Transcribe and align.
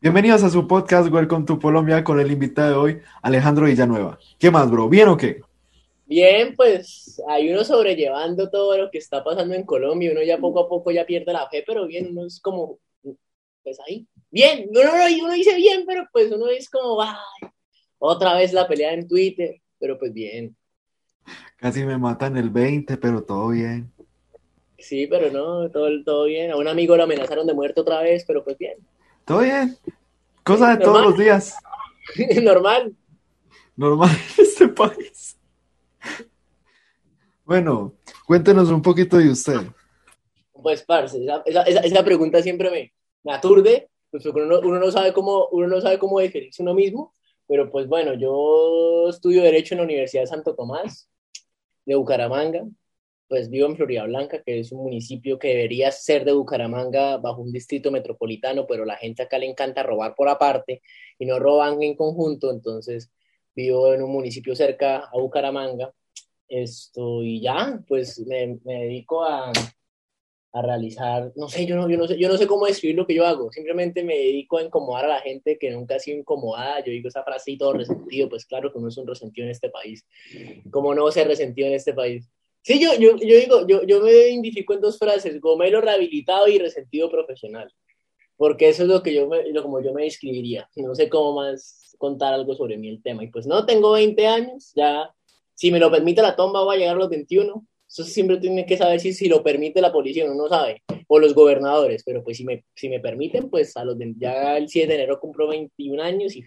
Bienvenidos 0.00 0.42
a 0.42 0.50
su 0.50 0.66
podcast 0.66 1.12
Welcome 1.12 1.46
to 1.46 1.60
Colombia 1.60 2.02
con 2.02 2.18
el 2.18 2.30
invitado 2.30 2.68
de 2.68 2.74
hoy, 2.74 3.02
Alejandro 3.22 3.66
Villanueva. 3.66 4.18
¿Qué 4.38 4.50
más, 4.50 4.68
bro? 4.68 4.88
¿Bien 4.88 5.08
o 5.08 5.16
qué? 5.16 5.42
Bien, 6.06 6.54
pues 6.56 7.22
hay 7.28 7.52
uno 7.52 7.62
sobrellevando 7.62 8.50
todo 8.50 8.76
lo 8.76 8.90
que 8.90 8.98
está 8.98 9.22
pasando 9.22 9.54
en 9.54 9.64
Colombia, 9.64 10.10
uno 10.10 10.22
ya 10.22 10.38
poco 10.38 10.60
a 10.60 10.68
poco 10.68 10.90
ya 10.90 11.06
pierde 11.06 11.32
la 11.32 11.48
fe, 11.48 11.62
pero 11.64 11.86
bien, 11.86 12.08
uno 12.10 12.26
es 12.26 12.40
como, 12.40 12.78
pues 13.62 13.78
ahí, 13.86 14.08
bien, 14.30 14.68
uno, 14.70 14.90
uno 15.22 15.32
dice 15.34 15.54
bien, 15.54 15.84
pero 15.86 16.08
pues 16.12 16.32
uno 16.32 16.48
es 16.48 16.68
como, 16.68 17.00
ay, 17.00 17.16
otra 17.98 18.34
vez 18.34 18.52
la 18.52 18.66
pelea 18.66 18.92
en 18.92 19.06
Twitter, 19.06 19.60
pero 19.78 19.98
pues 19.98 20.12
bien. 20.12 20.56
Casi 21.56 21.84
me 21.84 21.96
matan 21.96 22.36
el 22.36 22.50
20, 22.50 22.96
pero 22.96 23.22
todo 23.22 23.50
bien. 23.50 23.91
Sí, 24.82 25.06
pero 25.06 25.30
no, 25.30 25.70
todo, 25.70 25.88
todo 26.04 26.24
bien. 26.24 26.50
A 26.50 26.56
un 26.56 26.66
amigo 26.66 26.96
lo 26.96 27.04
amenazaron 27.04 27.46
de 27.46 27.54
muerte 27.54 27.80
otra 27.80 28.02
vez, 28.02 28.24
pero 28.26 28.42
pues 28.42 28.58
bien. 28.58 28.78
Todo 29.24 29.40
bien. 29.40 29.76
Cosa 30.42 30.76
de 30.76 30.84
todos 30.84 31.02
los 31.02 31.16
días. 31.16 31.54
Normal. 32.42 32.94
Normal 33.76 34.10
en 34.10 34.44
este 34.44 34.68
país. 34.68 35.38
Bueno, 37.44 37.94
cuéntenos 38.26 38.70
un 38.70 38.82
poquito 38.82 39.16
de 39.16 39.30
usted. 39.30 39.60
Pues, 40.52 40.82
parce, 40.82 41.24
esa, 41.46 41.62
esa, 41.62 42.04
pregunta 42.04 42.42
siempre 42.42 42.70
me, 42.70 42.92
me 43.24 43.32
aturde, 43.32 43.88
pues 44.10 44.24
uno, 44.26 44.60
uno, 44.60 44.78
no 44.78 44.90
sabe 44.90 45.12
cómo, 45.12 45.48
uno 45.50 45.66
no 45.66 45.80
sabe 45.80 45.98
cómo 45.98 46.20
definirse 46.20 46.62
uno 46.62 46.74
mismo, 46.74 47.14
pero 47.48 47.70
pues 47.70 47.88
bueno, 47.88 48.14
yo 48.14 49.08
estudio 49.08 49.42
Derecho 49.42 49.74
en 49.74 49.78
la 49.78 49.84
Universidad 49.84 50.22
de 50.22 50.28
Santo 50.28 50.54
Tomás, 50.54 51.10
de 51.84 51.96
Bucaramanga, 51.96 52.64
pues 53.32 53.48
vivo 53.48 53.66
en 53.66 53.76
Florida 53.76 54.04
Blanca, 54.04 54.42
que 54.42 54.60
es 54.60 54.72
un 54.72 54.82
municipio 54.82 55.38
que 55.38 55.48
debería 55.48 55.90
ser 55.90 56.26
de 56.26 56.34
Bucaramanga 56.34 57.16
bajo 57.16 57.40
un 57.40 57.50
distrito 57.50 57.90
metropolitano, 57.90 58.66
pero 58.66 58.84
la 58.84 58.98
gente 58.98 59.22
acá 59.22 59.38
le 59.38 59.46
encanta 59.46 59.82
robar 59.82 60.14
por 60.14 60.28
aparte 60.28 60.82
y 61.18 61.24
no 61.24 61.38
roban 61.38 61.82
en 61.82 61.96
conjunto, 61.96 62.50
entonces 62.50 63.10
vivo 63.54 63.94
en 63.94 64.02
un 64.02 64.12
municipio 64.12 64.54
cerca 64.54 65.08
a 65.10 65.18
Bucaramanga. 65.18 65.94
Esto, 66.46 67.22
y 67.22 67.40
ya, 67.40 67.82
pues 67.88 68.20
me, 68.26 68.58
dedico 68.64 69.24
a, 69.24 69.50
a, 70.52 70.60
realizar, 70.60 71.32
no 71.34 71.48
sé 71.48 71.64
yo, 71.64 71.74
no, 71.74 71.88
yo 71.88 71.96
no 71.96 72.06
sé, 72.06 72.18
yo 72.18 72.28
no 72.28 72.36
sé 72.36 72.46
cómo 72.46 72.66
describir 72.66 72.96
lo 72.96 73.06
que 73.06 73.14
yo 73.14 73.24
hago, 73.24 73.50
simplemente 73.50 74.04
me 74.04 74.14
dedico 74.14 74.58
a 74.58 74.62
incomodar 74.62 75.06
a 75.06 75.08
la 75.08 75.20
gente 75.22 75.56
que 75.58 75.70
nunca 75.70 75.94
ha 75.94 75.98
sido 75.98 76.18
incomodada, 76.18 76.84
yo 76.84 76.92
digo 76.92 77.08
esa 77.08 77.24
frase 77.24 77.52
y 77.52 77.56
todo 77.56 77.72
resentido, 77.72 78.28
pues 78.28 78.44
claro 78.44 78.70
que 78.70 78.78
no 78.78 78.88
es 78.88 78.98
un 78.98 79.06
resentido 79.06 79.46
en 79.46 79.52
este 79.52 79.70
país, 79.70 80.04
¿cómo 80.70 80.94
no 80.94 81.10
ser 81.10 81.28
resentido 81.28 81.68
en 81.68 81.72
este 81.72 81.94
país? 81.94 82.30
Sí, 82.62 82.80
yo, 82.80 82.94
yo, 82.94 83.16
yo 83.16 83.36
digo, 83.36 83.66
yo, 83.66 83.82
yo 83.82 84.00
me 84.00 84.12
identifico 84.12 84.72
en 84.74 84.80
dos 84.80 84.96
frases, 84.96 85.40
gomelo 85.40 85.80
rehabilitado 85.80 86.46
y 86.46 86.58
resentido 86.58 87.10
profesional, 87.10 87.72
porque 88.36 88.68
eso 88.68 88.84
es 88.84 88.88
lo 88.88 89.02
que 89.02 89.12
yo 89.12 89.26
me, 89.28 89.50
lo, 89.50 89.62
como 89.64 89.82
yo 89.82 89.92
me 89.92 90.04
describiría, 90.04 90.68
no 90.76 90.94
sé 90.94 91.08
cómo 91.08 91.34
más 91.34 91.96
contar 91.98 92.34
algo 92.34 92.54
sobre 92.54 92.78
mí 92.78 92.88
el 92.88 93.02
tema, 93.02 93.24
y 93.24 93.28
pues 93.28 93.46
no, 93.46 93.66
tengo 93.66 93.92
20 93.92 94.26
años, 94.28 94.72
ya, 94.76 95.10
si 95.54 95.72
me 95.72 95.80
lo 95.80 95.90
permite 95.90 96.22
la 96.22 96.36
tomba 96.36 96.62
voy 96.62 96.76
a 96.76 96.78
llegar 96.78 96.96
a 96.96 96.98
los 97.00 97.10
21, 97.10 97.66
eso 97.88 98.04
siempre 98.04 98.38
tiene 98.38 98.64
que 98.64 98.76
saber 98.76 99.00
si, 99.00 99.12
si 99.12 99.28
lo 99.28 99.42
permite 99.42 99.80
la 99.80 99.92
policía, 99.92 100.24
uno 100.24 100.34
no 100.34 100.48
sabe, 100.48 100.82
o 101.08 101.18
los 101.18 101.34
gobernadores, 101.34 102.04
pero 102.04 102.22
pues 102.22 102.36
si 102.36 102.44
me, 102.44 102.64
si 102.74 102.88
me 102.88 103.00
permiten, 103.00 103.50
pues 103.50 103.76
a 103.76 103.84
los 103.84 103.98
ya 104.16 104.56
el 104.56 104.68
7 104.68 104.88
de 104.88 104.94
enero 104.94 105.18
cumplo 105.20 105.48
21 105.48 106.00
años 106.02 106.36
y 106.36 106.44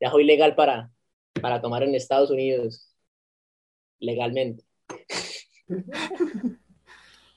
ya 0.00 0.10
soy 0.10 0.24
legal 0.24 0.56
para, 0.56 0.90
para 1.40 1.60
tomar 1.60 1.84
en 1.84 1.94
Estados 1.94 2.30
Unidos, 2.30 2.92
legalmente. 4.00 4.67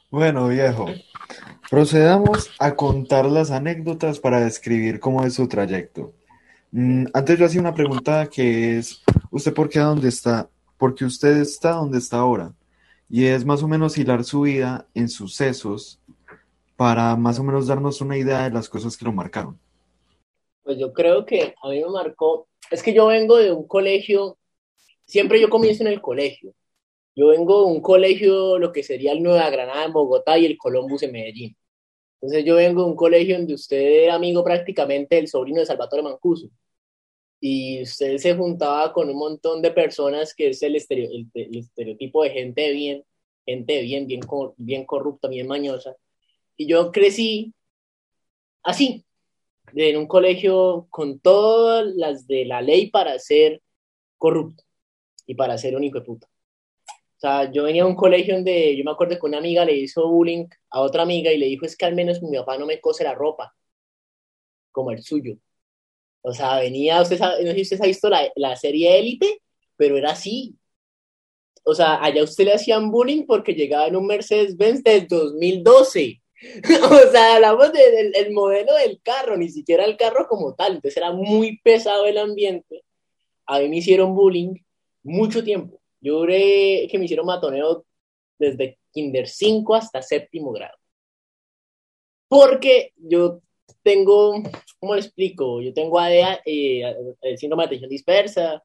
Bueno, 0.09 0.49
viejo, 0.49 0.87
procedamos 1.69 2.51
a 2.59 2.75
contar 2.75 3.25
las 3.27 3.49
anécdotas 3.49 4.19
para 4.19 4.41
describir 4.41 4.99
cómo 4.99 5.23
es 5.23 5.35
su 5.35 5.47
trayecto. 5.47 6.13
Mm, 6.71 7.05
antes 7.13 7.39
yo 7.39 7.45
hacía 7.45 7.61
una 7.61 7.73
pregunta 7.73 8.27
que 8.27 8.77
es, 8.77 9.01
¿usted 9.29 9.53
por 9.53 9.69
qué 9.69 9.79
dónde 9.79 10.09
está? 10.09 10.49
Porque 10.77 11.05
usted 11.05 11.37
está 11.37 11.71
donde 11.71 11.99
está 11.99 12.17
ahora. 12.17 12.53
Y 13.09 13.25
es 13.25 13.45
más 13.45 13.63
o 13.63 13.69
menos 13.69 13.97
hilar 13.97 14.25
su 14.25 14.41
vida 14.41 14.85
en 14.93 15.07
sucesos 15.07 16.01
para 16.75 17.15
más 17.15 17.39
o 17.39 17.43
menos 17.43 17.67
darnos 17.67 18.01
una 18.01 18.17
idea 18.17 18.43
de 18.43 18.51
las 18.51 18.67
cosas 18.67 18.97
que 18.97 19.05
lo 19.05 19.13
marcaron. 19.13 19.59
Pues 20.63 20.77
yo 20.77 20.91
creo 20.91 21.25
que 21.25 21.53
a 21.61 21.69
mí 21.69 21.81
me 21.81 21.89
marcó, 21.89 22.47
es 22.69 22.83
que 22.83 22.93
yo 22.93 23.07
vengo 23.07 23.37
de 23.37 23.51
un 23.51 23.67
colegio, 23.67 24.37
siempre 25.05 25.39
yo 25.39 25.49
comienzo 25.49 25.83
en 25.83 25.89
el 25.89 26.01
colegio. 26.01 26.53
Yo 27.15 27.27
vengo 27.27 27.65
de 27.65 27.73
un 27.73 27.81
colegio, 27.81 28.57
lo 28.57 28.71
que 28.71 28.83
sería 28.83 29.11
el 29.11 29.21
Nueva 29.23 29.49
Granada 29.49 29.85
en 29.85 29.93
Bogotá 29.93 30.37
y 30.37 30.45
el 30.45 30.57
Columbus 30.57 31.03
en 31.03 31.11
Medellín. 31.11 31.57
Entonces 32.21 32.45
yo 32.45 32.55
vengo 32.55 32.83
de 32.83 32.89
un 32.89 32.95
colegio 32.95 33.37
donde 33.37 33.53
usted 33.55 33.77
era 33.77 34.15
amigo 34.15 34.43
prácticamente 34.43 35.15
del 35.15 35.27
sobrino 35.27 35.59
de 35.59 35.65
Salvatore 35.65 36.03
Mancuso. 36.03 36.49
Y 37.39 37.81
usted 37.83 38.17
se 38.17 38.35
juntaba 38.35 38.93
con 38.93 39.09
un 39.09 39.17
montón 39.17 39.61
de 39.61 39.71
personas 39.71 40.35
que 40.35 40.49
es 40.49 40.61
el, 40.63 40.75
estereotipo 40.75 42.23
de 42.23 42.29
gente 42.29 42.71
bien, 42.71 43.03
gente 43.45 43.81
bien, 43.81 44.07
bien, 44.07 44.21
bien 44.57 44.85
corrupta, 44.85 45.27
bien 45.27 45.47
mañosa. 45.47 45.95
Y 46.55 46.67
yo 46.67 46.91
crecí 46.91 47.53
así, 48.63 49.05
en 49.73 49.97
un 49.97 50.07
colegio 50.07 50.87
con 50.89 51.19
todas 51.19 51.87
las 51.95 52.27
de 52.27 52.45
la 52.45 52.61
ley 52.61 52.89
para 52.89 53.17
ser 53.19 53.61
corrupto 54.17 54.63
y 55.25 55.35
para 55.35 55.57
ser 55.57 55.75
un 55.75 55.83
hijo 55.83 55.99
de 55.99 56.05
puta. 56.05 56.27
O 57.21 57.27
sea, 57.27 57.51
yo 57.51 57.63
venía 57.65 57.83
a 57.83 57.85
un 57.85 57.95
colegio 57.95 58.33
donde 58.33 58.75
yo 58.75 58.83
me 58.83 58.89
acuerdo 58.89 59.19
que 59.19 59.25
una 59.27 59.37
amiga 59.37 59.63
le 59.63 59.75
hizo 59.75 60.09
bullying 60.09 60.47
a 60.71 60.81
otra 60.81 61.03
amiga 61.03 61.31
y 61.31 61.37
le 61.37 61.45
dijo, 61.45 61.67
es 61.67 61.77
que 61.77 61.85
al 61.85 61.93
menos 61.93 62.19
mi 62.23 62.35
papá 62.35 62.57
no 62.57 62.65
me 62.65 62.81
cose 62.81 63.03
la 63.03 63.13
ropa, 63.13 63.55
como 64.71 64.89
el 64.89 65.03
suyo. 65.03 65.37
O 66.23 66.33
sea, 66.33 66.59
venía, 66.59 66.99
usted 66.99 67.19
no 67.19 67.51
sé 67.51 67.53
si 67.53 67.61
usted 67.61 67.81
ha 67.81 67.87
visto 67.87 68.09
la, 68.09 68.27
la 68.35 68.55
serie 68.55 68.97
Élite, 68.97 69.39
pero 69.77 69.97
era 69.97 70.13
así. 70.13 70.55
O 71.63 71.75
sea, 71.75 72.03
allá 72.03 72.23
usted 72.23 72.45
le 72.45 72.53
hacían 72.53 72.89
bullying 72.89 73.25
porque 73.27 73.53
llegaba 73.53 73.85
en 73.87 73.97
un 73.97 74.07
Mercedes-Benz 74.07 74.83
del 74.83 75.07
2012. 75.07 76.23
o 76.91 77.11
sea, 77.11 77.35
hablamos 77.35 77.71
del 77.71 78.31
modelo 78.31 78.73
del 78.77 78.99
carro, 79.03 79.37
ni 79.37 79.49
siquiera 79.49 79.85
el 79.85 79.95
carro 79.95 80.27
como 80.27 80.55
tal. 80.55 80.75
Entonces 80.75 80.97
era 80.97 81.11
muy 81.11 81.59
pesado 81.59 82.07
el 82.07 82.17
ambiente. 82.17 82.83
A 83.45 83.59
mí 83.59 83.69
me 83.69 83.77
hicieron 83.77 84.15
bullying 84.15 84.55
mucho 85.03 85.43
tiempo. 85.43 85.80
Yo 86.01 86.19
duré 86.19 86.87
que 86.89 86.97
me 86.97 87.05
hicieron 87.05 87.25
matoneo 87.25 87.85
desde 88.37 88.79
kinder 88.91 89.27
5 89.27 89.75
hasta 89.75 90.01
séptimo 90.01 90.51
grado. 90.51 90.77
Porque 92.27 92.93
yo 92.97 93.41
tengo, 93.83 94.33
¿cómo 94.79 94.95
le 94.95 95.01
explico? 95.01 95.61
Yo 95.61 95.73
tengo 95.73 95.99
ADA, 95.99 96.41
eh, 96.45 96.83
el 97.21 97.37
síndrome 97.37 97.63
de 97.63 97.67
atención 97.67 97.89
dispersa, 97.89 98.63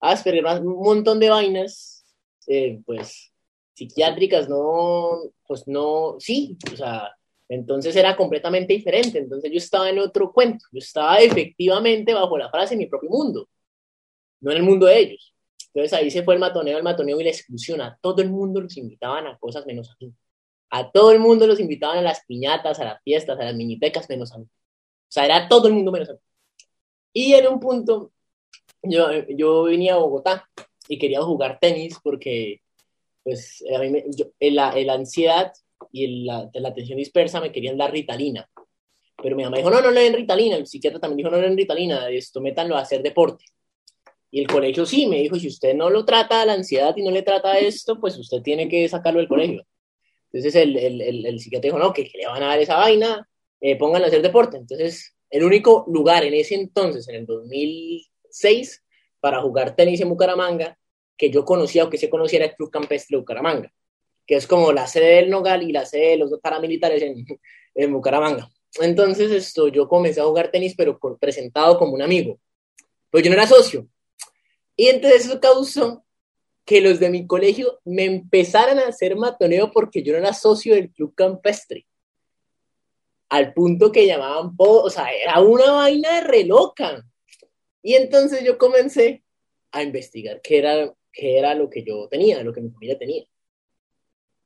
Asperger, 0.00 0.44
un 0.62 0.82
montón 0.82 1.18
de 1.18 1.30
vainas, 1.30 2.04
eh, 2.46 2.80
pues, 2.86 3.32
psiquiátricas, 3.74 4.48
no, 4.48 5.20
pues 5.46 5.66
no, 5.66 6.16
sí, 6.18 6.56
o 6.72 6.76
sea, 6.76 7.10
entonces 7.48 7.96
era 7.96 8.16
completamente 8.16 8.72
diferente, 8.74 9.18
entonces 9.18 9.50
yo 9.50 9.58
estaba 9.58 9.88
en 9.90 9.98
otro 9.98 10.32
cuento, 10.32 10.64
yo 10.72 10.78
estaba 10.78 11.18
efectivamente 11.18 12.14
bajo 12.14 12.36
la 12.38 12.50
frase 12.50 12.74
en 12.74 12.78
mi 12.80 12.86
propio 12.86 13.10
mundo, 13.10 13.48
no 14.40 14.50
en 14.50 14.58
el 14.58 14.62
mundo 14.62 14.86
de 14.86 14.98
ellos. 14.98 15.34
Entonces 15.78 15.96
ahí 15.96 16.10
se 16.10 16.24
fue 16.24 16.34
el 16.34 16.40
matoneo, 16.40 16.76
el 16.76 16.82
matoneo 16.82 17.20
y 17.20 17.24
la 17.24 17.30
exclusión. 17.30 17.80
A 17.80 17.96
todo 18.00 18.20
el 18.20 18.30
mundo 18.30 18.60
los 18.60 18.76
invitaban 18.76 19.28
a 19.28 19.38
cosas 19.38 19.64
menos 19.64 19.90
a 19.90 19.96
mí. 20.00 20.12
A 20.70 20.90
todo 20.90 21.12
el 21.12 21.20
mundo 21.20 21.46
los 21.46 21.60
invitaban 21.60 21.98
a 21.98 22.02
las 22.02 22.24
piñatas, 22.26 22.80
a 22.80 22.84
las 22.84 23.02
fiestas, 23.04 23.38
a 23.38 23.44
las 23.44 23.54
minitecas 23.54 24.08
menos 24.08 24.32
a 24.32 24.38
mí. 24.38 24.44
O 24.44 25.10
sea, 25.10 25.24
era 25.24 25.48
todo 25.48 25.68
el 25.68 25.74
mundo 25.74 25.92
menos 25.92 26.10
a 26.10 26.14
mí. 26.14 26.18
Y 27.12 27.32
en 27.34 27.46
un 27.46 27.60
punto, 27.60 28.10
yo, 28.82 29.08
yo 29.28 29.62
venía 29.62 29.94
a 29.94 29.98
Bogotá 29.98 30.48
y 30.88 30.98
quería 30.98 31.22
jugar 31.22 31.58
tenis 31.60 31.96
porque, 32.02 32.60
pues, 33.22 33.64
a 33.72 33.78
mí 33.78 33.90
me, 33.90 34.04
la, 34.50 34.72
ansiedad 34.92 35.52
y 35.92 36.24
la, 36.24 36.50
la 36.52 36.68
atención 36.70 36.98
dispersa 36.98 37.40
me 37.40 37.52
querían 37.52 37.78
dar 37.78 37.92
ritalina. 37.92 38.50
Pero 39.22 39.36
mi 39.36 39.44
mamá 39.44 39.58
dijo, 39.58 39.70
no, 39.70 39.80
no 39.80 39.92
le 39.92 40.02
den 40.02 40.14
ritalina. 40.14 40.56
El 40.56 40.66
psiquiatra 40.66 40.98
también 40.98 41.18
dijo, 41.18 41.30
no 41.30 41.36
le 41.36 41.48
den 41.48 41.56
ritalina, 41.56 42.08
esto 42.10 42.40
métanlo 42.40 42.76
a 42.76 42.80
hacer 42.80 43.00
deporte. 43.00 43.44
Y 44.30 44.40
el 44.40 44.46
colegio 44.46 44.84
sí, 44.84 45.06
me 45.06 45.18
dijo, 45.18 45.36
si 45.36 45.48
usted 45.48 45.74
no 45.74 45.88
lo 45.90 46.04
trata 46.04 46.44
la 46.44 46.52
ansiedad 46.52 46.94
y 46.96 47.02
no 47.02 47.10
le 47.10 47.22
trata 47.22 47.58
esto, 47.58 47.98
pues 47.98 48.16
usted 48.18 48.42
tiene 48.42 48.68
que 48.68 48.88
sacarlo 48.88 49.20
del 49.20 49.28
colegio. 49.28 49.64
Entonces 50.30 50.54
el, 50.54 50.76
el, 50.76 51.26
el, 51.26 51.40
psiquiatra 51.40 51.68
dijo, 51.68 51.78
no, 51.78 51.92
que, 51.92 52.10
le 52.14 52.26
van 52.26 52.42
a 52.42 52.48
dar 52.48 52.60
esa 52.60 52.76
vaina, 52.76 53.26
eh, 53.60 53.78
a 53.80 54.06
hacer 54.06 54.22
deporte. 54.22 54.58
Entonces, 54.58 55.16
el 55.30 55.44
único 55.44 55.84
lugar 55.88 56.24
en 56.24 56.34
ese 56.34 56.54
entonces, 56.54 57.08
en 57.08 57.16
el 57.16 57.26
2006, 57.26 58.84
para 59.20 59.40
jugar 59.40 59.74
tenis 59.74 60.00
en 60.00 60.10
Bucaramanga, 60.10 60.78
que 61.16 61.30
yo 61.30 61.44
conocía 61.44 61.84
o 61.84 61.90
que 61.90 61.98
se 61.98 62.10
conocía 62.10 62.38
era 62.40 62.46
el 62.46 62.54
Club 62.54 62.70
Campestre 62.70 63.16
de 63.16 63.20
Bucaramanga, 63.20 63.72
que 64.26 64.36
es 64.36 64.46
como 64.46 64.72
la 64.72 64.86
sede 64.86 65.16
del 65.16 65.30
Nogal 65.30 65.62
y 65.62 65.72
la 65.72 65.86
sede 65.86 66.10
de 66.10 66.16
los 66.18 66.38
paramilitares 66.40 67.02
en, 67.02 67.24
en 67.74 67.92
Bucaramanga. 67.92 68.50
Entonces, 68.80 69.32
esto, 69.32 69.68
yo 69.68 69.88
comencé 69.88 70.20
a 70.20 70.24
jugar 70.24 70.50
tenis, 70.50 70.74
pero 70.76 70.98
presentado 71.18 71.78
como 71.78 71.94
un 71.94 72.02
amigo. 72.02 72.38
Pues 73.10 73.24
yo 73.24 73.30
no 73.30 73.34
era 73.34 73.46
socio, 73.46 73.88
y 74.78 74.86
entonces 74.86 75.26
eso 75.26 75.40
causó 75.40 76.06
que 76.64 76.80
los 76.80 77.00
de 77.00 77.10
mi 77.10 77.26
colegio 77.26 77.80
me 77.84 78.04
empezaran 78.04 78.78
a 78.78 78.86
hacer 78.86 79.16
matoneo 79.16 79.72
porque 79.72 80.04
yo 80.04 80.12
no 80.12 80.20
era 80.20 80.32
socio 80.32 80.74
del 80.74 80.92
club 80.92 81.14
campestre. 81.16 81.86
al 83.28 83.52
punto 83.52 83.92
que 83.92 84.06
llamaban, 84.06 84.54
o 84.56 84.88
sea, 84.88 85.08
era 85.12 85.40
una 85.40 85.72
vaina 85.72 86.14
de 86.14 86.20
reloca. 86.22 87.04
Y 87.82 87.94
entonces 87.94 88.44
yo 88.44 88.56
comencé 88.56 89.24
a 89.72 89.82
investigar 89.82 90.40
qué 90.42 90.58
era, 90.58 90.94
qué 91.12 91.38
era 91.38 91.54
lo 91.54 91.68
que 91.68 91.82
yo 91.84 92.08
tenía, 92.08 92.42
lo 92.42 92.52
que 92.52 92.60
mi 92.60 92.70
familia 92.70 92.98
tenía. 92.98 93.24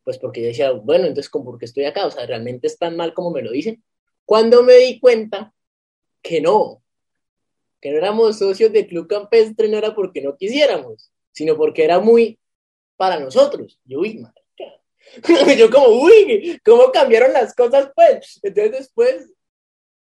Pues 0.02 0.18
porque 0.18 0.40
yo 0.40 0.48
decía, 0.48 0.72
bueno, 0.72 1.04
entonces, 1.04 1.30
¿cómo 1.30 1.44
por 1.44 1.58
qué 1.58 1.66
estoy 1.66 1.84
acá? 1.84 2.06
O 2.06 2.10
sea, 2.10 2.26
¿realmente 2.26 2.66
es 2.66 2.78
tan 2.78 2.96
mal 2.96 3.14
como 3.14 3.30
me 3.30 3.42
lo 3.42 3.52
dicen? 3.52 3.84
Cuando 4.24 4.62
me 4.62 4.74
di 4.74 4.98
cuenta 4.98 5.54
que 6.22 6.40
no, 6.40 6.81
que 7.82 7.90
no 7.90 7.98
éramos 7.98 8.38
socios 8.38 8.72
del 8.72 8.86
Club 8.86 9.08
Campestre, 9.08 9.68
no 9.68 9.76
era 9.76 9.94
porque 9.94 10.22
no 10.22 10.36
quisiéramos, 10.36 11.12
sino 11.32 11.56
porque 11.56 11.84
era 11.84 11.98
muy 11.98 12.38
para 12.96 13.18
nosotros. 13.18 13.80
Yo, 13.84 13.98
uy, 13.98 14.18
madre, 14.18 14.42
yo 15.58 15.68
como, 15.68 15.88
uy, 15.88 16.60
¿cómo 16.64 16.92
cambiaron 16.92 17.32
las 17.32 17.54
cosas, 17.54 17.90
pues? 17.94 18.38
Entonces 18.42 18.72
después 18.72 19.30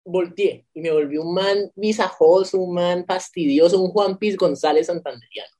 volteé 0.05 0.66
y 0.75 0.81
me 0.82 0.93
volví 0.93 1.16
un 1.16 1.32
man 1.32 1.72
visajoso, 1.75 2.58
un 2.58 2.75
man 2.75 3.06
fastidioso, 3.06 3.82
un 3.82 3.90
Juan 3.90 4.19
Piz 4.19 4.37
González 4.37 4.87
Santanderiano. 4.87 5.50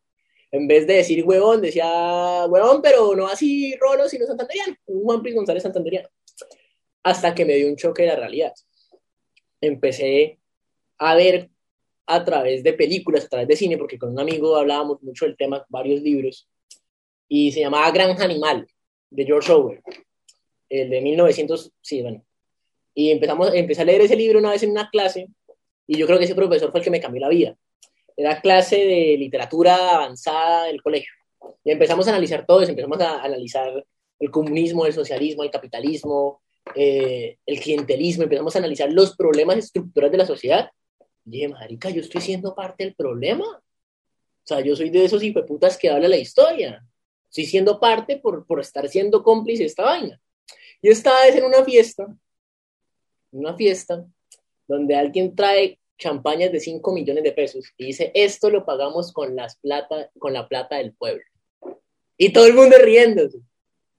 En 0.50 0.68
vez 0.68 0.86
de 0.86 0.94
decir 0.94 1.24
huevón, 1.24 1.62
decía 1.62 2.44
huevón, 2.46 2.82
pero 2.82 3.16
no 3.16 3.26
así 3.26 3.74
rolo, 3.76 4.08
sino 4.10 4.26
santanderiano. 4.26 4.76
Un 4.86 5.04
Juan 5.04 5.22
Piz 5.22 5.34
González 5.34 5.62
Santanderiano. 5.62 6.08
Hasta 7.02 7.34
que 7.34 7.46
me 7.46 7.54
dio 7.54 7.68
un 7.68 7.76
choque 7.76 8.02
de 8.02 8.08
la 8.08 8.16
realidad. 8.16 8.52
Empecé 9.62 10.38
a 10.98 11.14
ver 11.16 11.50
a 12.06 12.24
través 12.24 12.62
de 12.62 12.72
películas, 12.72 13.24
a 13.24 13.28
través 13.28 13.48
de 13.48 13.56
cine, 13.56 13.78
porque 13.78 13.98
con 13.98 14.10
un 14.10 14.20
amigo 14.20 14.56
hablábamos 14.56 15.02
mucho 15.02 15.24
del 15.24 15.36
tema, 15.36 15.64
varios 15.68 16.00
libros, 16.02 16.48
y 17.28 17.52
se 17.52 17.60
llamaba 17.60 17.90
Granja 17.90 18.24
Animal, 18.24 18.66
de 19.10 19.24
George 19.24 19.52
Orwell, 19.52 19.80
el 20.68 20.90
de 20.90 21.00
1900, 21.00 21.72
sí, 21.80 22.02
bueno. 22.02 22.24
Y 22.94 23.10
empezamos, 23.10 23.52
empecé 23.54 23.82
a 23.82 23.84
leer 23.84 24.02
ese 24.02 24.16
libro 24.16 24.38
una 24.38 24.50
vez 24.50 24.62
en 24.62 24.70
una 24.70 24.88
clase, 24.90 25.28
y 25.86 25.96
yo 25.96 26.06
creo 26.06 26.18
que 26.18 26.24
ese 26.24 26.34
profesor 26.34 26.70
fue 26.70 26.80
el 26.80 26.84
que 26.84 26.90
me 26.90 27.00
cambió 27.00 27.20
la 27.20 27.28
vida. 27.28 27.56
Era 28.16 28.40
clase 28.40 28.76
de 28.76 29.16
literatura 29.18 29.94
avanzada 29.96 30.64
del 30.64 30.80
colegio. 30.82 31.12
Y 31.64 31.72
empezamos 31.72 32.06
a 32.06 32.10
analizar 32.10 32.46
todo 32.46 32.62
eso, 32.62 32.70
empezamos 32.70 33.00
a 33.00 33.22
analizar 33.22 33.84
el 34.18 34.30
comunismo, 34.30 34.86
el 34.86 34.92
socialismo, 34.92 35.42
el 35.42 35.50
capitalismo, 35.50 36.40
eh, 36.74 37.36
el 37.44 37.60
clientelismo, 37.60 38.24
empezamos 38.24 38.54
a 38.54 38.58
analizar 38.58 38.90
los 38.90 39.16
problemas 39.16 39.58
estructurales 39.58 40.12
de 40.12 40.18
la 40.18 40.26
sociedad 40.26 40.70
y 41.26 41.30
dije, 41.30 41.48
marica, 41.48 41.90
yo 41.90 42.00
estoy 42.00 42.20
siendo 42.20 42.54
parte 42.54 42.84
del 42.84 42.94
problema. 42.94 43.44
O 43.46 44.46
sea, 44.46 44.60
yo 44.60 44.76
soy 44.76 44.90
de 44.90 45.04
esos 45.04 45.22
hijueputas 45.22 45.78
que 45.78 45.88
habla 45.88 46.08
la 46.08 46.18
historia. 46.18 46.84
Estoy 47.28 47.46
siendo 47.46 47.80
parte 47.80 48.18
por, 48.18 48.46
por 48.46 48.60
estar 48.60 48.88
siendo 48.88 49.22
cómplice 49.22 49.62
de 49.62 49.68
esta 49.68 49.84
vaina. 49.84 50.20
Y 50.82 50.90
esta 50.90 51.12
vez 51.22 51.36
en 51.36 51.44
una 51.44 51.64
fiesta, 51.64 52.14
una 53.30 53.56
fiesta, 53.56 54.06
donde 54.68 54.94
alguien 54.94 55.34
trae 55.34 55.78
champañas 55.96 56.52
de 56.52 56.60
5 56.60 56.92
millones 56.92 57.24
de 57.24 57.32
pesos 57.32 57.72
y 57.78 57.86
dice, 57.86 58.10
esto 58.14 58.50
lo 58.50 58.66
pagamos 58.66 59.12
con, 59.12 59.34
las 59.34 59.56
plata, 59.56 60.10
con 60.18 60.32
la 60.32 60.46
plata 60.46 60.76
del 60.76 60.92
pueblo. 60.92 61.24
Y 62.18 62.32
todo 62.32 62.46
el 62.46 62.54
mundo 62.54 62.76
riéndose. 62.78 63.38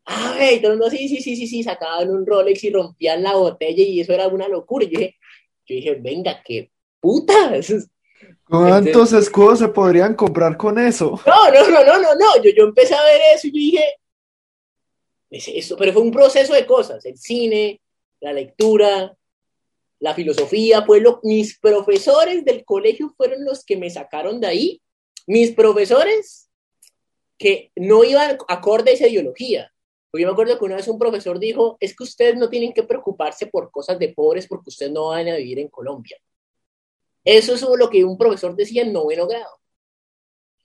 Ay, 0.05 0.61
todo 0.61 0.73
el 0.73 0.77
mundo, 0.77 0.91
sí, 0.91 1.09
sí, 1.09 1.21
sí, 1.21 1.35
sí, 1.35 1.47
sí, 1.47 1.63
sacaban 1.63 2.11
un 2.11 2.25
Rolex 2.25 2.63
y 2.63 2.69
rompían 2.69 3.23
la 3.23 3.35
botella 3.35 3.83
y 3.83 3.99
eso 3.99 4.13
era 4.13 4.27
una 4.27 4.47
locura. 4.47 4.85
Y 4.85 4.89
yo 4.89 4.99
dije, 4.99 5.15
yo 5.65 5.75
dije 5.75 5.95
venga, 5.95 6.43
qué 6.45 6.71
putas. 7.05 7.87
¿Cuántos 8.49 9.13
escudos 9.13 9.59
se 9.59 9.67
podrían 9.67 10.15
comprar 10.15 10.57
con 10.57 10.79
eso? 10.79 11.19
No, 11.25 11.51
no, 11.51 11.69
no, 11.69 11.83
no, 11.85 12.01
no, 12.01 12.15
no. 12.15 12.43
Yo, 12.43 12.49
yo 12.49 12.63
empecé 12.63 12.95
a 12.95 13.03
ver 13.03 13.21
eso 13.35 13.47
y 13.47 13.51
dije, 13.51 13.83
es 15.29 15.47
eso, 15.47 15.77
pero 15.77 15.93
fue 15.93 16.01
un 16.01 16.11
proceso 16.11 16.53
de 16.53 16.65
cosas, 16.65 17.05
el 17.05 17.17
cine, 17.17 17.79
la 18.21 18.33
lectura, 18.33 19.15
la 19.99 20.13
filosofía, 20.15 20.83
fue 20.83 20.99
lo, 20.99 21.19
mis 21.23 21.59
profesores 21.59 22.43
del 22.43 22.65
colegio 22.65 23.13
fueron 23.15 23.45
los 23.45 23.63
que 23.63 23.77
me 23.77 23.89
sacaron 23.89 24.39
de 24.39 24.47
ahí, 24.47 24.81
mis 25.27 25.51
profesores 25.51 26.49
que 27.37 27.71
no 27.75 28.03
iban 28.03 28.37
acorde 28.47 28.91
a 28.91 28.93
esa 28.93 29.07
ideología. 29.07 29.71
yo 30.13 30.27
me 30.27 30.31
acuerdo 30.31 30.57
que 30.57 30.65
una 30.65 30.77
vez 30.77 30.87
un 30.87 30.97
profesor 30.97 31.37
dijo, 31.37 31.77
es 31.79 31.95
que 31.95 32.03
ustedes 32.03 32.35
no 32.35 32.49
tienen 32.49 32.73
que 32.73 32.83
preocuparse 32.83 33.45
por 33.45 33.69
cosas 33.69 33.99
de 33.99 34.09
pobres 34.09 34.47
porque 34.47 34.69
ustedes 34.69 34.91
no 34.91 35.09
van 35.09 35.27
a 35.27 35.35
vivir 35.35 35.59
en 35.59 35.67
Colombia. 35.67 36.17
Eso 37.25 37.55
es 37.55 37.61
lo 37.61 37.89
que 37.89 38.05
un 38.05 38.17
profesor 38.17 38.55
decía 38.55 38.83
en 38.83 38.93
noveno 38.93 39.27
grado. 39.27 39.59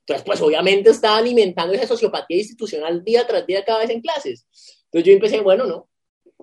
Entonces, 0.01 0.25
pues 0.25 0.41
obviamente 0.43 0.91
estaba 0.91 1.17
alimentando 1.17 1.73
esa 1.73 1.87
sociopatía 1.87 2.37
institucional 2.37 3.03
día 3.03 3.27
tras 3.27 3.47
día 3.47 3.65
cada 3.65 3.81
vez 3.81 3.91
en 3.91 4.01
clases. 4.01 4.47
Entonces 4.85 5.07
yo 5.07 5.13
empecé, 5.13 5.41
bueno, 5.41 5.67
no. 5.67 5.89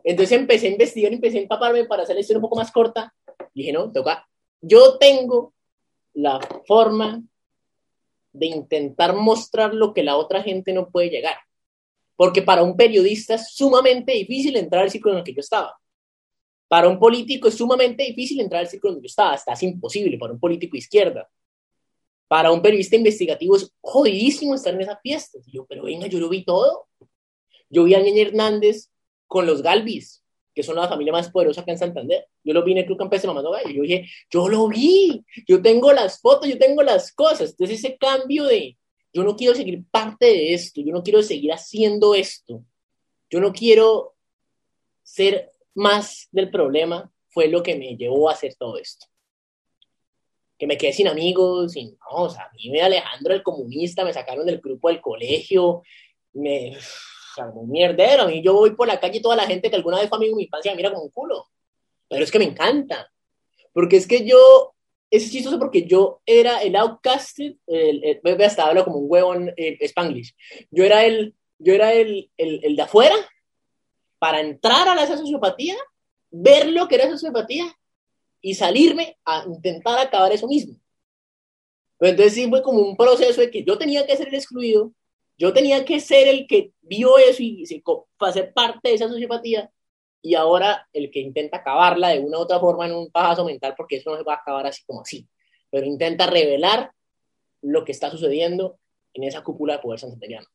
Entonces 0.03 0.37
empecé 0.37 0.67
a 0.67 0.71
investigar, 0.71 1.13
empecé 1.13 1.37
a 1.37 1.41
empaparme 1.41 1.85
para 1.85 2.03
hacer 2.03 2.15
la 2.15 2.21
historia 2.21 2.39
un 2.39 2.43
poco 2.43 2.55
más 2.55 2.71
corta. 2.71 3.13
Dije, 3.53 3.71
no, 3.71 3.91
toca. 3.91 4.27
Yo 4.61 4.97
tengo 4.97 5.53
la 6.13 6.39
forma 6.65 7.21
de 8.31 8.45
intentar 8.45 9.15
mostrar 9.15 9.73
lo 9.73 9.93
que 9.93 10.03
la 10.03 10.17
otra 10.17 10.41
gente 10.41 10.73
no 10.73 10.89
puede 10.89 11.09
llegar. 11.09 11.37
Porque 12.15 12.41
para 12.41 12.63
un 12.63 12.75
periodista 12.75 13.35
es 13.35 13.53
sumamente 13.53 14.13
difícil 14.13 14.55
entrar 14.55 14.83
al 14.83 14.91
ciclo 14.91 15.11
en 15.11 15.19
el 15.19 15.23
que 15.23 15.33
yo 15.33 15.41
estaba. 15.41 15.77
Para 16.67 16.89
un 16.89 16.99
político 16.99 17.47
es 17.47 17.55
sumamente 17.55 18.03
difícil 18.03 18.39
entrar 18.41 18.61
al 18.61 18.67
círculo 18.67 18.93
donde 18.93 19.07
yo 19.07 19.11
estaba, 19.11 19.33
hasta 19.33 19.53
es 19.53 19.63
imposible 19.63 20.17
para 20.17 20.33
un 20.33 20.39
político 20.39 20.75
izquierda. 20.75 21.29
Para 22.27 22.51
un 22.51 22.61
periodista 22.61 22.97
investigativo 22.97 23.55
es 23.55 23.71
jodidísimo 23.79 24.53
estar 24.53 24.73
en 24.73 24.81
esas 24.81 24.99
fiestas. 25.01 25.45
yo, 25.47 25.65
pero 25.65 25.83
venga, 25.83 26.07
yo 26.07 26.19
lo 26.19 26.27
vi 26.27 26.43
todo. 26.43 26.87
Yo 27.69 27.85
vi 27.85 27.95
a 27.95 28.01
Ñeñe 28.01 28.21
Hernández 28.21 28.89
con 29.27 29.45
los 29.45 29.61
Galvis, 29.61 30.23
que 30.53 30.63
son 30.63 30.75
la 30.75 30.87
familia 30.87 31.13
más 31.13 31.29
poderosa 31.29 31.61
acá 31.61 31.71
en 31.71 31.77
Santander. 31.77 32.27
Yo 32.43 32.53
lo 32.53 32.63
vi 32.63 32.73
en 32.73 32.79
el 32.79 32.85
Club 32.85 32.97
Campestre 32.97 33.27
Mamando 33.27 33.51
Gallo. 33.51 33.69
Yo 33.69 33.81
dije, 33.83 34.09
yo 34.29 34.49
lo 34.49 34.67
vi, 34.67 35.23
yo 35.47 35.61
tengo 35.61 35.93
las 35.93 36.19
fotos, 36.19 36.49
yo 36.49 36.57
tengo 36.57 36.83
las 36.83 37.13
cosas. 37.13 37.51
Entonces 37.51 37.79
ese 37.79 37.97
cambio 37.97 38.45
de, 38.45 38.77
yo 39.13 39.23
no 39.23 39.35
quiero 39.35 39.55
seguir 39.55 39.85
parte 39.89 40.25
de 40.25 40.53
esto, 40.53 40.81
yo 40.81 40.91
no 40.91 41.03
quiero 41.03 41.23
seguir 41.23 41.53
haciendo 41.53 42.13
esto, 42.13 42.63
yo 43.29 43.39
no 43.39 43.53
quiero 43.53 44.15
ser 45.03 45.51
más 45.77 46.27
del 46.31 46.49
problema 46.49 47.11
fue 47.29 47.47
lo 47.47 47.61
que 47.61 47.75
me 47.75 47.95
llevó 47.95 48.29
a 48.29 48.33
hacer 48.33 48.55
todo 48.55 48.77
esto. 48.77 49.05
Que 50.57 50.65
me 50.65 50.77
quedé 50.77 50.91
sin 50.91 51.07
amigos, 51.07 51.73
sin, 51.73 51.91
no, 51.91 52.23
o 52.23 52.29
sea, 52.29 52.45
a 52.45 52.51
mí 52.53 52.69
me 52.71 52.81
Alejandro 52.81 53.33
el 53.33 53.43
comunista, 53.43 54.03
me 54.03 54.11
sacaron 54.11 54.45
del 54.47 54.59
grupo 54.59 54.89
del 54.89 55.01
colegio, 55.01 55.83
me, 56.33 56.75
o 57.37 57.59
un 57.59 57.69
mierdero, 57.69 58.23
a 58.23 58.27
mí 58.27 58.41
yo 58.41 58.53
voy 58.53 58.71
por 58.71 58.87
la 58.87 58.99
calle 58.99 59.19
y 59.19 59.21
toda 59.21 59.35
la 59.35 59.45
gente 59.45 59.69
que 59.69 59.75
alguna 59.75 59.99
vez 59.99 60.09
fue 60.09 60.17
amigo 60.17 60.31
de 60.31 60.37
mi 60.37 60.43
infancia 60.45 60.71
me 60.71 60.77
mira 60.77 60.89
como 60.89 61.03
un 61.03 61.11
culo, 61.11 61.45
pero 62.09 62.23
es 62.23 62.31
que 62.31 62.39
me 62.39 62.45
encanta, 62.45 63.11
porque 63.71 63.97
es 63.97 64.07
que 64.07 64.27
yo, 64.27 64.73
es 65.11 65.31
chistoso 65.31 65.59
porque 65.59 65.85
yo 65.85 66.21
era 66.25 66.63
el 66.63 66.75
outcasted, 66.75 67.55
el, 67.67 68.19
el, 68.23 68.41
hasta 68.41 68.65
hablo 68.65 68.83
como 68.83 68.97
un 68.97 69.05
huevo 69.07 69.35
en 69.35 69.53
spanglish, 69.81 70.33
yo 70.71 70.83
era 70.83 71.05
el, 71.05 71.35
yo 71.59 71.73
era 71.75 71.93
el, 71.93 72.31
el, 72.37 72.61
el 72.63 72.75
de 72.75 72.81
afuera, 72.81 73.15
para 74.19 74.41
entrar 74.41 74.87
a 74.87 74.95
la 74.95 75.05
sociopatía, 75.05 75.75
ver 76.29 76.67
lo 76.69 76.87
que 76.87 76.95
era 76.95 77.09
sociopatía 77.09 77.65
y 78.41 78.55
salirme 78.55 79.17
a 79.25 79.45
intentar 79.45 79.99
acabar 79.99 80.31
eso 80.31 80.47
mismo. 80.47 80.75
Pero 81.97 82.11
entonces 82.11 82.33
sí 82.33 82.49
fue 82.49 82.61
como 82.61 82.79
un 82.79 82.95
proceso 82.95 83.41
de 83.41 83.49
que 83.49 83.63
yo 83.63 83.77
tenía 83.77 84.05
que 84.05 84.15
ser 84.15 84.27
el 84.27 84.35
excluido, 84.35 84.93
yo 85.37 85.53
tenía 85.53 85.85
que 85.85 85.99
ser 85.99 86.27
el 86.27 86.47
que 86.47 86.71
vio 86.81 87.17
eso 87.17 87.41
y 87.43 87.65
se, 87.65 87.81
hacer 88.19 88.53
parte 88.53 88.89
de 88.89 88.95
esa 88.95 89.07
sociopatía, 89.07 89.71
y 90.21 90.35
ahora 90.35 90.87
el 90.93 91.11
que 91.11 91.19
intenta 91.19 91.57
acabarla 91.57 92.09
de 92.09 92.19
una 92.19 92.37
u 92.37 92.41
otra 92.41 92.59
forma 92.59 92.85
en 92.85 92.95
un 92.95 93.11
pajazo 93.11 93.45
mental, 93.45 93.75
porque 93.77 93.97
eso 93.97 94.11
no 94.11 94.17
se 94.17 94.23
va 94.23 94.33
a 94.33 94.37
acabar 94.37 94.65
así 94.65 94.83
como 94.85 95.01
así, 95.01 95.27
pero 95.69 95.85
intenta 95.85 96.27
revelar 96.27 96.91
lo 97.61 97.85
que 97.85 97.91
está 97.91 98.09
sucediendo 98.09 98.79
en 99.13 99.23
esa 99.23 99.43
cúpula 99.43 99.73
de 99.73 99.79
poder 99.79 99.99
santanderiano. 99.99 100.47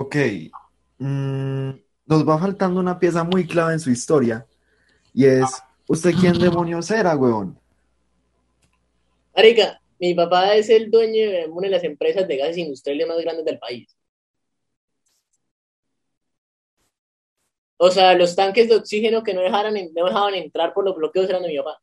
Ok. 0.00 0.16
Mm, 0.96 1.72
nos 2.06 2.26
va 2.26 2.38
faltando 2.38 2.80
una 2.80 2.98
pieza 2.98 3.22
muy 3.22 3.46
clave 3.46 3.74
en 3.74 3.80
su 3.80 3.90
historia. 3.90 4.46
Y 5.12 5.26
es, 5.26 5.62
¿usted 5.86 6.14
quién 6.18 6.38
demonios 6.38 6.90
era, 6.90 7.14
huevón? 7.16 7.58
Arica, 9.34 9.78
mi 9.98 10.14
papá 10.14 10.54
es 10.54 10.70
el 10.70 10.90
dueño 10.90 11.30
de 11.30 11.46
una 11.48 11.66
de 11.66 11.74
las 11.74 11.84
empresas 11.84 12.26
de 12.26 12.38
gases 12.38 12.56
industriales 12.56 13.06
más 13.06 13.18
grandes 13.18 13.44
del 13.44 13.58
país. 13.58 13.94
O 17.76 17.90
sea, 17.90 18.14
los 18.14 18.34
tanques 18.34 18.70
de 18.70 18.76
oxígeno 18.76 19.22
que 19.22 19.34
no, 19.34 19.42
dejaran, 19.42 19.74
no 19.74 20.04
dejaban 20.06 20.34
entrar 20.34 20.72
por 20.72 20.86
los 20.86 20.96
bloqueos 20.96 21.28
eran 21.28 21.42
de 21.42 21.48
mi 21.48 21.58
papá. 21.58 21.78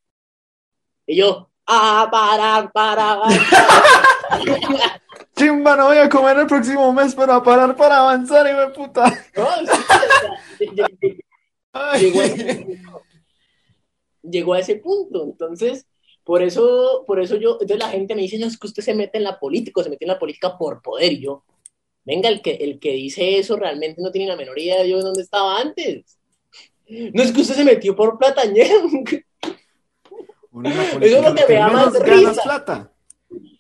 Y 1.05 1.17
yo, 1.17 1.51
ah, 1.67 2.07
para, 2.11 2.71
para, 2.71 3.21
para. 3.21 5.01
Chimba, 5.37 5.75
no 5.75 5.85
voy 5.85 5.97
a 5.97 6.09
comer 6.09 6.37
el 6.37 6.47
próximo 6.47 6.91
mes 6.91 7.15
para 7.15 7.41
parar 7.41 7.75
para 7.75 7.99
avanzar, 7.99 8.45
y 8.49 8.53
me 8.53 8.67
puta. 8.73 9.05
llegó, 14.23 14.53
a 14.53 14.59
ese 14.59 14.75
punto. 14.75 15.23
Entonces, 15.23 15.85
por 16.23 16.41
eso, 16.41 17.03
por 17.07 17.21
eso 17.21 17.35
yo, 17.37 17.53
entonces 17.61 17.79
la 17.79 17.89
gente 17.89 18.15
me 18.15 18.23
dice, 18.23 18.37
no, 18.37 18.47
es 18.47 18.57
que 18.57 18.67
usted 18.67 18.83
se 18.83 18.95
mete 18.95 19.17
en 19.17 19.23
la 19.23 19.39
política, 19.39 19.83
se 19.83 19.89
mete 19.89 20.05
en 20.05 20.11
la 20.11 20.19
política 20.19 20.57
por 20.57 20.81
poder. 20.81 21.13
Y 21.13 21.21
yo, 21.21 21.45
Venga, 22.07 22.29
el 22.29 22.41
que, 22.41 22.51
el 22.51 22.79
que 22.79 22.93
dice 22.93 23.37
eso 23.37 23.57
realmente 23.57 24.01
no 24.01 24.11
tiene 24.11 24.29
la 24.29 24.37
menor 24.37 24.57
idea 24.57 24.81
de 24.81 24.89
yo 24.89 25.01
dónde 25.01 25.21
estaba 25.21 25.59
antes. 25.59 26.17
No 26.87 27.21
es 27.21 27.33
que 27.33 27.41
usted 27.41 27.55
se 27.55 27.65
metió 27.65 27.97
por 27.97 28.17
platañero. 28.17 28.87
Eso 30.63 31.17
es 31.17 31.21
lo 31.21 31.35
que 31.35 31.45
me 31.47 31.53
da 31.55 31.67
más 31.67 31.99
risa. 31.99 32.41
Plata. 32.41 32.91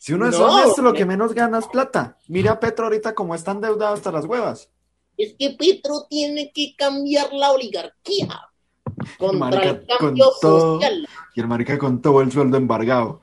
Si 0.07 0.13
uno 0.13 0.29
es 0.29 0.35
honesto, 0.35 0.81
lo 0.81 0.93
que 0.93 1.05
menos 1.05 1.33
gana 1.33 1.59
es 1.59 1.67
plata. 1.67 2.17
Mira 2.29 2.53
a 2.53 2.59
Petro 2.61 2.85
ahorita 2.85 3.13
como 3.13 3.35
está 3.35 3.51
endeudado 3.51 3.93
hasta 3.93 4.09
las 4.09 4.23
huevas. 4.23 4.71
Es 5.17 5.35
que 5.37 5.49
Petro 5.49 6.05
tiene 6.09 6.53
que 6.53 6.75
cambiar 6.77 7.33
la 7.33 7.51
oligarquía 7.51 8.29
contra 9.17 9.63
el 9.63 9.85
cambio 9.85 10.31
social. 10.39 11.09
Y 11.35 11.41
el 11.41 11.47
marica 11.49 11.77
con 11.77 12.01
todo 12.01 12.21
el 12.21 12.31
sueldo 12.31 12.55
embargado. 12.55 13.21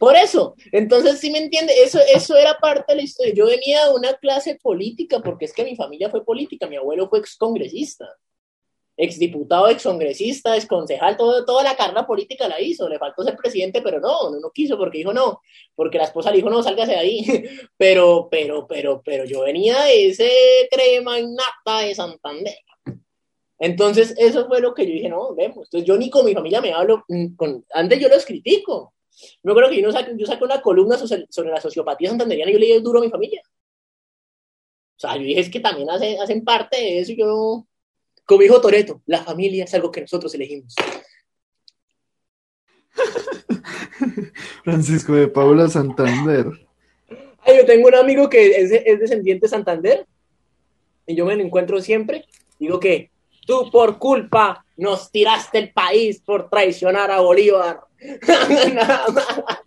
Por 0.00 0.16
eso, 0.16 0.56
entonces 0.72 1.20
sí 1.20 1.30
me 1.30 1.38
entiende, 1.38 1.72
eso, 1.84 2.00
eso 2.12 2.34
era 2.34 2.58
parte 2.58 2.84
de 2.88 2.96
la 2.96 3.02
historia. 3.02 3.34
Yo 3.34 3.46
venía 3.46 3.86
de 3.86 3.94
una 3.94 4.14
clase 4.14 4.58
política, 4.60 5.20
porque 5.20 5.44
es 5.44 5.52
que 5.52 5.62
mi 5.62 5.76
familia 5.76 6.10
fue 6.10 6.24
política, 6.24 6.66
mi 6.66 6.74
abuelo 6.74 7.08
fue 7.08 7.20
excongresista, 7.20 8.08
exdiputado, 8.96 9.68
excongresista, 9.68 10.56
exconcejal, 10.56 11.16
todo, 11.16 11.44
toda 11.44 11.64
la 11.64 11.76
carrera 11.76 12.06
política 12.06 12.48
la 12.48 12.60
hizo, 12.60 12.88
le 12.88 12.98
faltó 12.98 13.24
ser 13.24 13.36
presidente, 13.36 13.82
pero 13.82 14.00
no, 14.00 14.30
no, 14.30 14.40
no 14.40 14.50
quiso, 14.50 14.78
porque 14.78 14.98
dijo 14.98 15.12
no, 15.12 15.40
porque 15.74 15.98
la 15.98 16.04
esposa 16.04 16.30
le 16.30 16.36
dijo 16.36 16.50
no, 16.50 16.62
sálgase 16.62 16.92
de 16.92 16.98
ahí, 16.98 17.24
pero, 17.76 18.28
pero, 18.30 18.66
pero, 18.66 19.02
pero 19.04 19.24
yo 19.24 19.42
venía 19.42 19.82
de 19.82 20.08
ese 20.08 20.30
crema 20.70 21.18
innata 21.18 21.80
de 21.80 21.94
Santander. 21.94 22.56
Entonces, 23.58 24.14
eso 24.18 24.46
fue 24.46 24.60
lo 24.60 24.74
que 24.74 24.86
yo 24.86 24.92
dije, 24.92 25.08
no, 25.08 25.34
vemos. 25.34 25.66
Entonces, 25.66 25.86
yo 25.86 25.96
ni 25.96 26.10
con 26.10 26.24
mi 26.24 26.34
familia 26.34 26.60
me 26.60 26.72
hablo, 26.72 27.04
mm, 27.08 27.34
con, 27.36 27.64
antes 27.72 28.00
yo 28.00 28.08
los 28.08 28.24
critico, 28.24 28.94
yo 29.42 29.54
creo 29.54 29.70
que 29.70 29.80
yo, 29.80 29.86
no 29.86 29.92
saqué, 29.92 30.12
yo 30.16 30.26
saqué 30.26 30.44
una 30.44 30.60
columna 30.60 30.96
sobre, 30.98 31.50
la 31.50 31.60
sociopatía 31.60 32.10
santanderiana 32.10 32.50
y 32.50 32.54
yo 32.54 32.60
leí 32.60 32.80
duro 32.80 32.98
a 32.98 33.02
mi 33.02 33.10
familia. 33.10 33.42
O 34.96 35.00
sea, 35.00 35.16
yo 35.16 35.22
dije, 35.22 35.40
es 35.40 35.50
que 35.50 35.60
también 35.60 35.90
hacen, 35.90 36.20
hacen 36.20 36.44
parte 36.44 36.76
de 36.76 36.98
eso 37.00 37.12
y 37.12 37.16
yo, 37.16 37.66
como 38.24 38.42
dijo 38.42 38.60
Toreto, 38.60 39.02
la 39.06 39.22
familia 39.22 39.64
es 39.64 39.74
algo 39.74 39.90
que 39.90 40.02
nosotros 40.02 40.34
elegimos. 40.34 40.74
Francisco 44.64 45.14
de 45.14 45.28
Paula 45.28 45.68
Santander. 45.68 46.46
Ay, 47.40 47.58
yo 47.58 47.66
tengo 47.66 47.88
un 47.88 47.94
amigo 47.94 48.28
que 48.28 48.56
es, 48.56 48.70
es 48.70 49.00
descendiente 49.00 49.46
de 49.46 49.50
Santander 49.50 50.06
y 51.06 51.14
yo 51.14 51.26
me 51.26 51.36
lo 51.36 51.42
encuentro 51.42 51.80
siempre. 51.80 52.24
Digo 52.58 52.80
que 52.80 53.10
tú 53.46 53.70
por 53.70 53.98
culpa 53.98 54.64
nos 54.76 55.10
tiraste 55.10 55.58
el 55.58 55.72
país 55.72 56.20
por 56.20 56.48
traicionar 56.48 57.10
a 57.10 57.20
Bolívar. 57.20 57.80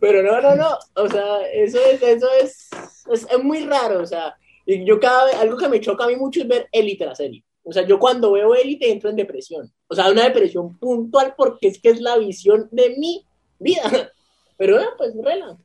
Pero 0.00 0.22
no, 0.22 0.40
no, 0.40 0.56
no, 0.56 0.78
o 0.94 1.08
sea, 1.08 1.46
eso 1.52 1.78
es, 1.84 2.02
eso 2.02 2.26
es, 2.40 2.70
es, 3.12 3.44
muy 3.44 3.66
raro, 3.66 4.00
o 4.00 4.06
sea, 4.06 4.34
y 4.64 4.82
yo 4.84 4.98
cada 4.98 5.26
vez, 5.26 5.34
algo 5.34 5.58
que 5.58 5.68
me 5.68 5.78
choca 5.80 6.04
a 6.04 6.08
mí 6.08 6.16
mucho 6.16 6.40
es 6.40 6.48
ver 6.48 6.68
Élite 6.72 7.04
la 7.04 7.14
serie. 7.14 7.44
O 7.64 7.72
sea, 7.72 7.86
yo 7.86 7.98
cuando 7.98 8.32
veo 8.32 8.54
Élite 8.54 8.90
entro 8.90 9.10
en 9.10 9.16
depresión. 9.16 9.72
O 9.86 9.94
sea, 9.94 10.10
una 10.10 10.24
depresión 10.24 10.78
puntual 10.78 11.34
porque 11.36 11.68
es 11.68 11.80
que 11.80 11.90
es 11.90 12.00
la 12.00 12.18
visión 12.18 12.68
de 12.70 12.96
mi 12.96 13.24
vida. 13.58 13.82
Pero 14.56 14.76
bueno, 14.76 14.90
pues 14.96 15.14
rela. 15.22 15.56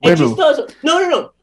Es 0.00 0.18
chistoso. 0.18 0.66
No, 0.82 1.00
no, 1.00 1.10
no. 1.10 1.34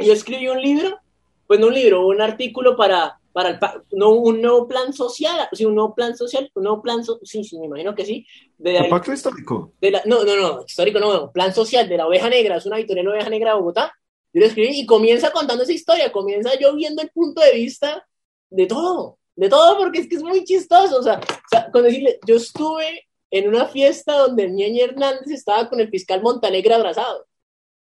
Yo 0.00 0.12
escribí 0.12 0.48
un 0.48 0.60
libro, 0.60 0.98
pues 1.46 1.60
no 1.60 1.68
un 1.68 1.74
libro, 1.74 2.06
un 2.06 2.20
artículo 2.20 2.76
para 2.76 3.18
para 3.34 3.48
el, 3.48 3.58
no, 3.90 4.10
un 4.10 4.40
nuevo 4.40 4.68
plan 4.68 4.92
social, 4.92 5.48
sí, 5.50 5.64
un 5.64 5.74
nuevo 5.74 5.92
plan 5.92 6.16
social, 6.16 6.48
un 6.54 6.62
nuevo 6.62 6.80
plan, 6.80 7.02
sí, 7.24 7.42
sí, 7.42 7.58
me 7.58 7.66
imagino 7.66 7.92
que 7.92 8.06
sí. 8.06 8.24
De 8.56 8.76
¿El 8.76 8.88
pacto 8.88 9.12
histórico? 9.12 9.72
De 9.80 9.90
la, 9.90 10.02
no, 10.06 10.22
no, 10.24 10.36
no, 10.36 10.64
histórico 10.64 11.00
no, 11.00 11.32
plan 11.32 11.52
social 11.52 11.88
de 11.88 11.96
la 11.96 12.06
oveja 12.06 12.30
negra, 12.30 12.56
es 12.56 12.66
una 12.66 12.78
editorial 12.78 13.08
oveja 13.08 13.28
negra 13.28 13.50
de 13.50 13.56
Bogotá. 13.58 13.92
Yo 14.34 14.40
lo 14.40 14.46
escribí 14.46 14.80
y 14.80 14.86
comienza 14.86 15.30
contando 15.30 15.62
esa 15.62 15.72
historia, 15.72 16.12
comienza 16.12 16.58
yo 16.58 16.74
viendo 16.74 17.00
el 17.00 17.08
punto 17.10 17.40
de 17.40 17.52
vista 17.52 18.06
de 18.50 18.66
todo, 18.66 19.18
de 19.34 19.48
todo, 19.48 19.78
porque 19.78 20.00
es 20.00 20.08
que 20.08 20.16
es 20.16 20.22
muy 20.22 20.44
chistoso, 20.44 20.98
o 20.98 21.02
sea, 21.02 21.18
o 21.18 21.72
con 21.72 21.84
decirle, 21.84 22.18
yo 22.26 22.36
estuve 22.36 23.06
en 23.30 23.48
una 23.48 23.66
fiesta 23.66 24.18
donde 24.18 24.50
Ñeñe 24.50 24.82
Hernández 24.82 25.30
estaba 25.30 25.70
con 25.70 25.80
el 25.80 25.88
fiscal 25.88 26.20
Montalegre 26.20 26.74
abrazado, 26.74 27.26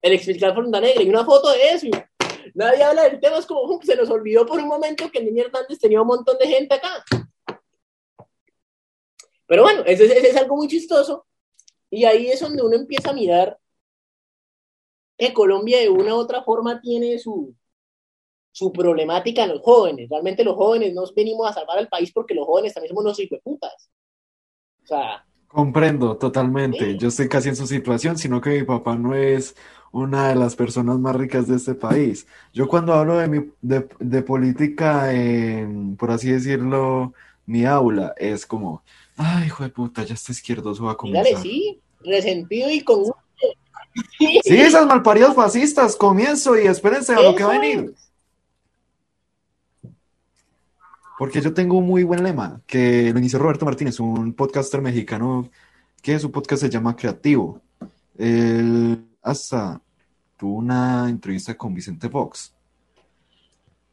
el 0.00 0.12
ex 0.12 0.26
fiscal 0.26 0.54
Montalegre, 0.54 1.02
y 1.02 1.08
una 1.08 1.24
foto 1.24 1.50
de 1.50 1.70
eso, 1.70 1.86
y 1.86 1.90
Nadie 2.54 2.82
habla 2.82 3.04
del 3.04 3.20
tema, 3.20 3.38
es 3.38 3.46
como 3.46 3.80
se 3.82 3.96
nos 3.96 4.10
olvidó 4.10 4.44
por 4.44 4.58
un 4.58 4.68
momento 4.68 5.10
que 5.10 5.22
niño 5.22 5.44
Hernández 5.44 5.78
tenía 5.78 6.02
un 6.02 6.08
montón 6.08 6.36
de 6.38 6.46
gente 6.46 6.74
acá. 6.74 7.04
Pero 9.46 9.62
bueno, 9.62 9.82
ese, 9.86 10.04
es 10.06 10.36
algo 10.36 10.56
muy 10.56 10.68
chistoso. 10.68 11.26
Y 11.90 12.04
ahí 12.04 12.28
es 12.28 12.40
donde 12.40 12.62
uno 12.62 12.74
empieza 12.76 13.10
a 13.10 13.14
mirar 13.14 13.58
que 15.28 15.34
Colombia 15.34 15.78
de 15.80 15.88
una 15.88 16.14
u 16.14 16.18
otra 16.18 16.42
forma 16.42 16.80
tiene 16.80 17.18
su, 17.18 17.54
su 18.50 18.72
problemática 18.72 19.44
en 19.44 19.50
los 19.50 19.62
jóvenes. 19.62 20.08
Realmente 20.10 20.44
los 20.44 20.56
jóvenes 20.56 20.94
no 20.94 21.04
venimos 21.14 21.48
a 21.48 21.52
salvar 21.52 21.78
al 21.78 21.88
país 21.88 22.12
porque 22.12 22.34
los 22.34 22.46
jóvenes 22.46 22.74
también 22.74 22.94
somos 22.94 23.04
unos 23.04 23.40
putas. 23.42 23.90
O 24.82 24.86
sea. 24.86 25.24
Comprendo 25.46 26.16
totalmente. 26.16 26.96
Yo 26.96 27.08
estoy 27.08 27.28
casi 27.28 27.50
en 27.50 27.56
su 27.56 27.66
situación, 27.66 28.18
sino 28.18 28.40
que 28.40 28.50
mi 28.50 28.62
papá 28.64 28.96
no 28.96 29.14
es 29.14 29.54
una 29.92 30.30
de 30.30 30.34
las 30.34 30.56
personas 30.56 30.98
más 30.98 31.14
ricas 31.14 31.46
de 31.46 31.56
este 31.56 31.74
país. 31.74 32.26
Yo 32.52 32.66
cuando 32.66 32.94
hablo 32.94 33.18
de, 33.18 33.28
mi, 33.28 33.50
de, 33.60 34.22
política, 34.22 35.10
por 35.98 36.10
así 36.10 36.32
decirlo, 36.32 37.12
mi 37.44 37.66
aula 37.66 38.14
es 38.16 38.46
como, 38.46 38.82
ay, 39.16 39.46
hijo 39.46 39.62
de 39.62 39.68
puta, 39.68 40.04
ya 40.04 40.14
está 40.14 40.32
izquierdoso 40.32 40.84
va 40.84 40.92
a 40.92 40.96
comenzar. 40.96 41.24
Dale, 41.24 41.36
sí, 41.42 41.80
resentido 42.00 42.70
y 42.70 42.80
con... 42.80 43.04
Sí, 44.18 44.56
esas 44.56 44.86
malparidas 44.86 45.34
fascistas, 45.34 45.96
comienzo 45.96 46.58
y 46.58 46.66
espérense 46.66 47.14
a 47.14 47.20
lo 47.20 47.34
que 47.34 47.44
va 47.44 47.54
a 47.54 47.58
venir. 47.58 47.94
Porque 51.18 51.40
yo 51.40 51.52
tengo 51.52 51.78
un 51.78 51.86
muy 51.86 52.02
buen 52.02 52.22
lema, 52.22 52.60
que 52.66 53.12
lo 53.12 53.18
inició 53.18 53.38
Roberto 53.38 53.64
Martínez, 53.64 54.00
un 54.00 54.32
podcaster 54.32 54.80
mexicano, 54.80 55.50
que 56.00 56.18
su 56.18 56.30
podcast 56.30 56.62
se 56.62 56.70
llama 56.70 56.96
Creativo. 56.96 57.60
El 58.16 59.06
hasta 59.22 59.80
tuvo 60.36 60.56
una 60.56 61.08
entrevista 61.08 61.56
con 61.56 61.74
Vicente 61.74 62.08
Fox. 62.08 62.52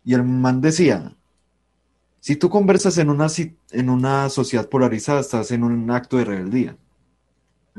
Y 0.04 0.14
el 0.14 0.24
man 0.24 0.60
decía, 0.60 1.16
si 2.20 2.36
tú 2.36 2.50
conversas 2.50 2.98
en 2.98 3.10
una, 3.10 3.28
en 3.72 3.90
una 3.90 4.30
sociedad 4.30 4.68
polarizada, 4.68 5.20
estás 5.20 5.52
en 5.52 5.64
un 5.64 5.92
acto 5.92 6.18
de 6.18 6.26
rebeldía. 6.26 6.78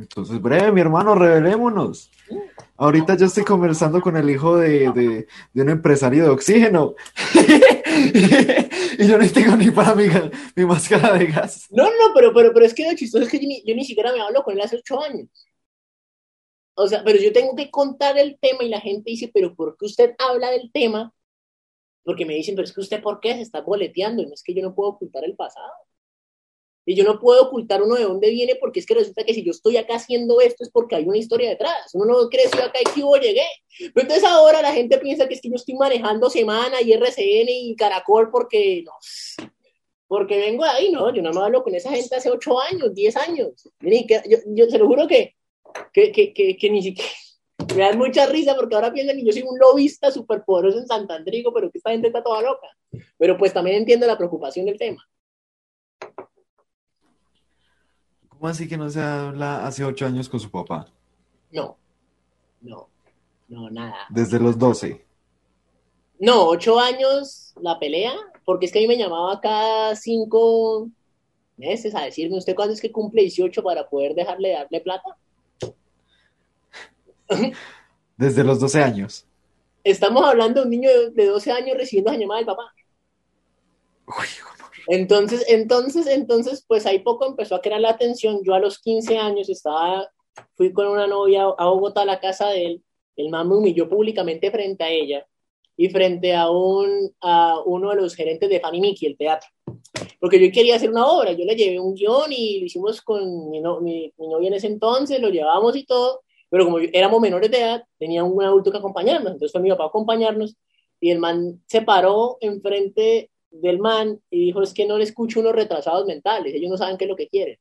Entonces, 0.01 0.41
breve, 0.41 0.73
mi 0.73 0.81
hermano, 0.81 1.15
rebelémonos. 1.15 2.11
Ahorita 2.79 3.17
yo 3.19 3.27
estoy 3.27 3.45
conversando 3.45 4.01
con 4.01 4.17
el 4.17 4.31
hijo 4.31 4.57
de, 4.57 5.27
un 5.55 5.69
empresario 5.69 6.25
de 6.25 6.31
oxígeno. 6.31 6.95
y 8.99 9.07
yo 9.07 9.19
no 9.19 9.31
tengo 9.31 9.57
ni 9.57 9.71
para 9.71 9.95
mi, 9.95 10.07
mi, 10.57 10.65
máscara 10.65 11.19
de 11.19 11.27
gas. 11.27 11.67
No, 11.71 11.85
no, 11.85 12.15
pero, 12.15 12.33
pero, 12.33 12.55
pero 12.55 12.65
es 12.65 12.73
que 12.73 12.91
lo 12.91 12.97
chistoso 12.97 13.25
es 13.25 13.31
que 13.31 13.41
yo 13.41 13.47
ni, 13.47 13.63
yo 13.67 13.75
ni 13.75 13.85
siquiera 13.85 14.11
me 14.13 14.23
hablo 14.23 14.43
con 14.43 14.55
él 14.55 14.63
hace 14.63 14.77
ocho 14.77 15.03
años. 15.03 15.29
O 16.75 16.89
sea, 16.89 17.05
pero 17.05 17.19
yo 17.19 17.31
tengo 17.31 17.55
que 17.55 17.71
contar 17.71 18.17
el 18.17 18.39
tema 18.41 18.65
y 18.65 18.71
la 18.71 18.81
gente 18.81 19.11
dice, 19.11 19.31
pero 19.33 19.55
¿por 19.55 19.77
qué 19.77 19.85
usted 19.85 20.15
habla 20.19 20.51
del 20.51 20.73
tema? 20.73 21.13
Porque 22.03 22.25
me 22.25 22.35
dicen, 22.35 22.55
pero 22.55 22.65
es 22.65 22.73
que 22.73 22.81
usted, 22.81 23.03
¿por 23.03 23.21
qué 23.21 23.35
se 23.35 23.43
está 23.43 23.61
boleteando? 23.61 24.23
Y 24.23 24.27
no 24.27 24.33
es 24.33 24.43
que 24.43 24.55
yo 24.55 24.63
no 24.63 24.75
puedo 24.75 24.91
ocultar 24.93 25.25
el 25.25 25.37
pasado. 25.37 25.71
Y 26.91 26.97
yo 26.97 27.05
no 27.05 27.21
puedo 27.21 27.43
ocultar 27.43 27.83
uno 27.83 27.95
de 27.95 28.03
dónde 28.03 28.31
viene 28.31 28.57
porque 28.57 28.81
es 28.81 28.87
que 28.87 28.95
resulta 28.95 29.25
que 29.25 29.33
si 29.33 29.45
yo 29.45 29.53
estoy 29.53 29.77
acá 29.77 29.95
haciendo 29.95 30.41
esto 30.41 30.65
es 30.65 30.71
porque 30.71 30.97
hay 30.97 31.05
una 31.05 31.19
historia 31.19 31.49
detrás. 31.49 31.95
Uno 31.95 32.07
no 32.07 32.29
creció 32.29 32.63
acá 32.65 32.81
y 32.81 32.93
que 32.93 33.05
hubo 33.05 33.17
llegué. 33.17 33.47
Pero 33.79 34.03
entonces 34.03 34.25
ahora 34.25 34.61
la 34.61 34.73
gente 34.73 34.99
piensa 34.99 35.29
que 35.29 35.35
es 35.35 35.41
que 35.41 35.51
yo 35.51 35.55
estoy 35.55 35.75
manejando 35.75 36.29
Semana 36.29 36.83
y 36.83 36.93
RCN 36.93 37.49
y 37.49 37.77
Caracol 37.77 38.31
porque 38.31 38.83
no. 38.85 38.93
Porque 40.09 40.39
vengo 40.39 40.65
ahí, 40.65 40.91
no. 40.91 41.15
Yo 41.15 41.23
no 41.23 41.33
me 41.33 41.41
hablo 41.41 41.63
con 41.63 41.75
esa 41.75 41.91
gente 41.91 42.17
hace 42.17 42.29
ocho 42.29 42.61
años, 42.61 42.93
diez 42.93 43.17
años. 43.17 43.69
Yo, 43.81 44.39
yo 44.47 44.67
se 44.69 44.79
lo 44.79 44.89
juro 44.89 45.07
que 45.07 45.37
que, 45.93 46.13
que, 46.13 46.33
que, 46.33 46.57
que 46.57 46.71
ni 46.71 46.83
siquiera 46.83 47.11
me 47.77 47.83
dan 47.83 47.99
mucha 47.99 48.27
risa 48.27 48.55
porque 48.55 48.75
ahora 48.75 48.93
piensan 48.93 49.17
que 49.17 49.25
yo 49.25 49.33
soy 49.33 49.43
un 49.43 49.59
lobista 49.59 50.11
súper 50.11 50.45
poderoso 50.45 50.79
en 50.79 50.87
Santandrigo, 50.87 51.53
pero 51.53 51.71
que 51.71 51.79
esta 51.79 51.91
gente 51.91 52.09
está 52.09 52.23
toda 52.23 52.43
loca. 52.43 52.67
Pero 53.19 53.37
pues 53.37 53.53
también 53.53 53.77
entiendo 53.77 54.07
la 54.07 54.17
preocupación 54.17 54.67
del 54.67 54.79
tema. 54.79 55.07
¿Cómo 58.41 58.49
así 58.49 58.67
que 58.67 58.79
no 58.79 58.89
se 58.89 59.03
habla 59.03 59.67
hace 59.67 59.85
ocho 59.85 60.07
años 60.07 60.27
con 60.27 60.41
su 60.41 60.51
papá? 60.51 60.87
No, 61.53 61.77
no, 62.63 62.89
no, 63.49 63.69
nada. 63.69 64.07
Desde 64.09 64.41
los 64.41 64.59
doce. 64.59 65.05
No, 66.19 66.47
ocho 66.47 66.81
años 66.81 67.53
la 67.61 67.79
pelea, 67.79 68.15
porque 68.47 68.65
es 68.65 68.73
que 68.73 68.79
a 68.79 68.83
mí 68.83 68.89
me 68.89 68.97
llamaba 68.97 69.39
cada 69.43 69.95
cinco 69.95 70.89
meses 71.59 71.95
a 71.95 72.01
decirme, 72.01 72.39
¿usted 72.39 72.55
cuándo 72.55 72.73
es 72.73 72.81
que 72.81 72.91
cumple 72.91 73.21
18 73.21 73.63
para 73.63 73.87
poder 73.87 74.15
dejarle 74.15 74.53
darle 74.53 74.81
plata? 74.81 75.19
Desde 78.17 78.43
los 78.43 78.59
12 78.59 78.83
años. 78.83 79.27
Estamos 79.85 80.25
hablando 80.25 80.63
de 80.63 80.65
un 80.65 80.71
niño 80.71 80.89
de 81.11 81.27
12 81.27 81.53
años 81.53 81.77
recibiendo 81.77 82.11
la 82.11 82.17
llamada 82.17 82.39
del 82.39 82.47
papá. 82.47 82.73
Entonces, 84.89 85.45
entonces, 85.49 86.07
entonces, 86.07 86.65
pues 86.67 86.87
ahí 86.87 87.01
poco 87.01 87.27
empezó 87.27 87.55
a 87.55 87.61
crear 87.61 87.81
la 87.81 87.91
atención. 87.91 88.41
Yo 88.45 88.55
a 88.55 88.61
los 88.61 88.79
15 88.79 89.19
años 89.19 89.49
estaba 89.49 90.09
fui 90.57 90.73
con 90.73 90.87
una 90.89 91.07
novia 91.07 91.45
a 91.57 91.67
Bogotá 91.67 92.03
a 92.03 92.07
la 92.07 92.21
casa 92.21 92.49
de 92.49 92.67
él, 92.67 92.83
el 93.17 93.31
man 93.31 93.49
me 93.49 93.57
humilló 93.57 93.89
públicamente 93.89 94.51
frente 94.51 94.85
a 94.85 94.91
ella 94.91 95.27
y 95.77 95.89
frente 95.89 96.35
a, 96.35 96.51
un, 96.51 97.15
a 97.21 97.61
uno 97.65 97.91
de 97.91 97.97
los 97.97 98.15
gerentes 98.15 98.49
de 98.49 98.61
Fanny 98.61 98.81
Mickey, 98.81 99.09
el 99.09 99.17
teatro. 99.17 99.49
Porque 100.19 100.39
yo 100.39 100.53
quería 100.53 100.77
hacer 100.77 100.91
una 100.91 101.07
obra, 101.07 101.33
yo 101.33 101.45
le 101.45 101.57
llevé 101.57 101.81
un 101.81 101.95
guion 101.95 102.31
y 102.31 102.61
lo 102.61 102.67
hicimos 102.67 103.01
con 103.01 103.51
mi, 103.51 103.61
mi, 103.61 104.13
mi 104.19 104.29
novia 104.29 104.49
en 104.49 104.55
ese 104.55 104.67
entonces, 104.67 105.21
lo 105.21 105.31
llevamos 105.31 105.75
y 105.77 105.85
todo, 105.85 106.23
pero 106.51 106.65
como 106.65 106.79
éramos 106.79 107.21
menores 107.21 107.51
de 107.51 107.59
edad, 107.59 107.85
tenía 107.99 108.23
un 108.25 108.43
adulto 108.43 108.71
que 108.71 108.79
acompañarnos, 108.79 109.33
entonces 109.33 109.53
fue 109.53 109.63
mi 109.63 109.71
papá 109.71 109.85
a 109.85 109.89
acompañarnos 109.89 110.57
y 111.01 111.11
el 111.11 111.19
man 111.19 111.63
se 111.67 111.81
paró 111.81 112.37
enfrente 112.41 113.31
del 113.51 113.79
man 113.79 114.21
y 114.31 114.47
dijo, 114.47 114.63
es 114.63 114.75
que 114.75 114.87
no 114.87 114.99
le 114.99 115.05
escucho 115.05 115.41
unos 115.41 115.55
retrasados 115.55 116.07
mentales, 116.07 116.55
ellos 116.55 116.71
no 116.71 116.77
saben 116.77 116.97
qué 116.97 117.05
es 117.05 117.11
lo 117.11 117.17
que 117.17 117.29
quieren. 117.29 117.59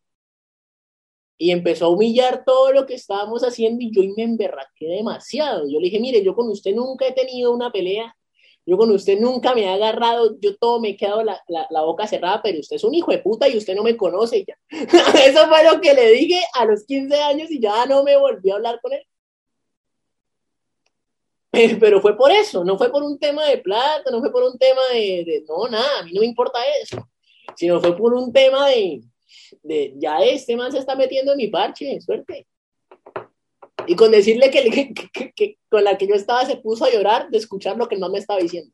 Y 1.37 1.51
empezó 1.51 1.85
a 1.85 1.89
humillar 1.89 2.43
todo 2.45 2.73
lo 2.73 2.85
que 2.85 2.95
estábamos 2.95 3.43
haciendo 3.43 3.81
y 3.81 3.91
yo 3.91 4.01
me 4.15 4.23
emberraqué 4.23 4.87
demasiado. 4.87 5.69
Yo 5.69 5.79
le 5.79 5.85
dije, 5.85 5.99
mire, 5.99 6.21
yo 6.21 6.35
con 6.35 6.49
usted 6.49 6.75
nunca 6.75 7.07
he 7.07 7.13
tenido 7.13 7.53
una 7.53 7.71
pelea, 7.71 8.13
yo 8.65 8.77
con 8.77 8.91
usted 8.91 9.17
nunca 9.19 9.55
me 9.55 9.63
he 9.63 9.69
agarrado, 9.69 10.37
yo 10.39 10.55
todo 10.57 10.79
me 10.79 10.89
he 10.89 10.97
quedado 10.97 11.23
la, 11.23 11.41
la, 11.47 11.81
boca 11.81 12.07
cerrada, 12.07 12.41
pero 12.43 12.59
usted 12.59 12.75
es 12.75 12.83
un 12.83 12.93
hijo 12.93 13.11
de 13.11 13.19
puta 13.19 13.47
y 13.47 13.57
usted 13.57 13.73
no 13.73 13.83
me 13.83 13.97
conoce. 13.97 14.45
Ya. 14.45 14.55
Eso 15.25 15.47
fue 15.47 15.63
lo 15.63 15.81
que 15.81 15.93
le 15.93 16.11
dije 16.11 16.39
a 16.53 16.65
los 16.65 16.85
15 16.85 17.15
años 17.15 17.49
y 17.49 17.59
ya 17.59 17.85
no 17.85 18.03
me 18.03 18.17
volví 18.17 18.51
a 18.51 18.55
hablar 18.55 18.79
con 18.81 18.93
él. 18.93 19.01
Pero 21.51 22.01
fue 22.01 22.15
por 22.15 22.31
eso, 22.31 22.63
no 22.63 22.77
fue 22.77 22.91
por 22.91 23.03
un 23.03 23.17
tema 23.17 23.45
de 23.45 23.57
plata, 23.57 24.11
no 24.11 24.19
fue 24.19 24.31
por 24.31 24.43
un 24.43 24.57
tema 24.57 24.81
de, 24.93 25.23
de, 25.25 25.43
no, 25.47 25.67
nada, 25.67 25.99
a 25.99 26.03
mí 26.03 26.11
no 26.13 26.21
me 26.21 26.27
importa 26.27 26.59
eso, 26.81 27.09
sino 27.55 27.79
fue 27.79 27.97
por 27.97 28.13
un 28.13 28.31
tema 28.31 28.67
de, 28.67 29.01
de 29.63 29.93
ya 29.97 30.19
este 30.19 30.55
man 30.55 30.71
se 30.71 30.77
está 30.77 30.95
metiendo 30.95 31.31
en 31.31 31.37
mi 31.37 31.47
parche, 31.47 31.99
suerte. 32.01 32.47
Y 33.87 33.95
con 33.95 34.11
decirle 34.11 34.51
que, 34.51 34.69
que, 34.69 34.93
que, 34.93 35.31
que, 35.33 35.57
con 35.69 35.83
la 35.83 35.97
que 35.97 36.07
yo 36.07 36.13
estaba 36.13 36.45
se 36.45 36.57
puso 36.57 36.85
a 36.85 36.91
llorar 36.91 37.29
de 37.29 37.37
escuchar 37.39 37.77
lo 37.77 37.87
que 37.87 37.95
el 37.95 38.01
man 38.01 38.11
me 38.11 38.19
estaba 38.19 38.39
diciendo. 38.39 38.71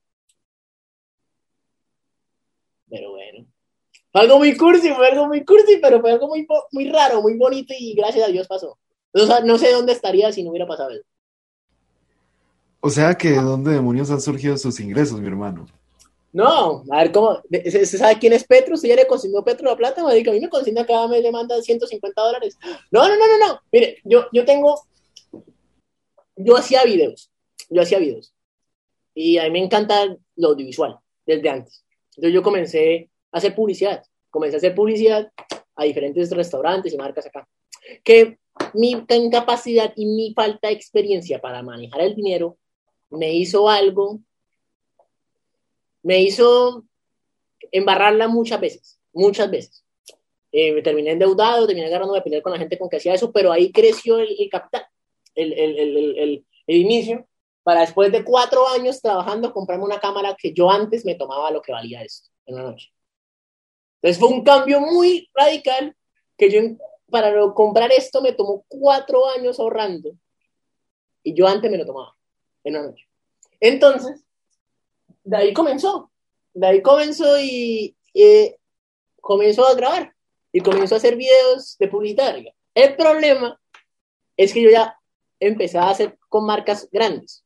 Pero 2.89 3.11
bueno, 3.11 3.47
fue 4.11 4.21
algo 4.21 4.37
muy 4.37 4.57
cursi, 4.57 4.89
fue 4.89 5.07
algo 5.07 5.27
muy 5.27 5.45
cursi, 5.45 5.77
pero 5.81 6.01
fue 6.01 6.11
algo 6.11 6.27
muy, 6.27 6.45
muy 6.71 6.89
raro, 6.89 7.21
muy 7.21 7.37
bonito 7.37 7.73
y 7.77 7.93
gracias 7.95 8.27
a 8.27 8.31
Dios 8.31 8.47
pasó. 8.47 8.77
O 9.13 9.25
sea, 9.25 9.39
no 9.39 9.57
sé 9.57 9.71
dónde 9.71 9.93
estaría 9.93 10.31
si 10.31 10.43
no 10.43 10.49
hubiera 10.49 10.67
pasado 10.67 10.91
eso. 10.91 11.05
O 12.85 12.89
sea 12.91 13.15
que 13.15 13.29
de 13.29 13.41
dónde 13.41 13.71
demonios 13.71 14.11
han 14.11 14.21
surgido 14.21 14.55
sus 14.59 14.79
ingresos, 14.79 15.19
mi 15.19 15.25
hermano. 15.25 15.65
No, 16.31 16.83
a 16.91 16.97
ver 16.99 17.11
cómo. 17.11 17.41
¿Se 17.49 17.83
sabe 17.87 18.19
quién 18.19 18.31
es 18.31 18.43
Petro? 18.43 18.77
¿Se 18.77 18.87
ya 18.87 18.95
le 18.95 19.07
consignó 19.07 19.43
Petro 19.43 19.67
la 19.67 19.75
plata? 19.75 20.05
Me 20.05 20.13
dice, 20.13 20.29
a 20.29 20.33
mí 20.33 20.39
me 20.39 20.49
consigna 20.49 20.85
cada 20.85 21.07
mes, 21.07 21.23
le 21.23 21.31
manda 21.31 21.59
150 21.59 22.21
dólares. 22.21 22.55
No, 22.91 23.07
no, 23.07 23.15
no, 23.17 23.25
no, 23.25 23.47
no. 23.47 23.59
Mire, 23.71 23.97
yo, 24.03 24.27
yo 24.31 24.45
tengo. 24.45 24.79
Yo 26.35 26.57
hacía 26.57 26.83
videos. 26.83 27.31
Yo 27.71 27.81
hacía 27.81 27.97
videos. 27.97 28.35
Y 29.15 29.39
a 29.39 29.45
mí 29.45 29.49
me 29.49 29.63
encanta 29.63 30.15
lo 30.35 30.49
audiovisual, 30.49 30.99
desde 31.25 31.49
antes. 31.49 31.83
Entonces 32.11 32.35
yo 32.35 32.43
comencé 32.43 33.09
a 33.31 33.39
hacer 33.39 33.55
publicidad. 33.55 34.03
Comencé 34.29 34.57
a 34.57 34.59
hacer 34.59 34.75
publicidad 34.75 35.31
a 35.75 35.85
diferentes 35.85 36.29
restaurantes 36.29 36.93
y 36.93 36.97
marcas 36.97 37.25
acá. 37.25 37.47
Que 38.03 38.37
mi 38.75 38.91
incapacidad 38.91 39.91
y 39.95 40.05
mi 40.05 40.35
falta 40.35 40.67
de 40.67 40.75
experiencia 40.75 41.41
para 41.41 41.63
manejar 41.63 42.01
el 42.01 42.13
dinero 42.13 42.59
me 43.09 43.33
hizo 43.33 43.69
algo, 43.69 44.19
me 46.03 46.21
hizo 46.21 46.85
embarrarla 47.71 48.27
muchas 48.27 48.59
veces, 48.59 48.99
muchas 49.13 49.49
veces. 49.49 49.83
Eh, 50.51 50.71
me 50.71 50.81
terminé 50.81 51.11
endeudado, 51.11 51.67
terminé 51.67 51.87
agarrando 51.87 52.13
de 52.13 52.21
pelear 52.21 52.41
con 52.41 52.53
la 52.53 52.59
gente 52.59 52.77
con 52.77 52.89
que 52.89 52.97
hacía 52.97 53.13
eso, 53.13 53.31
pero 53.31 53.51
ahí 53.51 53.71
creció 53.71 54.19
el, 54.19 54.35
el 54.39 54.49
capital, 54.49 54.87
el, 55.33 55.51
el, 55.53 56.45
el, 56.67 56.75
inicio, 56.75 57.27
para 57.63 57.81
después 57.81 58.11
de 58.11 58.23
cuatro 58.23 58.67
años 58.67 59.01
trabajando, 59.01 59.51
comprarme 59.51 59.83
una 59.83 59.99
cámara 59.99 60.35
que 60.39 60.53
yo 60.53 60.69
antes 60.69 61.03
me 61.03 61.15
tomaba 61.15 61.51
lo 61.51 61.61
que 61.61 61.71
valía 61.71 62.03
esto 62.03 62.29
en 62.45 62.55
una 62.55 62.63
noche. 62.65 62.93
Entonces 64.01 64.19
fue 64.19 64.29
un 64.29 64.43
cambio 64.43 64.79
muy 64.79 65.29
radical 65.33 65.95
que 66.37 66.49
yo 66.49 66.61
para 67.09 67.33
comprar 67.53 67.91
esto 67.91 68.21
me 68.21 68.33
tomó 68.33 68.63
cuatro 68.67 69.27
años 69.29 69.59
ahorrando 69.59 70.11
y 71.23 71.33
yo 71.33 71.47
antes 71.47 71.71
me 71.71 71.77
lo 71.77 71.85
tomaba 71.85 72.15
en 72.65 72.75
una 72.75 72.87
noche. 72.87 73.07
Entonces, 73.61 74.25
de 75.23 75.37
ahí 75.37 75.53
comenzó, 75.53 76.11
de 76.53 76.67
ahí 76.67 76.81
comenzó 76.81 77.39
y 77.39 77.95
eh, 78.13 78.57
comenzó 79.21 79.65
a 79.65 79.75
grabar 79.75 80.13
y 80.51 80.59
comenzó 80.59 80.95
a 80.95 80.97
hacer 80.97 81.15
videos 81.15 81.77
de 81.77 81.87
publicitaria. 81.87 82.53
El 82.73 82.95
problema 82.97 83.59
es 84.35 84.53
que 84.53 84.61
yo 84.61 84.69
ya 84.69 84.99
empecé 85.39 85.77
a 85.77 85.89
hacer 85.89 86.17
con 86.29 86.45
marcas 86.45 86.89
grandes. 86.91 87.43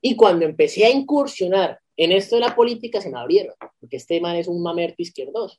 Y 0.00 0.16
cuando 0.16 0.44
empecé 0.44 0.84
a 0.84 0.90
incursionar 0.90 1.80
en 1.96 2.12
esto 2.12 2.36
de 2.36 2.42
la 2.42 2.54
política, 2.54 3.00
se 3.00 3.10
me 3.10 3.18
abrieron, 3.18 3.54
porque 3.80 3.96
este 3.96 4.20
man 4.20 4.36
es 4.36 4.48
un 4.48 4.62
mamerto 4.62 4.96
izquierdoso. 4.98 5.58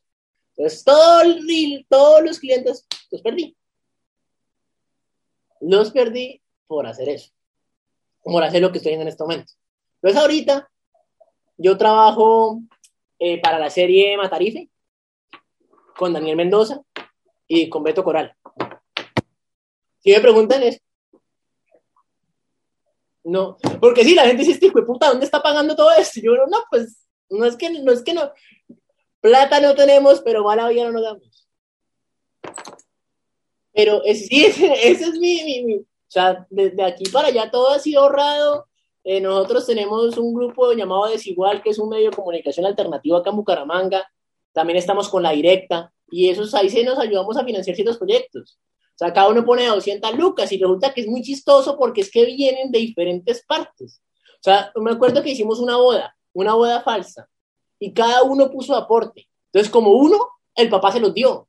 Entonces, 0.55 0.83
todo 0.83 1.21
el 1.21 1.85
todos 1.89 2.23
los 2.23 2.39
clientes 2.39 2.85
los 3.11 3.21
perdí. 3.21 3.55
Los 5.61 5.91
perdí 5.91 6.41
por 6.67 6.85
hacer 6.85 7.09
eso, 7.09 7.31
por 8.33 8.43
hacer 8.43 8.61
lo 8.61 8.71
que 8.71 8.79
estoy 8.79 8.91
haciendo 8.91 9.03
en 9.03 9.09
este 9.09 9.23
momento. 9.23 9.53
Entonces, 10.01 10.21
ahorita 10.21 10.69
yo 11.57 11.77
trabajo 11.77 12.59
eh, 13.19 13.39
para 13.41 13.59
la 13.59 13.69
serie 13.69 14.17
Matarife 14.17 14.69
con 15.95 16.11
Daniel 16.11 16.35
Mendoza 16.35 16.81
y 17.47 17.69
con 17.69 17.83
Beto 17.83 18.03
Coral. 18.03 18.35
Si 19.99 20.11
me 20.11 20.19
preguntan 20.19 20.63
es, 20.63 20.81
no, 23.23 23.57
porque 23.79 24.03
si 24.03 24.13
la 24.13 24.25
gente 24.25 24.41
dice, 24.41 24.51
este 24.51 24.67
hijo 24.67 24.79
de 24.79 24.85
puta, 24.85 25.07
¿dónde 25.07 25.25
está 25.25 25.41
pagando 25.41 25.75
todo 25.75 25.91
esto? 25.91 26.19
yo, 26.21 26.33
no, 26.47 26.63
pues, 26.69 27.07
no 27.29 27.45
es 27.45 27.55
que 27.55 27.69
no, 27.69 27.91
es 27.91 28.03
que 28.03 28.13
no, 28.13 28.31
plata 29.19 29.59
no 29.59 29.73
tenemos, 29.73 30.21
pero 30.21 30.43
mala 30.43 30.67
vida 30.69 30.85
no 30.85 30.91
nos 30.91 31.03
damos. 31.03 31.47
Pero 33.73 34.03
es, 34.03 34.27
sí, 34.27 34.45
ese, 34.45 34.73
es 34.83 35.19
mi, 35.19 35.63
mi, 35.63 35.85
o 36.07 36.11
sea, 36.11 36.45
desde 36.49 36.83
aquí 36.83 37.05
para 37.11 37.29
allá 37.29 37.49
todo 37.49 37.69
ha 37.69 37.79
sido 37.79 38.01
ahorrado, 38.01 38.67
eh, 39.03 39.21
nosotros 39.21 39.67
tenemos 39.67 40.17
un 40.17 40.33
grupo 40.33 40.73
llamado 40.73 41.07
Desigual, 41.07 41.61
que 41.61 41.69
es 41.69 41.79
un 41.79 41.89
medio 41.89 42.09
de 42.09 42.15
comunicación 42.15 42.65
alternativo 42.65 43.17
acá 43.17 43.29
en 43.29 43.35
Bucaramanga. 43.35 44.11
También 44.51 44.77
estamos 44.77 45.09
con 45.09 45.21
la 45.21 45.31
directa 45.31 45.93
y 46.09 46.29
esos 46.29 46.53
ahí 46.55 46.69
se 46.69 46.83
nos 46.83 46.97
ayudamos 46.97 47.37
a 47.37 47.45
financiar 47.45 47.75
ciertos 47.75 47.97
proyectos. 47.97 48.57
O 48.95 48.97
sea, 48.97 49.13
cada 49.13 49.27
uno 49.27 49.45
pone 49.45 49.67
200 49.67 50.15
lucas 50.15 50.51
y 50.51 50.57
resulta 50.57 50.93
que 50.93 51.01
es 51.01 51.07
muy 51.07 51.21
chistoso 51.21 51.77
porque 51.77 52.01
es 52.01 52.09
que 52.09 52.25
vienen 52.25 52.71
de 52.71 52.79
diferentes 52.79 53.45
partes. 53.45 54.01
O 54.35 54.43
sea, 54.43 54.71
me 54.75 54.91
acuerdo 54.91 55.21
que 55.21 55.31
hicimos 55.31 55.59
una 55.59 55.75
boda, 55.75 56.15
una 56.33 56.53
boda 56.53 56.81
falsa, 56.81 57.27
y 57.77 57.93
cada 57.93 58.23
uno 58.23 58.49
puso 58.49 58.75
aporte. 58.75 59.27
Entonces, 59.51 59.71
como 59.71 59.91
uno, 59.91 60.17
el 60.55 60.69
papá 60.69 60.91
se 60.91 60.99
los 60.99 61.13
dio, 61.13 61.47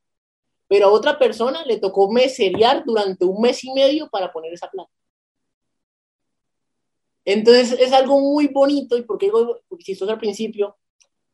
pero 0.69 0.87
a 0.87 0.93
otra 0.93 1.19
persona 1.19 1.65
le 1.65 1.79
tocó 1.79 2.11
meserear 2.11 2.85
durante 2.85 3.25
un 3.25 3.41
mes 3.41 3.63
y 3.65 3.73
medio 3.73 4.09
para 4.09 4.33
poner 4.33 4.53
esa 4.53 4.71
plata. 4.71 4.91
Entonces 7.25 7.79
es 7.81 7.93
algo 7.93 8.21
muy 8.21 8.49
bonito 8.49 8.97
y 8.97 9.03
porque 9.03 9.27
digo 9.27 9.59
al 10.09 10.19
principio, 10.19 10.77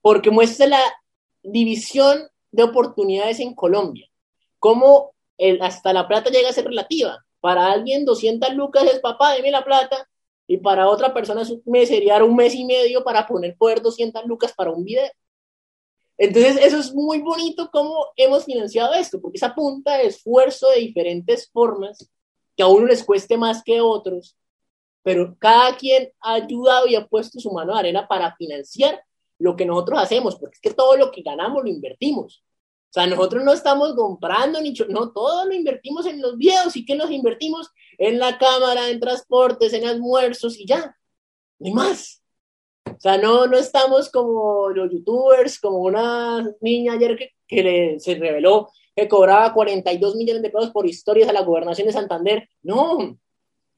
porque 0.00 0.30
muestra 0.30 0.66
la 0.66 0.82
división 1.42 2.28
de 2.50 2.62
oportunidades 2.62 3.40
en 3.40 3.54
Colombia, 3.54 4.08
cómo 4.58 5.14
hasta 5.60 5.92
la 5.92 6.06
plata 6.08 6.30
llega 6.30 6.48
a 6.48 6.52
ser 6.52 6.66
relativa. 6.66 7.24
Para 7.40 7.72
alguien 7.72 8.04
200 8.04 8.54
lucas 8.54 8.84
es 8.84 9.00
papá, 9.00 9.34
deme 9.34 9.50
la 9.50 9.64
plata, 9.64 10.08
y 10.46 10.58
para 10.58 10.88
otra 10.88 11.14
persona 11.14 11.42
me 11.64 11.86
sería 11.86 12.22
un 12.22 12.36
mes 12.36 12.54
y 12.54 12.64
medio 12.64 13.04
para 13.04 13.26
poner 13.26 13.56
poder 13.56 13.82
200 13.82 14.24
lucas 14.26 14.52
para 14.54 14.70
un 14.70 14.84
video. 14.84 15.10
Entonces 16.18 16.56
eso 16.60 16.78
es 16.78 16.94
muy 16.94 17.20
bonito 17.20 17.70
cómo 17.72 18.06
hemos 18.16 18.44
financiado 18.44 18.94
esto, 18.94 19.20
porque 19.20 19.38
esa 19.38 19.54
punta 19.54 19.96
de 19.96 20.06
esfuerzo 20.06 20.68
de 20.70 20.80
diferentes 20.80 21.50
formas, 21.50 22.08
que 22.56 22.62
a 22.62 22.68
uno 22.68 22.86
les 22.86 23.02
cueste 23.02 23.36
más 23.36 23.62
que 23.62 23.78
a 23.78 23.84
otros, 23.84 24.36
pero 25.02 25.36
cada 25.38 25.76
quien 25.76 26.12
ha 26.20 26.34
ayudado 26.34 26.86
y 26.86 26.94
ha 26.94 27.06
puesto 27.06 27.40
su 27.40 27.50
mano 27.50 27.72
de 27.72 27.80
arena 27.80 28.06
para 28.06 28.36
financiar 28.36 29.02
lo 29.38 29.56
que 29.56 29.66
nosotros 29.66 29.98
hacemos, 30.00 30.36
porque 30.36 30.54
es 30.54 30.60
que 30.60 30.74
todo 30.74 30.96
lo 30.96 31.10
que 31.10 31.22
ganamos 31.22 31.62
lo 31.64 31.68
invertimos. 31.68 32.44
O 32.90 32.92
sea, 32.92 33.06
nosotros 33.06 33.42
no 33.42 33.52
estamos 33.52 33.94
comprando 33.94 34.60
ni 34.60 34.74
no, 34.88 35.12
todo 35.12 35.46
lo 35.46 35.54
invertimos 35.54 36.06
en 36.06 36.20
los 36.20 36.36
videos 36.36 36.76
y 36.76 36.84
que 36.84 36.94
nos 36.94 37.10
invertimos 37.10 37.70
en 37.98 38.18
la 38.18 38.38
cámara, 38.38 38.90
en 38.90 39.00
transportes, 39.00 39.72
en 39.72 39.86
almuerzos 39.86 40.58
y 40.58 40.66
ya, 40.66 40.96
ni 41.58 41.72
más. 41.72 42.21
O 42.86 43.00
sea, 43.00 43.18
no, 43.18 43.46
no 43.46 43.56
estamos 43.56 44.10
como 44.10 44.70
los 44.70 44.90
youtubers, 44.90 45.58
como 45.58 45.78
una 45.78 46.48
niña 46.60 46.94
ayer 46.94 47.32
que, 47.48 47.62
le, 47.62 48.00
se 48.00 48.14
reveló 48.14 48.70
que 48.94 49.08
cobraba 49.08 49.54
42 49.54 50.16
millones 50.16 50.42
de 50.42 50.50
pesos 50.50 50.70
por 50.70 50.86
historias 50.86 51.28
a 51.28 51.32
la 51.32 51.42
gobernación 51.42 51.86
de 51.86 51.92
Santander. 51.92 52.48
No, 52.62 53.18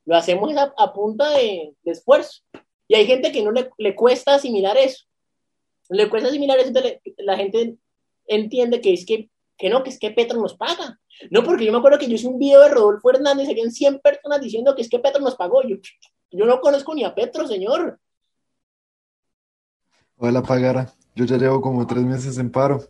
lo 0.05 0.17
hacemos 0.17 0.55
a, 0.57 0.75
a 0.77 0.93
punta 0.93 1.31
de, 1.31 1.73
de, 1.83 1.93
esfuerzo. 1.93 2.43
Y 2.88 2.97
hay 2.97 3.07
gente 3.07 3.33
que 3.33 3.43
no 3.43 3.53
le, 3.53 3.95
cuesta 3.95 4.35
asimilar 4.35 4.77
eso. 4.77 5.05
Le 5.88 6.09
cuesta 6.11 6.29
asimilar 6.29 6.59
eso, 6.59 6.73
la 7.19 7.37
gente 7.37 7.77
entiende 8.27 8.81
que 8.81 8.93
es 8.93 9.07
que 9.07 9.29
que 9.57 9.71
no, 9.71 9.83
que 9.83 9.90
es 9.90 9.99
que 9.99 10.11
Petro 10.11 10.40
nos 10.40 10.55
paga. 10.55 10.99
No, 11.31 11.45
porque 11.45 11.64
yo 11.64 11.73
me 11.73 11.79
acuerdo 11.79 11.99
que 11.99 12.09
yo 12.09 12.14
hice 12.14 12.27
un 12.27 12.38
video 12.38 12.61
de 12.61 12.71
Rodolfo 12.71 13.11
Hernández, 13.11 13.49
habían 13.49 13.71
100 13.71 14.01
personas 14.01 14.40
diciendo 14.40 14.75
que 14.75 14.83
es 14.83 14.88
que 14.88 14.99
Petro 14.99 15.21
nos 15.21 15.37
pagó. 15.37 15.62
Yo, 15.62 15.77
yo 16.31 16.47
no 16.47 16.61
conozco 16.61 16.95
ni 16.95 17.05
a 17.05 17.14
Petro, 17.14 17.47
señor. 17.47 18.01
Ojalá 20.16 20.42
pagara. 20.42 20.92
Yo 21.14 21.24
ya 21.24 21.37
llevo 21.37 21.61
como 21.61 21.87
tres 21.87 22.05
meses 22.05 22.38
en 22.38 22.50
paro. 22.50 22.83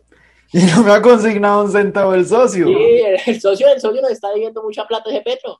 Y 0.53 0.59
no 0.63 0.83
me 0.83 0.91
ha 0.91 1.01
consignado 1.01 1.63
un 1.65 1.71
centavo 1.71 2.13
el 2.13 2.25
socio. 2.25 2.67
Sí, 2.67 3.01
el 3.27 3.41
socio, 3.41 3.67
el 3.73 3.81
socio 3.81 4.01
nos 4.01 4.11
está 4.11 4.29
debiendo 4.31 4.61
mucha 4.63 4.85
plata 4.87 5.09
ese 5.09 5.21
Petro. 5.21 5.59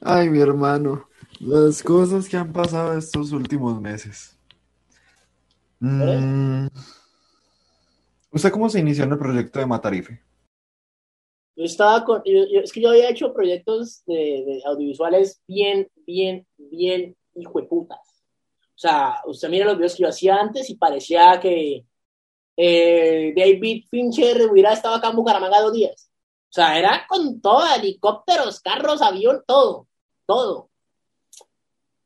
Ay, 0.00 0.28
mi 0.28 0.40
hermano. 0.40 1.08
Las 1.40 1.82
cosas 1.82 2.28
que 2.28 2.36
han 2.36 2.52
pasado 2.52 2.96
estos 2.96 3.32
últimos 3.32 3.80
meses. 3.80 4.36
Mm. 5.80 6.66
¿Usted 8.30 8.50
cómo 8.50 8.68
se 8.68 8.80
inició 8.80 9.04
en 9.04 9.12
el 9.12 9.18
proyecto 9.18 9.58
de 9.58 9.66
Matarife? 9.66 10.20
Yo 11.56 11.64
estaba 11.64 12.04
con, 12.04 12.22
yo- 12.24 12.46
yo- 12.52 12.60
es 12.60 12.72
que 12.72 12.80
yo 12.80 12.90
había 12.90 13.08
hecho 13.10 13.32
proyectos 13.32 14.02
de, 14.06 14.14
de 14.14 14.62
audiovisuales 14.66 15.40
bien, 15.46 15.88
bien, 16.06 16.46
bien 16.56 17.16
hijueputas. 17.36 17.98
O 17.98 18.13
sea, 18.88 19.22
usted 19.26 19.48
mira 19.48 19.66
los 19.66 19.76
videos 19.76 19.94
que 19.94 20.02
yo 20.02 20.08
hacía 20.08 20.36
antes 20.36 20.68
y 20.70 20.76
parecía 20.76 21.38
que 21.40 21.84
eh, 22.56 23.32
David 23.36 23.84
Fincher 23.90 24.50
hubiera 24.50 24.72
estado 24.72 24.94
acá 24.94 25.08
en 25.08 25.16
Bucaramanga 25.16 25.60
dos 25.60 25.72
días. 25.72 26.10
O 26.50 26.52
sea, 26.54 26.78
era 26.78 27.06
con 27.08 27.40
todo, 27.40 27.64
helicópteros, 27.74 28.60
carros, 28.60 29.02
avión, 29.02 29.42
todo, 29.46 29.88
todo. 30.26 30.70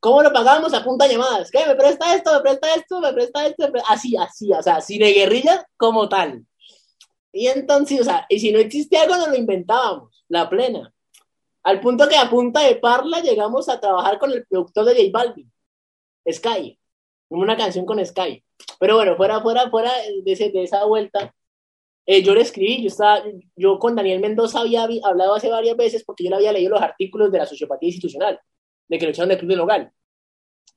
¿Cómo 0.01 0.23
lo 0.23 0.33
pagábamos 0.33 0.73
a 0.75 0.85
punta 0.85 1.07
de 1.07 1.13
llamadas? 1.13 1.51
¿Qué? 1.51 1.67
¿Me 1.67 1.75
presta 1.75 2.15
esto? 2.15 2.33
¿Me 2.33 2.41
presta 2.41 2.75
esto? 2.75 3.01
¿Me 3.01 3.13
presta 3.13 3.47
esto? 3.47 3.71
me 3.73 3.83
Así, 3.89 4.17
así, 4.17 4.53
o 4.53 4.63
sea, 4.63 4.77
así 4.77 4.99
de 4.99 5.13
guerrilla 5.13 5.67
como 5.77 6.09
tal. 6.09 6.47
Y 7.33 7.49
entonces, 7.49 8.01
o 8.01 8.05
sea, 8.05 8.25
y 8.29 8.39
si 8.39 8.53
no 8.53 8.59
existía 8.59 9.03
algo, 9.03 9.17
nos 9.17 9.29
lo 9.29 9.37
inventábamos, 9.37 10.25
la 10.29 10.49
plena. 10.49 10.93
Al 11.65 11.81
punto 11.81 12.09
que 12.09 12.17
a 12.17 12.31
punta 12.31 12.61
de 12.61 12.77
parla 12.77 13.21
llegamos 13.21 13.69
a 13.69 13.81
trabajar 13.81 14.19
con 14.19 14.31
el 14.33 14.47
productor 14.47 14.87
de 14.87 14.95
J 14.95 15.11
Balvin, 15.13 15.53
Sky, 16.33 16.79
una 17.31 17.57
canción 17.57 17.85
con 17.87 18.05
Sky. 18.05 18.43
Pero 18.81 18.97
bueno, 18.97 19.17
fuera, 19.17 19.41
fuera, 19.41 19.71
fuera 19.71 19.93
de, 20.25 20.33
ese- 20.33 20.51
de 20.51 20.63
esa 20.65 20.85
vuelta, 20.85 21.35
eh, 22.07 22.23
yo 22.23 22.35
le 22.35 22.41
escribí, 22.43 22.83
yo, 22.83 22.89
estaba, 22.89 23.23
yo 23.57 23.79
con 23.79 23.95
Daniel 23.95 24.21
Mendoza 24.21 24.61
había 24.61 24.85
hablado 25.05 25.35
hace 25.35 25.51
varias 25.51 25.77
veces 25.77 26.05
porque 26.05 26.25
yo 26.25 26.31
le 26.31 26.37
había 26.37 26.53
leído 26.53 26.71
los 26.71 26.81
artículos 26.83 27.31
de 27.31 27.39
la 27.39 27.47
sociopatía 27.47 27.89
institucional, 27.89 28.41
de 28.89 28.99
que 28.99 29.05
lo 29.05 29.11
echaron 29.11 29.29
del 29.29 29.39
club 29.39 29.51
de 29.51 29.57
Nogal. 29.57 29.93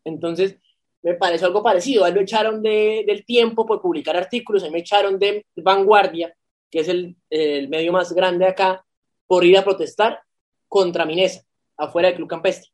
Entonces, 0.04 0.58
me 1.04 1.14
pareció 1.16 1.48
algo 1.48 1.64
parecido. 1.64 2.04
A 2.06 2.10
lo 2.10 2.22
echaron 2.22 2.62
de, 2.62 3.04
del 3.08 3.26
tiempo 3.26 3.66
por 3.66 3.82
publicar 3.82 4.16
artículos, 4.18 4.64
a 4.64 4.68
mí 4.68 4.74
me 4.74 4.80
echaron 4.80 5.18
de 5.20 5.46
Vanguardia, 5.56 6.36
que 6.70 6.80
es 6.80 6.88
el, 6.90 7.16
el 7.30 7.70
medio 7.70 7.92
más 7.92 8.12
grande 8.14 8.46
acá, 8.46 8.86
por 9.28 9.46
ir 9.46 9.58
a 9.58 9.64
protestar 9.64 10.22
contra 10.68 11.06
Minesa, 11.06 11.44
afuera 11.78 12.10
del 12.10 12.18
Club 12.18 12.30
Campestre. 12.30 12.71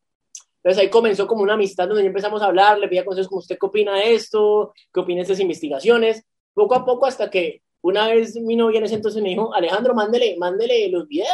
Entonces 0.68 0.84
ahí 0.84 0.90
comenzó 0.90 1.28
como 1.28 1.44
una 1.44 1.54
amistad 1.54 1.88
donde 1.88 2.04
ya 2.04 2.10
empezamos 2.10 2.42
a 2.42 2.48
hablar, 2.48 2.78
le 2.78 2.90
pedía 2.90 3.06
consejos 3.06 3.30
como 3.30 3.40
usted 3.40 3.58
qué 3.58 3.66
opina 3.66 3.96
de 3.96 4.16
esto, 4.16 4.74
qué 4.94 5.00
opina 5.00 5.20
de 5.20 5.22
estas 5.22 5.40
investigaciones, 5.40 6.26
poco 6.54 6.76
a 6.76 6.84
poco 6.84 7.06
hasta 7.06 7.30
que 7.30 7.62
una 7.80 8.10
vez 8.10 8.36
mi 8.36 8.58
novia 8.58 8.80
en 8.80 8.84
ese 8.84 8.96
entonces 8.96 9.24
me 9.24 9.30
dijo, 9.30 9.54
Alejandro, 9.54 9.94
mándele, 9.94 10.36
mándele 10.38 10.90
los 10.90 11.08
videos, 11.08 11.32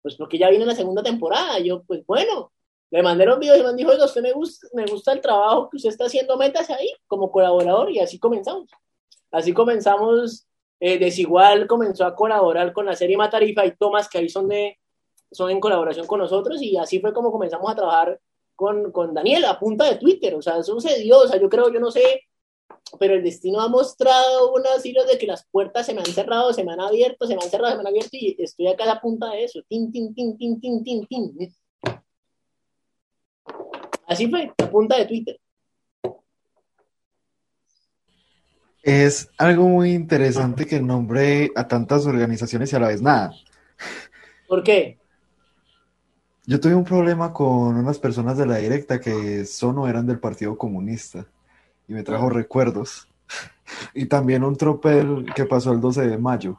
pues 0.00 0.16
porque 0.16 0.38
ya 0.38 0.48
viene 0.48 0.64
la 0.64 0.74
segunda 0.74 1.02
temporada. 1.02 1.58
Yo, 1.58 1.82
pues 1.82 2.02
bueno, 2.06 2.50
le 2.90 3.02
mandé 3.02 3.26
los 3.26 3.38
videos 3.38 3.58
y 3.58 3.62
me 3.62 3.74
dijo, 3.74 3.90
oiga, 3.90 4.06
usted 4.06 4.22
me 4.22 4.32
gusta, 4.32 4.68
me 4.72 4.86
gusta 4.86 5.12
el 5.12 5.20
trabajo 5.20 5.68
que 5.68 5.76
usted 5.76 5.90
está 5.90 6.06
haciendo, 6.06 6.38
métase 6.38 6.72
ahí 6.72 6.90
como 7.08 7.30
colaborador 7.30 7.90
y 7.90 7.98
así 7.98 8.18
comenzamos. 8.18 8.70
Así 9.30 9.52
comenzamos, 9.52 10.46
eh, 10.80 10.98
Desigual 10.98 11.66
comenzó 11.66 12.06
a 12.06 12.14
colaborar 12.14 12.72
con 12.72 12.86
la 12.86 12.96
serie 12.96 13.18
Matarifa 13.18 13.66
y 13.66 13.76
Tomás, 13.76 14.08
que 14.08 14.16
ahí 14.16 14.30
son, 14.30 14.48
de, 14.48 14.78
son 15.30 15.50
en 15.50 15.60
colaboración 15.60 16.06
con 16.06 16.20
nosotros 16.20 16.62
y 16.62 16.78
así 16.78 17.00
fue 17.00 17.12
como 17.12 17.30
comenzamos 17.30 17.70
a 17.70 17.74
trabajar 17.74 18.18
con, 18.60 18.92
con 18.92 19.14
Daniel 19.14 19.46
a 19.46 19.58
punta 19.58 19.86
de 19.86 19.96
Twitter. 19.96 20.34
O 20.34 20.42
sea, 20.42 20.58
eso 20.58 20.78
se 20.80 21.00
dio, 21.00 21.20
o 21.20 21.26
sea, 21.26 21.40
yo 21.40 21.48
creo, 21.48 21.72
yo 21.72 21.80
no 21.80 21.90
sé, 21.90 22.24
pero 22.98 23.14
el 23.14 23.24
destino 23.24 23.58
ha 23.62 23.68
mostrado 23.68 24.52
unos 24.52 24.84
hilos 24.84 25.06
de 25.06 25.16
que 25.16 25.26
las 25.26 25.46
puertas 25.50 25.86
se 25.86 25.94
me 25.94 26.00
han 26.00 26.12
cerrado, 26.12 26.52
se 26.52 26.62
me 26.62 26.72
han 26.72 26.80
abierto, 26.80 27.26
se 27.26 27.34
me 27.34 27.42
han 27.42 27.48
cerrado, 27.48 27.70
se 27.70 27.76
me 27.76 27.80
han 27.80 27.86
abierto 27.86 28.10
y 28.12 28.36
estoy 28.38 28.66
acá 28.66 28.92
a 28.92 29.00
punta 29.00 29.30
de 29.30 29.44
eso. 29.44 29.60
Tin, 29.66 29.90
tin, 29.90 30.14
tin, 30.14 30.36
tin, 30.36 30.60
tin, 30.60 30.84
tin, 30.84 31.06
tin. 31.08 31.54
Así 34.06 34.28
fue, 34.28 34.52
a 34.58 34.70
punta 34.70 34.98
de 34.98 35.06
Twitter. 35.06 35.40
Es 38.82 39.30
algo 39.38 39.68
muy 39.68 39.92
interesante 39.92 40.66
que 40.66 40.80
nombre 40.80 41.50
a 41.56 41.66
tantas 41.66 42.04
organizaciones 42.04 42.70
y 42.70 42.76
a 42.76 42.80
la 42.80 42.88
vez 42.88 43.00
nada. 43.00 43.32
¿Por 44.46 44.62
qué? 44.62 44.99
Yo 46.46 46.58
tuve 46.58 46.74
un 46.74 46.84
problema 46.84 47.32
con 47.32 47.76
unas 47.76 47.98
personas 47.98 48.36
de 48.38 48.46
la 48.46 48.56
directa 48.56 49.00
que 49.00 49.44
son 49.44 49.78
o 49.78 49.88
eran 49.88 50.06
del 50.06 50.18
Partido 50.18 50.56
Comunista 50.56 51.26
y 51.86 51.92
me 51.92 52.02
trajo 52.02 52.28
recuerdos. 52.30 53.08
Y 53.94 54.06
también 54.06 54.42
un 54.42 54.56
tropel 54.56 55.26
que 55.32 55.44
pasó 55.44 55.72
el 55.72 55.80
12 55.80 56.08
de 56.08 56.18
mayo. 56.18 56.58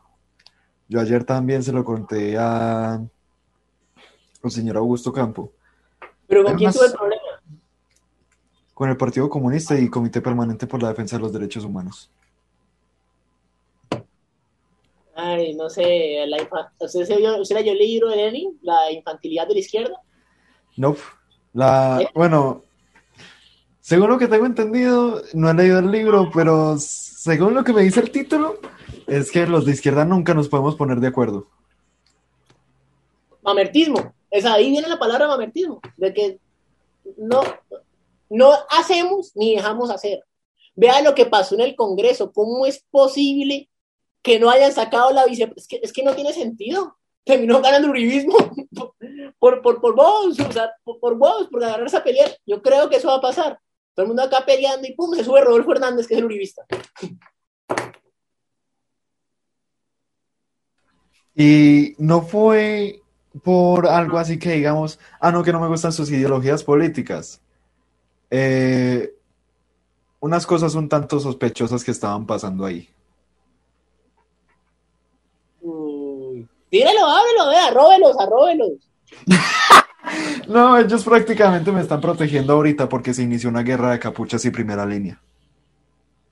Yo 0.88 1.02
ayer 1.02 1.26
también 1.26 1.62
se 1.62 1.74
lo 1.74 1.84
conté 1.84 2.38
a 2.38 3.02
al 4.44 4.52
señor 4.52 4.78
Augusto 4.78 5.12
Campo 5.12 5.52
¿Pero 6.26 6.46
con 6.46 6.56
quién 6.56 6.72
tuve 6.72 6.86
el 6.86 6.94
problema? 6.94 7.22
con 8.82 8.90
el 8.90 8.98
Partido 8.98 9.30
Comunista 9.30 9.78
y 9.78 9.90
Comité 9.90 10.22
Permanente 10.22 10.66
por 10.66 10.82
la 10.82 10.90
Defensa 10.90 11.16
de 11.16 11.22
los 11.22 11.32
Derechos 11.32 11.64
Humanos. 11.64 12.10
Ay, 15.24 15.54
no 15.54 15.70
sé, 15.70 16.26
la 16.26 16.38
¿usted, 16.80 17.06
se 17.06 17.14
usted 17.40 17.56
leyó 17.56 17.72
el 17.74 17.78
libro 17.78 18.10
de 18.10 18.16
Lenin, 18.16 18.58
La 18.64 18.92
infantilidad 18.92 19.48
de 19.48 19.54
la 19.54 19.60
izquierda? 19.60 20.02
No, 20.78 20.96
la, 21.54 22.02
¿Eh? 22.02 22.10
bueno, 22.16 22.64
según 23.82 24.10
lo 24.10 24.18
que 24.18 24.28
tengo 24.28 24.48
entendido, 24.48 25.22
no 25.34 25.52
he 25.52 25.54
leído 25.54 25.78
el 25.78 25.92
libro, 25.92 26.32
pero 26.34 26.76
según 26.80 27.54
lo 27.54 27.64
que 27.64 27.72
me 27.72 27.84
dice 27.84 28.00
el 28.00 28.10
título, 28.10 28.60
es 29.06 29.32
que 29.32 29.46
los 29.46 29.66
de 29.66 29.74
izquierda 29.74 30.06
nunca 30.06 30.34
nos 30.34 30.50
podemos 30.50 30.76
poner 30.76 31.00
de 31.00 31.08
acuerdo. 31.10 31.48
Mamertismo. 33.44 34.16
Es 34.32 34.46
ahí 34.46 34.72
viene 34.72 34.88
la 34.88 34.98
palabra 34.98 35.28
mamertismo, 35.28 35.82
de 35.98 36.14
que 36.14 36.40
no, 37.18 37.42
no 38.30 38.54
hacemos 38.70 39.34
ni 39.36 39.56
dejamos 39.56 39.92
hacer. 39.92 40.24
Vea 40.76 41.04
lo 41.04 41.14
que 41.14 41.28
pasó 41.28 41.54
en 41.54 41.62
el 41.62 41.76
Congreso, 41.76 42.32
cómo 42.32 42.66
es 42.66 42.84
posible 42.90 43.70
que 44.22 44.40
no 44.40 44.50
hayan 44.50 44.72
sacado 44.72 45.12
la 45.12 45.26
vice... 45.26 45.52
Es 45.56 45.68
que, 45.68 45.80
es 45.82 45.94
que 45.94 46.04
no 46.04 46.16
tiene 46.16 46.34
sentido. 46.34 46.98
Terminó 47.24 47.62
ganando 47.62 47.88
el 47.88 47.92
uribismo 47.92 48.36
por, 49.40 49.62
por, 49.62 49.82
por 49.82 49.96
vos, 49.96 50.40
o 50.40 50.52
sea, 50.52 50.72
por, 50.84 51.18
vos, 51.18 51.48
por 51.50 51.64
agarrarse 51.64 51.98
a 51.98 52.04
pelear. 52.04 52.36
Yo 52.46 52.62
creo 52.62 52.90
que 52.90 52.98
eso 52.98 53.08
va 53.08 53.16
a 53.16 53.22
pasar. 53.22 53.60
Todo 53.94 54.04
el 54.04 54.08
mundo 54.08 54.24
acá 54.24 54.44
peleando 54.46 54.88
y 54.88 54.94
pum, 54.94 55.14
se 55.16 55.24
sube 55.24 55.42
Rodolfo 55.42 55.74
Hernández, 55.74 56.08
que 56.08 56.14
es 56.14 56.20
el 56.20 56.26
uribista. 56.26 56.66
Y 61.36 61.96
no 61.98 62.22
fue 62.22 63.02
por 63.44 63.88
algo 63.88 64.18
así 64.18 64.38
que 64.38 64.52
digamos, 64.54 65.00
ah, 65.20 65.32
no, 65.32 65.44
que 65.44 65.52
no 65.52 65.60
me 65.60 65.68
gustan 65.68 65.94
sus 65.94 66.10
ideologías 66.12 66.64
políticas. 66.64 67.42
Eh, 68.30 69.14
unas 70.20 70.46
cosas 70.46 70.76
un 70.76 70.88
tanto 70.88 71.20
sospechosas 71.20 71.84
que 71.84 71.92
estaban 71.92 72.26
pasando 72.26 72.66
ahí. 72.66 72.90
Uy. 76.72 76.80
Tíralo, 76.80 77.06
ábrelo, 77.06 77.50
vea, 77.50 77.68
arróbelos, 77.68 78.16
arróbelos. 78.20 78.72
No, 80.48 80.78
ellos 80.78 81.04
prácticamente 81.04 81.72
me 81.72 81.82
están 81.82 82.02
protegiendo 82.02 82.54
ahorita 82.54 82.90
porque 82.90 83.14
se 83.14 83.24
inició 83.24 83.50
una 83.50 83.62
guerra 83.62 83.92
de 83.92 84.00
capuchas 84.00 84.44
y 84.46 84.50
primera 84.50 84.86
línea. 84.86 85.22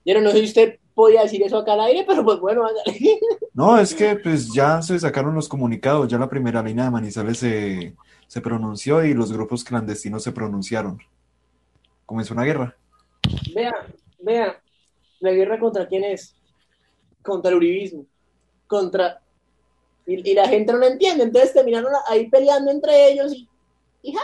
Yo 0.04 0.20
no 0.20 0.30
sé 0.30 0.38
si 0.38 0.44
usted 0.46 0.78
podía 0.94 1.22
decir 1.22 1.42
eso 1.42 1.58
acá 1.58 1.74
al 1.74 1.80
aire, 1.80 2.04
pero 2.06 2.24
pues 2.24 2.40
bueno, 2.40 2.66
ándale. 2.66 2.98
No, 3.54 3.78
es 3.78 3.94
que 3.94 4.16
pues 4.16 4.52
ya 4.54 4.80
se 4.80 4.98
sacaron 4.98 5.34
los 5.34 5.48
comunicados, 5.48 6.08
ya 6.08 6.18
la 6.18 6.28
primera 6.28 6.62
línea 6.62 6.84
de 6.84 6.90
Manizales 6.90 7.38
se, 7.38 7.94
se 8.26 8.40
pronunció 8.40 9.04
y 9.04 9.12
los 9.12 9.32
grupos 9.32 9.64
clandestinos 9.64 10.22
se 10.22 10.32
pronunciaron. 10.32 10.98
Comenzó 12.06 12.32
una 12.34 12.44
guerra. 12.44 12.76
Vea, 13.54 13.72
vea, 14.20 14.60
la 15.18 15.32
guerra 15.32 15.58
contra 15.58 15.86
quién 15.86 16.04
es? 16.04 16.34
Contra 17.22 17.50
el 17.50 17.56
uribismo, 17.56 18.06
contra... 18.66 19.19
Y, 20.10 20.30
y 20.30 20.34
la 20.34 20.48
gente 20.48 20.72
no 20.72 20.78
lo 20.78 20.86
entiende, 20.86 21.22
entonces 21.22 21.52
terminaron 21.52 21.92
ahí 22.08 22.28
peleando 22.28 22.70
entre 22.70 23.12
ellos 23.12 23.32
y... 23.32 23.48
y 24.02 24.12
ja, 24.12 24.22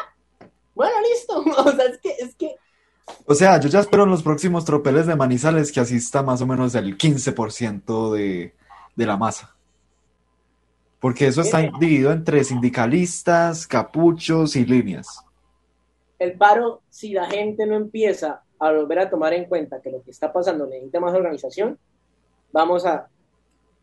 bueno, 0.74 0.94
listo. 1.00 1.44
O 1.64 1.72
sea, 1.72 1.84
es 1.86 1.98
que, 1.98 2.10
es 2.10 2.34
que... 2.34 2.56
O 3.24 3.34
sea, 3.34 3.60
yo 3.60 3.68
ya 3.68 3.80
espero 3.80 4.02
en 4.02 4.10
los 4.10 4.24
próximos 4.24 4.64
tropeles 4.64 5.06
de 5.06 5.14
Manizales 5.14 5.70
que 5.70 5.78
asista 5.78 6.24
más 6.24 6.42
o 6.42 6.46
menos 6.46 6.74
el 6.74 6.98
15% 6.98 8.12
de, 8.12 8.52
de 8.96 9.06
la 9.06 9.16
masa. 9.16 9.54
Porque 10.98 11.28
eso 11.28 11.42
está 11.42 11.60
dividido 11.60 12.10
entre 12.10 12.42
sindicalistas, 12.42 13.66
capuchos 13.68 14.56
y 14.56 14.64
líneas. 14.64 15.22
el 16.18 16.32
paro, 16.32 16.82
si 16.90 17.12
la 17.12 17.26
gente 17.26 17.64
no 17.64 17.76
empieza 17.76 18.42
a 18.58 18.72
volver 18.72 18.98
a 18.98 19.10
tomar 19.10 19.34
en 19.34 19.44
cuenta 19.44 19.80
que 19.80 19.90
lo 19.90 20.02
que 20.02 20.10
está 20.10 20.32
pasando 20.32 20.66
necesita 20.66 20.98
más 20.98 21.14
organización, 21.14 21.78
vamos 22.50 22.84
a, 22.84 23.08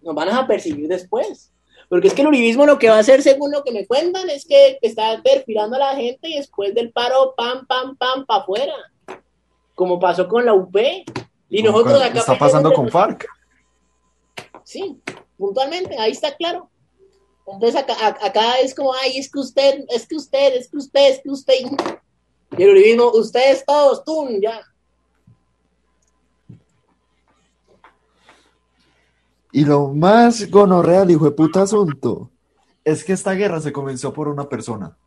nos 0.02 0.16
van 0.16 0.30
a 0.30 0.46
perseguir 0.46 0.90
después. 0.90 1.53
Porque 1.94 2.08
es 2.08 2.16
que 2.16 2.24
el 2.24 2.30
uribismo 2.30 2.66
lo 2.66 2.80
que 2.80 2.90
va 2.90 2.96
a 2.96 3.02
hacer, 3.02 3.22
según 3.22 3.52
lo 3.52 3.64
que 3.64 3.72
me 3.72 3.86
cuentan, 3.86 4.28
es 4.28 4.48
que 4.48 4.80
está 4.82 5.22
perfilando 5.22 5.76
a 5.76 5.80
la 5.80 5.96
gente 5.96 6.28
y 6.28 6.38
después 6.38 6.74
del 6.74 6.92
paro, 6.92 7.36
pam, 7.38 7.68
pam, 7.68 7.96
pam, 7.96 8.26
para 8.26 8.42
afuera. 8.42 8.74
Como 9.76 10.00
pasó 10.00 10.28
con 10.28 10.44
la 10.44 10.56
UP. 10.56 10.76
Y 11.52 11.62
nosotros 11.62 12.02
acá. 12.02 12.18
Está 12.18 12.36
pasando 12.36 12.74
con 12.74 12.90
FARC. 12.90 13.28
Sí, 14.64 14.98
puntualmente, 15.38 15.96
ahí 16.00 16.14
está 16.14 16.36
claro. 16.36 16.68
Entonces 17.46 17.80
acá, 17.80 17.94
acá, 18.26 18.60
es 18.64 18.74
como, 18.74 18.92
ay, 18.96 19.20
es 19.20 19.32
que 19.32 19.38
usted, 19.38 19.86
es 19.90 20.08
que 20.08 20.16
usted, 20.16 20.56
es 20.56 20.72
que 20.72 20.78
usted, 20.78 21.12
es 21.12 21.22
que 21.22 21.30
usted. 21.30 21.54
Y 22.58 22.64
el 22.64 22.70
uribismo, 22.72 23.12
ustedes 23.12 23.64
todos, 23.68 24.04
tú, 24.04 24.30
ya. 24.42 24.64
Y 29.56 29.66
lo 29.66 29.90
más 29.90 30.50
gonorreal, 30.50 31.12
hijo 31.12 31.26
de 31.26 31.32
puta 31.32 31.62
asunto, 31.62 32.32
es 32.84 33.04
que 33.04 33.14
esta 33.14 33.34
guerra 33.34 33.62
se 33.62 33.72
comenzó 33.72 34.12
por 34.12 34.28
una 34.28 34.50
persona. 34.50 34.98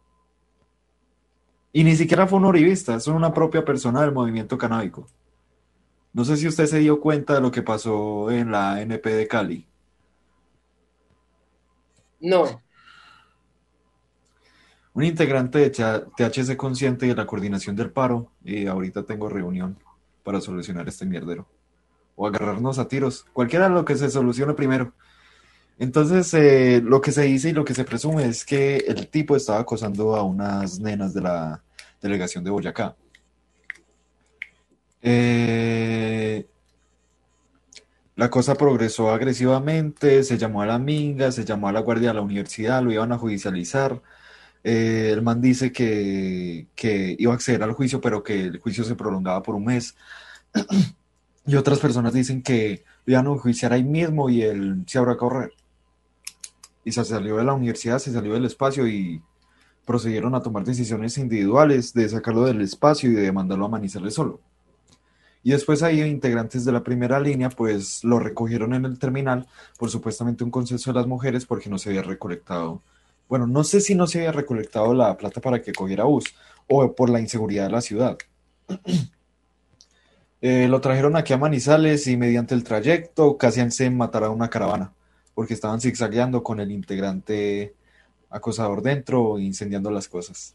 Y 1.72 1.82
ni 1.82 1.96
siquiera 1.96 2.28
fue 2.28 2.38
un 2.38 2.44
uribista, 2.44 2.94
es 2.94 3.08
una 3.08 3.34
propia 3.34 3.64
persona 3.64 4.02
del 4.02 4.12
movimiento 4.12 4.56
canábico. 4.56 5.08
No 6.12 6.24
sé 6.24 6.36
si 6.36 6.46
usted 6.46 6.66
se 6.66 6.78
dio 6.78 7.00
cuenta 7.00 7.34
de 7.34 7.40
lo 7.40 7.50
que 7.50 7.62
pasó 7.62 8.30
en 8.30 8.52
la 8.52 8.80
NP 8.80 9.10
de 9.10 9.26
Cali. 9.26 9.66
No. 12.20 12.62
Un 14.94 15.02
integrante 15.02 15.58
de 15.58 15.70
THC 15.70 16.56
consciente 16.56 17.06
de 17.06 17.16
la 17.16 17.26
coordinación 17.26 17.74
del 17.74 17.90
paro, 17.90 18.30
y 18.44 18.68
ahorita 18.68 19.02
tengo 19.02 19.28
reunión 19.28 19.76
para 20.22 20.40
solucionar 20.40 20.86
este 20.86 21.04
mierdero 21.04 21.48
o 22.16 22.26
agarrarnos 22.26 22.78
a 22.78 22.88
tiros, 22.88 23.26
cualquiera 23.32 23.68
lo 23.68 23.84
que 23.84 23.96
se 23.96 24.10
solucione 24.10 24.54
primero. 24.54 24.92
Entonces, 25.78 26.32
eh, 26.34 26.80
lo 26.82 27.00
que 27.00 27.12
se 27.12 27.22
dice 27.22 27.50
y 27.50 27.52
lo 27.52 27.64
que 27.64 27.74
se 27.74 27.84
presume 27.84 28.26
es 28.26 28.44
que 28.44 28.78
el 28.78 29.08
tipo 29.08 29.36
estaba 29.36 29.60
acosando 29.60 30.16
a 30.16 30.22
unas 30.22 30.80
nenas 30.80 31.12
de 31.14 31.20
la 31.20 31.62
delegación 32.00 32.42
de 32.44 32.50
Boyacá. 32.50 32.96
Eh, 35.02 36.46
la 38.16 38.30
cosa 38.30 38.54
progresó 38.54 39.10
agresivamente, 39.10 40.24
se 40.24 40.38
llamó 40.38 40.62
a 40.62 40.66
la 40.66 40.78
minga, 40.78 41.30
se 41.30 41.44
llamó 41.44 41.68
a 41.68 41.72
la 41.72 41.80
guardia 41.80 42.08
de 42.08 42.14
la 42.14 42.22
universidad, 42.22 42.82
lo 42.82 42.92
iban 42.92 43.12
a 43.12 43.18
judicializar. 43.18 44.00
Eh, 44.64 45.10
el 45.12 45.22
man 45.22 45.40
dice 45.40 45.72
que, 45.72 46.68
que 46.74 47.14
iba 47.18 47.32
a 47.32 47.36
acceder 47.36 47.62
al 47.62 47.72
juicio, 47.72 48.00
pero 48.00 48.22
que 48.22 48.44
el 48.46 48.58
juicio 48.58 48.84
se 48.84 48.96
prolongaba 48.96 49.42
por 49.42 49.54
un 49.54 49.66
mes. 49.66 49.94
Y 51.46 51.54
otras 51.54 51.78
personas 51.78 52.12
dicen 52.12 52.42
que 52.42 52.84
lo 53.04 53.12
iban 53.12 53.26
a 53.26 53.30
enjuiciar 53.30 53.72
ahí 53.72 53.84
mismo 53.84 54.28
y 54.28 54.42
él 54.42 54.82
se 54.86 54.98
habrá 54.98 55.12
a 55.12 55.16
correr. 55.16 55.52
Y 56.84 56.92
se 56.92 57.04
salió 57.04 57.36
de 57.36 57.44
la 57.44 57.52
universidad, 57.52 57.98
se 57.98 58.12
salió 58.12 58.34
del 58.34 58.44
espacio 58.44 58.86
y 58.86 59.22
procedieron 59.84 60.34
a 60.34 60.42
tomar 60.42 60.64
decisiones 60.64 61.16
individuales 61.18 61.94
de 61.94 62.08
sacarlo 62.08 62.44
del 62.44 62.60
espacio 62.60 63.10
y 63.10 63.14
de 63.14 63.30
mandarlo 63.30 63.66
a 63.66 63.68
Manizales 63.68 64.14
solo. 64.14 64.40
Y 65.44 65.52
después 65.52 65.84
ahí 65.84 66.02
integrantes 66.02 66.64
de 66.64 66.72
la 66.72 66.82
primera 66.82 67.20
línea 67.20 67.48
pues 67.48 68.02
lo 68.02 68.18
recogieron 68.18 68.74
en 68.74 68.84
el 68.84 68.98
terminal 68.98 69.46
por 69.78 69.90
supuestamente 69.90 70.42
un 70.42 70.50
consenso 70.50 70.90
de 70.90 70.98
las 70.98 71.06
mujeres 71.06 71.46
porque 71.46 71.70
no 71.70 71.78
se 71.78 71.90
había 71.90 72.02
recolectado. 72.02 72.82
Bueno, 73.28 73.46
no 73.46 73.62
sé 73.62 73.80
si 73.80 73.94
no 73.94 74.08
se 74.08 74.18
había 74.18 74.32
recolectado 74.32 74.92
la 74.92 75.16
plata 75.16 75.40
para 75.40 75.62
que 75.62 75.72
cogiera 75.72 76.02
bus 76.02 76.24
o 76.66 76.92
por 76.92 77.10
la 77.10 77.20
inseguridad 77.20 77.66
de 77.66 77.72
la 77.72 77.80
ciudad. 77.80 78.18
Eh, 80.40 80.68
lo 80.68 80.80
trajeron 80.80 81.16
aquí 81.16 81.32
a 81.32 81.38
Manizales 81.38 82.06
y 82.06 82.16
mediante 82.16 82.54
el 82.54 82.62
trayecto 82.62 83.38
casi 83.38 83.68
se 83.70 83.90
matará 83.90 84.30
una 84.30 84.50
caravana, 84.50 84.92
porque 85.34 85.54
estaban 85.54 85.80
zigzagueando 85.80 86.42
con 86.42 86.60
el 86.60 86.70
integrante 86.70 87.74
acosador 88.28 88.82
dentro, 88.82 89.38
incendiando 89.38 89.90
las 89.90 90.08
cosas. 90.08 90.54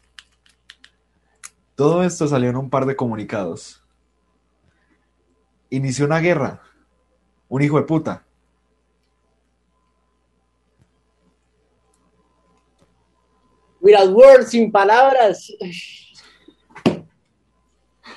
Todo 1.74 2.04
esto 2.04 2.28
salió 2.28 2.50
en 2.50 2.56
un 2.56 2.70
par 2.70 2.86
de 2.86 2.96
comunicados. 2.96 3.82
Inició 5.70 6.04
una 6.04 6.20
guerra. 6.20 6.62
Un 7.48 7.62
hijo 7.62 7.78
de 7.78 7.84
puta. 7.84 8.24
Without 13.80 14.12
words, 14.12 14.50
sin 14.50 14.70
palabras. 14.70 15.52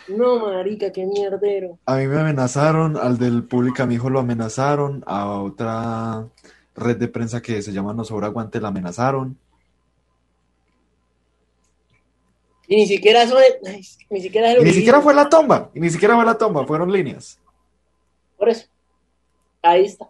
No, 0.08 0.40
marica, 0.40 0.92
qué 0.92 1.06
mierdero. 1.06 1.80
A 1.86 1.96
mí 1.96 2.08
me 2.08 2.20
amenazaron, 2.20 2.98
al 2.98 3.18
del 3.18 3.44
público 3.44 3.84
a 3.84 3.86
mi 3.86 3.96
hijo 3.96 4.10
lo 4.10 4.20
amenazaron, 4.20 5.04
a 5.08 5.42
otra 5.42 6.28
red 6.76 6.98
de 6.98 7.08
prensa 7.08 7.42
que 7.42 7.62
se 7.62 7.72
llama 7.72 7.94
No 7.94 8.04
Sobra 8.04 8.28
Aguante 8.28 8.60
la 8.60 8.68
amenazaron. 8.68 9.38
Y 12.68 12.76
ni 12.78 12.88
siquiera 12.88 13.26
ni 14.10 14.22
siquiera 14.22 14.54
ni 14.60 14.72
siquiera 14.72 15.02
fue 15.02 15.14
la 15.14 15.30
tomba, 15.30 15.70
y 15.74 15.80
ni 15.80 15.90
siquiera 15.90 16.16
fue 16.16 16.26
la 16.26 16.38
tomba, 16.38 16.66
fueron 16.66 16.92
líneas. 16.92 17.40
Por 18.38 18.50
eso. 18.50 18.68
Ahí 19.62 19.86
está. 19.86 20.10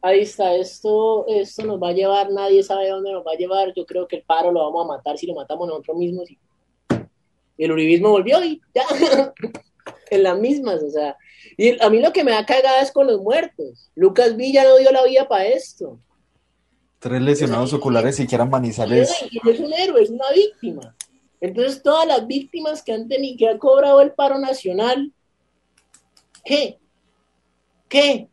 Ahí 0.00 0.20
está, 0.20 0.54
esto, 0.54 1.26
esto 1.26 1.64
nos 1.64 1.82
va 1.82 1.88
a 1.88 1.92
llevar, 1.92 2.30
nadie 2.30 2.62
sabe 2.62 2.88
dónde 2.88 3.12
nos 3.12 3.26
va 3.26 3.32
a 3.32 3.36
llevar. 3.36 3.72
Yo 3.74 3.84
creo 3.84 4.06
que 4.06 4.16
el 4.16 4.22
paro 4.22 4.52
lo 4.52 4.60
vamos 4.60 4.84
a 4.84 4.96
matar 4.96 5.18
si 5.18 5.26
lo 5.26 5.34
matamos 5.34 5.66
nosotros 5.66 5.96
mismos. 5.96 6.30
Y 6.30 6.38
y 7.58 7.64
el 7.64 7.72
uribismo 7.72 8.10
volvió 8.10 8.42
y 8.42 8.62
ya, 8.72 8.84
en 10.10 10.22
las 10.22 10.38
mismas, 10.38 10.82
o 10.82 10.90
sea. 10.90 11.16
Y 11.56 11.82
a 11.82 11.90
mí 11.90 12.00
lo 12.00 12.12
que 12.12 12.22
me 12.22 12.30
da 12.30 12.46
cagada 12.46 12.80
es 12.80 12.92
con 12.92 13.08
los 13.08 13.20
muertos. 13.20 13.90
Lucas 13.96 14.36
Villa 14.36 14.62
no 14.62 14.76
dio 14.76 14.92
la 14.92 15.04
vida 15.04 15.26
para 15.26 15.46
esto. 15.48 15.98
Tres 17.00 17.20
lesionados 17.20 17.72
oculares 17.72 18.18
y 18.20 18.26
quieran 18.26 18.48
manizales. 18.48 19.12
Y 19.30 19.48
es 19.48 19.60
un 19.60 19.72
héroe, 19.72 20.02
es 20.02 20.10
una 20.10 20.30
víctima. 20.32 20.94
Entonces, 21.40 21.82
todas 21.82 22.06
las 22.06 22.26
víctimas 22.26 22.82
que 22.82 22.92
han 22.92 23.08
tenido, 23.08 23.36
que 23.36 23.48
han 23.48 23.58
cobrado 23.58 24.00
el 24.00 24.12
paro 24.12 24.38
nacional, 24.38 25.12
¿qué? 26.44 26.78
¿Qué? 27.88 28.28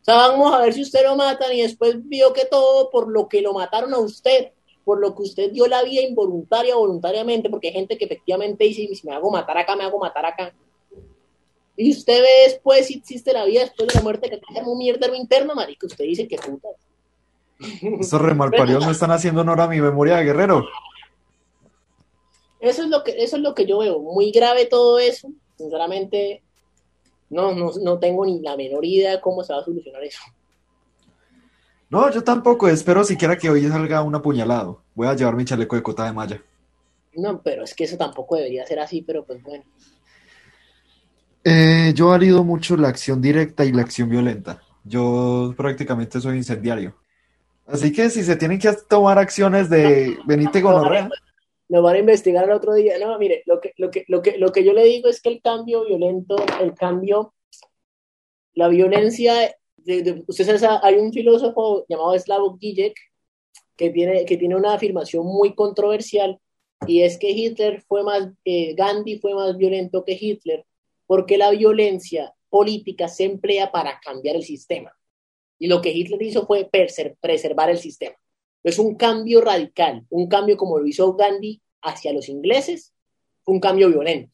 O 0.00 0.04
sea, 0.04 0.14
vamos 0.14 0.54
a 0.54 0.60
ver 0.60 0.72
si 0.72 0.82
usted 0.82 1.04
lo 1.04 1.16
matan 1.16 1.52
y 1.52 1.62
después 1.62 1.96
vio 2.08 2.32
que 2.32 2.44
todo 2.44 2.90
por 2.90 3.08
lo 3.08 3.28
que 3.28 3.40
lo 3.40 3.52
mataron 3.52 3.94
a 3.94 3.98
usted 3.98 4.52
por 4.88 5.00
lo 5.00 5.14
que 5.14 5.20
usted 5.20 5.52
dio 5.52 5.66
la 5.66 5.82
vida 5.82 6.00
involuntaria 6.00 6.74
o 6.74 6.80
voluntariamente, 6.80 7.50
porque 7.50 7.68
hay 7.68 7.74
gente 7.74 7.98
que 7.98 8.06
efectivamente 8.06 8.64
dice, 8.64 8.88
si 8.94 9.06
me 9.06 9.14
hago 9.14 9.30
matar 9.30 9.58
acá, 9.58 9.76
me 9.76 9.84
hago 9.84 9.98
matar 9.98 10.24
acá. 10.24 10.54
Y 11.76 11.90
usted 11.90 12.22
ve 12.22 12.44
después 12.46 12.86
si 12.86 12.94
existe 12.94 13.34
la 13.34 13.44
vida 13.44 13.60
después 13.60 13.86
de 13.86 13.96
la 13.96 14.00
muerte, 14.00 14.30
que 14.30 14.36
es 14.36 14.66
un 14.66 14.78
mierdero 14.78 15.14
interno, 15.14 15.54
marico, 15.54 15.88
usted 15.88 16.06
dice 16.06 16.26
que 16.26 16.38
puta. 16.38 16.68
Estos 18.00 18.22
remalparios 18.22 18.82
no 18.82 18.90
están 18.90 19.10
haciendo 19.10 19.42
honor 19.42 19.60
a 19.60 19.68
mi 19.68 19.78
memoria 19.78 20.16
de 20.16 20.24
guerrero. 20.24 20.66
Eso 22.58 22.84
es 22.84 22.88
lo 22.88 23.04
que, 23.04 23.10
eso 23.22 23.36
es 23.36 23.42
lo 23.42 23.54
que 23.54 23.66
yo 23.66 23.80
veo, 23.80 23.98
muy 23.98 24.30
grave 24.30 24.64
todo 24.64 24.98
eso, 24.98 25.28
sinceramente, 25.58 26.42
no, 27.28 27.54
no, 27.54 27.72
no 27.78 27.98
tengo 27.98 28.24
ni 28.24 28.40
la 28.40 28.56
menor 28.56 28.86
idea 28.86 29.10
de 29.10 29.20
cómo 29.20 29.44
se 29.44 29.52
va 29.52 29.60
a 29.60 29.64
solucionar 29.66 30.02
eso. 30.02 30.22
No, 31.90 32.10
yo 32.10 32.22
tampoco, 32.22 32.68
espero 32.68 33.02
siquiera 33.02 33.38
que 33.38 33.48
hoy 33.48 33.66
salga 33.66 34.02
un 34.02 34.14
apuñalado. 34.14 34.82
Voy 34.94 35.06
a 35.06 35.14
llevar 35.14 35.36
mi 35.36 35.44
chaleco 35.44 35.76
de 35.76 35.82
cota 35.82 36.04
de 36.04 36.12
malla. 36.12 36.42
No, 37.14 37.40
pero 37.42 37.64
es 37.64 37.74
que 37.74 37.84
eso 37.84 37.96
tampoco 37.96 38.36
debería 38.36 38.66
ser 38.66 38.78
así, 38.78 39.02
pero 39.02 39.24
pues 39.24 39.42
bueno. 39.42 39.64
Eh, 41.44 41.92
yo 41.94 42.08
valido 42.08 42.44
mucho 42.44 42.76
la 42.76 42.88
acción 42.88 43.22
directa 43.22 43.64
y 43.64 43.72
la 43.72 43.82
acción 43.82 44.10
violenta. 44.10 44.60
Yo 44.84 45.54
prácticamente 45.56 46.20
soy 46.20 46.36
incendiario. 46.36 46.94
Así 47.66 47.92
que 47.92 48.10
si 48.10 48.22
se 48.22 48.36
tienen 48.36 48.58
que 48.58 48.70
tomar 48.88 49.18
acciones 49.18 49.70
de 49.70 50.18
Benite 50.26 50.60
Gonorrea. 50.60 51.08
Nos 51.70 51.82
van 51.82 51.96
a 51.96 51.98
investigar 51.98 52.44
el 52.44 52.52
otro 52.52 52.74
día. 52.74 52.98
No, 52.98 53.18
mire, 53.18 53.42
lo 53.46 53.60
que, 53.60 53.72
lo 53.76 53.90
que, 53.90 54.04
lo 54.08 54.22
que, 54.22 54.38
lo 54.38 54.52
que 54.52 54.64
yo 54.64 54.72
le 54.72 54.84
digo 54.84 55.08
es 55.08 55.20
que 55.20 55.28
el 55.28 55.42
cambio 55.42 55.84
violento, 55.84 56.36
el 56.60 56.74
cambio, 56.74 57.34
la 58.54 58.68
violencia 58.68 59.54
usted 60.26 60.58
sabe, 60.58 60.80
hay 60.82 60.94
un 60.96 61.12
filósofo 61.12 61.84
llamado 61.88 62.18
Slavoj 62.18 62.58
Žižek 62.58 62.94
que 63.76 63.90
tiene, 63.90 64.24
que 64.24 64.36
tiene 64.36 64.56
una 64.56 64.74
afirmación 64.74 65.24
muy 65.24 65.54
controversial 65.54 66.38
y 66.86 67.02
es 67.02 67.18
que 67.18 67.30
Hitler 67.30 67.82
fue 67.88 68.02
más, 68.02 68.28
eh, 68.44 68.74
Gandhi 68.74 69.18
fue 69.18 69.34
más 69.34 69.56
violento 69.56 70.04
que 70.04 70.18
Hitler 70.20 70.64
porque 71.06 71.38
la 71.38 71.50
violencia 71.50 72.34
política 72.50 73.08
se 73.08 73.24
emplea 73.24 73.72
para 73.72 73.98
cambiar 74.00 74.36
el 74.36 74.42
sistema. 74.42 74.92
Y 75.58 75.66
lo 75.66 75.80
que 75.80 75.90
Hitler 75.90 76.22
hizo 76.22 76.46
fue 76.46 76.68
preservar 77.20 77.70
el 77.70 77.78
sistema. 77.78 78.16
Es 78.62 78.78
un 78.78 78.94
cambio 78.96 79.40
radical, 79.40 80.06
un 80.10 80.28
cambio 80.28 80.56
como 80.56 80.78
lo 80.78 80.86
hizo 80.86 81.14
Gandhi 81.14 81.60
hacia 81.82 82.12
los 82.12 82.28
ingleses, 82.28 82.92
un 83.46 83.60
cambio 83.60 83.88
violento. 83.88 84.32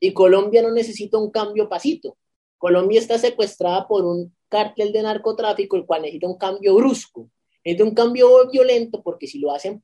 Y 0.00 0.12
Colombia 0.12 0.62
no 0.62 0.72
necesita 0.72 1.18
un 1.18 1.30
cambio 1.30 1.68
pasito. 1.68 2.16
Colombia 2.58 2.98
está 2.98 3.18
secuestrada 3.18 3.86
por 3.86 4.04
un 4.04 4.34
cártel 4.48 4.92
de 4.92 5.02
narcotráfico, 5.02 5.76
el 5.76 5.86
cual 5.86 6.02
necesita 6.02 6.26
un 6.26 6.38
cambio 6.38 6.74
brusco, 6.74 7.30
necesita 7.64 7.84
un 7.84 7.94
cambio 7.94 8.48
violento, 8.50 9.02
porque 9.02 9.26
si 9.26 9.38
lo 9.38 9.52
hacen, 9.52 9.82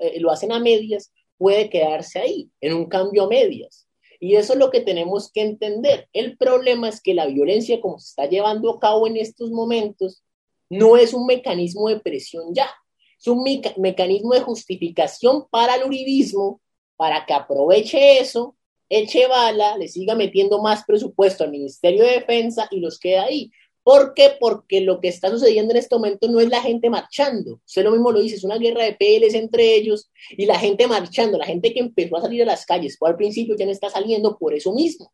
eh, 0.00 0.20
lo 0.20 0.30
hacen 0.30 0.52
a 0.52 0.60
medias, 0.60 1.12
puede 1.38 1.68
quedarse 1.68 2.18
ahí, 2.18 2.50
en 2.60 2.74
un 2.74 2.86
cambio 2.86 3.24
a 3.24 3.28
medias. 3.28 3.86
Y 4.18 4.36
eso 4.36 4.54
es 4.54 4.58
lo 4.58 4.70
que 4.70 4.80
tenemos 4.80 5.30
que 5.30 5.42
entender. 5.42 6.08
El 6.12 6.36
problema 6.36 6.88
es 6.88 7.02
que 7.02 7.14
la 7.14 7.26
violencia 7.26 7.80
como 7.80 7.98
se 7.98 8.08
está 8.08 8.26
llevando 8.26 8.70
a 8.70 8.80
cabo 8.80 9.06
en 9.06 9.16
estos 9.16 9.50
momentos 9.50 10.22
no 10.70 10.96
es 10.96 11.12
un 11.12 11.26
mecanismo 11.26 11.88
de 11.88 12.00
presión 12.00 12.54
ya, 12.54 12.68
es 13.18 13.26
un 13.28 13.44
mecanismo 13.76 14.34
de 14.34 14.40
justificación 14.40 15.46
para 15.50 15.76
el 15.76 15.84
uribismo, 15.84 16.60
para 16.96 17.24
que 17.24 17.34
aproveche 17.34 18.18
eso, 18.18 18.56
eche 18.88 19.26
bala, 19.26 19.76
le 19.76 19.88
siga 19.88 20.14
metiendo 20.14 20.60
más 20.60 20.84
presupuesto 20.84 21.44
al 21.44 21.50
Ministerio 21.50 22.04
de 22.04 22.12
Defensa 22.12 22.68
y 22.70 22.80
los 22.80 22.98
queda 22.98 23.24
ahí. 23.24 23.50
¿Por 23.86 24.14
qué? 24.14 24.32
Porque 24.40 24.80
lo 24.80 25.00
que 25.00 25.06
está 25.06 25.30
sucediendo 25.30 25.72
en 25.72 25.76
este 25.76 25.94
momento 25.94 26.26
no 26.26 26.40
es 26.40 26.48
la 26.48 26.60
gente 26.60 26.90
marchando. 26.90 27.60
Usted 27.64 27.84
lo 27.84 27.92
mismo 27.92 28.10
lo 28.10 28.18
dice, 28.18 28.34
es 28.34 28.42
una 28.42 28.58
guerra 28.58 28.82
de 28.82 28.94
PLs 28.94 29.34
entre 29.34 29.76
ellos 29.76 30.10
y 30.30 30.44
la 30.44 30.58
gente 30.58 30.88
marchando, 30.88 31.38
la 31.38 31.46
gente 31.46 31.72
que 31.72 31.78
empezó 31.78 32.16
a 32.16 32.22
salir 32.22 32.42
a 32.42 32.46
las 32.46 32.66
calles, 32.66 32.98
fue 32.98 33.10
al 33.10 33.16
principio 33.16 33.54
ya 33.56 33.64
no 33.64 33.70
está 33.70 33.88
saliendo 33.88 34.36
por 34.38 34.54
eso 34.54 34.72
mismo. 34.72 35.12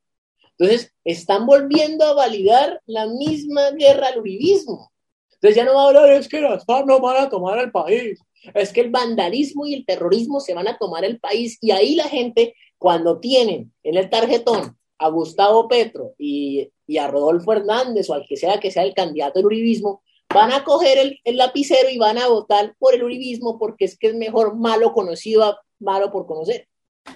Entonces, 0.57 0.91
están 1.05 1.45
volviendo 1.45 2.07
a 2.07 2.15
validar 2.15 2.81
la 2.87 3.07
misma 3.09 3.73
guerra 3.73 4.07
al 4.07 4.21
uribismo. 4.21 4.91
Entonces 5.35 5.55
ya 5.55 5.67
no 5.67 5.75
va 5.75 5.83
a 5.83 5.89
hablar, 5.89 6.11
es 6.13 6.27
que 6.27 6.41
las 6.41 6.65
FARC 6.65 6.87
no 6.87 6.99
van 6.99 7.27
a 7.27 7.29
tomar 7.29 7.59
el 7.59 7.71
país, 7.71 8.23
es 8.55 8.73
que 8.73 8.81
el 8.81 8.91
vandalismo 8.91 9.67
y 9.67 9.75
el 9.75 9.85
terrorismo 9.85 10.41
se 10.41 10.55
van 10.55 10.69
a 10.69 10.79
tomar 10.79 11.05
el 11.05 11.21
país 11.21 11.59
y 11.61 11.73
ahí 11.73 11.95
la 11.95 12.09
gente, 12.09 12.55
cuando 12.79 13.21
tienen 13.21 13.71
en 13.83 13.99
el 13.99 14.09
tarjetón 14.09 14.79
a 15.03 15.09
Gustavo 15.09 15.69
Petro 15.69 16.15
y, 16.19 16.71
a 17.01 17.09
Rodolfo 17.09 17.53
Hernández 17.53 18.09
o 18.11 18.15
al 18.15 18.25
que 18.29 18.37
sea 18.37 18.61
que 18.61 18.71
sea 18.71 18.83
el 18.83 18.95
candidato 18.95 19.38
del 19.38 19.47
uribismo, 19.47 20.03
van 20.33 20.53
a 20.53 20.62
coger 20.62 20.99
el, 21.25 21.37
lapicero 21.37 21.88
y 21.91 21.99
van 21.99 22.19
a 22.19 22.29
votar 22.29 22.75
por 22.79 22.95
el 22.95 23.03
uribismo 23.03 23.59
porque 23.59 23.87
es 23.87 23.99
que 23.99 24.09
es 24.09 24.15
mejor 24.15 24.57
malo 24.57 24.93
conocido 24.93 25.45
a 25.45 25.59
malo 25.81 26.12
por 26.12 26.27
conocer. 26.27 26.69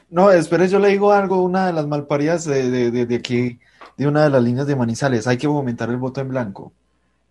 No, 0.09 0.33
espere, 0.33 0.69
yo 0.69 0.79
le 0.79 0.89
digo 0.89 1.13
algo, 1.13 1.43
una 1.43 1.67
de 1.67 1.73
las 1.73 1.87
malparidas 1.87 2.45
de, 2.45 2.71
de, 2.71 3.07
de, 3.07 3.15
aquí, 3.15 3.59
de 3.97 4.07
una 4.09 4.25
de 4.25 4.31
las 4.31 4.43
líneas 4.43 4.67
de 4.67 4.77
Manizales, 4.77 5.27
hay 5.27 5.37
que 5.37 5.47
aumentar 5.47 5.91
el 5.91 5.99
voto 5.99 6.21
en 6.21 6.29
blanco. 6.29 6.73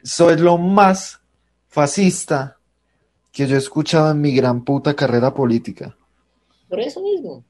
Eso 0.02 0.30
es 0.30 0.40
lo 0.40 0.58
más 0.58 1.20
fascista 1.68 2.58
que 3.32 3.48
yo 3.48 3.56
he 3.56 3.60
escuchado 3.60 4.12
en 4.12 4.22
mi 4.22 4.34
gran 4.34 4.64
puta 4.64 4.94
carrera 4.94 5.34
política. 5.34 5.98
Por 6.70 6.80
eso 6.80 7.02
mismo 7.02 7.44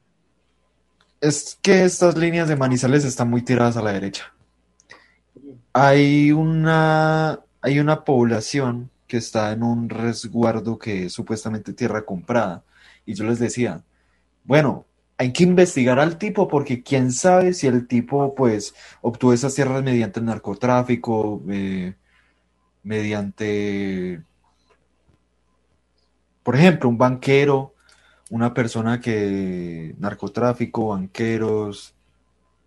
es 1.20 1.58
que 1.62 1.84
estas 1.84 2.16
líneas 2.16 2.48
de 2.48 2.56
Manizales 2.56 3.04
están 3.04 3.30
muy 3.30 3.42
tiradas 3.42 3.76
a 3.76 3.82
la 3.82 3.92
derecha. 3.92 4.32
Hay 5.72 6.32
una, 6.32 7.40
hay 7.60 7.78
una 7.78 8.04
población 8.04 8.90
que 9.06 9.18
está 9.18 9.52
en 9.52 9.62
un 9.62 9.88
resguardo 9.88 10.78
que 10.78 11.06
es 11.06 11.12
supuestamente 11.12 11.72
tierra 11.72 12.04
comprada. 12.04 12.64
Y 13.04 13.14
yo 13.14 13.24
les 13.24 13.38
decía, 13.38 13.84
bueno, 14.44 14.86
hay 15.18 15.32
que 15.32 15.44
investigar 15.44 15.98
al 15.98 16.18
tipo 16.18 16.48
porque 16.48 16.82
quién 16.82 17.12
sabe 17.12 17.54
si 17.54 17.66
el 17.66 17.86
tipo 17.86 18.34
pues 18.34 18.74
obtuvo 19.00 19.32
esas 19.32 19.54
tierras 19.54 19.82
mediante 19.82 20.20
narcotráfico, 20.20 21.42
eh, 21.48 21.94
mediante, 22.82 24.22
por 26.42 26.56
ejemplo, 26.56 26.88
un 26.88 26.98
banquero 26.98 27.75
una 28.30 28.52
persona 28.52 29.00
que 29.00 29.94
narcotráfico, 29.98 30.88
banqueros, 30.88 31.94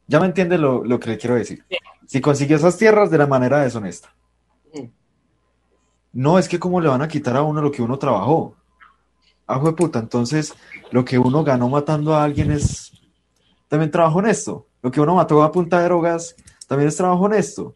ya 0.08 0.20
me 0.20 0.26
entiende 0.26 0.58
lo, 0.58 1.00
que 1.00 1.10
le 1.10 1.18
quiero 1.18 1.36
decir. 1.36 1.64
Si 2.08 2.22
consiguió 2.22 2.58
esas 2.58 2.78
tierras 2.78 3.12
de 3.12 3.18
la 3.18 3.28
manera 3.28 3.60
deshonesta. 3.60 4.14
No, 6.12 6.40
es 6.40 6.50
que 6.50 6.58
como 6.58 6.82
le 6.82 6.90
van 6.90 7.04
a 7.04 7.08
quitar 7.08 7.36
a 7.38 7.44
uno 7.44 7.62
lo 7.62 7.72
que 7.72 7.84
uno 7.84 8.00
trabajó. 8.00 8.56
Ajo 9.46 9.68
de 9.68 9.74
puta, 9.74 10.00
entonces 10.00 10.56
lo 10.92 11.06
que 11.06 11.20
uno 11.20 11.44
ganó 11.44 11.70
matando 11.70 12.16
a 12.16 12.24
alguien 12.24 12.52
es 12.52 12.92
también 13.68 13.92
trabajo 13.92 14.20
honesto. 14.20 14.66
Lo 14.82 14.90
que 14.90 15.02
uno 15.02 15.16
mató 15.16 15.44
a 15.44 15.52
punta 15.52 15.80
de 15.80 15.86
drogas 15.86 16.36
también 16.68 16.88
es 16.88 16.96
trabajo 16.96 17.26
honesto. 17.26 17.76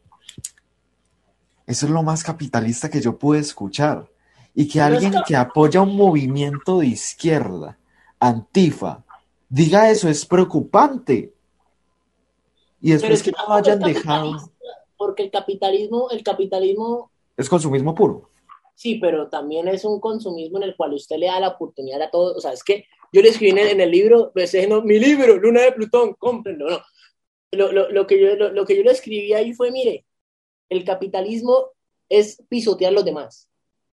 Eso 1.67 1.85
es 1.85 1.91
lo 1.91 2.01
más 2.01 2.23
capitalista 2.23 2.89
que 2.89 3.01
yo 3.01 3.17
pude 3.17 3.39
escuchar 3.39 4.07
y 4.55 4.67
que 4.67 4.79
alguien 4.79 5.13
que 5.27 5.35
apoya 5.35 5.81
un 5.81 5.95
movimiento 5.95 6.79
de 6.79 6.87
izquierda, 6.87 7.77
antifa, 8.19 9.03
diga 9.49 9.89
eso 9.89 10.07
es 10.09 10.25
preocupante. 10.25 11.33
Y 12.79 12.91
después 12.91 13.23
que, 13.23 13.31
no 13.31 13.53
hayan 13.53 13.79
dejado. 13.79 14.51
Porque 14.97 15.23
el 15.23 15.31
capitalismo, 15.31 16.09
el 16.11 16.23
capitalismo. 16.23 17.09
Es 17.35 17.49
consumismo 17.49 17.95
puro. 17.95 18.29
Sí, 18.75 18.95
pero 18.95 19.27
también 19.29 19.67
es 19.67 19.85
un 19.85 19.99
consumismo 19.99 20.57
en 20.57 20.63
el 20.63 20.75
cual 20.75 20.93
usted 20.93 21.17
le 21.17 21.27
da 21.27 21.39
la 21.39 21.49
oportunidad 21.49 22.01
a 22.01 22.11
todos. 22.11 22.37
O 22.37 22.41
sea, 22.41 22.51
es 22.51 22.63
que 22.63 22.85
yo 23.11 23.21
le 23.21 23.29
escribí 23.29 23.51
en 23.59 23.79
el, 23.79 23.91
libro, 23.91 24.31
pues, 24.33 24.55
no, 24.67 24.81
mi 24.81 24.99
libro, 24.99 25.37
Luna 25.37 25.61
de 25.61 25.71
Plutón, 25.71 26.13
cómprenlo, 26.15 26.69
no. 26.69 26.81
Lo, 27.51 27.71
lo, 27.71 27.91
lo, 27.91 28.07
que 28.07 28.19
yo, 28.19 28.35
lo, 28.35 28.65
que 28.65 28.75
yo 28.75 28.81
le 28.81 28.91
escribí 28.91 29.31
ahí 29.33 29.53
fue, 29.53 29.69
mire, 29.69 30.05
el 30.69 30.83
capitalismo 30.83 31.67
es 32.09 32.41
pisotear 32.49 32.89
a 32.89 32.95
los 32.95 33.05
demás 33.05 33.47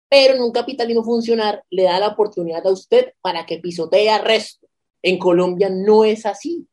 pero 0.08 0.34
en 0.34 0.42
un 0.42 0.52
capitalismo 0.52 1.04
funcional 1.04 1.62
le 1.70 1.84
da 1.84 1.98
la 1.98 2.08
oportunidad 2.08 2.66
a 2.66 2.72
usted 2.72 3.12
para 3.20 3.46
que 3.46 3.58
pisotee 3.58 4.08
al 4.08 4.24
resto. 4.24 4.66
En 5.02 5.18
Colombia 5.18 5.68
no 5.68 6.04
es 6.04 6.26
así. 6.26 6.66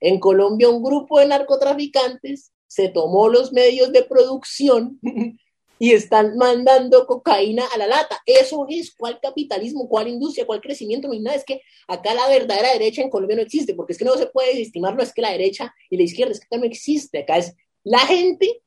En 0.00 0.18
Colombia 0.18 0.68
un 0.68 0.82
grupo 0.82 1.20
de 1.20 1.26
narcotraficantes 1.26 2.52
se 2.66 2.88
tomó 2.88 3.28
los 3.28 3.52
medios 3.52 3.92
de 3.92 4.02
producción 4.02 4.98
y 5.78 5.92
están 5.92 6.36
mandando 6.36 7.06
cocaína 7.06 7.64
a 7.74 7.78
la 7.78 7.86
lata. 7.86 8.20
Eso 8.24 8.66
es 8.68 8.94
cuál 8.94 9.18
capitalismo, 9.20 9.88
cuál 9.88 10.08
industria, 10.08 10.46
cuál 10.46 10.60
crecimiento, 10.60 11.08
no 11.08 11.14
hay 11.14 11.20
nada. 11.20 11.36
Es 11.36 11.44
que 11.44 11.60
acá 11.88 12.14
la 12.14 12.28
verdadera 12.28 12.72
derecha 12.72 13.02
en 13.02 13.10
Colombia 13.10 13.36
no 13.36 13.42
existe, 13.42 13.74
porque 13.74 13.92
es 13.92 13.98
que 13.98 14.04
no 14.04 14.14
se 14.14 14.26
puede 14.26 14.62
estimar, 14.62 14.94
no 14.94 15.02
es 15.02 15.12
que 15.12 15.22
la 15.22 15.32
derecha 15.32 15.74
y 15.90 15.96
la 15.96 16.04
izquierda, 16.04 16.32
es 16.32 16.40
que 16.40 16.46
acá 16.46 16.56
no 16.58 16.64
existe. 16.64 17.18
Acá 17.18 17.38
es 17.38 17.54
la 17.84 17.98
gente 17.98 18.62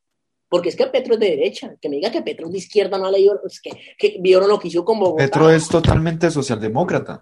porque 0.49 0.69
es 0.69 0.75
que 0.75 0.88
Petro 0.88 1.15
es 1.15 1.19
de 1.19 1.29
derecha, 1.31 1.75
que 1.81 1.89
me 1.89 1.97
diga 1.97 2.12
que 2.12 2.21
Petro 2.21 2.47
es 2.47 2.51
de 2.51 2.58
izquierda 2.60 2.97
no 2.97 3.08
ha 3.08 3.12
leído, 3.12 3.39
es 3.45 3.60
que, 3.60 3.71
que 3.97 4.17
vieron 4.19 4.47
lo 4.47 4.60
que 4.60 4.67
hizo 4.67 4.86
con 4.86 4.99
Bogotá. 4.99 5.25
Petro 5.25 5.49
es 5.49 5.67
totalmente 5.67 6.29
socialdemócrata. 6.29 7.21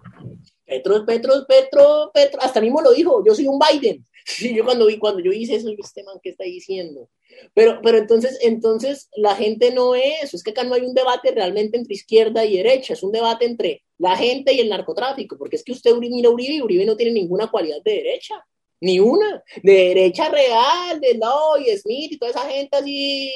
Petro, 0.64 1.04
Petro, 1.04 1.32
Petro, 1.46 2.10
Petro, 2.12 2.40
hasta 2.42 2.60
mismo 2.60 2.80
lo 2.80 2.92
dijo, 2.92 3.24
yo 3.24 3.34
soy 3.34 3.46
un 3.46 3.58
Biden. 3.58 4.04
Sí, 4.26 4.54
yo 4.54 4.64
cuando 4.64 4.86
vi, 4.86 4.96
cuando 4.96 5.20
yo 5.20 5.32
hice 5.32 5.56
eso, 5.56 5.68
este 5.78 6.02
man, 6.02 6.16
¿qué 6.22 6.30
está 6.30 6.44
diciendo? 6.44 7.10
Pero, 7.52 7.80
pero 7.82 7.98
entonces, 7.98 8.38
entonces 8.40 9.10
la 9.14 9.36
gente 9.36 9.70
no 9.70 9.94
es, 9.94 10.32
es 10.32 10.42
que 10.42 10.52
acá 10.52 10.64
no 10.64 10.72
hay 10.72 10.80
un 10.80 10.94
debate 10.94 11.30
realmente 11.30 11.76
entre 11.76 11.92
izquierda 11.92 12.42
y 12.42 12.56
derecha, 12.56 12.94
es 12.94 13.02
un 13.02 13.12
debate 13.12 13.44
entre 13.44 13.82
la 13.98 14.16
gente 14.16 14.54
y 14.54 14.60
el 14.60 14.70
narcotráfico, 14.70 15.36
porque 15.36 15.56
es 15.56 15.62
que 15.62 15.72
usted 15.72 15.94
mira 15.96 16.30
Uribe 16.30 16.54
y 16.54 16.62
Uribe 16.62 16.86
no 16.86 16.96
tiene 16.96 17.12
ninguna 17.12 17.50
cualidad 17.50 17.82
de 17.84 17.96
derecha 17.96 18.42
ni 18.80 19.00
una, 19.00 19.42
de 19.62 19.72
derecha 19.72 20.28
real, 20.28 21.00
de 21.00 21.14
Lloyd, 21.14 21.78
Smith 21.78 22.12
y 22.12 22.18
toda 22.18 22.30
esa 22.30 22.48
gente 22.48 22.76
así 22.76 23.32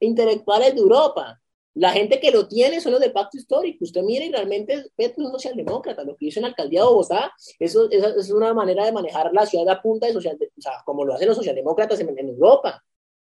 intelectuales 0.00 0.74
de 0.74 0.80
Europa. 0.80 1.40
La 1.74 1.92
gente 1.92 2.18
que 2.18 2.32
lo 2.32 2.48
tiene 2.48 2.80
son 2.80 2.92
los 2.92 3.00
del 3.00 3.12
pacto 3.12 3.36
histórico. 3.36 3.84
Usted 3.84 4.02
mire 4.02 4.28
realmente 4.30 4.86
Petro 4.96 5.24
es 5.24 5.30
socialdemócrata. 5.30 6.02
Lo 6.02 6.16
que 6.16 6.26
hizo 6.26 6.40
en 6.40 6.42
la 6.42 6.48
alcaldía 6.48 6.80
de 6.80 6.86
Bogotá, 6.86 7.32
eso, 7.58 7.88
es 7.90 8.30
una 8.30 8.52
manera 8.52 8.84
de 8.84 8.92
manejar 8.92 9.32
la 9.32 9.46
ciudad 9.46 9.68
a 9.68 9.80
punta 9.80 10.06
de 10.06 10.12
social, 10.12 10.36
o 10.40 10.60
sea, 10.60 10.72
como 10.84 11.04
lo 11.04 11.14
hacen 11.14 11.28
los 11.28 11.36
socialdemócratas 11.36 12.00
en, 12.00 12.18
Europa. 12.18 12.82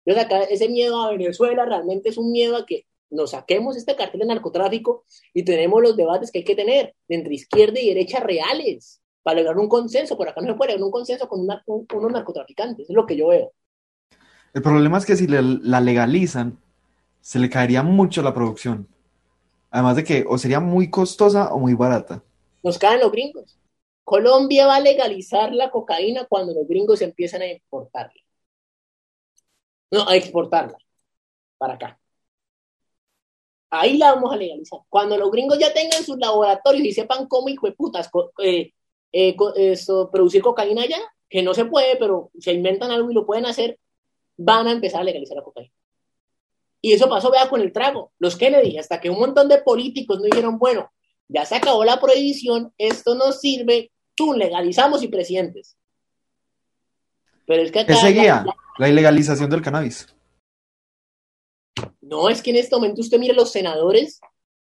Entonces 0.05 0.25
acá 0.25 0.43
ese 0.45 0.69
miedo 0.69 1.01
a 1.03 1.11
Venezuela 1.11 1.67
realmente 1.67 2.09
es 2.09 2.17
un 2.17 2.33
miedo 2.33 2.57
a 2.57 2.65
que 2.65 2.87
nos 3.11 3.33
saquemos 3.33 3.77
este 3.77 3.95
cartel 3.95 4.21
de 4.21 4.27
narcotráfico 4.27 5.05
y 5.35 5.45
tenemos 5.45 5.83
los 5.83 5.97
debates 5.97 6.31
que 6.31 6.39
hay 6.39 6.45
que 6.45 6.55
tener 6.55 6.95
entre 7.09 7.35
izquierda 7.35 7.79
y 7.81 7.89
derecha 7.89 8.21
reales 8.21 9.00
para 9.23 9.41
lograr 9.41 9.59
un 9.59 9.69
consenso. 9.69 10.17
Por 10.17 10.29
acá 10.29 10.41
no 10.41 10.49
se 10.49 10.55
puede 10.55 10.73
lograr 10.73 10.85
un 10.85 10.91
consenso 10.91 11.29
con, 11.29 11.41
unos 11.41 12.13
narcotraficantes, 12.13 12.89
es 12.89 12.95
lo 12.95 13.07
que 13.07 13.17
yo 13.17 13.29
veo. 13.29 13.53
El 14.53 14.63
problema 14.63 14.99
es 14.99 15.07
que 15.07 15.17
si 15.17 15.27
la 15.27 15.81
legalizan, 15.81 16.59
se 17.21 17.39
le 17.39 17.51
caería 17.51 17.83
mucho 17.83 18.23
la 18.23 18.35
producción. 18.35 18.89
Además 19.71 19.97
de 19.97 20.05
que 20.05 20.25
o 20.29 20.37
sería 20.39 20.61
muy 20.61 20.91
costosa 20.91 21.55
o 21.55 21.59
muy 21.59 21.75
barata. 21.75 22.23
Nos 22.63 22.79
caen 22.79 23.01
los 23.01 23.13
gringos. 23.13 23.57
Colombia 24.05 24.67
va 24.67 24.77
a 24.77 24.81
legalizar 24.81 25.53
la 25.53 25.71
cocaína 25.71 26.25
cuando 26.25 26.53
los 26.53 26.67
gringos 26.67 27.01
empiezan 27.01 27.43
a 27.43 27.47
importarla. 27.47 28.21
No, 29.93 30.09
a 30.09 30.17
exportarla 30.17 30.79
para 31.59 31.75
acá. 31.75 32.01
Ahí 33.71 33.99
la 33.99 34.15
vamos 34.15 34.33
a 34.33 34.37
legalizar. 34.37 34.81
Cuando 34.89 35.17
los 35.17 35.31
gringos 35.31 35.59
ya 35.59 35.73
tengan 35.73 36.03
sus 36.03 36.19
laboratorios 36.19 36.85
y 36.85 36.93
sepan 36.93 37.29
cómo, 37.29 37.49
hijo 37.49 37.67
de 37.69 37.73
putas, 37.73 38.11
eh, 38.43 38.73
eh, 39.13 39.37
producir 40.13 40.43
cocaína 40.43 40.87
ya, 40.87 41.01
que 41.29 41.43
no 41.43 41.55
se 41.55 41.65
puede, 41.65 41.97
pero 41.97 42.31
se 42.39 42.53
inventan 42.53 42.91
algo 42.91 43.11
y 43.11 43.15
lo 43.15 43.27
pueden 43.27 43.47
hacer, 43.47 43.79
van 44.37 44.67
a 44.67 44.73
empezar 44.73 45.01
a 45.01 45.05
legalizar 45.05 45.37
la 45.37 45.45
cocaína. 45.45 45.73
Y 46.83 46.93
eso 46.93 47.09
pasó, 47.09 47.31
vea, 47.31 47.49
con 47.49 47.61
el 47.61 47.73
trago. 47.73 48.13
Los 48.19 48.37
Kennedy, 48.37 48.79
hasta 48.79 49.01
que 49.01 49.11
un 49.11 49.19
montón 49.19 49.49
de 49.49 49.59
políticos 49.59 50.19
no 50.19 50.25
dijeron, 50.25 50.59
bueno, 50.59 50.91
ya 51.29 51.45
se 51.45 51.57
acabó 51.57 51.85
la 51.85 52.01
prohibición, 52.01 52.73
esto 52.79 53.15
no 53.15 53.33
sirve, 53.33 53.93
tú 54.15 54.33
legalizamos 54.33 55.03
y 55.03 55.09
presidentes. 55.09 55.77
Pero 57.47 57.63
es 57.63 57.71
que 57.71 57.81
acá, 57.81 57.95
¿Qué 57.95 58.01
seguía? 58.01 58.45
La, 58.47 58.57
la, 58.79 58.89
ilegalización 58.89 59.51
del 59.51 59.63
cannabis. 59.63 60.07
No, 62.01 62.29
es 62.29 62.43
que 62.43 62.51
en 62.51 62.57
este 62.57 62.75
momento 62.75 63.01
usted 63.01 63.19
mire 63.19 63.35
los 63.35 63.53
senadores 63.53 64.21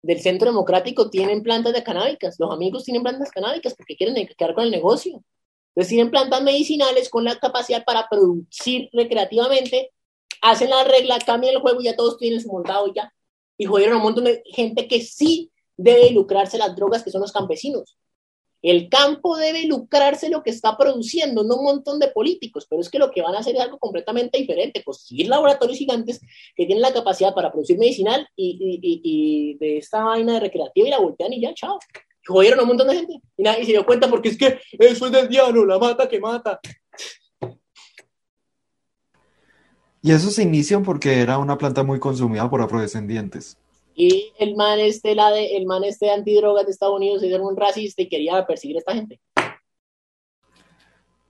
del 0.01 0.21
Centro 0.21 0.49
Democrático 0.49 1.09
tienen 1.09 1.43
plantas 1.43 1.73
de 1.73 1.83
canábicas, 1.83 2.35
los 2.39 2.51
amigos 2.51 2.83
tienen 2.83 3.03
plantas 3.03 3.31
canábicas 3.31 3.75
porque 3.75 3.95
quieren 3.95 4.15
quedar 4.37 4.53
con 4.53 4.63
el 4.63 4.71
negocio. 4.71 5.23
Entonces 5.69 5.89
tienen 5.89 6.09
plantas 6.09 6.41
medicinales 6.41 7.09
con 7.09 7.23
la 7.23 7.37
capacidad 7.37 7.83
para 7.85 8.07
producir 8.09 8.89
recreativamente, 8.93 9.91
hacen 10.41 10.69
la 10.69 10.83
regla, 10.83 11.19
cambian 11.19 11.55
el 11.55 11.61
juego 11.61 11.81
y 11.81 11.85
ya 11.85 11.95
todos 11.95 12.17
tienen 12.17 12.41
su 12.41 12.47
montado 12.49 12.91
ya. 12.95 13.13
Y 13.57 13.65
jodieron 13.65 13.95
a 13.95 13.97
un 13.97 14.03
montón 14.03 14.23
de 14.23 14.41
gente 14.45 14.87
que 14.87 15.01
sí 15.01 15.51
debe 15.75 16.11
lucrarse 16.11 16.57
las 16.57 16.75
drogas, 16.75 17.03
que 17.03 17.11
son 17.11 17.21
los 17.21 17.31
campesinos. 17.31 17.97
El 18.61 18.89
campo 18.89 19.37
debe 19.37 19.65
lucrarse 19.65 20.29
lo 20.29 20.41
que 20.41 20.49
está 20.49 20.77
produciendo, 20.77 21.43
no 21.43 21.57
un 21.57 21.63
montón 21.63 21.99
de 21.99 22.07
políticos, 22.09 22.65
pero 22.69 22.81
es 22.81 22.89
que 22.89 22.97
lo 22.97 23.11
que 23.11 23.21
van 23.21 23.35
a 23.35 23.39
hacer 23.39 23.55
es 23.55 23.61
algo 23.61 23.77
completamente 23.77 24.37
diferente, 24.37 24.83
conseguir 24.83 25.27
laboratorios 25.27 25.77
gigantes 25.77 26.19
que 26.55 26.65
tienen 26.65 26.81
la 26.81 26.93
capacidad 26.93 27.33
para 27.33 27.51
producir 27.51 27.77
medicinal 27.77 28.27
y, 28.35 29.57
de 29.59 29.77
esta 29.77 30.03
vaina 30.03 30.33
de 30.33 30.39
recreativa 30.39 30.87
y 30.87 30.91
la 30.91 30.99
voltean 30.99 31.33
y 31.33 31.41
ya, 31.41 31.53
chao. 31.53 31.77
Jodieron 32.25 32.59
a 32.59 32.63
un 32.63 32.67
montón 32.69 32.87
de 32.87 32.95
gente 32.95 33.21
y 33.37 33.43
nadie 33.43 33.63
se 33.63 33.71
dio 33.71 33.85
cuenta 33.85 34.09
porque 34.09 34.29
es 34.29 34.37
que 34.37 34.59
eso 34.79 35.05
es 35.05 35.11
del 35.11 35.29
diablo, 35.29 35.65
la 35.65 35.79
mata 35.79 36.09
que 36.09 36.19
mata. 36.19 36.59
Y 40.01 40.11
eso 40.11 40.29
se 40.29 40.43
inicia 40.43 40.79
porque 40.79 41.21
era 41.21 41.37
una 41.37 41.57
planta 41.57 41.83
muy 41.83 41.99
consumida 41.99 42.49
por 42.49 42.61
afrodescendientes. 42.61 43.57
Y 43.99 44.31
el 44.37 44.55
man 44.55 44.77
este, 44.77 45.15
la 45.15 45.31
de, 45.31 45.57
el 45.57 45.65
man 45.65 45.83
este 45.83 46.11
antidrogas 46.11 46.65
de 46.65 46.71
Estados 46.71 46.95
Unidos 46.95 47.23
era 47.23 47.41
un 47.41 47.57
racista 47.57 48.03
y 48.03 48.07
quería 48.07 48.45
perseguir 48.45 48.75
a 48.75 48.79
esta 48.79 48.93
gente. 48.93 49.19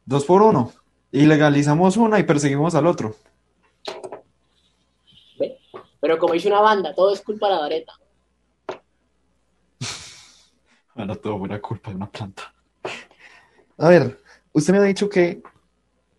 Dos 0.06 0.26
por 0.26 0.42
uno. 0.42 0.74
Y 1.10 1.26
legalizamos 1.28 1.96
una 1.96 2.20
y 2.20 2.24
perseguimos 2.24 2.76
al 2.76 2.88
otro. 2.88 3.16
Pero 6.02 6.20
como 6.20 6.34
dice 6.34 6.50
una 6.50 6.60
banda, 6.60 6.94
todo 6.94 7.14
es 7.14 7.22
culpa 7.22 7.48
de 7.48 7.56
la 7.56 7.62
vareta. 7.62 7.94
bueno, 10.94 11.16
todo 11.16 11.38
buena 11.38 11.62
culpa 11.62 11.92
de 11.92 11.96
una 11.96 12.12
planta. 12.12 12.54
A 13.78 13.88
ver, 13.88 14.20
usted 14.52 14.74
me 14.74 14.80
ha 14.80 14.84
dicho 14.84 15.08
que 15.08 15.42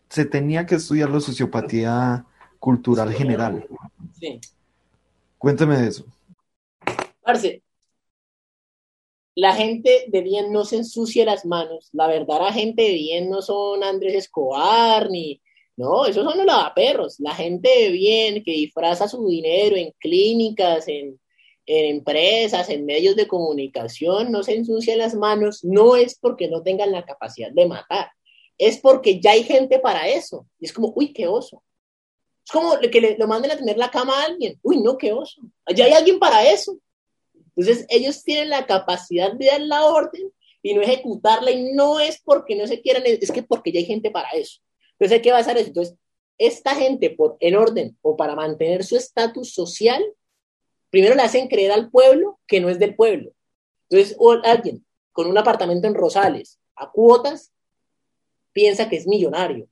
se 0.09 0.25
tenía 0.25 0.65
que 0.65 0.77
estudiar 0.77 1.11
la 1.11 1.21
sociopatía 1.21 2.25
cultural 2.59 3.13
general. 3.13 3.69
Sí. 4.19 4.41
Cuénteme 5.37 5.77
de 5.77 5.89
eso 5.89 6.07
la 9.39 9.55
gente 9.55 10.07
de 10.09 10.21
bien 10.23 10.53
no 10.53 10.65
se 10.65 10.77
ensucia 10.77 11.25
las 11.25 11.47
manos. 11.47 11.91
La 11.93 12.09
verdad, 12.09 12.41
la 12.41 12.53
gente 12.53 12.83
de 12.83 12.95
bien 12.95 13.31
no 13.31 13.41
son 13.41 13.85
Andrés 13.85 14.15
Escobar 14.15 15.11
ni. 15.11 15.41
No, 15.77 16.07
esos 16.07 16.25
son 16.25 16.39
los 16.39 16.47
lavaperros. 16.47 17.21
La 17.21 17.37
gente 17.37 17.69
de 17.69 17.91
bien 17.91 18.43
que 18.43 18.51
disfraza 18.51 19.07
su 19.07 19.29
dinero 19.29 19.77
en 19.77 19.93
clínicas, 20.01 20.89
en, 20.89 21.21
empresas, 21.67 22.69
en 22.69 22.85
medios 22.85 23.15
de 23.15 23.29
comunicación, 23.29 24.33
no 24.33 24.43
se 24.43 24.57
ensucia 24.57 24.97
las 24.97 25.15
manos, 25.15 25.63
no 25.63 25.95
es 25.95 26.19
porque 26.19 26.49
no 26.49 26.63
tengan 26.63 26.91
la 26.91 27.05
capacidad 27.05 27.53
de 27.53 27.67
matar, 27.67 28.11
es 28.57 28.79
porque 28.79 29.21
ya 29.21 29.33
hay 29.33 29.45
gente 29.45 29.79
para 29.79 30.09
eso. 30.09 30.49
Y 30.59 30.65
es 30.65 30.73
como, 30.73 30.93
uy, 30.97 31.13
qué 31.13 31.29
oso. 31.29 31.63
Es 32.45 32.51
como 32.51 32.77
que 32.91 33.01
le, 33.01 33.17
lo 33.17 33.29
manden 33.29 33.53
a 33.53 33.57
tener 33.57 33.79
la 33.79 33.91
cama 33.91 34.21
a 34.21 34.25
alguien. 34.25 34.59
Uy, 34.63 34.83
no, 34.83 34.99
qué 34.99 35.13
oso. 35.13 35.43
Ya 35.73 35.85
hay 35.85 35.93
alguien 35.93 36.19
para 36.19 36.51
eso. 36.51 36.77
Entonces, 37.59 37.87
ellos 37.89 38.23
tienen 38.23 38.51
la 38.51 38.67
capacidad 38.67 39.33
de 39.33 39.47
dar 39.47 39.61
la 39.63 39.85
orden 39.85 40.33
y 40.63 40.75
no 40.75 40.81
ejecutarla, 40.81 41.51
y 41.51 41.73
no 41.73 41.99
es 41.99 42.21
porque 42.25 42.55
no 42.55 42.69
se 42.69 42.81
quieran, 42.81 43.03
es 43.05 43.33
que 43.33 43.43
porque 43.43 43.73
ya 43.73 43.81
hay 43.81 43.85
gente 43.85 44.13
para 44.13 44.31
eso. 44.31 44.61
Entonces, 44.93 45.21
¿qué 45.23 45.33
va 45.33 45.39
a 45.39 45.41
hacer 45.41 45.57
eso? 45.57 45.67
Entonces, 45.67 45.97
esta 46.39 46.77
gente, 46.77 47.11
por, 47.11 47.37
en 47.41 47.57
orden 47.57 47.99
o 48.01 48.17
para 48.17 48.37
mantener 48.37 48.85
su 48.85 48.97
estatus 48.97 49.53
social, 49.53 50.05
primero 50.89 51.17
le 51.17 51.23
hacen 51.23 51.49
creer 51.49 51.73
al 51.73 51.91
pueblo 51.91 52.39
que 52.47 52.61
no 52.61 52.69
es 52.69 52.79
del 52.79 52.95
pueblo. 52.95 53.33
Entonces, 53.91 54.17
o 54.21 54.33
alguien 54.45 54.87
con 55.11 55.27
un 55.27 55.37
apartamento 55.37 55.89
en 55.89 55.95
Rosales 55.95 56.61
a 56.77 56.89
cuotas 56.93 57.53
piensa 58.53 58.89
que 58.89 58.97
es 58.97 59.07
millonario. 59.09 59.69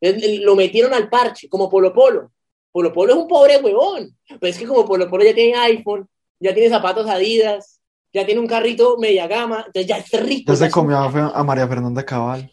Entonces, 0.00 0.38
lo 0.38 0.54
metieron 0.54 0.94
al 0.94 1.10
parche, 1.10 1.48
como 1.48 1.68
Polo 1.68 1.92
Polo. 1.92 2.30
Polo 2.70 2.92
Polo 2.92 3.12
es 3.12 3.18
un 3.18 3.26
pobre 3.26 3.56
huevón, 3.56 4.16
pero 4.28 4.46
es 4.46 4.56
que 4.56 4.66
como 4.66 4.86
Polo 4.86 5.10
Polo 5.10 5.24
ya 5.24 5.34
tiene 5.34 5.58
iPhone, 5.58 6.08
ya 6.44 6.52
tiene 6.52 6.68
zapatos 6.68 7.08
Adidas, 7.08 7.80
ya 8.12 8.26
tiene 8.26 8.38
un 8.38 8.46
carrito 8.46 8.98
media 8.98 9.26
gama, 9.26 9.64
entonces 9.66 9.86
ya 9.86 9.96
es 9.96 10.12
rico. 10.22 10.52
Ya 10.52 10.56
se 10.56 10.70
comió 10.70 10.98
a 10.98 11.42
María 11.42 11.66
Fernanda 11.66 12.04
Cabal. 12.04 12.52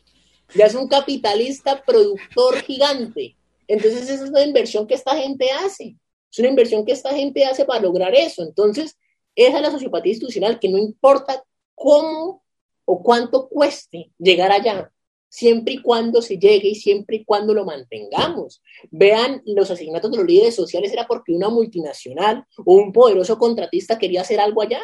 Ya 0.56 0.66
es 0.66 0.76
un 0.76 0.88
capitalista 0.88 1.84
productor 1.84 2.62
gigante. 2.62 3.36
Entonces 3.68 4.10
esa 4.10 4.24
es 4.24 4.30
una 4.30 4.46
inversión 4.46 4.88
que 4.88 4.94
esta 4.94 5.14
gente 5.18 5.52
hace. 5.52 5.98
Es 6.32 6.39
una 6.39 6.48
inversión 6.48 6.86
que 6.86 6.94
esta 6.94 7.14
gente 7.14 7.44
hace 7.44 7.66
para 7.66 7.82
lograr 7.82 8.16
eso. 8.16 8.44
Entonces, 8.44 8.98
esa 9.36 9.58
es 9.58 9.62
la 9.62 9.72
sociopatía 9.72 10.14
institucional, 10.14 10.58
que 10.58 10.70
no 10.70 10.78
importa 10.78 11.44
cómo 11.76 12.44
o 12.86 13.04
cuánto 13.04 13.50
cueste 13.50 14.12
llegar 14.18 14.54
allá, 14.54 14.89
siempre 15.32 15.76
y 15.76 15.82
cuando 15.82 16.22
se 16.22 16.38
llegue 16.38 16.68
y 16.68 16.76
siempre 16.76 17.16
y 17.16 17.24
cuando 17.24 17.54
lo 17.54 17.64
mantengamos. 17.64 18.62
Vean, 18.92 19.42
los 19.46 19.72
asesinatos 19.72 20.12
de 20.12 20.18
los 20.18 20.26
líderes 20.26 20.54
sociales 20.54 20.92
era 20.92 21.08
porque 21.08 21.32
una 21.32 21.48
multinacional 21.48 22.46
o 22.58 22.74
un 22.74 22.92
poderoso 22.92 23.38
contratista 23.38 23.98
quería 23.98 24.22
hacer 24.22 24.42
algo 24.42 24.62
allá 24.62 24.82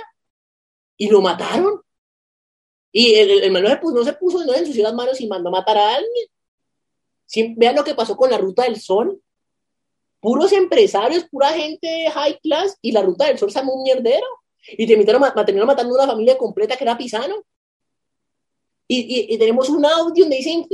y 0.95 1.09
lo 1.09 1.21
mataron. 1.21 1.81
Y 2.93 3.15
el, 3.15 3.43
el, 3.43 3.51
no 3.51 4.03
se 4.05 4.13
puso, 4.13 4.45
no 4.45 4.53
ensució 4.53 4.83
las 4.83 4.93
manos 4.93 5.19
y 5.19 5.27
mandó 5.27 5.49
a 5.49 5.51
matar 5.51 5.77
a 5.77 5.95
alguien. 5.95 7.55
vean 7.57 7.75
lo 7.75 7.83
que 7.83 7.93
pasó 7.93 8.15
con 8.15 8.31
la 8.31 8.37
Ruta 8.37 8.63
del 8.63 8.79
Sol. 8.79 9.21
Puros 10.21 10.53
empresarios, 10.53 11.25
pura 11.25 11.49
gente 11.49 12.09
high 12.09 12.39
class 12.39 12.77
y 12.81 12.93
la 12.93 13.01
Ruta 13.01 13.25
del 13.25 13.37
Sol 13.37 13.51
se 13.51 13.59
un 13.59 13.83
mierdero. 13.83 14.25
Y 14.65 14.87
terminaron, 14.87 15.21
terminaron 15.45 15.67
matando 15.67 15.93
a 15.93 16.03
una 16.03 16.13
familia 16.13 16.37
completa 16.37 16.77
que 16.77 16.85
era 16.85 16.97
Pisano 16.97 17.43
y, 18.87 19.37
tenemos 19.37 19.69
un 19.69 19.85
audio 19.85 20.23
donde 20.23 20.37
dicen, 20.37 20.65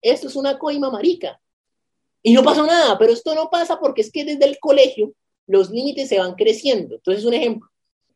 esto 0.00 0.28
es 0.28 0.36
una 0.36 0.58
coima 0.58 0.90
marica. 0.90 1.40
Y 2.22 2.32
no 2.32 2.42
pasó 2.42 2.66
nada, 2.66 2.98
pero 2.98 3.12
esto 3.12 3.34
no 3.34 3.50
pasa 3.50 3.78
porque 3.78 4.00
es 4.00 4.10
que 4.10 4.24
desde 4.24 4.44
el 4.44 4.58
colegio 4.58 5.12
los 5.46 5.70
límites 5.70 6.08
se 6.08 6.18
van 6.18 6.34
creciendo. 6.34 6.96
Entonces, 6.96 7.24
un 7.24 7.34
ejemplo, 7.34 7.68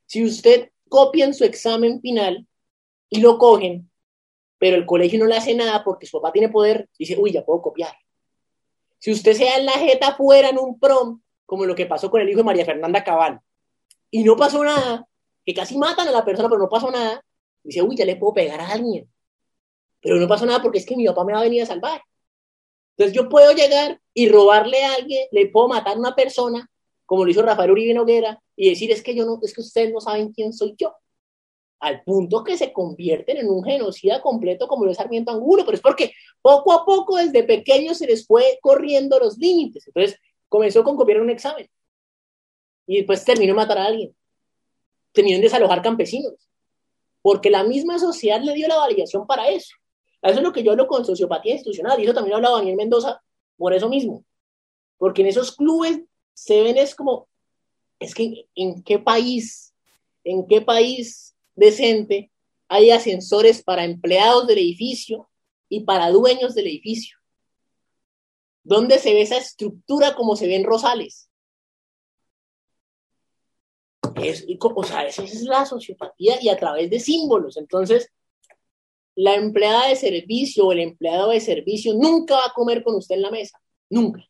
si 0.07 0.25
usted 0.25 0.71
copia 0.89 1.25
en 1.25 1.35
su 1.35 1.45
examen 1.45 2.01
final 2.01 2.47
y 3.09 3.21
lo 3.21 3.39
cogen, 3.39 3.91
pero 4.59 4.77
el 4.77 4.87
colegio 4.87 5.19
no 5.19 5.27
le 5.27 5.37
hace 5.37 5.55
nada 5.55 5.83
porque 5.85 6.07
su 6.07 6.21
papá 6.21 6.33
tiene 6.33 6.49
poder, 6.49 6.89
dice, 6.99 7.17
uy, 7.19 7.33
ya 7.33 7.45
puedo 7.45 7.63
copiar. 7.63 7.95
Si 8.99 9.11
usted 9.11 9.33
se 9.33 9.45
da 9.45 9.57
en 9.57 9.67
la 9.67 9.73
jeta 9.73 10.15
fuera 10.15 10.51
en 10.51 10.59
un 10.59 10.79
prom, 10.79 11.23
como 11.47 11.65
lo 11.65 11.75
que 11.75 11.87
pasó 11.87 12.11
con 12.11 12.21
el 12.21 12.29
hijo 12.29 12.39
de 12.39 12.45
María 12.45 12.65
Fernanda 12.65 13.03
Cabal, 13.03 13.41
y 14.11 14.23
no 14.23 14.37
pasó 14.37 14.63
nada, 14.63 15.07
que 15.45 15.55
casi 15.55 15.79
matan 15.79 16.09
a 16.09 16.13
la 16.13 16.25
persona, 16.25 16.49
pero 16.49 16.61
no 16.61 16.69
pasó 16.69 16.91
nada, 16.91 17.25
Dice, 17.63 17.83
uy, 17.83 17.97
ya 17.97 18.05
le 18.05 18.17
puedo 18.17 18.35
pegar 18.35 18.61
a 18.61 18.69
alguien. 18.69 19.09
Pero 20.01 20.17
no 20.17 20.27
pasa 20.27 20.47
nada 20.47 20.63
porque 20.63 20.79
es 20.79 20.87
que 20.87 20.97
mi 20.97 21.07
papá 21.07 21.25
me 21.25 21.33
va 21.33 21.41
a 21.41 21.45
venir 21.45 21.63
a 21.63 21.67
salvar. 21.67 22.03
Entonces 22.97 23.15
yo 23.15 23.29
puedo 23.29 23.53
llegar 23.53 24.01
y 24.15 24.29
robarle 24.29 24.83
a 24.85 24.95
alguien, 24.95 25.27
le 25.31 25.49
puedo 25.49 25.69
matar 25.69 25.97
a 25.97 25.99
una 25.99 26.15
persona, 26.15 26.71
como 27.07 27.25
lo 27.25 27.31
hizo 27.31 27.43
Rafael 27.43 27.71
Uribe 27.71 27.95
Noguera, 27.95 28.43
y 28.57 28.71
decir, 28.71 28.91
es 28.91 29.03
que 29.03 29.15
yo 29.15 29.25
no, 29.25 29.39
es 29.43 29.55
que 29.55 29.61
ustedes 29.61 29.93
no 29.93 30.01
saben 30.01 30.33
quién 30.33 30.53
soy 30.53 30.75
yo. 30.77 30.95
Al 31.81 32.03
punto 32.03 32.45
que 32.45 32.59
se 32.59 32.73
convierten 32.73 33.39
en 33.39 33.49
un 33.49 33.65
genocida 33.65 34.21
completo 34.21 34.69
como 34.69 34.85
lo 34.85 34.91
es 34.91 34.99
Sarmiento 34.99 35.31
Angulo, 35.31 35.65
pero 35.65 35.77
es 35.77 35.81
porque 35.81 36.13
poco 36.43 36.73
a 36.73 36.85
poco 36.85 37.17
desde 37.17 37.43
pequeños 37.43 37.97
se 37.99 38.07
les 38.07 38.27
fue 38.27 38.59
corriendo 38.61 39.19
los 39.19 39.39
límites. 39.39 39.87
Entonces 39.87 40.19
comenzó 40.49 40.85
con 40.85 40.97
copiar 40.97 41.23
un 41.23 41.31
examen 41.31 41.67
y 42.87 42.99
después 42.99 43.25
terminó 43.25 43.55
matar 43.55 43.79
a 43.79 43.87
alguien. 43.87 44.15
Terminó 45.13 45.37
en 45.37 45.43
desalojar 45.43 45.81
campesinos 45.81 46.50
porque 47.23 47.51
la 47.51 47.65
misma 47.65 47.99
sociedad 47.99 48.41
le 48.43 48.55
dio 48.55 48.69
la 48.69 48.77
validación 48.77 49.27
para 49.27 49.49
eso. 49.49 49.75
Eso 50.23 50.39
es 50.39 50.43
lo 50.43 50.53
que 50.53 50.63
yo 50.63 50.73
hablo 50.73 50.87
con 50.87 51.05
sociopatía 51.05 51.55
institucional, 51.55 51.99
y 51.99 52.05
eso 52.05 52.15
también 52.15 52.37
hablaba 52.37 52.59
Daniel 52.59 52.77
Mendoza 52.77 53.23
por 53.57 53.73
eso 53.73 53.89
mismo. 53.89 54.25
Porque 54.99 55.23
en 55.23 55.29
esos 55.29 55.55
clubes 55.57 56.03
se 56.35 56.63
ven 56.63 56.77
es 56.77 56.95
como, 56.95 57.29
es 57.99 58.15
que 58.15 58.47
en 58.55 58.83
qué 58.83 58.99
país, 58.99 59.75
en 60.25 60.47
qué 60.47 60.61
país 60.61 61.35
decente 61.55 62.31
hay 62.69 62.91
ascensores 62.91 63.63
para 63.63 63.85
empleados 63.85 64.47
del 64.47 64.59
edificio 64.59 65.29
y 65.69 65.81
para 65.81 66.11
dueños 66.11 66.55
del 66.55 66.67
edificio. 66.67 67.19
¿Dónde 68.63 68.99
se 68.99 69.15
ve 69.15 69.23
esa 69.23 69.39
estructura 69.39 70.15
como 70.15 70.37
se 70.37 70.47
ve 70.47 70.57
en 70.57 70.65
Rosales? 70.65 71.30
Es, 74.17 74.47
o 74.61 74.85
sea, 74.85 75.07
esa 75.07 75.23
es 75.23 75.43
la 75.43 75.65
sociopatía 75.65 76.37
y 76.41 76.49
a 76.49 76.59
través 76.59 76.91
de 76.91 77.01
símbolos. 77.01 77.57
Entonces, 77.57 78.11
la 79.15 79.35
empleada 79.35 79.89
de 79.89 79.97
servicio 79.97 80.67
o 80.67 80.73
el 80.73 80.81
empleado 80.81 81.31
de 81.31 81.41
servicio 81.41 81.95
nunca 81.95 82.35
va 82.35 82.47
a 82.47 82.55
comer 82.55 82.83
con 82.83 82.95
usted 82.95 83.17
en 83.17 83.23
la 83.23 83.31
mesa. 83.31 83.61
Nunca. 83.89 84.25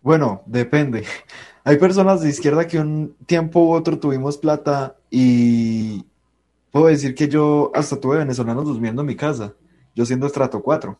Bueno, 0.00 0.42
depende. 0.46 1.04
Hay 1.64 1.76
personas 1.78 2.20
de 2.20 2.28
izquierda 2.28 2.66
que 2.66 2.78
un 2.78 3.16
tiempo 3.26 3.60
u 3.60 3.72
otro 3.72 3.98
tuvimos 3.98 4.36
plata 4.36 4.96
y 5.10 6.04
puedo 6.70 6.86
decir 6.86 7.14
que 7.14 7.28
yo 7.28 7.70
hasta 7.74 8.00
tuve 8.00 8.18
venezolanos 8.18 8.64
durmiendo 8.64 9.02
en 9.02 9.06
mi 9.06 9.16
casa, 9.16 9.54
yo 9.94 10.04
siendo 10.04 10.26
estrato 10.26 10.60
4. 10.60 10.98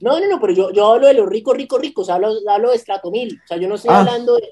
No, 0.00 0.20
no, 0.20 0.28
no, 0.28 0.40
pero 0.40 0.52
yo, 0.52 0.72
yo 0.72 0.92
hablo 0.92 1.06
de 1.06 1.14
los 1.14 1.28
ricos, 1.28 1.56
ricos, 1.56 1.80
ricos, 1.80 2.10
hablo, 2.10 2.30
hablo 2.48 2.70
de 2.70 2.76
estrato 2.76 3.10
1000. 3.10 3.34
O 3.34 3.46
sea, 3.46 3.56
yo 3.56 3.68
no 3.68 3.74
estoy 3.74 3.90
ah. 3.92 4.00
hablando 4.00 4.36
de, 4.36 4.48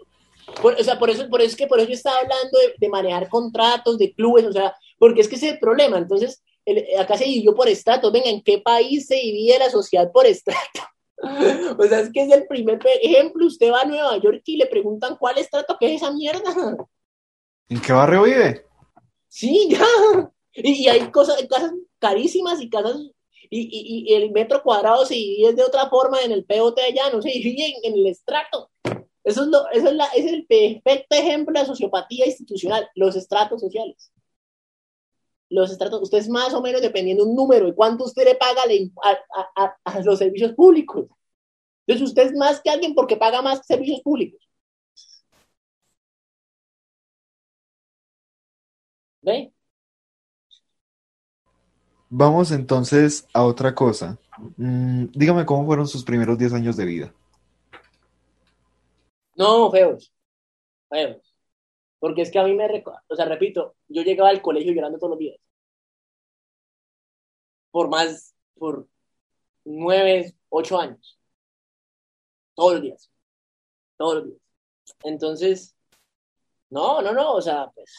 o 0.63 0.85
sea, 0.85 0.99
por 0.99 1.11
eso, 1.11 1.29
por 1.29 1.41
eso 1.41 1.51
es 1.51 1.57
que 1.57 1.67
por 1.67 1.79
eso 1.79 1.89
yo 1.89 1.95
estaba 1.95 2.19
hablando 2.19 2.59
de, 2.79 2.89
manejar 2.89 3.29
contratos, 3.29 3.99
de 3.99 4.13
clubes, 4.13 4.47
o 4.47 4.53
sea, 4.53 4.75
porque 4.99 5.21
es 5.21 5.29
que 5.29 5.37
ese 5.37 5.49
es 5.49 5.53
el 5.55 5.59
problema. 5.59 5.99
Entonces, 5.99 6.43
acá 6.99 7.17
se 7.17 7.25
dividió 7.25 7.55
por 7.55 7.69
estratos. 7.69 8.13
Venga, 8.13 8.31
¿en 8.31 8.43
qué 8.43 8.59
país 8.59 9.07
se 9.07 9.17
divide 9.17 9.59
la 9.59 9.71
sociedad 9.71 10.11
por 10.13 10.27
estrato? 10.27 10.81
o 11.79 11.83
sea, 11.85 12.01
es 12.01 12.13
que 12.13 12.23
es 12.23 12.33
el 12.33 12.47
primer 12.47 12.79
ejemplo. 13.03 13.47
Usted 13.47 13.73
va 13.73 13.83
a 13.83 13.87
Nueva 13.87 14.17
York 14.19 14.43
y 14.45 14.57
le 14.57 14.67
preguntan 14.67 15.17
cuál 15.17 15.39
estrato, 15.39 15.77
qué 15.79 15.95
es 15.95 16.03
esa 16.03 16.13
mierda. 16.13 16.43
¿En 17.69 17.81
qué 17.81 17.93
barrio 17.93 18.23
vive? 18.23 18.65
Sí, 19.29 19.69
ya. 19.71 19.85
Y, 20.53 20.89
hay 20.89 21.11
cosas, 21.11 21.37
casas 21.51 21.73
carísimas 21.99 22.61
y 22.61 22.71
casas. 22.71 22.97
Y, 23.51 24.13
el 24.15 24.31
metro 24.33 24.63
cuadrado 24.63 25.05
se 25.05 25.15
divide 25.15 25.53
de 25.53 25.65
otra 25.65 25.89
forma 25.89 26.21
en 26.21 26.33
el 26.33 26.45
POT 26.45 26.79
allá, 26.81 27.11
no 27.13 27.23
se 27.23 27.31
divide 27.31 27.75
en, 27.83 27.95
el 27.95 28.07
estrato. 28.07 28.71
Eso 29.27 29.43
es, 29.43 29.49
lo, 29.49 29.69
eso 29.73 29.89
es, 29.89 29.95
la, 29.95 30.07
es 30.07 30.33
el 30.33 30.47
perfecto 30.47 31.17
ejemplo 31.17 31.59
de 31.59 31.67
sociopatía 31.67 32.27
institucional, 32.27 32.89
los 32.95 33.17
estratos 33.17 33.61
sociales 33.61 34.13
los 35.49 35.71
estratos, 35.71 36.03
usted 36.03 36.19
es 36.19 36.29
más 36.29 36.55
o 36.55 36.63
menos 36.63 36.83
dependiendo 36.83 37.25
un 37.25 37.37
número 37.37 37.69
y 37.69 37.75
cuánto 37.75 38.05
usted 38.05 38.25
le 38.25 38.35
paga 38.35 38.63
a, 39.85 40.01
los 40.01 40.19
servicios 40.19 40.53
públicos. 40.55 41.07
Entonces 41.87 42.09
usted 42.09 42.27
es 42.27 42.35
más 42.37 42.61
que 42.61 42.71
alguien 42.71 42.95
porque 42.95 43.17
paga 43.17 43.43
más 43.43 43.65
servicios 43.67 44.01
públicos. 44.01 44.41
¿Ve? 49.23 49.53
Vamos 52.09 52.53
entonces 52.53 53.27
a 53.33 53.45
otra 53.45 53.75
cosa. 53.75 54.19
Mm, 54.57 55.07
dígame 55.13 55.47
cómo 55.47 55.67
fueron 55.67 55.89
sus 55.89 56.05
primeros 56.05 56.39
10 56.39 56.53
años 56.55 56.77
de 56.77 56.85
vida. 56.85 57.15
No, 59.37 59.71
feos. 59.71 60.13
Feos. 60.91 61.35
Porque 61.99 62.23
es 62.23 62.31
que 62.31 62.39
a 62.39 62.45
mí 62.45 62.55
me, 62.55 62.85
o 63.09 63.17
sea, 63.17 63.27
repito, 63.27 63.77
yo 63.89 64.03
llegaba 64.03 64.31
al 64.31 64.43
colegio 64.43 64.73
llorando 64.73 64.99
todos 64.99 65.11
los 65.11 65.19
días. 65.19 65.39
Por 67.71 67.89
más, 67.89 68.35
por 68.59 68.89
nueve, 69.65 70.35
ocho 70.49 70.79
años. 70.79 71.19
Todos 72.55 72.75
los 72.75 72.83
días. 72.83 73.11
Todos 73.97 74.15
los 74.17 74.25
días. 74.27 74.41
Entonces, 75.05 75.77
no, 76.71 77.03
no, 77.03 77.13
no, 77.13 77.35
o 77.35 77.43
sea, 77.43 77.71
pues, 77.75 77.91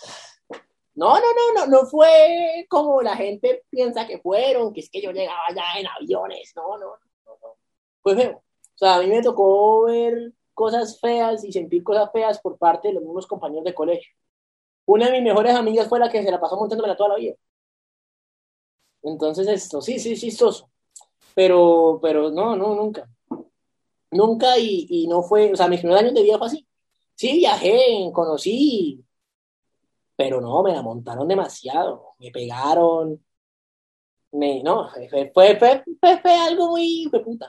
no, 0.96 1.14
no, 1.20 1.34
no, 1.34 1.54
no, 1.54 1.68
no 1.68 1.86
fue 1.88 2.66
como 2.70 3.02
la 3.02 3.16
gente 3.16 3.64
piensa 3.70 4.08
que 4.08 4.20
fueron, 4.20 4.74
que 4.74 4.82
es 4.82 4.90
que 4.90 5.02
yo 5.02 5.12
llegaba 5.12 5.44
ya 5.56 5.80
en 5.80 5.88
aviones, 5.88 6.54
no, 6.56 6.78
no, 6.78 6.98
no, 7.26 7.38
no. 7.42 7.58
Fue 8.02 8.16
feo. 8.16 8.38
O 8.38 8.78
sea, 8.78 8.96
a 8.96 9.02
mí 9.02 9.08
me 9.08 9.22
tocó 9.22 9.86
ver 9.86 10.34
cosas 10.58 11.00
feas 11.00 11.46
y 11.46 11.52
sentir 11.52 11.84
cosas 11.84 12.12
feas 12.12 12.40
por 12.42 12.58
parte 12.58 12.88
de 12.88 12.96
los 12.96 13.04
mismos 13.04 13.28
compañeros 13.28 13.64
de 13.64 13.76
colegio. 13.76 14.12
Una 14.86 15.06
de 15.06 15.12
mis 15.12 15.22
mejores 15.22 15.54
amigas 15.54 15.88
fue 15.88 16.00
la 16.00 16.10
que 16.10 16.24
se 16.24 16.32
la 16.32 16.40
pasó 16.40 16.58
montándome 16.58 16.96
toda 16.96 17.10
la 17.10 17.18
vida. 17.18 17.36
Entonces, 19.04 19.48
esto, 19.48 19.84
sí, 19.84 20.00
sí, 20.00 20.18
chistoso. 20.18 20.72
Pero, 21.36 22.00
pero 22.02 22.32
no, 22.32 22.56
no, 22.56 22.74
nunca. 22.74 23.08
Nunca 24.10 24.58
y, 24.58 24.88
y 24.90 25.08
no 25.08 25.22
fue, 25.22 25.54
o 25.54 25.56
sea, 25.56 25.68
mis 25.68 25.82
primeros 25.82 26.02
años 26.02 26.16
de 26.16 26.24
vida 26.24 26.40
fue 26.40 26.48
así. 26.48 26.68
Sí, 27.14 27.34
viajé, 27.34 28.10
conocí, 28.12 29.06
pero 30.16 30.42
no, 30.42 30.64
me 30.64 30.74
la 30.74 30.82
montaron 30.82 31.28
demasiado. 31.28 32.16
Me 32.18 32.32
pegaron. 32.32 33.24
Me, 34.32 34.64
no, 34.64 34.90
fue, 34.90 35.32
fue, 35.32 35.56
fue, 35.60 35.84
fue 36.20 36.34
algo 36.34 36.72
muy 36.72 37.08
puta. 37.24 37.48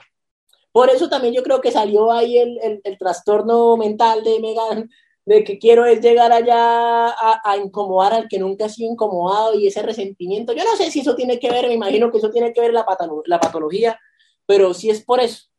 Por 0.71 0.89
eso 0.89 1.09
también 1.09 1.33
yo 1.33 1.43
creo 1.43 1.61
que 1.61 1.71
salió 1.71 2.11
ahí 2.11 2.37
el, 2.37 2.81
el, 2.83 2.97
trastorno 2.97 3.75
mental 3.77 4.23
de 4.23 4.39
Megan, 4.39 4.89
de 5.25 5.43
que 5.43 5.57
quiero 5.59 5.85
es 5.85 6.01
llegar 6.01 6.31
allá 6.31 7.09
a, 7.09 7.57
incomodar 7.57 8.13
al 8.13 8.27
que 8.27 8.39
nunca 8.39 8.65
ha 8.65 8.69
sido 8.69 8.91
incomodado 8.91 9.55
y 9.55 9.67
ese 9.67 9.81
resentimiento. 9.81 10.53
Yo 10.53 10.63
no 10.63 10.75
sé 10.75 10.91
si 10.91 11.01
eso 11.01 11.15
tiene 11.15 11.39
que 11.39 11.49
ver, 11.51 11.67
me 11.67 11.73
imagino 11.73 12.11
que 12.11 12.19
eso 12.19 12.29
tiene 12.29 12.53
que 12.53 12.61
ver 12.61 12.73
la, 12.73 12.85
la 13.25 13.39
patología, 13.39 13.99
pero 14.45 14.73
sí 14.73 14.89
es 14.89 15.03
por 15.03 15.19
eso. 15.19 15.49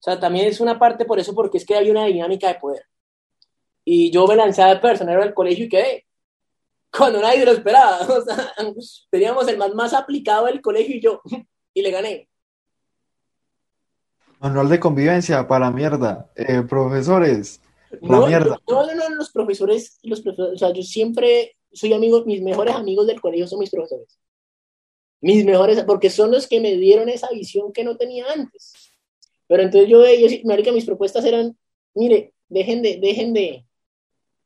O 0.00 0.02
sea, 0.02 0.20
también 0.20 0.46
es 0.46 0.60
una 0.60 0.78
parte 0.78 1.04
por 1.04 1.18
eso, 1.18 1.34
porque 1.34 1.58
es 1.58 1.66
que 1.66 1.76
había 1.76 1.92
una 1.92 2.04
dinámica 2.04 2.48
de 2.48 2.54
poder. 2.54 2.84
Y 3.84 4.10
yo 4.10 4.26
me 4.26 4.36
lancé 4.36 4.62
al 4.62 4.80
personero 4.80 5.22
del 5.22 5.34
colegio 5.34 5.64
y 5.64 5.68
quedé. 5.68 6.06
Cuando 6.96 7.20
nadie 7.20 7.44
lo 7.44 7.52
esperaba. 7.52 7.98
O 8.08 8.22
sea, 8.22 8.52
teníamos 9.10 9.48
el 9.48 9.58
más, 9.58 9.74
más 9.74 9.94
aplicado 9.94 10.46
del 10.46 10.60
colegio 10.60 10.96
y 10.96 11.00
yo, 11.00 11.22
y 11.74 11.82
le 11.82 11.90
gané. 11.90 12.28
Manual 14.40 14.68
de 14.68 14.80
convivencia 14.80 15.46
para 15.48 15.70
mierda. 15.70 16.30
Eh, 16.36 16.62
profesores, 16.68 17.60
la 18.00 18.18
no, 18.18 18.26
mierda. 18.26 18.60
No, 18.68 18.86
no, 18.86 18.94
no, 18.94 19.14
los 19.16 19.30
profesores, 19.30 19.98
los 20.02 20.20
profesores, 20.20 20.54
o 20.54 20.58
sea, 20.58 20.72
yo 20.72 20.82
siempre 20.82 21.56
soy 21.72 21.92
amigo, 21.92 22.24
mis 22.24 22.42
mejores 22.42 22.74
amigos 22.74 23.06
del 23.06 23.20
colegio 23.20 23.46
son 23.46 23.60
mis 23.60 23.70
profesores. 23.70 24.18
Mis 25.20 25.44
mejores, 25.44 25.82
porque 25.84 26.10
son 26.10 26.30
los 26.30 26.46
que 26.46 26.60
me 26.60 26.76
dieron 26.76 27.08
esa 27.08 27.28
visión 27.30 27.72
que 27.72 27.84
no 27.84 27.96
tenía 27.96 28.26
antes. 28.32 28.72
Pero 29.46 29.62
entonces 29.62 29.88
yo, 29.88 30.04
yo 30.04 30.28
marica, 30.44 30.70
mis 30.72 30.84
propuestas 30.84 31.24
eran, 31.24 31.56
mire, 31.94 32.34
dejen 32.48 32.82
de, 32.82 32.98
dejen 32.98 33.32
de, 33.32 33.66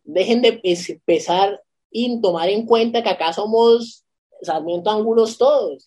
dejen 0.04 0.42
de 0.42 0.60
empezar 0.62 1.62
y 1.90 2.20
tomar 2.20 2.48
en 2.48 2.64
cuenta 2.64 3.02
que 3.02 3.10
acá 3.10 3.32
somos 3.32 4.01
Sarmiento 4.42 4.90
Ángulos 4.90 5.38
todos. 5.38 5.84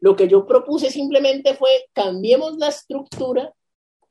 Lo 0.00 0.16
que 0.16 0.28
yo 0.28 0.46
propuse 0.46 0.90
simplemente 0.90 1.54
fue 1.54 1.70
cambiemos 1.92 2.56
la 2.56 2.68
estructura, 2.68 3.52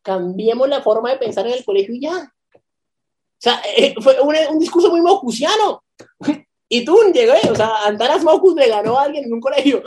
cambiemos 0.01 0.69
la 0.69 0.81
forma 0.81 1.11
de 1.11 1.17
pensar 1.17 1.47
en 1.47 1.53
el 1.53 1.65
colegio 1.65 1.95
y 1.95 2.01
ya. 2.01 2.33
O 3.37 3.39
sea, 3.39 3.61
eh, 3.75 3.93
fue 4.01 4.19
un, 4.21 4.59
discurso 4.59 4.89
muy 4.89 5.01
mocusiano. 5.01 5.83
Y 6.69 6.83
tú 6.83 6.99
llegué, 7.13 7.49
o 7.49 7.55
sea, 7.55 7.85
Antanas 7.85 8.25
Mocus 8.25 8.53
le 8.55 8.67
ganó 8.67 8.97
a 8.97 9.03
alguien 9.03 9.23
en 9.23 9.31
un 9.31 9.39
colegio. 9.39 9.83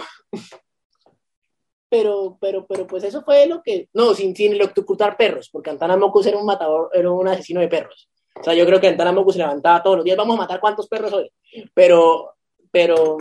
Pero, 1.90 2.38
pero, 2.40 2.66
pero, 2.66 2.86
pues 2.86 3.04
eso 3.04 3.20
fue 3.20 3.44
lo 3.46 3.60
que. 3.62 3.90
No, 3.92 4.14
sin, 4.14 4.34
sin 4.34 4.52
electrocutar 4.52 5.14
perros, 5.14 5.50
porque 5.52 5.68
Antanas 5.68 5.98
Mocus 5.98 6.24
era 6.24 6.38
un 6.38 6.46
matador, 6.46 6.88
era 6.94 7.10
un 7.10 7.28
asesino 7.28 7.60
de 7.60 7.68
perros. 7.68 8.08
O 8.34 8.42
sea, 8.42 8.54
yo 8.54 8.64
creo 8.64 8.80
que 8.80 8.88
Antanas 8.88 9.12
Mocus 9.12 9.34
se 9.34 9.40
levantaba 9.40 9.82
todos 9.82 9.96
los 9.96 10.04
días, 10.06 10.16
vamos 10.16 10.36
a 10.36 10.40
matar 10.40 10.58
cuántos 10.58 10.88
perros 10.88 11.12
hoy. 11.12 11.30
Pero, 11.74 12.36
pero, 12.70 13.18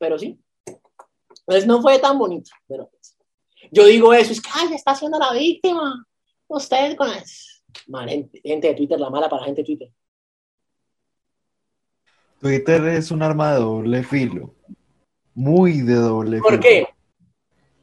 pero 0.00 0.18
sí. 0.18 0.42
Entonces 0.66 1.66
no 1.66 1.80
fue 1.82 1.98
tan 1.98 2.18
bonito, 2.18 2.50
pero 2.66 2.88
pues, 2.88 3.16
yo 3.70 3.84
digo 3.86 4.12
eso, 4.14 4.32
es 4.32 4.40
que 4.40 4.48
ay, 4.52 4.74
está 4.74 4.92
haciendo 4.92 5.18
la 5.18 5.32
víctima. 5.32 6.04
Usted 6.48 6.96
con 6.96 7.10
eso. 7.10 7.62
gente, 8.42 8.68
de 8.68 8.74
Twitter, 8.74 8.98
la 8.98 9.10
mala 9.10 9.28
para 9.28 9.44
gente 9.44 9.60
de 9.60 9.66
Twitter. 9.66 9.92
Twitter 12.40 12.84
es 12.88 13.10
un 13.10 13.22
arma 13.22 13.52
de 13.52 13.60
doble 13.60 14.02
filo. 14.02 14.54
Muy 15.34 15.82
de 15.82 15.94
doble 15.94 16.38
filo. 16.38 16.42
¿Por 16.42 16.58
qué? 16.58 16.86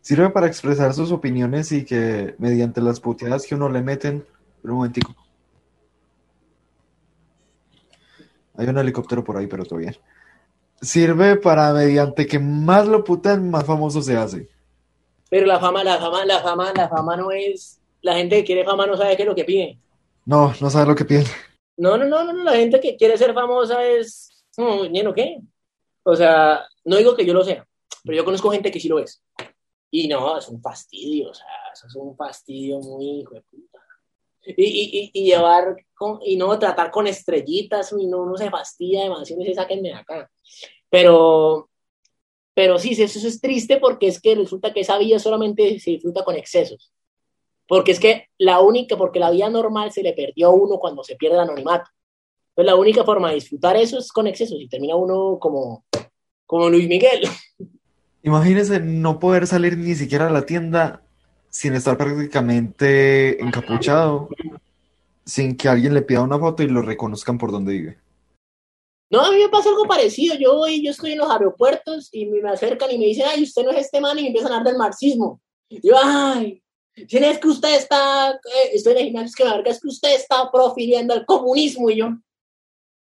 Sirve 0.01 0.29
para 0.31 0.47
expresar 0.47 0.93
sus 0.93 1.11
opiniones 1.11 1.71
y 1.71 1.85
que 1.85 2.35
mediante 2.39 2.81
las 2.81 2.99
puteadas 2.99 3.45
que 3.45 3.55
uno 3.55 3.69
le 3.69 3.81
meten. 3.81 4.25
un 4.63 4.71
momentico. 4.71 5.15
Hay 8.55 8.67
un 8.67 8.77
helicóptero 8.77 9.23
por 9.23 9.37
ahí, 9.37 9.45
pero 9.45 9.63
todo 9.63 9.79
bien 9.79 9.95
sirve 10.81 11.37
para 11.37 11.73
mediante 11.73 12.27
que 12.27 12.39
más 12.39 12.87
lo 12.87 13.03
putan, 13.03 13.49
más 13.49 13.65
famoso 13.65 14.01
se 14.01 14.15
hace. 14.15 14.49
Pero 15.29 15.45
la 15.45 15.59
fama, 15.59 15.83
la 15.83 15.97
fama, 15.97 16.25
la 16.25 16.39
fama, 16.39 16.73
la 16.73 16.89
fama 16.89 17.17
no 17.17 17.31
es. 17.31 17.79
La 18.01 18.15
gente 18.15 18.37
que 18.37 18.45
quiere 18.45 18.65
fama 18.65 18.85
no 18.85 18.95
sabe 18.95 19.15
qué 19.15 19.23
es 19.23 19.27
lo 19.27 19.35
que 19.35 19.43
pide. 19.43 19.77
No, 20.25 20.53
no 20.61 20.69
sabe 20.69 20.87
lo 20.87 20.95
que 20.95 21.05
pide. 21.05 21.25
No, 21.77 21.97
no, 21.97 22.05
no, 22.05 22.23
no, 22.23 22.43
la 22.43 22.53
gente 22.53 22.79
que 22.79 22.95
quiere 22.95 23.17
ser 23.17 23.33
famosa 23.33 23.83
es. 23.83 24.45
No, 24.57 24.85
¿lleno 24.85 25.13
qué? 25.13 25.39
O 26.03 26.15
sea, 26.15 26.65
no 26.85 26.95
digo 26.95 27.15
que 27.15 27.25
yo 27.25 27.33
lo 27.33 27.43
sea, 27.43 27.67
pero 28.03 28.17
yo 28.17 28.25
conozco 28.25 28.49
gente 28.49 28.71
que 28.71 28.79
sí 28.79 28.87
lo 28.87 28.99
es. 28.99 29.21
Y 29.91 30.07
no, 30.07 30.37
es 30.37 30.47
un 30.47 30.61
fastidio, 30.61 31.29
o 31.29 31.33
sea, 31.33 31.45
eso 31.73 31.87
es 31.87 31.95
un 31.95 32.15
fastidio 32.15 32.79
muy 32.79 33.19
hijo 33.19 33.35
de 33.35 33.41
puta. 33.41 33.79
Y, 34.41 34.53
y, 34.63 35.11
y, 35.13 35.25
llevar 35.25 35.75
con, 35.93 36.19
y 36.23 36.37
no 36.37 36.57
tratar 36.57 36.89
con 36.89 37.07
estrellitas, 37.07 37.93
y 37.97 38.07
no, 38.07 38.25
no 38.25 38.37
se 38.37 38.49
fastidia 38.49 39.03
demasiado 39.03 39.41
y 39.41 39.45
se 39.47 39.53
sáquenme 39.53 39.89
de 39.89 39.95
acá. 39.95 40.31
Pero, 40.89 41.69
pero 42.53 42.79
sí, 42.79 42.91
eso 42.91 43.27
es 43.27 43.41
triste 43.41 43.77
porque 43.77 44.07
es 44.07 44.21
que 44.21 44.35
resulta 44.35 44.73
que 44.73 44.81
esa 44.81 44.97
vida 44.97 45.19
solamente 45.19 45.79
se 45.79 45.91
disfruta 45.91 46.23
con 46.23 46.35
excesos. 46.35 46.91
Porque 47.67 47.91
es 47.91 47.99
que 47.99 48.27
la 48.37 48.61
única, 48.61 48.97
porque 48.97 49.19
la 49.19 49.29
vida 49.29 49.49
normal 49.49 49.91
se 49.91 50.03
le 50.03 50.13
perdió 50.13 50.47
a 50.47 50.53
uno 50.53 50.77
cuando 50.77 51.03
se 51.03 51.15
pierde 51.15 51.35
el 51.35 51.43
anonimato. 51.43 51.89
Entonces 52.49 52.65
la 52.65 52.75
única 52.75 53.03
forma 53.03 53.29
de 53.29 53.35
disfrutar 53.35 53.75
eso 53.75 53.99
es 53.99 54.11
con 54.11 54.25
excesos 54.25 54.57
y 54.59 54.67
termina 54.67 54.95
uno 54.95 55.37
como, 55.39 55.85
como 56.45 56.69
Luis 56.69 56.87
Miguel. 56.87 57.27
Imagínese 58.23 58.79
no 58.79 59.19
poder 59.19 59.47
salir 59.47 59.77
ni 59.77 59.95
siquiera 59.95 60.27
a 60.27 60.31
la 60.31 60.45
tienda 60.45 61.01
sin 61.49 61.73
estar 61.75 61.97
prácticamente 61.97 63.41
encapuchado, 63.41 64.29
sin 65.25 65.55
que 65.55 65.69
alguien 65.69 65.93
le 65.93 66.01
pida 66.01 66.21
una 66.21 66.37
foto 66.37 66.63
y 66.63 66.67
lo 66.67 66.81
reconozcan 66.81 67.37
por 67.37 67.51
donde 67.51 67.73
vive. 67.73 67.97
No, 69.09 69.21
a 69.21 69.31
mí 69.31 69.37
me 69.37 69.49
pasa 69.49 69.69
algo 69.69 69.85
parecido. 69.85 70.35
Yo 70.35 70.55
voy, 70.55 70.83
yo 70.83 70.91
estoy 70.91 71.13
en 71.13 71.19
los 71.19 71.29
aeropuertos 71.29 72.09
y 72.11 72.25
me 72.25 72.49
acercan 72.49 72.91
y 72.91 72.97
me 72.97 73.05
dicen, 73.05 73.25
ay, 73.27 73.43
usted 73.43 73.63
no 73.63 73.71
es 73.71 73.85
este 73.85 74.01
man 74.01 74.17
y 74.19 74.23
me 74.23 74.27
empiezan 74.27 74.51
a 74.51 74.57
hablar 74.57 74.73
del 74.73 74.79
marxismo. 74.79 75.41
Y 75.69 75.87
yo, 75.87 75.95
ay, 76.01 76.61
si 77.07 77.17
es 77.17 77.39
que 77.39 77.47
usted 77.47 77.75
está, 77.75 78.31
eh, 78.31 78.69
estoy 78.73 78.93
en 78.93 78.97
el 78.97 79.05
gimnasio, 79.05 79.27
es 79.27 79.35
que 79.35 79.43
me 79.43 79.49
marca, 79.51 79.69
es 79.69 79.79
que 79.79 79.87
usted 79.87 80.15
está 80.15 80.51
profiriendo 80.51 81.13
el 81.13 81.25
comunismo. 81.25 81.89
Y 81.89 81.97
yo, 81.97 82.09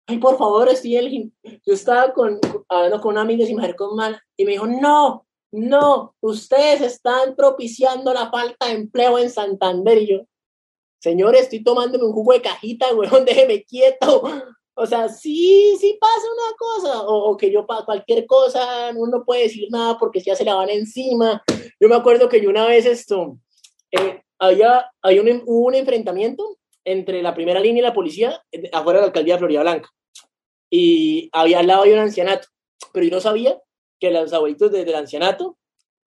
ay, 0.06 0.18
por 0.18 0.36
favor, 0.36 0.68
estoy 0.68 0.96
en 0.96 1.04
el 1.04 1.10
gimnasio. 1.10 1.60
Yo 1.64 1.74
estaba 1.74 2.12
con, 2.12 2.40
hablando 2.68 3.00
con 3.00 3.12
una 3.12 3.22
amiga 3.22 3.48
y 3.48 3.54
me 3.54 3.62
acercó 3.62 3.94
mal 3.94 4.20
y 4.36 4.44
me 4.44 4.52
dijo, 4.52 4.66
no, 4.66 5.26
no, 5.52 6.14
ustedes 6.20 6.80
están 6.82 7.36
propiciando 7.36 8.12
la 8.12 8.30
falta 8.30 8.66
de 8.66 8.72
empleo 8.72 9.18
en 9.18 9.30
Santander. 9.30 10.02
Y 10.02 10.08
yo, 10.08 10.18
señores, 11.00 11.42
estoy 11.42 11.62
tomándome 11.62 12.04
un 12.04 12.12
jugo 12.12 12.32
de 12.32 12.42
cajita, 12.42 12.94
weón, 12.94 13.24
déjeme 13.24 13.64
quieto. 13.64 14.22
O 14.78 14.84
sea, 14.84 15.08
sí, 15.08 15.74
sí 15.80 15.96
pasa 15.98 16.26
una 16.32 16.56
cosa, 16.56 17.02
o, 17.06 17.34
que 17.36 17.50
yo 17.50 17.66
para 17.66 17.86
cualquier 17.86 18.26
cosa 18.26 18.90
uno 18.94 19.18
no 19.18 19.24
puede 19.24 19.44
decir 19.44 19.68
nada 19.70 19.96
porque 19.98 20.20
ya 20.20 20.36
se 20.36 20.44
la 20.44 20.54
van 20.54 20.68
encima. 20.68 21.42
Yo 21.80 21.88
me 21.88 21.96
acuerdo 21.96 22.28
que 22.28 22.42
yo 22.42 22.50
una 22.50 22.66
vez 22.66 22.84
esto, 22.84 23.38
eh, 23.90 24.22
había, 24.38 24.90
había 25.00 25.22
un, 25.22 25.42
hubo 25.46 25.68
un 25.68 25.74
enfrentamiento 25.74 26.58
entre 26.84 27.22
la 27.22 27.34
primera 27.34 27.58
línea 27.58 27.80
y 27.80 27.86
la 27.86 27.94
policía 27.94 28.44
afuera 28.70 28.98
de 28.98 29.02
la 29.02 29.06
alcaldía 29.06 29.34
de 29.34 29.38
Florida 29.38 29.62
Blanca. 29.62 29.88
Y 30.68 31.30
había 31.32 31.60
al 31.60 31.68
lado 31.68 31.84
de 31.84 31.94
un 31.94 32.00
ancianato, 32.00 32.48
pero 32.92 33.06
yo 33.06 33.12
no 33.12 33.20
sabía 33.20 33.58
que 33.98 34.10
los 34.10 34.32
abuelitos 34.34 34.70
del 34.70 34.94
ancianato 34.94 35.56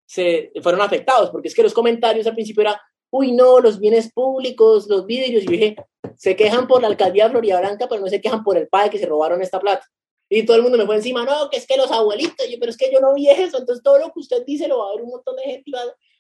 se 0.06 0.52
fueron 0.62 0.82
afectados, 0.82 1.32
porque 1.32 1.48
es 1.48 1.56
que 1.56 1.64
los 1.64 1.74
comentarios 1.74 2.28
al 2.28 2.36
principio 2.36 2.62
era, 2.62 2.82
uy, 3.12 3.32
no, 3.32 3.60
los 3.60 3.80
bienes 3.80 4.12
públicos, 4.12 4.88
los 4.88 5.06
vidrios, 5.06 5.44
y 5.44 5.48
dije, 5.48 5.76
se 6.16 6.36
quejan 6.36 6.68
por 6.68 6.82
la 6.82 6.88
alcaldía 6.88 7.26
de 7.26 7.32
Florida 7.32 7.60
Blanca, 7.60 7.88
pero 7.90 8.02
no 8.02 8.08
se 8.08 8.22
quejan 8.22 8.44
por 8.44 8.58
el 8.58 8.68
padre 8.68 8.92
que 8.92 9.00
se 9.00 9.06
robaron 9.06 9.42
esta 9.42 9.60
plata. 9.60 9.86
Y 10.30 10.44
todo 10.46 10.58
el 10.58 10.64
mundo 10.64 10.78
me 10.78 10.86
fue 10.86 10.96
encima, 10.96 11.26
no, 11.26 11.50
que 11.50 11.58
es 11.58 11.66
que 11.66 11.76
los 11.76 11.92
abuelitos, 11.92 12.48
yo, 12.48 12.58
pero 12.60 12.70
es 12.70 12.78
que 12.78 12.92
yo 12.92 13.00
no 13.00 13.16
vi 13.16 13.30
eso, 13.30 13.58
entonces 13.58 13.82
todo 13.84 13.98
lo 13.98 14.12
que 14.12 14.20
usted 14.20 14.46
dice 14.46 14.68
lo 14.68 14.80
va 14.80 14.90
a 14.90 14.96
ver 14.96 15.04
un 15.04 15.10
montón 15.10 15.36
de 15.36 15.44
gente 15.44 15.64
y 15.66 15.74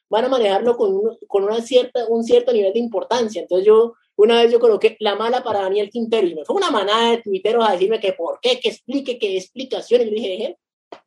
van 0.09 0.25
a 0.25 0.29
manejarlo 0.29 0.75
con, 0.75 1.17
con 1.27 1.43
una 1.43 1.61
cierta, 1.61 2.05
un 2.07 2.23
cierto 2.23 2.51
nivel 2.51 2.73
de 2.73 2.79
importancia. 2.79 3.41
Entonces 3.41 3.67
yo, 3.67 3.93
una 4.15 4.41
vez 4.41 4.51
yo 4.51 4.59
coloqué 4.59 4.97
la 4.99 5.15
mala 5.15 5.43
para 5.43 5.61
Daniel 5.61 5.91
Quintero 5.91 6.25
y 6.25 6.33
me 6.33 6.43
fue 6.43 6.55
una 6.55 6.71
manada 6.71 7.11
de 7.11 7.21
tuiteros 7.21 7.67
a 7.67 7.73
decirme 7.73 7.99
que 7.99 8.13
por 8.13 8.39
qué, 8.41 8.59
que 8.59 8.69
explique, 8.69 9.19
que 9.19 9.37
explicaciones. 9.37 10.07
Y 10.07 10.09
yo 10.09 10.15
dije, 10.15 10.57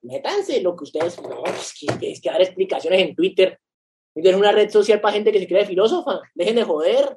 métanse 0.03 0.61
lo 0.61 0.77
que 0.77 0.85
ustedes, 0.85 1.21
no, 1.21 1.45
es 1.45 1.75
que, 1.75 2.13
es 2.13 2.21
que 2.21 2.31
dar 2.31 2.41
explicaciones 2.41 3.01
en 3.01 3.17
Twitter. 3.17 3.59
Es 4.15 4.35
una 4.35 4.53
red 4.53 4.71
social 4.71 5.01
para 5.01 5.15
gente 5.15 5.33
que 5.33 5.39
se 5.39 5.49
cree 5.49 5.67
filósofa. 5.67 6.21
Dejen 6.35 6.57
de 6.57 6.65
joder. 6.65 7.17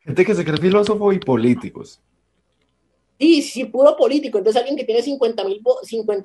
Gente 0.00 0.24
que 0.24 0.34
se 0.34 0.44
cree 0.44 0.56
filósofo 0.56 1.12
y 1.12 1.18
políticos. 1.18 2.00
Sí, 3.18 3.42
sí, 3.42 3.66
puro 3.66 3.96
político. 3.96 4.38
Entonces 4.38 4.60
alguien 4.60 4.78
que 4.78 4.84
tiene 4.84 5.02
50 5.02 5.44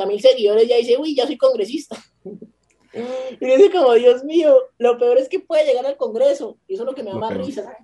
mil 0.06 0.22
seguidores 0.22 0.68
ya 0.68 0.78
dice, 0.78 0.98
uy, 0.98 1.14
ya 1.14 1.26
soy 1.26 1.38
congresista. 1.38 2.02
y 2.24 3.46
dice 3.46 3.70
como, 3.70 3.94
Dios 3.94 4.24
mío, 4.24 4.56
lo 4.78 4.98
peor 4.98 5.18
es 5.18 5.28
que 5.28 5.40
puede 5.40 5.66
llegar 5.66 5.86
al 5.86 5.98
Congreso. 5.98 6.58
Y 6.68 6.76
eso 6.76 6.84
es 6.84 6.88
lo 6.88 6.96
que 6.96 7.04
me 7.04 7.12
da 7.12 7.18
más 7.18 7.36
risa. 7.36 7.78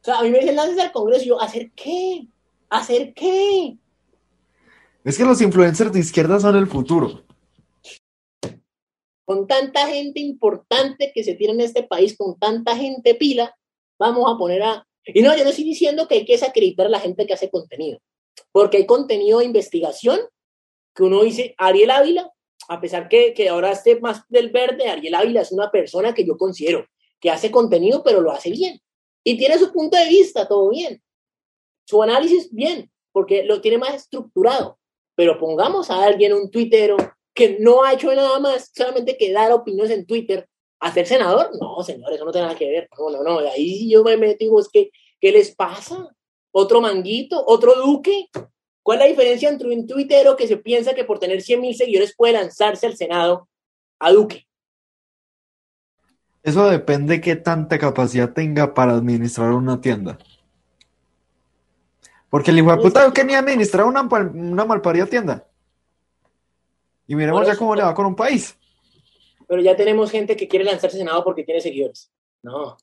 O 0.00 0.04
sea, 0.04 0.18
a 0.18 0.22
mí 0.24 0.30
me 0.30 0.40
dicen, 0.40 0.56
lances 0.56 0.78
al 0.80 0.90
Congreso. 0.90 1.24
Y 1.24 1.28
yo, 1.28 1.40
¿hacer 1.40 1.70
qué? 1.76 2.26
¿Hacer 2.68 3.14
qué? 3.14 3.76
Es 5.04 5.16
que 5.16 5.24
los 5.24 5.40
influencers 5.40 5.92
de 5.92 6.00
izquierda 6.00 6.40
son 6.40 6.56
el 6.56 6.66
futuro. 6.66 7.22
Con 9.30 9.46
tanta 9.46 9.86
gente 9.86 10.18
importante 10.18 11.12
que 11.14 11.22
se 11.22 11.36
tiene 11.36 11.52
en 11.52 11.60
este 11.60 11.84
país, 11.84 12.16
con 12.16 12.36
tanta 12.36 12.76
gente 12.76 13.14
pila, 13.14 13.56
vamos 13.96 14.24
a 14.26 14.36
poner 14.36 14.60
a... 14.60 14.84
Y 15.04 15.22
no, 15.22 15.36
yo 15.36 15.44
no 15.44 15.50
estoy 15.50 15.62
diciendo 15.62 16.08
que 16.08 16.16
hay 16.16 16.24
que 16.24 16.32
desacreditar 16.32 16.86
a 16.86 16.88
la 16.88 16.98
gente 16.98 17.28
que 17.28 17.34
hace 17.34 17.48
contenido, 17.48 18.00
porque 18.50 18.78
hay 18.78 18.86
contenido 18.86 19.38
de 19.38 19.44
investigación 19.44 20.18
que 20.96 21.04
uno 21.04 21.22
dice, 21.22 21.54
Ariel 21.58 21.92
Ávila, 21.92 22.32
a 22.68 22.80
pesar 22.80 23.08
que, 23.08 23.32
que 23.32 23.48
ahora 23.48 23.70
esté 23.70 24.00
más 24.00 24.24
del 24.28 24.50
verde, 24.50 24.88
Ariel 24.88 25.14
Ávila 25.14 25.42
es 25.42 25.52
una 25.52 25.70
persona 25.70 26.12
que 26.12 26.26
yo 26.26 26.36
considero 26.36 26.88
que 27.20 27.30
hace 27.30 27.52
contenido, 27.52 28.02
pero 28.02 28.22
lo 28.22 28.32
hace 28.32 28.50
bien. 28.50 28.80
Y 29.22 29.38
tiene 29.38 29.58
su 29.58 29.72
punto 29.72 29.96
de 29.96 30.08
vista, 30.08 30.48
todo 30.48 30.70
bien. 30.70 31.00
Su 31.86 32.02
análisis, 32.02 32.52
bien, 32.52 32.90
porque 33.12 33.44
lo 33.44 33.60
tiene 33.60 33.78
más 33.78 33.94
estructurado 33.94 34.80
pero 35.20 35.38
pongamos 35.38 35.90
a 35.90 36.02
alguien, 36.02 36.32
un 36.32 36.50
tuitero, 36.50 36.96
que 37.34 37.58
no 37.60 37.84
ha 37.84 37.92
hecho 37.92 38.12
nada 38.14 38.38
más, 38.38 38.70
solamente 38.74 39.16
que 39.16 39.32
dar 39.32 39.52
opiniones 39.52 39.92
en 39.92 40.06
Twitter, 40.06 40.48
a 40.80 40.92
ser 40.92 41.06
senador. 41.06 41.50
No, 41.60 41.82
señor, 41.82 42.12
eso 42.12 42.24
no 42.24 42.32
tiene 42.32 42.46
nada 42.48 42.58
que 42.58 42.70
ver. 42.70 42.88
No, 42.98 43.10
no, 43.10 43.22
no. 43.22 43.38
Ahí 43.50 43.90
yo 43.90 44.02
me 44.02 44.16
meto 44.16 44.36
y 44.40 44.46
digo, 44.46 44.60
es 44.60 44.68
que, 44.68 44.90
¿qué 45.20 45.30
les 45.30 45.54
pasa? 45.54 46.08
¿Otro 46.52 46.80
manguito? 46.80 47.42
¿Otro 47.46 47.74
duque? 47.76 48.28
¿Cuál 48.82 48.98
es 48.98 49.04
la 49.04 49.08
diferencia 49.10 49.48
entre 49.48 49.68
un 49.68 49.86
tuitero 49.86 50.36
que 50.36 50.48
se 50.48 50.56
piensa 50.56 50.94
que 50.94 51.04
por 51.04 51.18
tener 51.18 51.42
100 51.42 51.60
mil 51.60 51.74
seguidores 51.74 52.14
puede 52.16 52.32
lanzarse 52.32 52.86
al 52.86 52.96
Senado 52.96 53.48
a 53.98 54.10
Duque? 54.10 54.46
Eso 56.42 56.68
depende 56.70 57.14
de 57.14 57.20
qué 57.20 57.36
tanta 57.36 57.78
capacidad 57.78 58.32
tenga 58.32 58.72
para 58.72 58.94
administrar 58.94 59.52
una 59.52 59.80
tienda. 59.80 60.18
Porque 62.30 62.50
el 62.50 62.58
hijo 62.58 62.70
de 62.70 62.78
puta 62.78 63.12
que 63.12 63.24
ni 63.24 63.34
administrar 63.34 63.84
una, 63.84 64.02
una 64.02 64.64
malparida 64.64 65.04
tienda. 65.06 65.46
Y 67.10 67.16
miremos 67.16 67.44
ya 67.44 67.56
cómo 67.56 67.74
le 67.74 67.82
va 67.82 67.92
con 67.92 68.06
un 68.06 68.14
país. 68.14 68.56
Pero 69.48 69.60
ya 69.60 69.74
tenemos 69.74 70.12
gente 70.12 70.36
que 70.36 70.46
quiere 70.46 70.64
lanzarse 70.64 70.96
Senado 70.96 71.24
porque 71.24 71.42
tiene 71.42 71.60
seguidores. 71.60 72.08
No. 72.40 72.76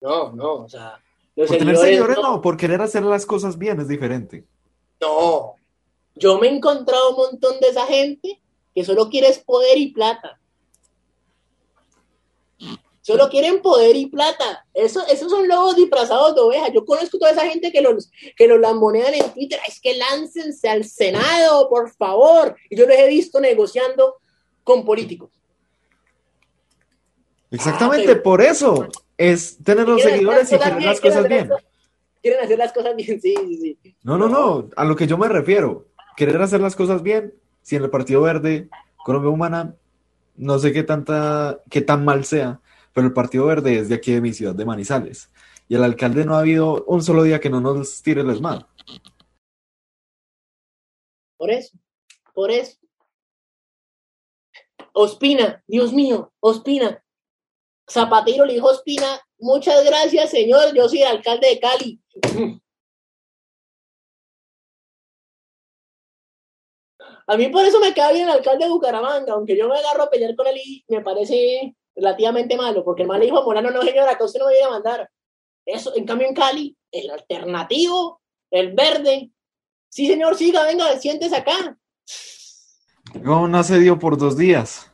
No, 0.00 0.30
no. 0.30 0.54
O 0.54 0.68
sea, 0.68 1.02
los 1.34 1.48
por 1.48 1.58
seguidores, 1.58 1.58
tener 1.58 1.76
seguidores 1.78 2.16
no. 2.18 2.36
no, 2.36 2.40
por 2.40 2.56
querer 2.56 2.80
hacer 2.80 3.02
las 3.02 3.26
cosas 3.26 3.58
bien 3.58 3.80
es 3.80 3.88
diferente. 3.88 4.46
No. 5.00 5.56
Yo 6.14 6.38
me 6.38 6.46
he 6.46 6.54
encontrado 6.54 7.10
un 7.10 7.16
montón 7.16 7.58
de 7.58 7.70
esa 7.70 7.86
gente 7.86 8.40
que 8.72 8.84
solo 8.84 9.08
quiere 9.08 9.34
poder 9.44 9.78
y 9.78 9.90
plata. 9.90 10.37
Solo 13.08 13.30
quieren 13.30 13.62
poder 13.62 13.96
y 13.96 14.04
plata. 14.04 14.66
Eso, 14.74 15.00
esos 15.10 15.30
son 15.30 15.48
lobos 15.48 15.76
disfrazados 15.76 16.34
de 16.34 16.42
ovejas. 16.42 16.70
Yo 16.74 16.84
conozco 16.84 17.18
toda 17.18 17.30
esa 17.30 17.46
gente 17.46 17.72
que 17.72 17.80
los, 17.80 18.10
que 18.36 18.46
los 18.46 18.60
lambonean 18.60 19.14
en 19.14 19.32
Twitter. 19.32 19.58
Es 19.66 19.80
que 19.80 19.96
láncense 19.96 20.68
al 20.68 20.84
Senado, 20.84 21.70
por 21.70 21.90
favor. 21.90 22.54
Y 22.68 22.76
yo 22.76 22.86
los 22.86 22.94
he 22.94 23.08
visto 23.08 23.40
negociando 23.40 24.16
con 24.62 24.84
políticos. 24.84 25.30
Exactamente, 27.50 28.12
ah, 28.12 28.22
por 28.22 28.42
eso 28.42 28.86
es 29.16 29.56
tener 29.64 29.88
los 29.88 30.02
seguidores 30.02 30.52
y 30.52 30.58
querer 30.58 30.82
las 30.82 31.00
cosas 31.00 31.26
bien. 31.26 31.48
quieren 32.20 32.44
hacer 32.44 32.58
las 32.58 32.74
cosas 32.74 32.94
bien, 32.94 33.22
sí, 33.22 33.34
sí, 33.34 33.78
sí. 33.82 33.96
No, 34.02 34.18
no, 34.18 34.28
no, 34.28 34.68
a 34.76 34.84
lo 34.84 34.94
que 34.94 35.06
yo 35.06 35.16
me 35.16 35.28
refiero. 35.28 35.86
Querer 36.14 36.42
hacer 36.42 36.60
las 36.60 36.76
cosas 36.76 37.02
bien, 37.02 37.32
si 37.62 37.76
en 37.76 37.84
el 37.84 37.88
Partido 37.88 38.20
Verde, 38.20 38.68
Colombia 39.02 39.30
Humana, 39.30 39.76
no 40.36 40.58
sé 40.58 40.74
qué 40.74 40.82
tanta, 40.82 41.62
qué 41.70 41.80
tan 41.80 42.04
mal 42.04 42.26
sea, 42.26 42.60
pero 42.98 43.06
el 43.06 43.14
Partido 43.14 43.46
Verde 43.46 43.78
es 43.78 43.88
de 43.88 43.94
aquí 43.94 44.10
de 44.10 44.20
mi 44.20 44.32
ciudad 44.32 44.56
de 44.56 44.64
Manizales. 44.64 45.30
Y 45.68 45.76
el 45.76 45.84
alcalde 45.84 46.24
no 46.24 46.34
ha 46.34 46.40
habido 46.40 46.82
un 46.86 47.00
solo 47.00 47.22
día 47.22 47.38
que 47.38 47.48
no 47.48 47.60
nos 47.60 48.02
tire 48.02 48.22
el 48.22 48.30
esmalte. 48.30 48.66
Por 51.36 51.52
eso, 51.52 51.78
por 52.34 52.50
eso. 52.50 52.76
Ospina, 54.92 55.62
Dios 55.68 55.92
mío, 55.92 56.32
Ospina. 56.40 57.04
Zapatero 57.88 58.44
le 58.44 58.54
dijo 58.54 58.66
Ospina, 58.66 59.20
muchas 59.38 59.84
gracias, 59.84 60.30
señor, 60.30 60.74
yo 60.74 60.88
soy 60.88 61.02
el 61.02 61.06
alcalde 61.06 61.46
de 61.46 61.60
Cali. 61.60 62.02
A 67.28 67.36
mí 67.36 67.48
por 67.48 67.64
eso 67.64 67.78
me 67.78 67.94
cae 67.94 68.14
bien 68.14 68.28
el 68.28 68.34
alcalde 68.34 68.64
de 68.64 68.72
Bucaramanga, 68.72 69.34
aunque 69.34 69.56
yo 69.56 69.68
me 69.68 69.78
agarro 69.78 70.02
a 70.02 70.10
pelear 70.10 70.34
con 70.34 70.48
él 70.48 70.56
y 70.56 70.84
me 70.88 71.00
parece 71.00 71.76
relativamente 71.98 72.56
malo, 72.56 72.84
porque 72.84 73.02
el 73.02 73.08
mal 73.08 73.18
le 73.18 73.26
dijo 73.26 73.42
Morano, 73.42 73.70
no 73.70 73.82
señora, 73.82 74.16
que 74.16 74.24
usted 74.24 74.38
no 74.38 74.46
me 74.46 74.52
viene 74.52 74.66
a 74.66 74.70
mandar. 74.70 75.10
Eso, 75.66 75.94
en 75.94 76.06
cambio 76.06 76.28
en 76.28 76.34
Cali, 76.34 76.76
el 76.90 77.10
alternativo, 77.10 78.20
el 78.50 78.72
verde. 78.72 79.30
Sí, 79.88 80.06
señor, 80.06 80.36
siga, 80.36 80.64
venga, 80.64 80.96
siéntese 80.98 81.36
acá. 81.36 81.76
No, 83.22 83.48
no 83.48 83.62
se 83.62 83.78
dio 83.78 83.98
por 83.98 84.16
dos 84.16 84.36
días. 84.36 84.90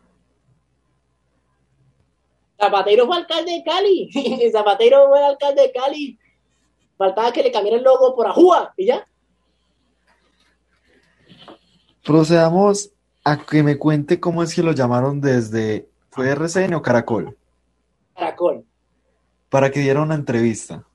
Zapatero 2.58 3.06
fue 3.06 3.16
alcalde 3.16 3.52
de 3.52 3.64
Cali. 3.64 4.50
Zapatero 4.52 5.08
fue 5.08 5.24
alcalde 5.24 5.62
de 5.62 5.72
Cali. 5.72 6.18
Faltaba 6.96 7.32
que 7.32 7.42
le 7.42 7.52
cambiara 7.52 7.78
el 7.78 7.84
logo 7.84 8.14
por 8.14 8.26
Ajúa 8.26 8.72
y 8.76 8.86
ya. 8.86 9.06
Procedamos 12.02 12.90
a 13.24 13.44
que 13.44 13.62
me 13.62 13.78
cuente 13.78 14.20
cómo 14.20 14.42
es 14.42 14.54
que 14.54 14.62
lo 14.62 14.72
llamaron 14.72 15.20
desde 15.20 15.88
¿Fue 16.14 16.30
RCN 16.30 16.74
o 16.74 16.80
Caracol? 16.80 17.36
Caracol. 18.14 18.64
Para 19.48 19.72
que 19.72 19.80
diera 19.80 20.00
una 20.00 20.14
entrevista. 20.14 20.86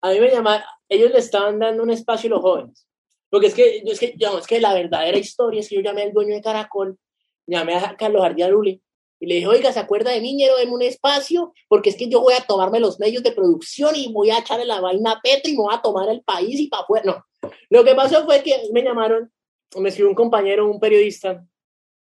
A 0.00 0.10
mí 0.10 0.20
me 0.20 0.30
llamaron, 0.30 0.64
ellos 0.88 1.10
le 1.12 1.18
estaban 1.18 1.58
dando 1.58 1.82
un 1.82 1.90
espacio 1.90 2.28
a 2.28 2.30
los 2.30 2.40
jóvenes. 2.40 2.86
Porque 3.28 3.48
es 3.48 3.54
que, 3.54 3.82
es 3.84 4.00
que, 4.00 4.14
es 4.16 4.46
que 4.46 4.58
la 4.58 4.72
verdadera 4.72 5.18
historia 5.18 5.60
es 5.60 5.68
que 5.68 5.74
yo 5.74 5.82
llamé 5.82 6.04
al 6.04 6.14
dueño 6.14 6.34
de 6.34 6.40
Caracol, 6.40 6.98
llamé 7.46 7.74
a 7.74 7.94
Carlos 7.94 8.24
Ardiaruli 8.24 8.82
y 9.20 9.26
le 9.26 9.34
dije, 9.34 9.48
oiga, 9.48 9.70
¿se 9.70 9.80
acuerda 9.80 10.12
de 10.12 10.22
mí? 10.22 10.34
Quiero 10.38 10.54
un 10.72 10.80
espacio, 10.80 11.52
porque 11.68 11.90
es 11.90 11.96
que 11.96 12.08
yo 12.08 12.22
voy 12.22 12.32
a 12.32 12.46
tomarme 12.46 12.80
los 12.80 12.98
medios 12.98 13.22
de 13.22 13.32
producción 13.32 13.96
y 13.96 14.10
voy 14.10 14.30
a 14.30 14.38
echarle 14.38 14.64
la 14.64 14.80
vaina 14.80 15.12
a 15.12 15.20
Petri 15.20 15.52
y 15.52 15.56
me 15.56 15.64
voy 15.64 15.74
a 15.74 15.82
tomar 15.82 16.08
el 16.08 16.22
país 16.22 16.58
y 16.58 16.68
para 16.68 16.84
afuera. 16.84 17.04
No. 17.04 17.50
Lo 17.68 17.84
que 17.84 17.94
pasó 17.94 18.24
fue 18.24 18.42
que 18.42 18.62
me 18.72 18.82
llamaron, 18.82 19.30
me 19.76 19.90
escribió 19.90 20.08
un 20.08 20.16
compañero, 20.16 20.70
un 20.70 20.80
periodista 20.80 21.44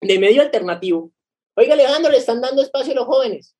de 0.00 0.18
medio 0.20 0.42
alternativo, 0.42 1.10
Oiga, 1.58 1.74
Alejandro, 1.74 2.12
le 2.12 2.18
están 2.18 2.40
dando 2.40 2.62
espacio 2.62 2.92
a 2.92 2.96
los 2.96 3.06
jóvenes. 3.06 3.56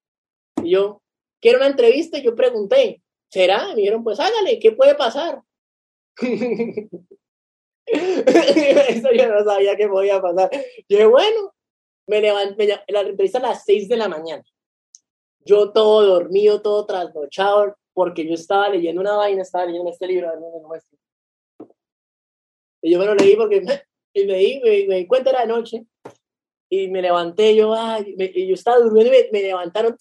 Y 0.63 0.71
yo, 0.71 1.03
quiero 1.41 1.59
una 1.59 1.67
entrevista, 1.67 2.17
y 2.17 2.23
yo 2.23 2.37
pregunté, 2.37 3.03
¿será? 3.29 3.71
me 3.71 3.75
dijeron, 3.75 4.05
pues 4.05 4.21
hágale, 4.21 4.61
¿qué 4.61 4.71
puede 4.71 4.95
pasar? 4.95 5.43
Eso 7.87 9.09
yo 9.13 9.29
no 9.29 9.45
sabía 9.45 9.75
que 9.77 9.89
podía 9.89 10.23
pasar. 10.23 10.49
Yo 10.89 11.11
bueno, 11.11 11.53
me 12.07 12.21
levanté, 12.21 12.69
la 12.87 13.01
entrevista 13.01 13.39
a 13.39 13.43
las 13.43 13.65
6 13.65 13.89
de 13.89 13.97
la 13.97 14.07
mañana. 14.07 14.45
Yo 15.45 15.73
todo 15.73 16.07
dormido, 16.07 16.63
todo 16.63 16.87
trasnochado, 16.87 17.77
porque 17.95 18.25
yo 18.25 18.35
estaba 18.35 18.69
leyendo 18.69 19.01
una 19.01 19.17
vaina, 19.17 19.43
estaba 19.43 19.67
leyendo 19.67 19.91
este 19.91 20.07
libro, 20.07 20.31
y 22.81 22.93
yo 22.93 22.99
me 23.01 23.07
lo 23.07 23.17
leí 23.17 23.35
porque 23.35 23.61
me, 23.61 23.83
y 24.13 24.25
me 24.25 24.37
di, 24.37 24.61
me, 24.61 24.87
me 24.87 24.97
di 24.99 25.07
cuenta 25.09 25.33
de 25.33 25.39
la 25.39 25.47
noche 25.47 25.85
y 26.71 26.89
me 26.89 27.03
levanté, 27.03 27.55
yo, 27.57 27.75
ay, 27.75 28.15
y 28.19 28.47
yo 28.49 28.55
estaba 28.55 28.79
durmiendo 28.79 29.13
y 29.13 29.33
me, 29.33 29.43
levantaron, 29.43 29.97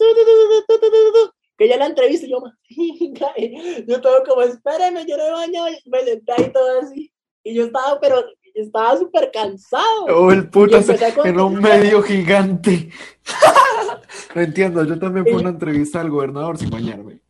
que 1.58 1.68
ya 1.68 1.78
la 1.78 1.88
entrevista, 1.88 2.28
yo, 2.28 2.44
yo 3.88 4.02
todo 4.02 4.24
como, 4.24 4.42
espérenme, 4.42 5.06
yo 5.06 5.18
no 5.18 5.28
he 5.28 5.32
bañado, 5.32 5.68
me 5.86 6.04
senté 6.04 6.34
ahí 6.38 6.52
todo 6.52 6.82
así, 6.82 7.12
y 7.44 7.54
yo 7.54 7.66
estaba, 7.66 8.00
pero 8.00 8.24
estaba 8.54 8.98
súper 8.98 9.32
cansado. 9.32 10.06
Oh, 10.08 10.32
el 10.32 10.50
puto 10.50 10.78
era 11.26 11.44
un 11.44 11.60
medio 11.60 12.02
gigante. 12.02 12.90
no 14.36 14.42
entiendo, 14.42 14.84
yo 14.84 15.00
también 15.00 15.26
fui 15.26 15.36
a 15.36 15.38
una 15.38 15.50
entrevista 15.50 16.02
al 16.02 16.10
gobernador 16.10 16.58
sin 16.58 16.70
bañarme. 16.70 17.22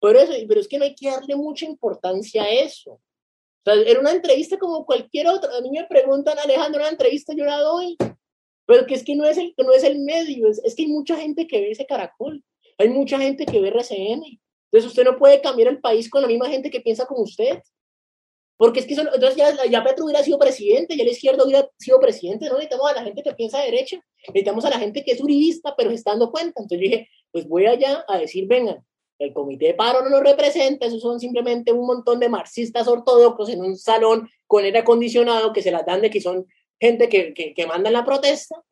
Pero, 0.00 0.20
eso, 0.20 0.32
pero 0.46 0.60
es 0.60 0.68
que 0.68 0.78
no 0.78 0.84
hay 0.84 0.94
que 0.94 1.10
darle 1.10 1.36
mucha 1.36 1.64
importancia 1.64 2.42
a 2.42 2.50
eso. 2.50 2.92
O 2.92 3.00
sea, 3.64 3.74
era 3.74 3.98
una 3.98 4.12
entrevista 4.12 4.58
como 4.58 4.84
cualquier 4.84 5.28
otra. 5.28 5.56
A 5.56 5.60
mí 5.60 5.70
me 5.70 5.84
preguntan, 5.84 6.38
Alejandro, 6.38 6.80
una 6.80 6.90
entrevista 6.90 7.32
yo 7.34 7.44
la 7.44 7.58
doy. 7.60 7.96
Pero 8.66 8.86
que 8.86 8.94
es 8.94 9.04
que 9.04 9.14
no 9.14 9.24
es 9.24 9.38
el, 9.38 9.54
no 9.56 9.72
es 9.72 9.84
el 9.84 9.98
medio, 10.00 10.48
es, 10.48 10.74
que 10.74 10.82
hay 10.82 10.88
mucha 10.88 11.16
gente 11.16 11.46
que 11.46 11.60
ve 11.60 11.70
ese 11.70 11.86
caracol, 11.86 12.42
hay 12.78 12.88
mucha 12.88 13.18
gente 13.18 13.46
que 13.46 13.60
ve 13.60 13.68
RCN. 13.68 14.22
Entonces 14.70 14.90
usted 14.90 15.04
no 15.04 15.16
puede 15.16 15.40
cambiar 15.40 15.68
el 15.68 15.80
país 15.80 16.10
con 16.10 16.22
la 16.22 16.28
misma 16.28 16.48
gente 16.48 16.70
que 16.70 16.80
piensa 16.80 17.06
como 17.06 17.22
usted. 17.22 17.62
Porque 18.58 18.80
es 18.80 18.86
que 18.86 18.94
entonces 18.94 19.36
ya, 19.36 19.54
ya 19.66 19.84
Petro 19.84 20.06
hubiera 20.06 20.22
sido 20.22 20.38
presidente, 20.38 20.96
ya 20.96 21.04
la 21.04 21.10
izquierda 21.10 21.44
hubiera 21.44 21.68
sido 21.78 22.00
presidente, 22.00 22.46
no 22.46 22.54
necesitamos 22.54 22.90
a 22.90 22.94
la 22.94 23.02
gente 23.02 23.22
que 23.22 23.34
piensa 23.34 23.60
derecha, 23.60 24.00
necesitamos 24.28 24.64
a 24.64 24.70
la 24.70 24.78
gente 24.78 25.04
que 25.04 25.12
es 25.12 25.20
uribista, 25.20 25.74
pero 25.76 25.90
se 25.90 25.96
está 25.96 26.12
dando 26.12 26.30
cuenta. 26.30 26.62
Entonces 26.62 26.78
yo 26.78 26.90
dije, 26.90 27.08
pues 27.30 27.46
voy 27.46 27.66
allá 27.66 28.04
a 28.08 28.18
decir, 28.18 28.46
vengan, 28.48 28.82
el 29.18 29.32
comité 29.32 29.66
de 29.66 29.74
paro 29.74 30.02
no 30.02 30.10
lo 30.10 30.20
representa, 30.20 30.86
esos 30.86 31.00
son 31.00 31.20
simplemente 31.20 31.72
un 31.72 31.86
montón 31.86 32.20
de 32.20 32.28
marxistas 32.28 32.86
ortodoxos 32.88 33.48
en 33.48 33.60
un 33.60 33.76
salón 33.76 34.28
con 34.46 34.64
aire 34.64 34.78
acondicionado 34.78 35.52
que 35.52 35.62
se 35.62 35.70
las 35.70 35.84
dan 35.86 36.02
de 36.02 36.10
que 36.10 36.20
son 36.20 36.46
gente 36.80 37.08
que, 37.08 37.32
que, 37.34 37.66
manda 37.66 37.90
la 37.90 38.04
protesta 38.04 38.62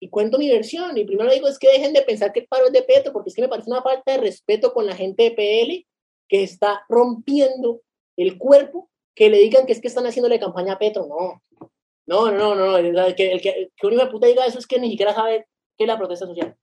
y 0.00 0.08
cuento 0.08 0.38
mi 0.38 0.50
versión. 0.50 0.96
Y 0.96 1.04
primero 1.04 1.32
digo 1.32 1.48
es 1.48 1.58
que 1.58 1.68
dejen 1.68 1.92
de 1.92 2.02
pensar 2.02 2.32
que 2.32 2.40
el 2.40 2.46
paro 2.46 2.66
es 2.66 2.72
de 2.72 2.82
Petro, 2.82 3.12
porque 3.12 3.30
es 3.30 3.34
que 3.34 3.42
me 3.42 3.48
parece 3.48 3.70
una 3.70 3.82
falta 3.82 4.12
de 4.12 4.18
respeto 4.18 4.72
con 4.72 4.86
la 4.86 4.94
gente 4.96 5.24
de 5.24 5.30
PL 5.32 5.86
que 6.28 6.42
está 6.42 6.84
rompiendo 6.88 7.82
el 8.16 8.38
cuerpo, 8.38 8.90
que 9.14 9.30
le 9.30 9.38
digan 9.38 9.66
que 9.66 9.72
es 9.72 9.80
que 9.80 9.88
están 9.88 10.06
haciéndole 10.06 10.38
campaña 10.38 10.74
a 10.74 10.78
Petro. 10.78 11.06
No, 11.06 11.42
no, 12.06 12.30
no, 12.30 12.54
no, 12.54 12.76
El 12.76 13.14
que, 13.14 13.32
el 13.32 13.40
que, 13.40 13.70
que 13.76 13.86
un 13.86 14.10
puta 14.10 14.26
diga 14.26 14.46
eso 14.46 14.58
es 14.58 14.66
que 14.66 14.78
ni 14.78 14.90
siquiera 14.90 15.14
sabe 15.14 15.46
qué 15.76 15.84
es 15.84 15.88
la 15.88 15.98
protesta 15.98 16.26
social. 16.26 16.56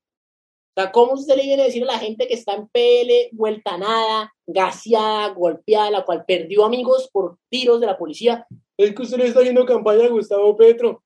O 0.74 0.82
sea, 0.82 0.92
¿cómo 0.92 1.14
usted 1.14 1.36
le 1.36 1.44
viene 1.44 1.64
a 1.64 1.66
decir 1.66 1.84
a 1.84 1.88
la 1.88 2.00
gente 2.00 2.28
que 2.28 2.34
está 2.34 2.54
en 2.54 2.68
PL, 2.70 3.30
vuelta 3.34 3.78
nada, 3.78 4.34
gaseada, 4.48 5.28
golpeada, 5.30 5.92
la 5.92 6.06
cual 6.06 6.24
perdió 6.26 6.64
amigos 6.64 7.10
por 7.12 7.38
tiros 7.50 7.82
de 7.82 7.88
la 7.88 7.98
policía? 7.98 8.48
Es 8.82 8.96
que 8.96 9.04
usted 9.04 9.18
le 9.18 9.28
está 9.28 9.42
haciendo 9.42 9.64
campaña 9.64 10.06
a 10.06 10.10
Gustavo 10.10 10.58
Petro. 10.58 11.04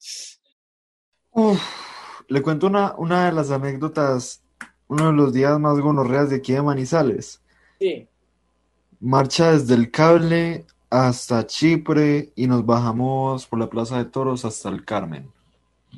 le 2.29 2.41
cuento 2.41 2.67
una, 2.67 2.95
una 2.97 3.25
de 3.25 3.33
las 3.33 3.51
anécdotas, 3.51 4.41
uno 4.87 5.07
de 5.07 5.13
los 5.13 5.33
días 5.33 5.59
más 5.59 5.77
gonorreas 5.79 6.29
de 6.29 6.37
aquí 6.37 6.53
de 6.53 6.61
Manizales. 6.61 7.41
Sí. 7.77 8.07
Marcha 9.01 9.51
desde 9.51 9.73
el 9.73 9.91
cable 9.91 10.65
hasta 10.89 11.45
Chipre 11.45 12.31
y 12.37 12.47
nos 12.47 12.65
bajamos 12.65 13.45
por 13.45 13.59
la 13.59 13.69
Plaza 13.69 13.97
de 13.97 14.05
Toros 14.05 14.45
hasta 14.45 14.69
el 14.69 14.85
Carmen. 14.85 15.29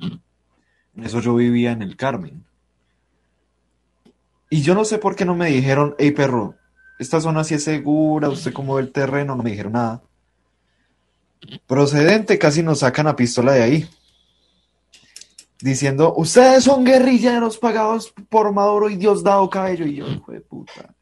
En 0.01 1.03
eso 1.03 1.19
yo 1.19 1.35
vivía 1.35 1.73
en 1.73 1.83
el 1.83 1.95
Carmen. 1.95 2.43
Y 4.49 4.63
yo 4.63 4.73
no 4.73 4.83
sé 4.83 4.97
por 4.97 5.15
qué 5.15 5.25
no 5.25 5.35
me 5.35 5.51
dijeron, 5.51 5.93
hey 5.99 6.09
perro, 6.09 6.55
esta 6.97 7.21
zona 7.21 7.43
sí 7.43 7.53
es 7.53 7.63
segura, 7.63 8.29
usted 8.29 8.51
cómo 8.51 8.73
ve 8.75 8.81
el 8.81 8.91
terreno, 8.91 9.35
no 9.35 9.43
me 9.43 9.51
dijeron 9.51 9.73
nada. 9.73 10.01
Procedente, 11.65 12.37
casi 12.37 12.63
nos 12.63 12.79
sacan 12.79 13.07
a 13.07 13.15
pistola 13.15 13.53
de 13.53 13.63
ahí. 13.63 13.89
Diciendo, 15.59 16.13
ustedes 16.15 16.63
son 16.63 16.83
guerrilleros 16.83 17.57
pagados 17.57 18.13
por 18.29 18.53
Maduro 18.53 18.89
y 18.89 18.95
Dios 18.95 19.23
dado 19.23 19.49
cabello. 19.49 19.85
Y 19.85 19.95
yo, 19.95 20.07
hijo 20.07 20.31
de 20.31 20.41
puta. 20.41 20.93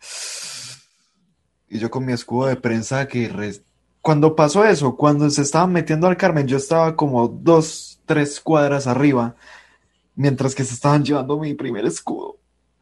Y 1.68 1.80
yo 1.80 1.90
con 1.90 2.06
mi 2.06 2.14
escudo 2.14 2.48
de 2.48 2.56
prensa 2.56 3.08
que... 3.08 3.62
Cuando 4.02 4.36
pasó 4.36 4.64
eso, 4.64 4.96
cuando 4.96 5.28
se 5.32 5.42
estaban 5.42 5.74
metiendo 5.74 6.06
al 6.06 6.16
Carmen, 6.16 6.48
yo 6.48 6.58
estaba 6.58 6.96
como 6.96 7.28
dos, 7.28 8.00
tres 8.06 8.40
cuadras 8.40 8.86
arriba, 8.86 9.36
mientras 10.14 10.54
que 10.54 10.64
se 10.64 10.76
estaban 10.76 11.04
llevando 11.04 11.40
mi 11.40 11.56
primer 11.56 11.86
escudo. 11.86 12.38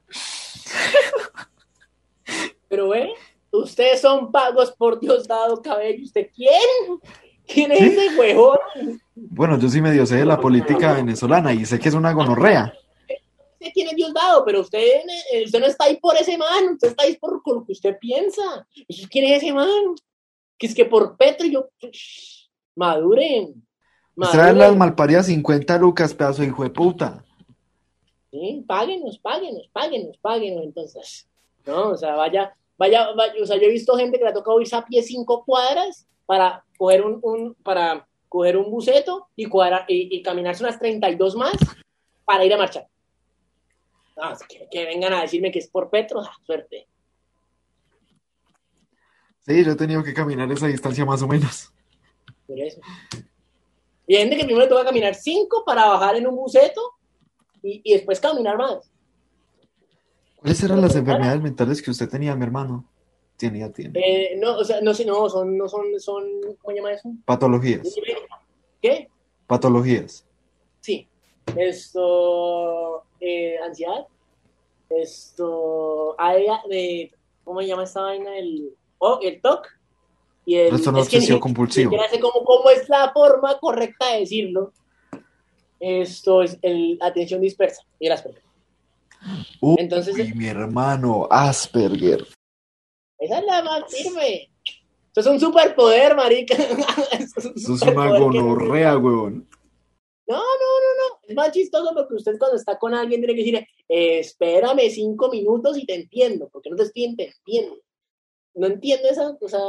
Pero, 2.68 2.94
¿eh? 2.94 3.14
Ustedes 3.52 4.02
son 4.02 4.32
pagos 4.32 4.72
por 4.72 5.00
Dios 5.00 5.28
dado 5.28 5.62
cabello. 5.62 6.04
¿Usted 6.04 6.28
quién? 6.36 7.00
¿Quién 7.48 7.72
es 7.72 7.82
ese 7.82 8.18
huevón? 8.18 8.58
Bueno, 9.16 9.60
yo 9.60 9.70
sí 9.70 9.82
medio 9.82 10.06
sé 10.06 10.18
de 10.18 10.26
la 10.26 10.40
política 10.40 10.94
venezolana 10.94 11.54
y 11.54 11.66
sé 11.66 11.80
que 11.80 11.90
es 11.90 11.96
una 11.96 12.14
gonorrea. 12.14 12.74
Sé 13.60 13.72
quién 13.74 13.88
es 13.88 13.96
Diosdado, 13.96 14.44
pero 14.46 14.62
usted, 14.62 15.02
usted 15.46 15.60
no 15.60 15.66
está 15.66 15.86
ahí 15.86 15.98
por 15.98 16.16
ese 16.16 16.38
man, 16.38 16.74
usted 16.74 16.90
está 16.90 17.04
ahí 17.04 17.18
por, 17.18 17.42
lo 17.46 17.66
que 17.66 17.74
usted 17.74 17.98
piensa. 18.00 18.68
¿Quién 19.10 19.26
es 19.26 19.44
ese 19.44 19.54
man? 19.54 19.96
Que 20.58 20.68
es 20.68 20.76
que 20.76 20.86
por 20.86 21.16
Petro 21.18 21.48
yo... 21.48 21.70
Maduren. 22.76 23.64
Traen 24.32 24.58
las 24.58 24.76
malparidas 24.76 25.28
50 25.28 25.78
lucas, 25.78 26.14
pedazo 26.14 26.42
de 26.42 26.48
hijo 26.48 26.64
de 26.64 26.70
puta. 26.70 27.24
Sí, 28.32 28.64
páguenos, 28.68 29.20
páguenos, 29.20 29.70
páguenos, 29.72 30.18
páguenos, 30.18 30.64
entonces. 30.64 31.28
No, 31.66 31.90
o 31.90 31.98
sea, 31.98 32.16
vaya, 32.16 32.56
vaya, 32.78 33.12
vaya, 33.14 33.34
o 33.42 33.46
sea, 33.46 33.58
yo 33.58 33.64
he 33.64 33.72
visto 33.72 33.96
gente 33.96 34.18
que 34.18 34.24
le 34.24 34.32
ha 34.32 34.34
tocado 34.34 34.60
irse 34.60 34.76
a 34.76 34.84
pie 34.84 35.04
cinco 35.04 35.44
cuadras 35.46 36.08
para 36.34 36.66
coger 36.80 37.06
un, 37.06 37.20
un 37.22 37.54
para 37.54 38.08
coger 38.28 38.58
un 38.58 38.72
buceto 38.72 39.28
y, 39.36 39.46
cuadrar, 39.46 39.86
y, 39.88 40.20
caminarse 40.24 40.64
unas 40.64 40.80
32 40.80 41.36
más 41.36 41.54
para 42.26 42.44
ir 42.44 42.52
a 42.56 42.58
marchar. 42.58 42.88
No, 44.18 44.34
que, 44.72 44.86
vengan 44.86 45.14
a 45.14 45.22
decirme 45.22 45.52
que 45.52 45.60
es 45.60 45.68
por 45.68 45.92
Petro, 45.92 46.22
ah, 46.22 46.36
suerte. 46.44 46.88
Sí, 49.46 49.64
yo 49.64 49.74
he 49.74 49.76
tenido 49.76 50.04
que 50.04 50.12
caminar 50.12 50.52
esa 50.52 50.66
distancia 50.66 51.06
más 51.06 51.22
o 51.22 51.28
menos. 51.28 51.72
Por 52.48 52.60
eso. 52.60 52.82
Y 54.08 54.16
hay 54.16 54.22
gente 54.22 54.38
que 54.38 54.46
primero 54.46 54.68
toca 54.68 54.86
caminar 54.86 55.14
5 55.14 55.64
para 55.64 55.88
bajar 55.88 56.16
en 56.16 56.26
un 56.26 56.36
buceto 56.36 56.82
y, 57.62 57.80
y 57.84 57.94
después 57.94 58.20
caminar 58.20 58.58
más. 58.58 58.92
¿Cuáles 60.38 60.64
eran 60.64 60.82
las 60.82 60.96
enfermedades 60.96 61.44
mentales 61.44 61.80
que 61.80 61.92
usted 61.92 62.10
tenía, 62.10 62.36
mi 62.36 62.44
hermano? 62.44 62.90
Tiene, 63.50 63.70
tiene. 63.72 64.00
Eh, 64.00 64.38
no, 64.40 64.58
o 64.58 64.64
sea, 64.64 64.80
no, 64.80 64.94
sí, 64.94 65.04
no, 65.04 65.30
son, 65.30 65.58
no 65.58 65.68
son, 65.68 66.00
son, 66.00 66.24
¿cómo 66.62 66.72
se 66.72 66.76
llama 66.76 66.94
eso? 66.94 67.12
Patologías. 67.26 67.94
¿Qué? 68.82 69.10
Patologías. 69.48 70.26
Sí. 70.80 71.06
Esto, 71.58 73.04
eh, 73.20 73.58
ansiedad. 73.58 74.08
Esto, 74.90 76.16
de, 76.70 77.12
¿cómo 77.44 77.60
se 77.60 77.68
llama 77.68 77.84
esta 77.84 78.04
vaina? 78.04 78.38
El, 78.38 78.70
oh, 79.00 79.20
el 79.22 79.42
TOC. 79.42 79.68
Y 80.46 80.56
el, 80.56 80.76
Esto 80.76 80.94
no 80.94 81.00
es 81.00 81.08
obsesivo 81.08 81.42
compulsivo. 81.42 81.98
Sé 82.10 82.22
cómo, 82.22 82.46
cómo 82.46 82.70
es 82.70 82.88
la 82.88 83.12
forma 83.12 83.60
correcta 83.60 84.14
de 84.14 84.20
decirlo. 84.22 84.72
Esto 85.82 86.44
es 86.44 86.58
el 86.62 86.98
atención 87.02 87.42
dispersa 87.42 87.84
y 88.00 88.06
el 88.06 88.14
Asperger. 88.14 88.44
Entonces, 89.62 90.34
mi 90.34 90.48
hermano 90.48 91.28
Asperger. 91.30 92.26
Esa 93.24 93.40
es 93.40 93.46
la 93.46 93.64
más 93.64 93.84
firme. 93.90 94.50
Eso 95.16 95.20
es 95.22 95.28
un 95.28 95.40
superpoder, 95.40 96.14
marica. 96.14 96.56
Eso 97.20 97.54
es, 97.56 97.82
una 97.82 98.20
gonorrea, 98.20 98.98
huevón. 98.98 99.48
No, 100.28 100.36
no, 100.36 100.42
no, 100.42 100.42
no. 100.42 101.20
Es 101.26 101.34
más 101.34 101.52
chistoso 101.52 101.92
porque 101.94 102.16
usted 102.16 102.38
cuando 102.38 102.58
está 102.58 102.78
con 102.78 102.94
alguien 102.94 103.22
tiene 103.22 103.34
que 103.34 103.40
decir, 103.40 103.68
espérame 103.88 104.90
cinco 104.90 105.30
minutos 105.30 105.78
y 105.78 105.86
te 105.86 105.96
entiendo, 105.96 106.50
porque 106.52 106.70
no 106.70 106.76
te 106.76 106.84
estoy 106.84 107.06
entendiendo. 107.06 107.78
No 108.56 108.68
entiendo 108.68 109.08
esa, 109.08 109.38
o 109.40 109.48
sea, 109.48 109.62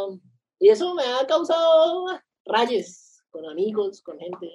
y 0.58 0.68
eso 0.68 0.92
me 0.94 1.04
ha 1.04 1.24
causado 1.26 2.06
rayes 2.44 3.22
con 3.30 3.46
amigos, 3.46 4.02
con 4.02 4.18
gente. 4.18 4.50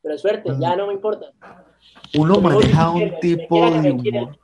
Pero 0.00 0.16
suerte, 0.16 0.50
ya 0.58 0.76
no 0.76 0.86
me 0.86 0.94
importa. 0.94 1.30
Uno 2.16 2.40
maneja 2.40 2.90
un 2.90 3.18
tipo 3.20 3.70
de 3.70 3.90
humor. 3.90 4.38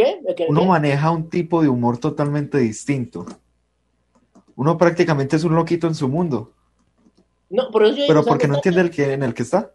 ¿Qué? 0.00 0.46
Uno 0.48 0.64
maneja 0.64 1.10
un 1.10 1.28
tipo 1.28 1.60
de 1.60 1.68
humor 1.68 1.98
totalmente 1.98 2.56
distinto. 2.56 3.26
Uno 4.56 4.78
prácticamente 4.78 5.36
es 5.36 5.44
un 5.44 5.54
loquito 5.54 5.86
en 5.86 5.94
su 5.94 6.08
mundo. 6.08 6.54
No, 7.50 7.70
pero, 7.70 7.90
pero 8.06 8.24
porque 8.24 8.48
no 8.48 8.54
entiende 8.54 8.80
el 8.80 8.90
que, 8.90 9.12
en 9.12 9.22
el 9.22 9.34
que 9.34 9.42
está. 9.42 9.74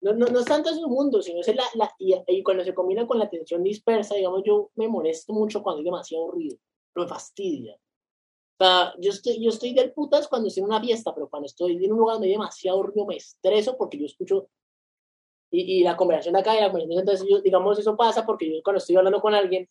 No, 0.00 0.12
no, 0.12 0.26
no 0.26 0.38
es 0.38 0.44
tanto 0.44 0.72
su 0.72 0.88
mundo, 0.88 1.22
sino 1.22 1.40
es 1.40 1.48
la, 1.48 1.64
la 1.74 1.90
y, 1.98 2.42
cuando 2.44 2.62
se 2.62 2.72
combina 2.72 3.04
con 3.04 3.18
la 3.18 3.24
atención 3.24 3.64
dispersa, 3.64 4.14
digamos, 4.14 4.42
yo 4.44 4.70
me 4.76 4.86
molesto 4.86 5.32
mucho 5.32 5.62
cuando 5.62 5.78
hay 5.78 5.84
demasiado 5.84 6.30
ruido, 6.30 6.56
me 6.94 7.08
fastidia. 7.08 7.74
O 7.74 8.64
sea, 8.64 8.94
yo 9.00 9.10
estoy, 9.10 9.42
yo 9.42 9.48
estoy 9.48 9.74
del 9.74 9.92
putas 9.92 10.28
cuando 10.28 10.48
estoy 10.48 10.60
en 10.60 10.68
una 10.68 10.80
fiesta, 10.80 11.12
pero 11.12 11.28
cuando 11.28 11.46
estoy 11.46 11.84
en 11.84 11.92
un 11.92 11.98
lugar 11.98 12.14
donde 12.14 12.28
hay 12.28 12.34
demasiado 12.34 12.80
ruido 12.82 13.06
me 13.06 13.16
estreso 13.16 13.76
porque 13.76 13.98
yo 13.98 14.06
escucho 14.06 14.48
y, 15.54 15.80
y 15.80 15.82
la 15.84 15.96
conversación 15.96 16.34
acá 16.36 16.56
y 16.56 16.60
la 16.60 16.70
conversación, 16.70 17.00
entonces 17.00 17.26
yo, 17.30 17.40
digamos, 17.40 17.78
eso 17.78 17.96
pasa 17.96 18.26
porque 18.26 18.48
yo 18.50 18.62
cuando 18.64 18.78
estoy 18.78 18.96
hablando 18.96 19.20
con 19.20 19.34
alguien 19.34 19.68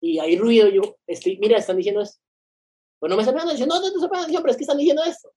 y 0.00 0.18
hay 0.18 0.38
ruido, 0.38 0.68
yo 0.68 0.80
estoy, 1.06 1.36
mira, 1.36 1.58
están 1.58 1.76
diciendo 1.76 2.00
esto. 2.00 2.18
Pues 2.98 3.10
no 3.10 3.16
me 3.16 3.22
están 3.22 3.34
poniendo 3.34 3.50
atención, 3.52 3.68
no, 3.68 3.74
no, 3.74 3.80
poniendo 3.82 4.16
atención, 4.16 4.42
pero 4.42 4.50
es 4.50 4.56
que 4.56 4.64
están 4.64 4.78
diciendo 4.78 5.02
esto. 5.04 5.30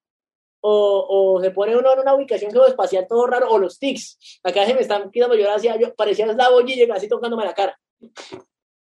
O, 0.61 1.35
o 1.35 1.41
se 1.41 1.51
pone 1.51 1.75
uno 1.75 1.91
en 1.91 1.99
una 1.99 2.15
ubicación 2.15 2.51
geoespacial 2.51 3.05
todo 3.07 3.27
raro, 3.27 3.49
o 3.49 3.57
los 3.57 3.77
tics. 3.77 4.39
Acá 4.43 4.65
se 4.65 4.73
me 4.73 4.79
están 4.79 5.11
quedando 5.11 5.35
llorar 5.35 5.57
así, 5.57 5.67
yo 5.79 5.93
parecía 5.93 6.25
la 6.25 6.49
bollilla 6.49 6.93
así 6.93 7.09
tocándome 7.09 7.43
la 7.43 7.53
cara. 7.53 7.77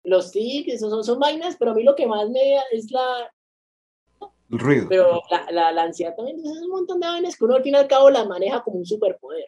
Los 0.04 0.32
tics, 0.32 0.76
esos 0.76 0.92
son, 0.92 1.04
son 1.04 1.20
vainas, 1.20 1.56
pero 1.58 1.72
a 1.72 1.74
mí 1.74 1.84
lo 1.84 1.96
que 1.96 2.06
más 2.06 2.30
me 2.30 2.58
es 2.72 2.92
la, 2.92 3.34
El 4.52 4.60
ruido. 4.60 4.86
pero 4.88 5.24
la, 5.32 5.48
la, 5.50 5.72
la 5.72 5.84
ansiedad 5.84 6.16
también 6.16 6.38
es 6.40 6.62
un 6.62 6.70
montón 6.70 7.00
de 7.00 7.08
vainas 7.08 7.36
que 7.36 7.46
uno 7.46 7.56
al 7.56 7.64
fin 7.64 7.74
y 7.74 7.78
al 7.78 7.88
cabo 7.88 8.12
la 8.12 8.26
maneja 8.26 8.62
como 8.62 8.78
un 8.78 8.86
superpoder. 8.86 9.46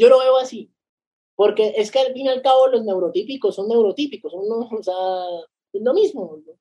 Yo 0.00 0.08
lo 0.08 0.18
veo 0.18 0.38
así. 0.38 0.72
Porque 1.36 1.74
es 1.76 1.90
que 1.90 1.98
al 2.00 2.12
fin 2.12 2.26
y 2.26 2.28
al 2.28 2.42
cabo 2.42 2.66
los 2.68 2.84
neurotípicos 2.84 3.54
son 3.54 3.68
neurotípicos, 3.68 4.32
son 4.32 4.44
o 4.50 4.82
sea, 4.82 4.94
es 5.72 5.82
lo 5.82 5.94
mismo. 5.94 6.38
¿no? 6.46 6.54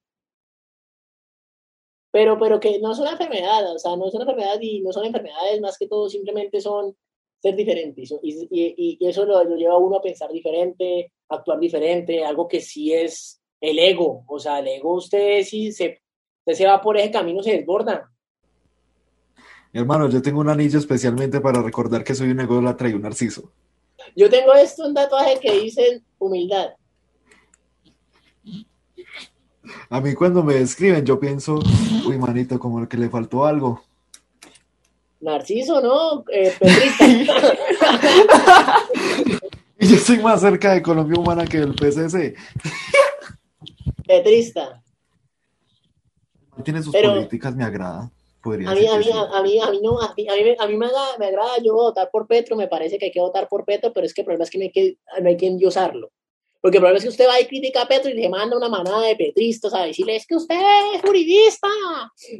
Pero, 2.11 2.37
pero 2.39 2.59
que 2.59 2.79
no 2.79 2.91
es 2.91 2.99
una 2.99 3.11
enfermedad, 3.11 3.73
o 3.73 3.79
sea, 3.79 3.95
no 3.95 4.07
es 4.07 4.13
una 4.13 4.25
y 4.61 4.81
no 4.81 4.91
son 4.91 5.05
enfermedades, 5.05 5.61
más 5.61 5.77
que 5.77 5.87
todo 5.87 6.09
simplemente 6.09 6.59
son 6.59 6.97
ser 7.41 7.55
diferentes. 7.55 8.11
Y, 8.21 8.47
y, 8.51 8.97
y 8.99 9.07
eso 9.07 9.25
lo, 9.25 9.43
lo 9.43 9.55
lleva 9.55 9.75
a 9.75 9.77
uno 9.77 9.97
a 9.97 10.01
pensar 10.01 10.31
diferente, 10.31 11.13
a 11.29 11.35
actuar 11.35 11.59
diferente, 11.59 12.25
algo 12.25 12.47
que 12.47 12.61
sí 12.61 12.93
es 12.93 13.41
el 13.61 13.79
ego. 13.79 14.23
O 14.27 14.39
sea, 14.39 14.59
el 14.59 14.67
ego, 14.67 14.95
usted 14.95 15.43
si 15.43 15.71
se, 15.71 16.01
se 16.45 16.65
va 16.65 16.81
por 16.81 16.97
ese 16.97 17.11
camino, 17.11 17.43
se 17.43 17.57
desborda. 17.57 18.11
Hermano, 19.71 20.09
yo 20.09 20.21
tengo 20.21 20.39
un 20.41 20.49
anillo 20.49 20.79
especialmente 20.79 21.39
para 21.41 21.61
recordar 21.61 22.03
que 22.03 22.15
soy 22.15 22.31
un 22.31 22.39
ególatra 22.39 22.89
y 22.89 22.93
un 22.93 23.03
narciso. 23.03 23.51
Yo 24.15 24.29
tengo 24.29 24.53
esto, 24.53 24.87
un 24.87 24.93
tatuaje 24.93 25.39
que 25.39 25.59
dice 25.59 26.01
humildad. 26.17 26.69
A 29.89 30.01
mí 30.01 30.13
cuando 30.15 30.43
me 30.43 30.55
describen, 30.55 31.05
yo 31.05 31.19
pienso, 31.19 31.59
uy, 32.07 32.17
manito, 32.17 32.59
como 32.59 32.87
que 32.87 32.97
le 32.97 33.09
faltó 33.09 33.45
algo. 33.45 33.83
Narciso, 35.21 35.81
¿no? 35.81 36.23
Eh. 36.31 36.53
Y 39.81 39.87
yo 39.87 39.95
estoy 39.95 40.17
más 40.17 40.41
cerca 40.41 40.73
de 40.73 40.81
Colombia 40.81 41.17
Humana 41.17 41.45
que 41.45 41.59
del 41.59 41.73
PCC. 41.73 42.35
Petrista. 44.05 44.83
Tiene 46.65 46.83
sus 46.83 46.91
Pero- 46.91 47.13
políticas, 47.13 47.55
me 47.55 47.63
agrada. 47.63 48.11
Podría 48.41 48.69
A 48.71 48.75
mí, 48.75 48.87
a 48.87 48.97
mí, 48.97 49.05
a 49.11 49.41
mí, 49.41 49.59
a 49.59 49.69
mí 49.71 49.79
no, 49.81 49.99
a 49.99 50.13
mí, 50.15 50.27
a 50.29 50.35
mí, 50.35 50.43
me- 50.43 50.55
a 50.59 50.67
mí 50.67 50.77
me, 50.77 50.85
agrada, 50.85 51.17
me 51.17 51.25
agrada 51.27 51.57
yo 51.61 51.73
votar 51.73 52.09
por 52.11 52.25
Petro, 52.27 52.55
me 52.55 52.67
parece 52.67 52.97
que 52.97 53.05
hay 53.05 53.11
que 53.11 53.19
votar 53.19 53.47
por 53.49 53.65
Petro, 53.65 53.91
pero 53.93 54.05
es 54.05 54.13
que 54.13 54.21
el 54.21 54.25
problema 54.25 54.43
es 54.45 54.49
que 54.49 54.57
no 54.57 54.63
hay 54.63 54.71
que, 54.71 54.97
no 55.21 55.29
hay 55.29 55.37
que 55.37 55.47
endiosarlo. 55.47 56.11
Porque 56.61 56.77
el 56.77 56.81
problema 56.81 56.97
es 56.97 57.03
que 57.03 57.09
usted 57.09 57.27
va 57.27 57.39
y 57.39 57.45
critica 57.47 57.83
a 57.83 57.87
Petro 57.87 58.09
y 58.09 58.13
le 58.15 58.27
manda 58.29 58.55
una 58.57 58.67
manada 58.69 59.01
de 59.01 59.15
petristas 59.15 59.73
a 59.73 59.83
decirle, 59.83 60.15
es 60.15 60.25
que 60.27 60.35
usted 60.35 60.55
es 60.93 61.01
juridista. 61.01 61.67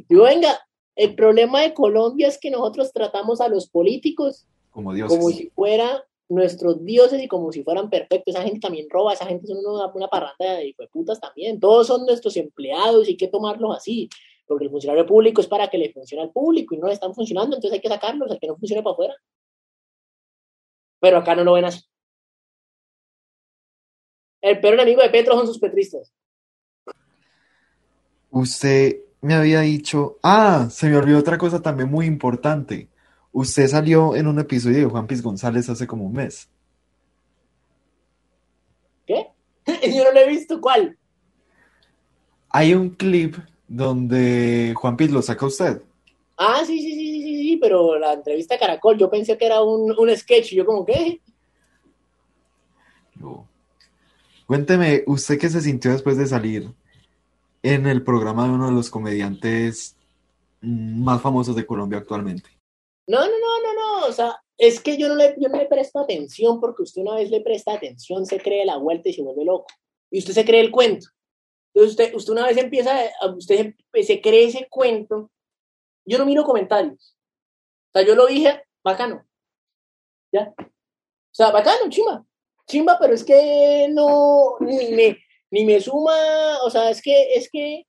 Digo, 0.08 0.24
venga, 0.24 0.58
el 0.96 1.14
problema 1.14 1.62
de 1.62 1.72
Colombia 1.74 2.28
es 2.28 2.38
que 2.38 2.50
nosotros 2.50 2.92
tratamos 2.92 3.40
a 3.40 3.48
los 3.48 3.68
políticos 3.68 4.46
Como 4.70 4.92
Dios. 4.92 5.08
como 5.08 5.30
si 5.30 5.48
fueran 5.50 5.98
nuestros 6.28 6.84
dioses 6.84 7.22
y 7.22 7.28
como 7.28 7.50
si 7.50 7.62
fueran 7.64 7.88
perfectos. 7.90 8.34
Esa 8.34 8.44
gente 8.44 8.60
también 8.60 8.88
roba, 8.90 9.14
esa 9.14 9.26
gente 9.26 9.46
son 9.46 9.58
una, 9.66 9.86
una 9.92 10.08
parranda 10.08 10.54
de 10.54 10.74
putas 10.92 11.18
también. 11.20 11.58
Todos 11.58 11.86
son 11.86 12.04
nuestros 12.06 12.36
empleados 12.36 13.06
y 13.08 13.12
hay 13.12 13.16
que 13.16 13.28
tomarlos 13.28 13.76
así. 13.76 14.08
Porque 14.50 14.64
el 14.64 14.70
funcionario 14.72 15.06
público 15.06 15.40
es 15.40 15.46
para 15.46 15.70
que 15.70 15.78
le 15.78 15.92
funcione 15.92 16.24
al 16.24 16.32
público 16.32 16.74
y 16.74 16.78
no 16.78 16.88
le 16.88 16.94
están 16.94 17.14
funcionando, 17.14 17.54
entonces 17.54 17.76
hay 17.76 17.80
que 17.80 17.88
sacarlos, 17.88 18.32
al 18.32 18.40
que 18.40 18.48
no 18.48 18.56
funcione 18.56 18.82
para 18.82 18.94
afuera. 18.94 19.14
Pero 20.98 21.18
acá 21.18 21.36
no 21.36 21.44
lo 21.44 21.52
ven 21.52 21.66
así. 21.66 21.84
El 24.40 24.58
peor 24.58 24.74
enemigo 24.74 25.02
de 25.02 25.10
Petro 25.10 25.36
son 25.36 25.46
sus 25.46 25.60
petristas. 25.60 26.12
Usted 28.30 28.96
me 29.20 29.34
había 29.34 29.60
dicho, 29.60 30.18
ah, 30.20 30.66
se 30.68 30.88
me 30.88 30.96
olvidó 30.96 31.20
otra 31.20 31.38
cosa 31.38 31.62
también 31.62 31.88
muy 31.88 32.06
importante. 32.06 32.88
Usted 33.30 33.68
salió 33.68 34.16
en 34.16 34.26
un 34.26 34.40
episodio 34.40 34.78
de 34.78 34.86
Juan 34.86 35.06
Piz 35.06 35.22
González 35.22 35.68
hace 35.68 35.86
como 35.86 36.06
un 36.06 36.14
mes. 36.14 36.50
¿Qué? 39.06 39.28
Yo 39.94 40.02
no 40.02 40.10
lo 40.10 40.18
he 40.18 40.28
visto. 40.28 40.60
¿Cuál? 40.60 40.98
Hay 42.48 42.74
un 42.74 42.90
clip 42.90 43.36
donde 43.70 44.74
Juan 44.74 44.96
Piz 44.96 45.12
lo 45.12 45.22
saca 45.22 45.46
usted. 45.46 45.80
Ah, 46.36 46.62
sí, 46.66 46.80
sí, 46.80 46.92
sí, 46.92 47.12
sí, 47.12 47.22
sí, 47.22 47.42
sí, 47.42 47.56
pero 47.56 47.96
la 47.98 48.14
entrevista 48.14 48.56
a 48.56 48.58
Caracol, 48.58 48.98
yo 48.98 49.08
pensé 49.08 49.38
que 49.38 49.46
era 49.46 49.62
un, 49.62 49.94
un 49.96 50.16
sketch 50.16 50.52
y 50.52 50.56
yo 50.56 50.66
como, 50.66 50.84
¿qué? 50.84 51.20
Yo- 53.14 53.46
Cuénteme, 54.46 55.04
¿usted 55.06 55.38
qué 55.38 55.48
se 55.48 55.60
sintió 55.60 55.92
después 55.92 56.16
de 56.16 56.26
salir 56.26 56.68
en 57.62 57.86
el 57.86 58.02
programa 58.02 58.44
de 58.44 58.50
uno 58.54 58.66
de 58.66 58.72
los 58.72 58.90
comediantes 58.90 59.94
más 60.60 61.22
famosos 61.22 61.54
de 61.54 61.64
Colombia 61.64 61.98
actualmente? 61.98 62.50
No, 63.06 63.20
no, 63.20 63.26
no, 63.26 63.62
no, 63.62 64.00
no, 64.00 64.06
o 64.08 64.12
sea, 64.12 64.34
es 64.58 64.80
que 64.80 64.98
yo 64.98 65.08
no 65.08 65.14
le, 65.14 65.36
yo 65.38 65.48
no 65.48 65.58
le 65.58 65.66
presto 65.66 66.00
atención 66.00 66.60
porque 66.60 66.82
usted 66.82 67.02
una 67.02 67.14
vez 67.14 67.30
le 67.30 67.40
presta 67.40 67.74
atención, 67.74 68.26
se 68.26 68.40
cree 68.40 68.64
la 68.64 68.78
vuelta 68.78 69.08
y 69.08 69.12
se 69.12 69.22
vuelve 69.22 69.44
loco. 69.44 69.66
Y 70.10 70.18
usted 70.18 70.32
se 70.32 70.44
cree 70.44 70.60
el 70.60 70.72
cuento. 70.72 71.06
Entonces 71.80 71.98
usted, 71.98 72.14
usted 72.14 72.32
una 72.32 72.46
vez 72.46 72.58
empieza, 72.58 72.94
usted 73.34 73.74
se, 73.94 74.02
se 74.02 74.20
cree 74.20 74.44
ese 74.44 74.68
cuento. 74.68 75.30
Yo 76.04 76.18
no 76.18 76.26
miro 76.26 76.44
comentarios. 76.44 77.16
O 77.88 77.92
sea, 77.94 78.06
yo 78.06 78.14
lo 78.14 78.26
dije, 78.26 78.62
bacano. 78.84 79.24
¿Ya? 80.30 80.52
O 80.58 81.34
sea, 81.34 81.50
bacano, 81.50 81.88
chimba. 81.88 82.22
Chimba, 82.66 82.98
pero 83.00 83.14
es 83.14 83.24
que 83.24 83.88
no, 83.92 84.58
ni 84.60 84.90
me, 84.90 85.18
ni 85.50 85.64
me 85.64 85.80
suma, 85.80 86.58
o 86.64 86.68
sea, 86.68 86.90
es 86.90 87.00
que, 87.00 87.32
es 87.32 87.48
que 87.50 87.86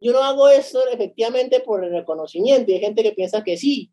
yo 0.00 0.12
no 0.12 0.24
hago 0.24 0.48
esto 0.48 0.84
efectivamente 0.88 1.60
por 1.60 1.84
el 1.84 1.92
reconocimiento. 1.92 2.72
Y 2.72 2.74
hay 2.74 2.80
gente 2.80 3.04
que 3.04 3.12
piensa 3.12 3.44
que 3.44 3.56
sí. 3.56 3.92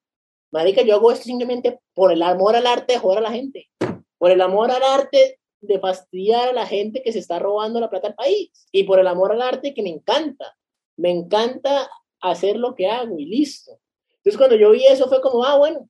Marica, 0.49 0.81
yo 0.81 0.95
hago 0.95 1.11
esto 1.11 1.25
simplemente 1.25 1.79
por 1.93 2.11
el 2.11 2.23
amor 2.23 2.55
al 2.55 2.65
arte 2.65 2.93
de 2.93 2.99
joder 2.99 3.19
a 3.19 3.29
la 3.29 3.31
gente. 3.33 3.69
Por 4.17 4.31
el 4.31 4.41
amor 4.41 4.71
al 4.71 4.81
arte 4.81 5.39
de 5.61 5.79
fastidiar 5.79 6.49
a 6.49 6.53
la 6.53 6.65
gente 6.65 7.01
que 7.01 7.11
se 7.11 7.19
está 7.19 7.39
robando 7.39 7.79
la 7.79 7.89
plata 7.89 8.07
del 8.07 8.15
país. 8.15 8.51
Y 8.71 8.83
por 8.83 8.99
el 8.99 9.07
amor 9.07 9.31
al 9.31 9.41
arte 9.41 9.73
que 9.73 9.83
me 9.83 9.89
encanta. 9.89 10.55
Me 10.95 11.11
encanta 11.11 11.89
hacer 12.21 12.57
lo 12.57 12.75
que 12.75 12.87
hago 12.87 13.17
y 13.19 13.25
listo. 13.25 13.79
Entonces 14.17 14.37
cuando 14.37 14.55
yo 14.55 14.71
vi 14.71 14.85
eso 14.85 15.07
fue 15.07 15.21
como, 15.21 15.43
ah, 15.43 15.57
bueno, 15.57 15.89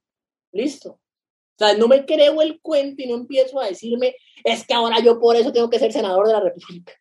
listo. 0.51 0.91
O 0.91 1.57
sea, 1.57 1.75
no 1.75 1.87
me 1.87 2.05
creo 2.05 2.41
el 2.41 2.61
cuento 2.61 3.01
y 3.01 3.07
no 3.07 3.15
empiezo 3.15 3.59
a 3.59 3.67
decirme, 3.67 4.15
es 4.43 4.65
que 4.65 4.75
ahora 4.75 4.99
yo 4.99 5.19
por 5.19 5.35
eso 5.35 5.51
tengo 5.51 5.69
que 5.69 5.79
ser 5.79 5.91
senador 5.91 6.27
de 6.27 6.33
la 6.33 6.39
República. 6.41 6.93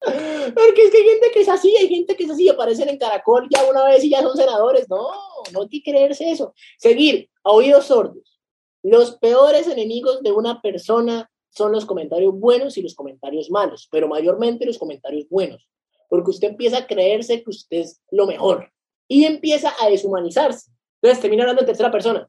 Porque 0.00 0.82
es 0.82 0.90
que 0.90 0.96
hay 0.96 1.04
gente 1.04 1.30
que 1.32 1.40
es 1.42 1.48
así, 1.48 1.76
hay 1.76 1.88
gente 1.88 2.16
que 2.16 2.24
es 2.24 2.30
así, 2.30 2.48
aparecen 2.48 2.88
en 2.88 2.98
Caracol 2.98 3.46
ya 3.50 3.62
una 3.70 3.84
vez 3.84 4.02
y 4.02 4.10
ya 4.10 4.22
son 4.22 4.36
senadores. 4.36 4.88
No, 4.88 5.10
no 5.52 5.62
hay 5.62 5.68
que 5.68 5.82
creerse 5.82 6.30
eso. 6.30 6.54
Seguir 6.78 7.30
a 7.44 7.50
oídos 7.50 7.86
sordos. 7.86 8.40
Los 8.82 9.16
peores 9.18 9.68
enemigos 9.68 10.22
de 10.22 10.32
una 10.32 10.60
persona 10.60 11.29
son 11.50 11.72
los 11.72 11.84
comentarios 11.86 12.32
buenos 12.38 12.76
y 12.78 12.82
los 12.82 12.94
comentarios 12.94 13.50
malos, 13.50 13.88
pero 13.90 14.08
mayormente 14.08 14.64
los 14.66 14.78
comentarios 14.78 15.28
buenos. 15.28 15.68
Porque 16.08 16.30
usted 16.30 16.48
empieza 16.48 16.78
a 16.78 16.86
creerse 16.86 17.42
que 17.42 17.50
usted 17.50 17.78
es 17.78 18.00
lo 18.10 18.26
mejor 18.26 18.70
y 19.08 19.24
empieza 19.24 19.72
a 19.80 19.88
deshumanizarse. 19.88 20.70
Entonces 21.00 21.20
termina 21.22 21.42
hablando 21.44 21.62
en 21.62 21.66
tercera 21.66 21.90
persona. 21.90 22.28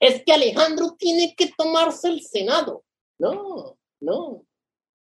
Es 0.00 0.22
que 0.24 0.32
Alejandro 0.32 0.94
tiene 0.98 1.34
que 1.36 1.52
tomarse 1.56 2.08
el 2.08 2.22
Senado. 2.22 2.84
No, 3.18 3.76
no, 4.00 4.44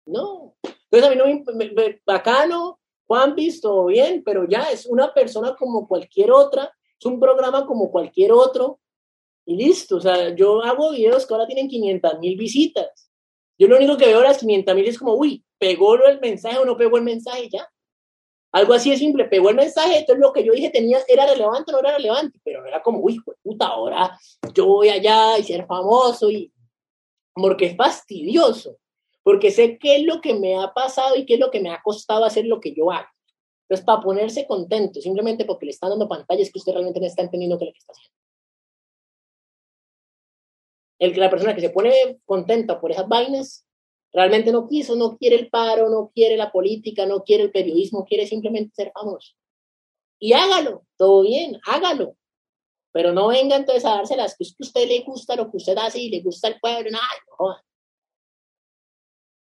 no. 0.05 0.55
Entonces 0.63 1.03
a 1.03 1.09
mí 1.09 1.15
no 1.15 1.25
me, 1.25 1.65
me- 1.65 1.71
me- 1.71 2.01
bacano, 2.05 2.80
Juan 3.07 3.34
visto 3.36 3.86
bien, 3.86 4.23
pero 4.23 4.47
ya 4.47 4.71
es 4.71 4.86
una 4.86 5.13
persona 5.13 5.55
como 5.55 5.88
cualquier 5.88 6.32
otra, 6.32 6.71
es 6.99 7.05
un 7.05 7.19
programa 7.19 7.65
como 7.65 7.89
cualquier 7.91 8.32
otro 8.34 8.80
y 9.45 9.55
listo. 9.55 9.97
O 9.97 10.01
sea, 10.01 10.36
yo 10.36 10.61
hago 10.63 10.91
videos 10.91 11.25
que 11.25 11.34
ahora 11.34 11.47
tienen 11.47 11.67
500 11.69 12.19
mil 12.19 12.38
visitas. 12.38 13.09
Yo 13.60 13.68
lo 13.68 13.76
único 13.76 13.97
que 13.97 14.05
veo 14.05 14.22
las 14.22 14.38
500 14.38 14.74
mil 14.74 14.88
es 14.88 14.97
como, 14.97 15.14
uy, 15.16 15.43
pegó 15.57 15.95
el 16.05 16.20
mensaje 16.22 16.57
o 16.57 16.66
no 16.66 16.78
pegó 16.78 16.97
el 16.97 17.03
mensaje 17.03 17.49
ya. 17.49 17.70
Algo 18.51 18.74
así 18.74 18.89
de 18.89 18.97
simple, 18.97 19.26
pegó 19.26 19.49
el 19.49 19.55
mensaje, 19.55 19.99
entonces 19.99 20.22
lo 20.22 20.34
que 20.34 20.43
yo 20.43 20.53
dije 20.53 20.72
tenía, 20.72 20.99
era 21.07 21.28
relevante 21.28 21.72
o 21.72 21.74
no 21.74 21.80
era 21.80 21.97
relevante, 21.97 22.39
pero 22.43 22.66
era 22.66 22.82
como, 22.82 22.99
uy, 22.99 23.20
puta, 23.43 23.68
ahora 23.68 24.18
yo 24.55 24.66
voy 24.66 24.89
allá 24.89 25.38
y 25.38 25.43
ser 25.43 25.68
famoso 25.68 26.32
y 26.32 26.51
porque 27.34 27.68
es 27.68 27.78
fastidioso, 27.78 28.78
porque 29.24 29.51
sé 29.51 29.78
qué 29.78 29.97
es 29.97 30.03
lo 30.03 30.20
que 30.22 30.34
me 30.34 30.55
ha 30.55 30.74
pasado 30.74 31.16
y 31.16 31.26
qué 31.26 31.36
es 31.36 31.39
lo 31.39 31.51
que 31.51 31.60
me 31.60 31.70
ha 31.70 31.82
costado 31.84 32.26
hacer 32.26 32.45
lo 32.45 32.60
que 32.60 32.74
yo 32.74 32.91
hago. 32.91 33.07
Entonces, 33.68 33.86
para 33.86 34.01
ponerse 34.01 34.47
contento, 34.47 34.99
simplemente 34.99 35.45
porque 35.45 35.68
le 35.68 35.72
están 35.72 35.91
dando 35.91 36.07
pantallas 36.07 36.49
que 36.51 36.57
usted 36.57 36.72
realmente 36.72 36.99
no 36.99 37.05
está 37.05 37.22
entendiendo 37.22 37.60
qué 37.60 37.66
es 37.66 37.70
lo 37.70 37.74
que 37.74 37.80
está 37.80 37.93
haciendo. 37.93 38.16
El 41.00 41.14
que 41.14 41.20
la 41.20 41.30
persona 41.30 41.56
que 41.56 41.62
se 41.62 41.70
pone 41.70 42.20
contenta 42.26 42.80
por 42.80 42.91
esas 42.91 43.08
vainas 43.08 43.66
Realmente 44.12 44.52
no 44.52 44.68
quiso, 44.68 44.95
no 44.95 45.18
quiere 45.18 45.36
el 45.36 45.50
paro, 45.50 45.89
no 45.89 46.12
quiere 46.14 46.36
la 46.36 46.52
política, 46.52 47.06
no 47.06 47.24
quiere 47.24 47.43
el 47.43 47.52
periodismo, 47.52 48.06
quiere 48.06 48.26
simplemente 48.26 48.74
ser 48.76 48.91
famoso. 48.91 49.36
Y 50.20 50.34
hágalo, 50.34 50.84
todo 50.97 51.22
bien, 51.22 51.60
hágalo. 51.66 52.16
Pero 52.91 53.14
no 53.14 53.28
venga 53.28 53.56
entonces 53.56 53.86
a 53.86 53.95
dárselas, 53.95 54.36
que 54.36 54.43
es 54.43 54.56
que 54.56 54.64
a 54.64 54.68
usted 54.68 54.88
le 54.88 55.04
gusta 55.04 55.36
lo 55.36 55.52
que 55.52 55.58
usted 55.58 55.78
hace 55.78 56.00
y 56.00 56.10
le 56.10 56.22
gusta 56.22 56.47
el 56.47 56.60
pueblo, 56.60 56.89
no, 56.89 57.00
no. 57.39 57.56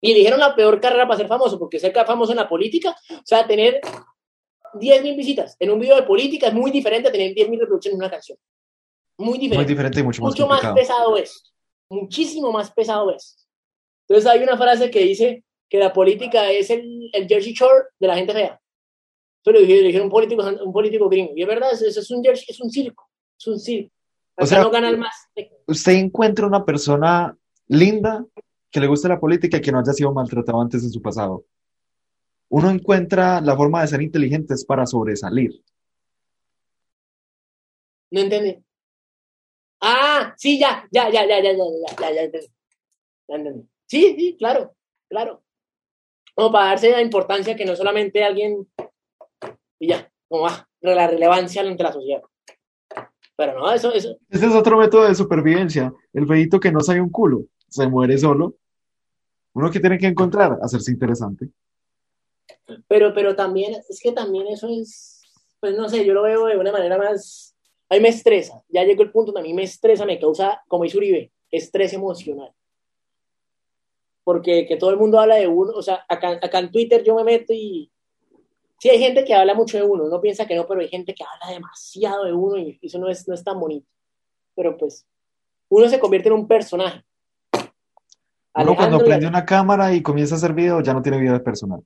Y 0.02 0.12
eligieron 0.12 0.40
la 0.40 0.56
peor 0.56 0.82
carrera 0.82 1.08
para 1.08 1.18
ser 1.18 1.28
famoso, 1.28 1.58
porque 1.58 1.80
ser 1.80 1.94
famoso 1.94 2.34
en 2.34 2.40
la 2.40 2.50
política, 2.50 2.96
o 3.10 3.22
sea, 3.24 3.48
tener 3.48 3.80
10.000 4.74 5.16
visitas 5.16 5.56
en 5.60 5.72
un 5.72 5.80
video 5.80 5.96
de 5.96 6.04
política 6.04 6.48
es 6.48 6.54
muy 6.54 6.72
diferente 6.72 7.08
a 7.08 7.12
tener 7.12 7.34
10.000 7.34 7.60
reproducciones 7.60 7.96
en 7.96 8.04
una 8.04 8.12
canción. 8.12 8.38
Muy 9.22 9.38
diferente. 9.38 9.58
Muy 9.58 9.66
diferente 9.66 10.00
y 10.00 10.04
mucho 10.04 10.22
más 10.22 10.32
Mucho 10.32 10.48
más 10.48 10.74
pesado 10.74 11.18
es. 11.18 11.54
Muchísimo 11.90 12.52
más 12.52 12.72
pesado 12.72 13.14
es. 13.14 13.48
Entonces 14.08 14.30
hay 14.30 14.44
una 14.44 14.58
frase 14.58 14.90
que 14.90 15.00
dice 15.02 15.44
que 15.70 15.78
la 15.78 15.94
política 15.94 16.50
es 16.52 16.70
el, 16.70 17.10
el 17.14 17.28
Jersey 17.28 17.54
Shore 17.54 17.86
de 18.00 18.08
la 18.08 18.16
gente 18.16 18.34
fea. 18.34 18.60
Lo 19.46 19.60
dijeron 19.60 20.06
un 20.06 20.12
político, 20.12 20.44
un 20.64 20.74
político 20.74 21.10
gringo. 21.10 21.34
Y 21.36 21.42
es 21.42 21.48
verdad, 21.48 21.72
eso 21.74 22.00
es 22.00 22.12
un 22.12 22.24
Jersey, 22.24 22.46
es 22.48 22.60
un 22.62 22.70
circo. 22.70 23.10
Es 23.40 23.48
un 23.48 23.60
circo. 23.60 23.94
O 24.38 24.46
sea, 24.46 24.62
no 24.62 24.70
gana 24.70 24.90
el 24.90 24.98
más. 24.98 25.16
Usted 25.68 25.94
encuentra 25.94 26.48
una 26.48 26.66
persona 26.66 27.36
linda 27.68 28.26
que 28.70 28.80
le 28.80 28.88
guste 28.88 29.08
la 29.08 29.20
política 29.20 29.58
y 29.58 29.62
que 29.62 29.72
no 29.72 29.80
haya 29.80 29.94
sido 29.94 30.14
maltratado 30.14 30.62
antes 30.62 30.84
en 30.84 30.92
su 30.92 31.02
pasado. 31.02 31.46
Uno 32.50 32.70
encuentra 32.70 33.42
la 33.42 33.56
forma 33.56 33.82
de 33.82 33.88
ser 33.88 34.02
inteligentes 34.02 34.66
para 34.66 34.86
sobresalir. 34.86 35.52
No 38.12 38.20
entendí. 38.20 38.64
Ah, 39.82 40.34
sí, 40.38 40.60
ya, 40.60 40.88
ya, 40.92 41.10
ya, 41.10 41.26
ya, 41.26 41.42
ya, 41.42 41.52
ya, 41.52 41.66
ya, 42.00 42.12
ya, 42.12 42.32
ya. 42.32 42.40
Ya. 43.28 43.54
Sí, 43.88 44.16
sí, 44.18 44.36
claro, 44.38 44.76
claro. 45.10 45.44
Como 46.36 46.52
para 46.52 46.68
darse 46.68 46.92
la 46.92 47.02
importancia 47.02 47.56
que 47.56 47.66
no 47.66 47.76
solamente 47.76 48.24
alguien 48.24 48.68
y 49.80 49.88
ya, 49.88 50.10
como 50.28 50.44
va, 50.44 50.70
la 50.82 51.08
relevancia 51.08 51.64
entre 51.64 51.84
la 51.84 51.94
sociedad. 51.94 52.22
Pero 53.36 53.60
no, 53.60 53.72
eso, 53.74 53.92
eso. 53.92 54.18
Este 54.30 54.46
es 54.46 54.54
otro 54.54 54.78
método 54.78 55.08
de 55.08 55.16
supervivencia. 55.16 55.92
El 56.14 56.28
feito 56.28 56.60
que 56.60 56.72
no 56.72 56.82
sabe 56.82 57.02
un 57.02 57.10
culo, 57.10 57.46
se 57.68 57.88
muere 57.88 58.18
solo. 58.18 58.56
Uno 59.54 59.72
que 59.72 59.80
tiene 59.80 59.98
que 59.98 60.08
encontrar, 60.08 60.60
hacerse 60.62 60.92
interesante. 60.92 61.50
Pero, 62.88 63.14
pero 63.14 63.36
también, 63.36 63.82
es 63.90 64.00
que 64.02 64.12
también 64.12 64.48
eso 64.48 64.68
es, 64.70 65.24
pues 65.60 65.76
no 65.76 65.90
sé, 65.90 66.06
yo 66.06 66.14
lo 66.14 66.22
veo 66.22 66.46
de 66.46 66.58
una 66.58 66.72
manera 66.72 66.98
más, 66.98 67.51
a 67.92 67.96
mí 67.96 68.00
me 68.00 68.08
estresa, 68.08 68.64
ya 68.70 68.86
llegó 68.86 69.04
el 69.04 69.12
punto 69.12 69.34
donde 69.34 69.42
a 69.42 69.50
mí 69.50 69.54
me 69.54 69.64
estresa, 69.64 70.06
me 70.06 70.18
causa, 70.18 70.64
como 70.70 70.86
dice 70.86 70.98
Uribe, 70.98 71.30
estrés 71.52 71.92
emocional. 71.92 72.54
Porque 74.24 74.66
que 74.66 74.78
todo 74.78 74.92
el 74.92 74.98
mundo 74.98 75.20
habla 75.20 75.36
de 75.36 75.48
uno, 75.48 75.74
o 75.76 75.82
sea, 75.82 76.06
acá, 76.08 76.40
acá 76.42 76.60
en 76.60 76.72
Twitter 76.72 77.04
yo 77.04 77.16
me 77.16 77.26
meto 77.26 77.52
y 77.52 77.92
sí 78.80 78.90
hay 78.90 78.98
gente 78.98 79.26
que 79.26 79.34
habla 79.34 79.54
mucho 79.56 79.78
de 79.78 79.84
uno, 79.84 80.06
uno 80.06 80.22
piensa 80.22 80.48
que 80.48 80.56
no, 80.56 80.66
pero 80.66 80.80
hay 80.80 80.88
gente 80.88 81.14
que 81.14 81.26
habla 81.26 81.54
demasiado 81.54 82.24
de 82.24 82.32
uno 82.32 82.58
y 82.58 82.80
eso 82.82 82.98
no 82.98 83.10
es, 83.10 83.28
no 83.28 83.34
es 83.34 83.44
tan 83.44 83.60
bonito. 83.60 83.86
Pero 84.56 84.78
pues, 84.78 85.06
uno 85.68 85.90
se 85.90 86.00
convierte 86.00 86.30
en 86.30 86.36
un 86.36 86.48
personaje. 86.48 87.04
Uno 88.56 88.74
cuando 88.74 89.00
prende 89.00 89.28
una 89.28 89.46
cámara 89.46 89.94
y 89.94 90.02
comienza 90.02 90.36
a 90.36 90.38
hacer 90.38 90.54
video, 90.54 90.80
ya 90.80 90.94
no 90.94 91.02
tiene 91.02 91.20
vida 91.20 91.44
personal. 91.44 91.84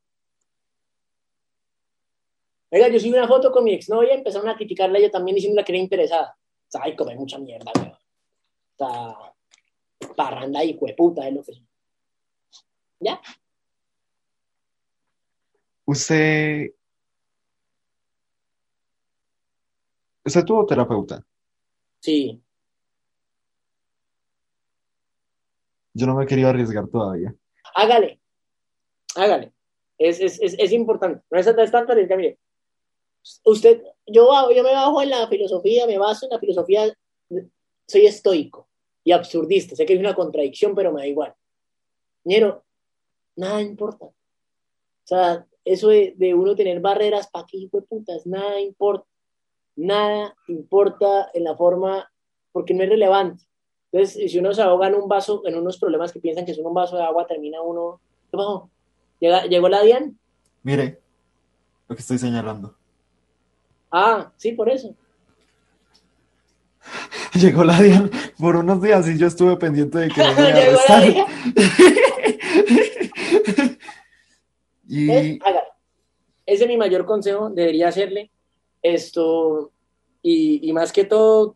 Oiga, 2.75 2.89
yo 2.89 2.99
subí 2.99 3.13
una 3.13 3.25
foto 3.25 3.53
con 3.53 3.63
mi 3.63 3.73
exnovia 3.73 4.13
y 4.13 4.17
empezaron 4.17 4.49
a 4.49 4.55
criticarla 4.57 4.99
yo 4.99 5.09
también 5.09 5.35
diciendo 5.35 5.63
que 5.63 5.71
era 5.71 5.79
interesada. 5.79 6.37
O 6.37 6.71
sea, 6.71 6.81
ay, 6.83 6.93
come 6.93 7.15
mucha 7.15 7.39
mierda, 7.39 7.71
weón. 7.73 7.93
O 7.93 8.77
sea, 8.77 10.13
parranda 10.13 10.61
y 10.61 10.75
cueputa 10.75 11.25
es 11.25 11.33
lo 11.33 11.41
que 11.41 11.51
es. 11.53 11.61
¿Ya? 12.99 13.21
Usted. 15.85 16.71
¿Usted 20.25 20.43
tuvo 20.43 20.65
terapeuta? 20.65 21.25
Sí. 22.01 22.43
Yo 25.93 26.07
no 26.07 26.15
me 26.15 26.25
quería 26.25 26.49
arriesgar 26.49 26.89
todavía. 26.89 27.33
Hágale. 27.73 28.19
Hágale. 29.15 29.53
Es, 29.97 30.19
es, 30.19 30.41
es, 30.41 30.55
es 30.59 30.73
importante. 30.73 31.23
No 31.31 31.39
es, 31.39 31.47
es 31.47 31.71
tanto 31.71 31.93
arriesgar, 31.93 32.17
mire 32.17 32.37
usted, 33.43 33.83
yo, 34.05 34.29
yo 34.51 34.63
me 34.63 34.73
bajo 34.73 35.01
en 35.01 35.09
la 35.09 35.27
filosofía, 35.27 35.87
me 35.87 35.97
baso 35.97 36.25
en 36.25 36.31
la 36.31 36.39
filosofía, 36.39 36.93
soy 37.87 38.05
estoico 38.05 38.67
y 39.03 39.11
absurdista, 39.11 39.75
sé 39.75 39.85
que 39.85 39.93
es 39.93 39.99
una 39.99 40.15
contradicción, 40.15 40.75
pero 40.75 40.91
me 40.91 41.01
da 41.01 41.07
igual. 41.07 41.33
Ñero, 42.23 42.63
nada 43.35 43.61
importa. 43.61 44.05
O 44.05 45.07
sea, 45.07 45.45
eso 45.63 45.89
de, 45.89 46.33
uno 46.35 46.55
tener 46.55 46.79
barreras 46.79 47.27
para 47.27 47.43
aquí, 47.43 47.67
putas, 47.67 48.25
nada 48.25 48.59
importa. 48.59 49.07
Nada 49.75 50.35
importa 50.47 51.29
en 51.33 51.43
la 51.43 51.55
forma, 51.55 52.09
porque 52.51 52.73
no 52.73 52.83
es 52.83 52.89
relevante. 52.89 53.43
Entonces, 53.91 54.31
si 54.31 54.39
uno 54.39 54.53
se 54.53 54.61
ahoga 54.61 54.87
en 54.87 54.95
un 54.95 55.07
vaso, 55.07 55.41
en 55.45 55.55
unos 55.55 55.77
problemas 55.77 56.11
que 56.11 56.19
piensan 56.19 56.45
que 56.45 56.53
son 56.53 56.65
un 56.65 56.73
vaso 56.73 56.95
de 56.95 57.03
agua, 57.03 57.27
termina 57.27 57.61
uno. 57.61 57.99
¿Qué 58.31 58.37
pasó? 58.37 58.69
¿Llegó 59.19 59.69
la 59.69 59.81
Dian? 59.81 60.17
Mire, 60.63 60.99
lo 61.87 61.95
que 61.95 62.01
estoy 62.01 62.17
señalando. 62.17 62.75
Ah, 63.91 64.31
sí, 64.37 64.51
por 64.51 64.69
eso. 64.69 64.93
Llegó 67.33 67.63
la 67.63 67.81
Diana 67.81 68.11
por 68.37 68.55
unos 68.55 68.79
días 68.81 69.07
y 69.07 69.17
yo 69.17 69.27
estuve 69.27 69.57
pendiente 69.57 69.97
de 69.99 70.09
que 70.09 70.23
no 70.23 70.33
me 70.35 70.53
Llegó 70.53 70.79
la 70.87 71.05
y... 74.87 75.39
Ese 76.47 76.63
es 76.63 76.67
mi 76.67 76.77
mayor 76.77 77.05
consejo, 77.05 77.49
debería 77.49 77.87
hacerle 77.87 78.29
esto, 78.83 79.71
y, 80.21 80.69
y 80.69 80.73
más 80.73 80.93
que 80.93 81.05
todo, 81.05 81.55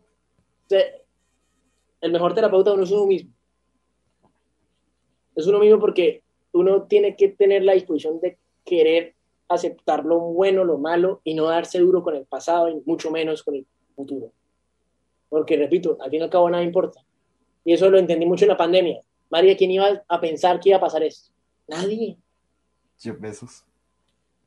el 2.00 2.12
mejor 2.12 2.34
terapeuta 2.34 2.72
uno 2.72 2.82
es 2.82 2.90
uno 2.90 3.06
mismo. 3.06 3.30
Es 5.36 5.46
uno 5.46 5.60
mismo 5.60 5.78
porque 5.78 6.24
uno 6.52 6.82
tiene 6.82 7.16
que 7.16 7.28
tener 7.28 7.62
la 7.62 7.74
disposición 7.74 8.20
de 8.20 8.36
querer 8.64 9.14
aceptar 9.50 10.04
lo 10.04 10.18
bueno, 10.20 10.64
lo 10.64 10.78
malo 10.78 11.20
y 11.24 11.34
no 11.34 11.46
darse 11.46 11.78
duro 11.80 12.02
con 12.02 12.14
el 12.14 12.24
pasado 12.24 12.68
y 12.68 12.80
mucho 12.86 13.10
menos 13.10 13.42
con 13.42 13.56
el 13.56 13.66
futuro. 13.94 14.32
Porque, 15.28 15.56
repito, 15.56 15.98
al 16.00 16.10
fin 16.10 16.20
y 16.20 16.22
al 16.22 16.30
cabo 16.30 16.48
nada 16.48 16.62
importa. 16.62 17.04
Y 17.64 17.72
eso 17.72 17.90
lo 17.90 17.98
entendí 17.98 18.26
mucho 18.26 18.44
en 18.44 18.50
la 18.50 18.56
pandemia. 18.56 19.02
María, 19.28 19.56
¿quién 19.56 19.70
iba 19.70 20.02
a 20.08 20.20
pensar 20.20 20.60
que 20.60 20.70
iba 20.70 20.78
a 20.78 20.80
pasar 20.80 21.02
esto? 21.02 21.30
Nadie. 21.66 22.16
Jeff 22.98 23.20
Bezos. 23.20 23.64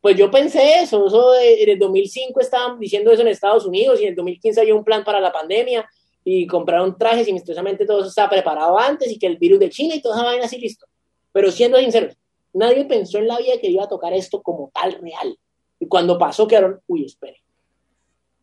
Pues 0.01 0.17
yo 0.17 0.29
pensé 0.29 0.81
eso, 0.81 1.07
eso 1.07 1.33
en 1.35 1.69
el 1.69 1.79
2005 1.79 2.39
estaban 2.41 2.77
diciendo 2.77 3.11
eso 3.11 3.21
en 3.21 3.29
Estados 3.29 3.65
Unidos 3.65 3.99
y 3.99 4.03
en 4.03 4.09
el 4.09 4.15
2015 4.15 4.59
había 4.59 4.75
un 4.75 4.83
plan 4.83 5.03
para 5.03 5.21
la 5.21 5.31
pandemia 5.31 5.89
y 6.25 6.45
compraron 6.45 6.97
trajes 6.97 7.27
y 7.27 7.33
misteriosamente 7.33 7.85
todo 7.85 7.99
eso 7.99 8.09
estaba 8.09 8.29
preparado 8.29 8.77
antes 8.77 9.09
y 9.09 9.17
que 9.17 9.27
el 9.27 9.37
virus 9.37 9.59
de 9.59 9.69
China 9.69 9.95
y 9.95 10.01
toda 10.01 10.15
esa 10.15 10.25
vaina 10.25 10.45
así 10.45 10.57
listo. 10.57 10.85
Pero 11.31 11.51
siendo 11.51 11.77
sinceros, 11.77 12.17
Nadie 12.53 12.85
pensó 12.85 13.17
en 13.17 13.27
la 13.27 13.37
vida 13.39 13.59
que 13.59 13.69
iba 13.69 13.83
a 13.83 13.89
tocar 13.89 14.13
esto 14.13 14.41
como 14.41 14.71
tal 14.73 14.93
real. 14.93 15.37
Y 15.79 15.87
cuando 15.87 16.17
pasó 16.17 16.47
quedaron, 16.47 16.81
uy, 16.87 17.05
espere. 17.05 17.43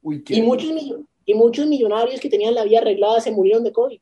y, 0.02 0.42
muchos, 0.42 0.70
y 1.24 1.34
muchos 1.34 1.66
millonarios 1.66 2.20
que 2.20 2.28
tenían 2.28 2.54
la 2.54 2.64
vida 2.64 2.78
arreglada 2.78 3.20
se 3.20 3.30
murieron 3.30 3.64
de 3.64 3.72
COVID. 3.72 4.00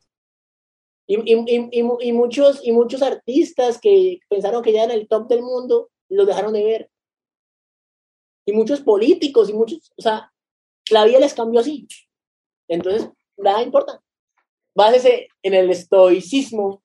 Y, 1.11 2.13
muchos, 2.13 2.61
y 2.63 2.73
muchos 2.73 3.01
artistas 3.01 3.81
que 3.81 4.21
pensaron 4.29 4.63
que 4.63 4.73
ya 4.73 4.85
eran 4.85 4.99
el 4.99 5.09
top 5.09 5.27
del 5.29 5.41
mundo, 5.41 5.91
los 6.11 6.27
dejaron 6.27 6.53
de 6.53 6.65
ver. 6.65 6.91
Y 8.45 8.53
muchos 8.53 8.81
políticos 8.81 9.49
y 9.49 9.55
muchos, 9.55 9.93
o 9.97 10.03
sea, 10.03 10.33
la 10.91 11.05
vida 11.05 11.19
les 11.19 11.33
cambió 11.33 11.61
así. 11.61 11.87
Entonces, 12.67 13.09
nada 13.39 13.63
importa. 13.63 14.03
Básese 14.75 15.29
en 15.43 15.55
el 15.55 15.71
estoicismo 15.71 16.83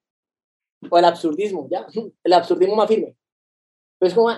o 0.90 0.98
el 0.98 1.06
absurdismo, 1.06 1.68
ya, 1.70 1.86
el 2.24 2.34
absurdismo 2.34 2.76
más 2.76 2.88
firme. 2.88 3.16
Pues 4.00 4.14
como... 4.14 4.30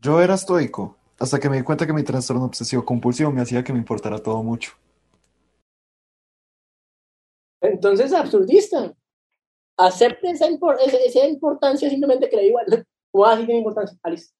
Yo 0.00 0.20
era 0.20 0.34
estoico, 0.34 0.96
hasta 1.18 1.38
que 1.38 1.50
me 1.50 1.58
di 1.58 1.62
cuenta 1.62 1.86
que 1.86 1.92
mi 1.92 2.02
trastorno 2.02 2.44
obsesivo 2.44 2.84
compulsivo 2.84 3.30
me 3.30 3.42
hacía 3.42 3.62
que 3.62 3.72
me 3.72 3.78
importara 3.78 4.18
todo 4.18 4.42
mucho. 4.42 4.72
Entonces, 7.60 8.12
absurdista. 8.12 8.94
Acepte 9.76 10.30
esa, 10.30 10.46
esa, 10.46 11.26
importancia 11.26 11.88
simplemente 11.88 12.28
que 12.28 12.36
le 12.36 12.46
igual. 12.48 12.66
¿Cómo 13.10 13.26
así 13.26 13.44
tiene 13.44 13.58
importancia? 13.58 13.98
Alice. 14.02 14.30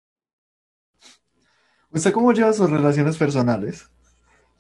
¿Usted 1.91 2.13
cómo 2.13 2.33
lleva 2.33 2.53
sus 2.53 2.71
relaciones 2.71 3.17
personales? 3.17 3.91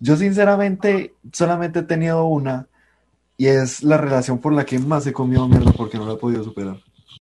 Yo 0.00 0.16
sinceramente 0.16 1.14
solamente 1.32 1.80
he 1.80 1.82
tenido 1.82 2.24
una 2.24 2.69
y 3.40 3.48
es 3.48 3.82
la 3.82 3.96
relación 3.96 4.38
por 4.38 4.52
la 4.52 4.66
que 4.66 4.78
más 4.78 5.06
he 5.06 5.14
comido 5.14 5.48
mierda 5.48 5.72
porque 5.74 5.96
no 5.96 6.04
la 6.06 6.12
he 6.12 6.16
podido 6.18 6.44
superar. 6.44 6.76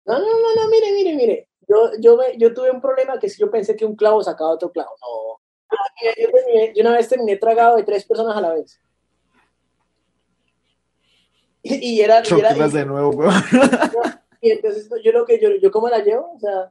No, 0.05 0.19
no, 0.19 0.21
no, 0.21 0.55
no, 0.55 0.69
mire, 0.69 0.93
mire, 0.93 1.17
mire. 1.17 1.49
Yo, 1.67 1.93
yo, 1.99 2.19
yo 2.37 2.53
tuve 2.53 2.71
un 2.71 2.83
problema 2.83 3.19
que 3.19 3.31
si 3.31 3.41
yo 3.41 3.51
pensé 3.51 3.75
que 3.75 3.87
un 3.87 3.97
clavo 3.97 4.23
sacaba 4.23 4.51
otro 4.51 4.71
clavo. 4.71 4.91
No. 5.01 5.41
Ah, 5.71 5.77
yo, 6.19 6.29
yo, 6.75 6.83
una 6.83 6.93
vez 6.93 7.09
terminé 7.09 7.39
tragado 7.39 7.77
de 7.77 7.85
tres 7.85 8.05
personas 8.05 8.37
a 8.37 8.41
la 8.43 8.53
vez. 8.53 8.79
Y, 11.63 12.03
era. 12.03 12.23
Y 12.29 12.39
era 12.39 12.69
de 12.69 12.85
nuevo, 12.85 13.25
y 14.43 14.51
entonces 14.51 14.91
yo 15.03 15.11
lo 15.13 15.25
que 15.25 15.41
yo, 15.41 15.57
yo 15.57 15.71
cómo 15.71 15.89
la 15.89 16.01
llevo, 16.01 16.35
o 16.35 16.39
sea, 16.39 16.71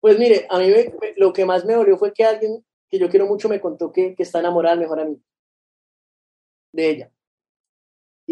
pues 0.00 0.18
mire, 0.18 0.48
a 0.50 0.58
mí 0.58 0.66
me- 0.66 0.92
me- 1.00 1.14
lo 1.18 1.32
que 1.32 1.46
más 1.46 1.64
me 1.64 1.74
dolió 1.74 1.96
fue 1.96 2.12
que 2.12 2.24
alguien 2.24 2.64
que 2.90 2.98
yo 2.98 3.08
quiero 3.08 3.26
mucho 3.26 3.48
me 3.48 3.60
contó 3.60 3.92
que, 3.92 4.16
que 4.16 4.24
está 4.24 4.40
enamorada 4.40 4.74
del 4.74 4.80
mejor 4.82 4.98
amigo 4.98 5.20
de 6.72 6.90
ella. 6.90 7.10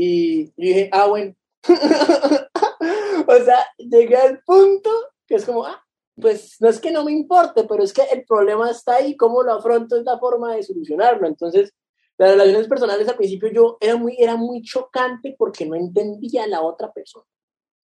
Y 0.01 0.45
yo 0.45 0.53
dije, 0.57 0.89
ah, 0.93 1.09
bueno. 1.09 1.35
o 3.27 3.45
sea, 3.45 3.67
llegué 3.79 4.15
al 4.15 4.41
punto 4.45 4.91
que 5.27 5.35
es 5.35 5.45
como, 5.45 5.67
ah, 5.67 5.85
pues 6.15 6.55
no 6.61 6.69
es 6.69 6.81
que 6.81 6.93
no 6.93 7.03
me 7.03 7.11
importe, 7.11 7.65
pero 7.65 7.83
es 7.83 7.93
que 7.93 8.03
el 8.13 8.25
problema 8.25 8.71
está 8.71 8.95
ahí, 8.95 9.17
cómo 9.17 9.43
lo 9.43 9.55
afronto 9.55 9.97
es 9.97 10.05
la 10.05 10.17
forma 10.17 10.55
de 10.55 10.63
solucionarlo. 10.63 11.27
Entonces, 11.27 11.75
las 12.17 12.31
relaciones 12.31 12.69
personales 12.69 13.09
al 13.09 13.17
principio 13.17 13.51
yo 13.53 13.77
era 13.81 13.97
muy, 13.97 14.15
era 14.17 14.37
muy 14.37 14.63
chocante 14.63 15.35
porque 15.37 15.67
no 15.67 15.75
entendía 15.75 16.45
a 16.45 16.49
la 16.49 16.63
otra 16.63 16.93
persona. 16.93 17.27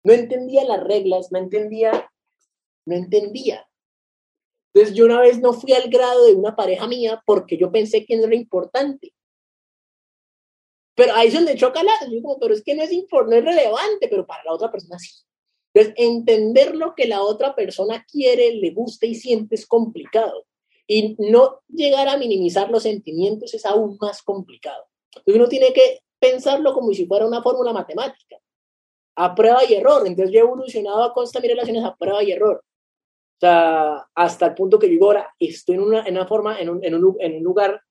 No 0.03 0.13
entendía 0.13 0.63
las 0.63 0.83
reglas, 0.83 1.31
no 1.31 1.39
entendía, 1.39 2.11
no 2.85 2.95
entendía. 2.95 3.67
Entonces 4.75 4.95
yo 4.95 5.05
una 5.05 5.21
vez 5.21 5.41
no 5.41 5.53
fui 5.53 5.73
al 5.73 5.89
grado 5.89 6.27
de 6.27 6.35
una 6.35 6.55
pareja 6.55 6.87
mía 6.87 7.23
porque 7.25 7.57
yo 7.57 7.71
pensé 7.71 8.05
que 8.05 8.15
no 8.15 8.25
era 8.25 8.35
importante. 8.35 9.15
Pero 10.95 11.13
ahí 11.13 11.27
es 11.27 11.33
donde 11.33 11.55
choca 11.55 11.83
la, 11.83 11.91
yo 12.09 12.21
como, 12.21 12.39
pero 12.39 12.53
es 12.53 12.63
que 12.63 12.73
no 12.73 12.83
es, 12.83 12.89
no 12.91 13.35
es 13.35 13.45
relevante, 13.45 14.07
pero 14.09 14.25
para 14.25 14.43
la 14.45 14.53
otra 14.53 14.71
persona 14.71 14.97
sí. 14.97 15.11
Entonces, 15.73 15.93
entender 15.97 16.73
lo 16.73 16.95
que 16.95 17.05
la 17.05 17.21
otra 17.21 17.53
persona 17.53 18.05
quiere, 18.09 18.53
le 18.53 18.71
gusta 18.71 19.05
y 19.05 19.13
siente 19.13 19.55
es 19.55 19.67
complicado. 19.67 20.45
Y 20.87 21.17
no 21.19 21.59
llegar 21.67 22.07
a 22.07 22.17
minimizar 22.17 22.69
los 22.69 22.83
sentimientos 22.83 23.53
es 23.53 23.65
aún 23.65 23.97
más 23.99 24.21
complicado. 24.23 24.85
Entonces, 25.15 25.35
uno 25.35 25.49
tiene 25.49 25.73
que 25.73 25.99
pensarlo 26.17 26.73
como 26.73 26.93
si 26.93 27.05
fuera 27.05 27.27
una 27.27 27.43
fórmula 27.43 27.73
matemática, 27.73 28.37
a 29.17 29.35
prueba 29.35 29.65
y 29.65 29.73
error. 29.73 30.07
Entonces, 30.07 30.33
yo 30.33 30.39
he 30.39 30.43
evolucionado 30.43 31.03
a 31.03 31.13
costa 31.13 31.39
de 31.39 31.47
mis 31.47 31.55
relaciones 31.55 31.83
a 31.83 31.93
prueba 31.93 32.23
y 32.23 32.31
error. 32.31 32.63
O 32.63 33.39
sea, 33.41 34.07
hasta 34.15 34.45
el 34.45 34.53
punto 34.53 34.79
que 34.79 34.89
yo 34.89 35.03
ahora, 35.03 35.29
estoy 35.39 35.75
en 35.75 35.81
una, 35.81 36.07
en 36.07 36.15
una 36.15 36.25
forma, 36.25 36.57
en 36.57 36.69
un, 36.69 36.81
en 36.85 36.95
un 36.95 37.43
lugar 37.43 37.81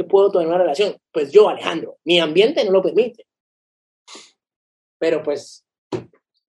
que 0.00 0.08
puedo 0.08 0.30
tener 0.30 0.48
una 0.48 0.58
relación. 0.58 0.96
Pues 1.12 1.30
yo, 1.30 1.48
Alejandro, 1.48 1.98
mi 2.04 2.18
ambiente 2.20 2.64
no 2.64 2.70
lo 2.70 2.82
permite. 2.82 3.26
Pero 4.98 5.22
pues, 5.22 5.64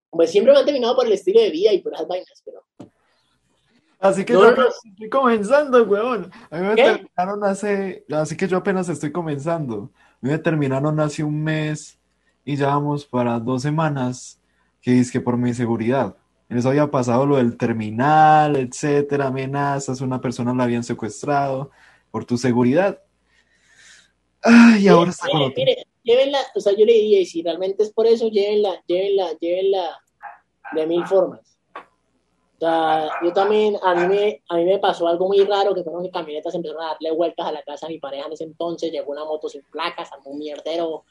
pues 0.10 0.32
siempre 0.32 0.54
me 0.54 0.60
han 0.60 0.66
terminado 0.66 0.96
por 0.96 1.06
el 1.08 1.14
estilo 1.14 1.42
de 1.42 1.50
vida 1.50 1.74
y 1.74 1.82
por 1.82 1.94
esas 1.94 2.08
vainas, 2.08 2.42
pero 2.46 2.64
Así 4.00 4.24
que 4.24 4.34
No, 4.34 4.44
yo 4.44 4.52
no, 4.52 4.58
no. 4.64 4.68
estoy 4.70 5.10
comenzando, 5.10 5.84
weón. 5.84 6.32
A 6.50 6.58
mí 6.58 6.68
me 6.68 6.76
¿Qué? 6.76 6.84
terminaron 6.84 7.44
hace, 7.44 8.06
así 8.12 8.38
que 8.38 8.48
yo 8.48 8.58
apenas 8.58 8.88
estoy 8.88 9.12
comenzando. 9.12 9.92
A 9.96 10.18
mí 10.22 10.30
me 10.32 10.38
terminaron 10.38 11.00
hace 11.00 11.24
un 11.24 11.44
mes 11.44 12.00
y 12.46 12.56
ya 12.56 12.68
vamos 12.68 13.06
para 13.06 13.40
dos 13.40 13.62
semanas 13.62 14.40
que 14.82 15.00
es 15.00 15.12
que 15.12 15.20
por 15.20 15.38
mi 15.38 15.54
seguridad. 15.54 16.16
En 16.48 16.58
eso 16.58 16.70
había 16.70 16.90
pasado 16.90 17.26
lo 17.26 17.36
del 17.38 17.58
terminal, 17.58 18.56
etcétera, 18.56 19.28
amenazas, 19.28 20.02
una 20.02 20.22
persona 20.22 20.54
la 20.54 20.64
habían 20.64 20.84
secuestrado 20.84 21.70
por 22.10 22.24
tu 22.26 22.38
seguridad. 22.38 23.02
Ay, 24.42 24.86
y 24.86 24.88
ahora 24.88 25.12
está 25.12 25.28
con 25.30 25.40
Mire, 25.40 25.54
mire, 25.56 25.88
llévenla, 26.04 26.40
o 26.56 26.60
sea, 26.60 26.74
yo 26.74 26.86
le 26.86 26.94
diría, 26.94 27.20
y 27.20 27.26
si 27.26 27.42
realmente 27.42 27.84
es 27.84 27.92
por 27.92 28.08
eso, 28.08 28.30
llévenla, 28.30 28.82
llévenla, 28.88 29.34
llévenla 29.40 30.02
de 30.74 30.88
mil 30.88 31.06
formas. 31.06 31.58
O 31.76 32.60
sea, 32.60 33.10
yo 33.24 33.32
también, 33.32 33.78
a 33.82 33.96
mí 33.96 34.08
me, 34.08 34.44
a 34.50 34.56
mí 34.58 34.66
me 34.66 34.80
pasó 34.80 35.08
algo 35.08 35.28
muy 35.28 35.44
raro, 35.46 35.74
que 35.74 35.84
fueron 35.84 36.04
que 36.04 36.12
camionetas 36.12 36.54
empezaron 36.56 36.84
a 36.84 36.88
darle 36.90 37.12
vueltas 37.12 37.48
a 37.48 37.52
la 37.52 37.64
casa 37.64 37.86
a 37.86 37.90
mi 37.90 38.00
pareja 38.00 38.28
en 38.28 38.34
ese 38.34 38.44
entonces, 38.44 38.92
llegó 38.92 39.12
una 39.12 39.24
moto 39.24 39.48
sin 39.48 39.64
placas, 39.64 40.12
armó 40.12 40.32
un 40.32 40.40
mierdero, 40.40 41.06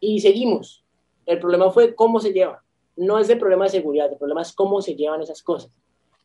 y 0.00 0.20
seguimos. 0.20 0.84
El 1.26 1.38
problema 1.38 1.70
fue 1.70 1.94
cómo 1.94 2.20
se 2.20 2.32
llevan. 2.32 2.58
No 2.96 3.18
es 3.18 3.28
el 3.28 3.38
problema 3.38 3.64
de 3.64 3.70
seguridad, 3.70 4.10
el 4.10 4.18
problema 4.18 4.42
es 4.42 4.52
cómo 4.52 4.80
se 4.82 4.94
llevan 4.94 5.22
esas 5.22 5.42
cosas. 5.42 5.70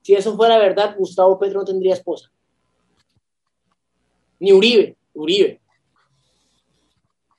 Si 0.02 0.14
eso 0.14 0.36
fuera 0.36 0.58
verdad, 0.58 0.96
Gustavo 0.98 1.38
Petro 1.40 1.60
no 1.60 1.66
tendría 1.66 1.94
esposa. 1.94 2.32
Ni 4.40 4.52
Uribe, 4.52 4.98
Uribe. 5.14 5.62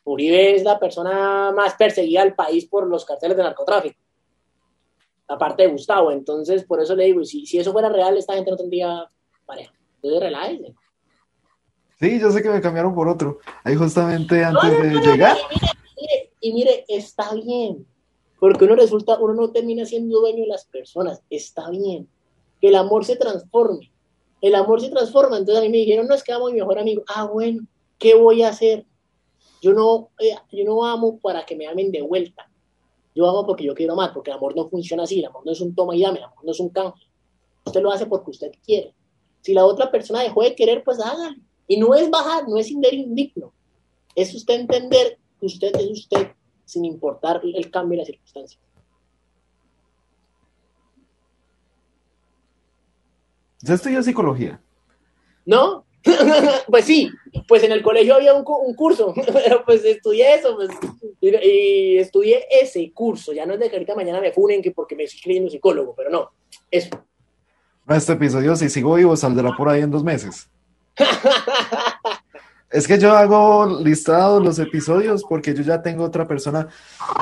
Uribe 0.04 0.54
es 0.54 0.62
la 0.62 0.78
persona 0.78 1.50
más 1.52 1.74
perseguida 1.74 2.22
del 2.22 2.34
país 2.34 2.66
por 2.66 2.86
los 2.86 3.04
carteles 3.04 3.36
de 3.36 3.42
narcotráfico. 3.42 3.98
Aparte 5.26 5.62
de 5.62 5.70
Gustavo. 5.70 6.12
Entonces, 6.12 6.64
por 6.64 6.80
eso 6.80 6.94
le 6.94 7.04
digo, 7.04 7.24
si, 7.24 7.46
si 7.46 7.58
eso 7.58 7.72
fuera 7.72 7.88
real, 7.88 8.16
esta 8.16 8.34
gente 8.34 8.50
no 8.50 8.56
tendría 8.56 9.10
pareja. 9.46 9.72
Entonces, 9.96 10.20
relájense. 10.20 10.74
Sí, 11.98 12.20
yo 12.20 12.30
sé 12.30 12.42
que 12.42 12.50
me 12.50 12.60
cambiaron 12.60 12.94
por 12.94 13.08
otro. 13.08 13.38
Ahí 13.62 13.76
justamente 13.76 14.44
antes 14.44 14.72
no, 14.72 14.78
de 14.82 14.90
no, 14.90 15.00
llegar. 15.00 15.36
y 15.50 15.54
mire, 15.54 15.72
mire, 15.96 16.32
y 16.40 16.52
mire, 16.52 16.84
está 16.88 17.34
bien. 17.34 17.86
Porque 18.38 18.64
uno 18.66 18.76
resulta, 18.76 19.18
uno 19.18 19.32
no 19.32 19.52
termina 19.52 19.86
siendo 19.86 20.20
dueño 20.20 20.42
de 20.42 20.48
las 20.48 20.66
personas. 20.66 21.22
Está 21.30 21.70
bien. 21.70 22.06
Que 22.60 22.68
el 22.68 22.74
amor 22.74 23.06
se 23.06 23.16
transforme. 23.16 23.90
El 24.42 24.54
amor 24.54 24.82
se 24.82 24.90
transforma. 24.90 25.38
Entonces 25.38 25.62
a 25.62 25.64
mí 25.64 25.70
me 25.70 25.78
dijeron, 25.78 26.06
no 26.06 26.14
es 26.14 26.22
que 26.22 26.32
amo 26.32 26.48
a 26.48 26.50
mi 26.50 26.58
mejor 26.58 26.78
amigo. 26.78 27.02
Ah, 27.08 27.24
bueno, 27.24 27.62
¿qué 27.98 28.14
voy 28.14 28.42
a 28.42 28.50
hacer? 28.50 28.84
Yo 29.64 29.72
no, 29.72 30.10
eh, 30.18 30.36
yo 30.52 30.62
no 30.66 30.84
amo 30.84 31.18
para 31.20 31.46
que 31.46 31.56
me 31.56 31.66
amen 31.66 31.90
de 31.90 32.02
vuelta. 32.02 32.50
Yo 33.14 33.26
amo 33.26 33.46
porque 33.46 33.64
yo 33.64 33.74
quiero 33.74 33.94
amar, 33.94 34.12
porque 34.12 34.30
el 34.30 34.36
amor 34.36 34.54
no 34.54 34.68
funciona 34.68 35.04
así. 35.04 35.20
El 35.20 35.24
amor 35.24 35.40
no 35.46 35.52
es 35.52 35.60
un 35.62 35.74
toma 35.74 35.96
y 35.96 36.02
dame, 36.02 36.18
el 36.18 36.24
amor 36.24 36.44
no 36.44 36.52
es 36.52 36.60
un 36.60 36.68
canje. 36.68 37.06
Usted 37.64 37.80
lo 37.80 37.90
hace 37.90 38.04
porque 38.04 38.30
usted 38.30 38.52
quiere. 38.62 38.94
Si 39.40 39.54
la 39.54 39.64
otra 39.64 39.90
persona 39.90 40.20
dejó 40.20 40.42
de 40.42 40.54
querer, 40.54 40.84
pues 40.84 41.00
hágalo. 41.00 41.38
Y 41.66 41.78
no 41.78 41.94
es 41.94 42.10
bajar, 42.10 42.46
no 42.46 42.58
es 42.58 42.70
indigno. 42.70 43.54
Es 44.14 44.34
usted 44.34 44.60
entender 44.60 45.18
que 45.40 45.46
usted 45.46 45.74
es 45.76 45.90
usted 45.90 46.32
sin 46.66 46.84
importar 46.84 47.40
el 47.42 47.70
cambio 47.70 47.94
y 47.94 47.98
las 48.00 48.06
circunstancias. 48.06 48.60
Yo 53.62 53.72
estudié 53.72 54.02
psicología. 54.02 54.60
¿No? 55.46 55.86
pues 56.68 56.84
sí, 56.84 57.10
pues 57.48 57.62
en 57.64 57.72
el 57.72 57.82
colegio 57.82 58.14
había 58.14 58.34
un, 58.34 58.44
cu- 58.44 58.56
un 58.58 58.74
curso, 58.74 59.14
pero 59.32 59.64
pues 59.64 59.84
estudié 59.84 60.34
eso, 60.34 60.54
pues, 60.56 60.70
y, 61.20 61.28
y 61.46 61.98
estudié 61.98 62.44
ese 62.50 62.92
curso. 62.92 63.32
Ya 63.32 63.46
no 63.46 63.54
es 63.54 63.60
de 63.60 63.68
que 63.70 63.76
ahorita 63.76 63.94
mañana 63.94 64.20
me 64.20 64.32
funen 64.32 64.62
que 64.62 64.70
porque 64.70 64.94
me 64.96 65.04
estoy 65.04 65.20
creyendo 65.20 65.50
psicólogo, 65.50 65.94
pero 65.96 66.10
no, 66.10 66.30
eso. 66.70 66.90
Este 67.88 68.12
episodio, 68.12 68.56
si 68.56 68.68
sigo 68.68 68.94
vivo, 68.94 69.16
saldrá 69.16 69.50
por 69.56 69.68
ahí 69.68 69.82
en 69.82 69.90
dos 69.90 70.04
meses. 70.04 70.48
Es 72.70 72.88
que 72.88 72.98
yo 72.98 73.12
hago 73.12 73.78
listado 73.84 74.40
los 74.40 74.58
episodios 74.58 75.22
porque 75.28 75.54
yo 75.54 75.62
ya 75.62 75.80
tengo 75.80 76.02
otra 76.02 76.26
persona. 76.26 76.66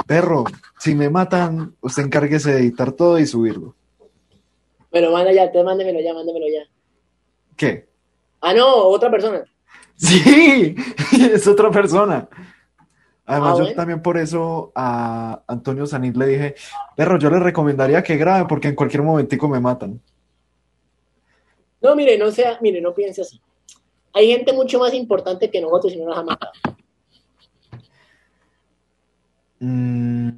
Perro, 0.07 0.45
si 0.79 0.95
me 0.95 1.11
matan, 1.11 1.77
usted 1.83 2.05
encárguese 2.05 2.53
de 2.53 2.61
editar 2.61 2.93
todo 2.93 3.19
y 3.19 3.27
subirlo. 3.27 3.75
Pero 4.91 5.11
manda 5.13 5.31
ya, 5.31 5.53
te 5.53 5.63
mándemelo 5.63 6.01
ya, 6.01 6.15
mándemelo 6.15 6.47
ya. 6.49 6.63
¿Qué? 7.55 7.87
Ah, 8.43 8.53
no, 8.53 8.75
otra 8.89 9.11
persona. 9.11 9.45
Sí, 9.97 10.75
es 11.33 11.47
otra 11.47 11.71
persona. 11.71 12.29
Además, 13.25 13.59
Ah, 13.61 13.65
yo 13.65 13.75
también 13.75 14.03
por 14.03 14.19
eso 14.19 14.73
a 14.75 15.43
Antonio 15.47 15.87
Sanit 15.87 16.17
le 16.17 16.27
dije, 16.27 16.55
perro, 16.97 17.19
yo 17.19 17.31
le 17.31 17.39
recomendaría 17.39 18.03
que 18.03 18.17
grabe 18.17 18.47
porque 18.49 18.69
en 18.69 18.75
cualquier 18.75 19.03
momentico 19.03 19.49
me 19.49 19.61
matan. 19.61 20.01
No, 21.81 21.95
mire, 21.95 22.19
no 22.19 22.33
sea, 22.33 22.59
mire, 22.61 22.81
no 22.81 22.93
piense 22.93 23.23
así. 23.23 23.41
Hay 24.13 24.29
gente 24.29 24.53
mucho 24.53 24.81
más 24.81 24.93
importante 24.93 25.51
que 25.51 25.61
nosotros 25.61 25.93
y 25.93 25.97
no 25.99 26.07
nos 26.07 26.19
ha 26.19 26.23
matado. 26.25 26.53
Mm, 29.61 30.31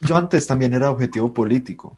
yo 0.00 0.16
antes 0.16 0.46
también 0.48 0.74
era 0.74 0.90
objetivo 0.90 1.32
político. 1.32 1.96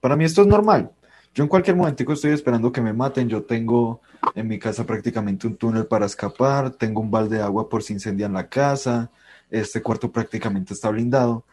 Para 0.00 0.16
mí 0.16 0.24
esto 0.24 0.42
es 0.42 0.48
normal. 0.48 0.90
Yo 1.34 1.44
en 1.44 1.48
cualquier 1.48 1.76
momentico 1.76 2.12
estoy 2.12 2.32
esperando 2.32 2.70
que 2.70 2.82
me 2.82 2.92
maten. 2.92 3.28
Yo 3.28 3.42
tengo 3.42 4.00
en 4.34 4.48
mi 4.48 4.58
casa 4.58 4.84
prácticamente 4.84 5.46
un 5.46 5.56
túnel 5.56 5.86
para 5.86 6.06
escapar, 6.06 6.70
tengo 6.70 7.00
un 7.00 7.10
balde 7.10 7.36
de 7.36 7.42
agua 7.42 7.68
por 7.68 7.82
si 7.82 7.94
incendian 7.94 8.34
la 8.34 8.48
casa, 8.48 9.10
este 9.50 9.82
cuarto 9.82 10.12
prácticamente 10.12 10.74
está 10.74 10.90
blindado. 10.90 11.44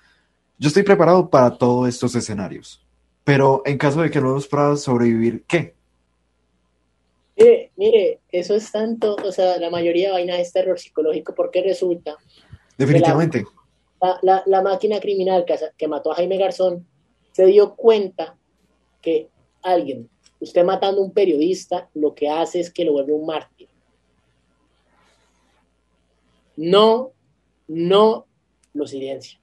Yo 0.58 0.68
estoy 0.68 0.84
preparado 0.84 1.30
para 1.30 1.58
todos 1.58 1.88
estos 1.88 2.14
escenarios. 2.16 2.86
Pero 3.24 3.62
en 3.66 3.78
caso 3.78 4.02
de 4.02 4.10
que 4.10 4.20
no 4.20 4.32
los 4.32 4.48
pueda 4.48 4.76
sobrevivir, 4.76 5.44
¿qué? 5.48 5.76
Mire, 7.38 7.72
mire, 7.78 8.20
eso 8.32 8.56
es 8.56 8.70
tanto, 8.72 9.16
o 9.16 9.32
sea, 9.32 9.58
la 9.60 9.70
mayoría 9.70 10.08
de 10.08 10.14
vainas 10.14 10.40
es 10.40 10.52
terror 10.52 10.78
psicológico 10.78 11.34
porque 11.34 11.62
resulta 11.62 12.18
Definitivamente. 12.78 13.46
la, 14.02 14.20
la, 14.24 14.44
la 14.46 14.62
máquina 14.62 15.00
criminal 15.00 15.46
que, 15.46 15.56
que 15.78 15.88
mató 15.88 16.12
a 16.12 16.16
Jaime 16.16 16.38
Garzón 16.38 16.86
se 17.32 17.46
dio 17.46 17.76
cuenta 17.76 18.36
que 19.02 19.30
alguien, 19.62 20.10
usted 20.40 20.64
matando 20.64 21.02
a 21.02 21.04
un 21.06 21.12
periodista, 21.14 21.90
lo 21.94 22.14
que 22.14 22.30
hace 22.30 22.60
es 22.60 22.72
que 22.72 22.86
lo 22.86 22.94
vuelve 22.94 23.14
un 23.14 23.26
mártir. 23.26 23.68
No, 26.56 27.12
no 27.68 28.26
lo 28.74 28.88
silencia. 28.88 29.40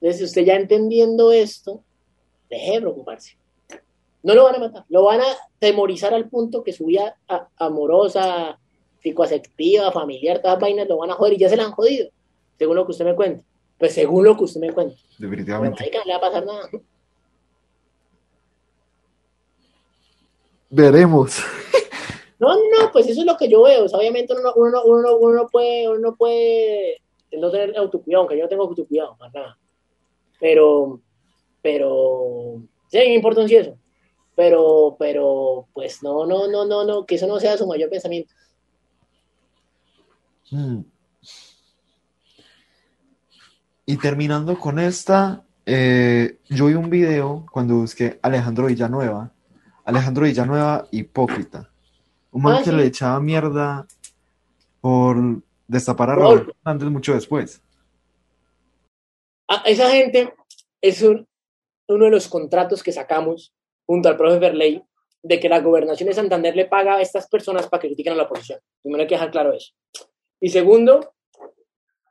Entonces, 0.00 0.28
usted 0.28 0.44
ya 0.44 0.54
entendiendo 0.54 1.32
esto, 1.32 1.82
deje 2.48 2.72
de 2.72 2.80
preocuparse. 2.80 3.36
No 4.22 4.34
lo 4.34 4.44
van 4.44 4.56
a 4.56 4.58
matar, 4.58 4.84
lo 4.88 5.04
van 5.04 5.20
a 5.20 5.26
temorizar 5.58 6.12
al 6.12 6.28
punto 6.28 6.62
que 6.64 6.72
su 6.72 6.86
vida 6.86 7.16
a- 7.28 7.48
amorosa, 7.56 8.58
psicoafectiva, 9.00 9.92
familiar, 9.92 10.38
todas 10.40 10.54
las 10.56 10.60
vainas 10.60 10.88
lo 10.88 10.98
van 10.98 11.10
a 11.10 11.14
joder 11.14 11.34
y 11.34 11.38
ya 11.38 11.48
se 11.48 11.56
la 11.56 11.64
han 11.64 11.72
jodido, 11.72 12.10
según 12.58 12.76
lo 12.76 12.84
que 12.84 12.92
usted 12.92 13.04
me 13.04 13.14
cuenta. 13.14 13.44
Pues 13.78 13.94
según 13.94 14.24
lo 14.24 14.36
que 14.36 14.44
usted 14.44 14.60
me 14.60 14.72
cuenta. 14.72 14.96
Definitivamente. 15.18 15.78
Marica, 15.78 15.98
no 16.00 16.04
le 16.06 16.12
va 16.12 16.18
a 16.18 16.20
pasar 16.20 16.46
nada. 16.46 16.68
Veremos. 20.70 21.38
No, 22.40 22.54
no, 22.54 22.92
pues 22.92 23.08
eso 23.08 23.18
es 23.22 23.26
lo 23.26 23.36
que 23.36 23.48
yo 23.48 23.64
veo. 23.64 23.86
O 23.86 23.88
sea, 23.88 23.98
obviamente 23.98 24.32
uno, 24.32 24.42
no- 24.42 24.52
uno, 24.54 24.70
no- 24.70 24.84
uno, 24.84 25.02
no- 25.02 25.16
uno 25.16 25.34
no 25.42 25.48
puede, 25.48 25.88
uno 25.88 25.98
no 25.98 26.14
puede 26.14 27.02
no 27.32 27.50
tener 27.50 27.76
autocuidado, 27.76 28.20
aunque 28.20 28.36
yo 28.36 28.44
no 28.44 28.48
tengo 28.48 28.62
autocuidado, 28.62 29.16
más 29.16 29.34
nada. 29.34 29.58
Pero, 30.38 31.00
pero, 31.62 32.62
sí, 32.92 32.98
me 32.98 33.14
importa 33.16 33.40
un 33.40 33.48
sí 33.48 33.56
eso. 33.56 33.76
Pero, 34.36 34.94
pero, 35.00 35.66
pues 35.72 36.00
no, 36.04 36.26
no, 36.26 36.46
no, 36.46 36.64
no, 36.64 36.84
no, 36.84 37.04
que 37.04 37.16
eso 37.16 37.26
no 37.26 37.40
sea 37.40 37.58
su 37.58 37.66
mayor 37.66 37.90
pensamiento. 37.90 38.32
Mm. 40.52 40.82
Y 43.84 43.96
terminando 43.96 44.56
con 44.60 44.78
esta, 44.78 45.42
eh, 45.66 46.38
yo 46.48 46.66
vi 46.66 46.74
un 46.74 46.88
video 46.88 47.46
cuando 47.50 47.74
busqué 47.78 48.20
Alejandro 48.22 48.66
Villanueva. 48.66 49.32
Alejandro 49.88 50.24
Villanueva, 50.26 50.86
hipócrita. 50.90 51.70
Un 52.32 52.42
man 52.42 52.56
Ah, 52.56 52.58
que 52.62 52.70
sí. 52.70 52.76
le 52.76 52.84
echaba 52.84 53.20
mierda 53.20 53.86
por 54.82 55.16
destapar 55.66 56.10
a 56.10 56.14
Rodolfo. 56.14 56.44
Raúl 56.44 56.54
Fernández 56.62 56.90
mucho 56.90 57.14
después. 57.14 57.62
A- 59.48 59.62
esa 59.64 59.90
gente 59.90 60.34
es 60.82 61.00
un- 61.00 61.26
uno 61.88 62.04
de 62.04 62.10
los 62.10 62.28
contratos 62.28 62.82
que 62.82 62.92
sacamos 62.92 63.54
junto 63.86 64.10
al 64.10 64.18
profe 64.18 64.38
Berley 64.38 64.82
de 65.22 65.40
que 65.40 65.48
la 65.48 65.60
gobernación 65.60 66.06
de 66.10 66.14
Santander 66.14 66.54
le 66.54 66.66
paga 66.66 66.96
a 66.96 67.00
estas 67.00 67.26
personas 67.26 67.66
para 67.66 67.80
que 67.80 67.88
critiquen 67.88 68.12
a 68.12 68.16
la 68.16 68.24
oposición. 68.24 68.60
Primero 68.82 69.00
hay 69.02 69.08
que 69.08 69.14
dejar 69.14 69.30
claro 69.30 69.54
eso. 69.54 69.72
Y 70.38 70.50
segundo, 70.50 71.14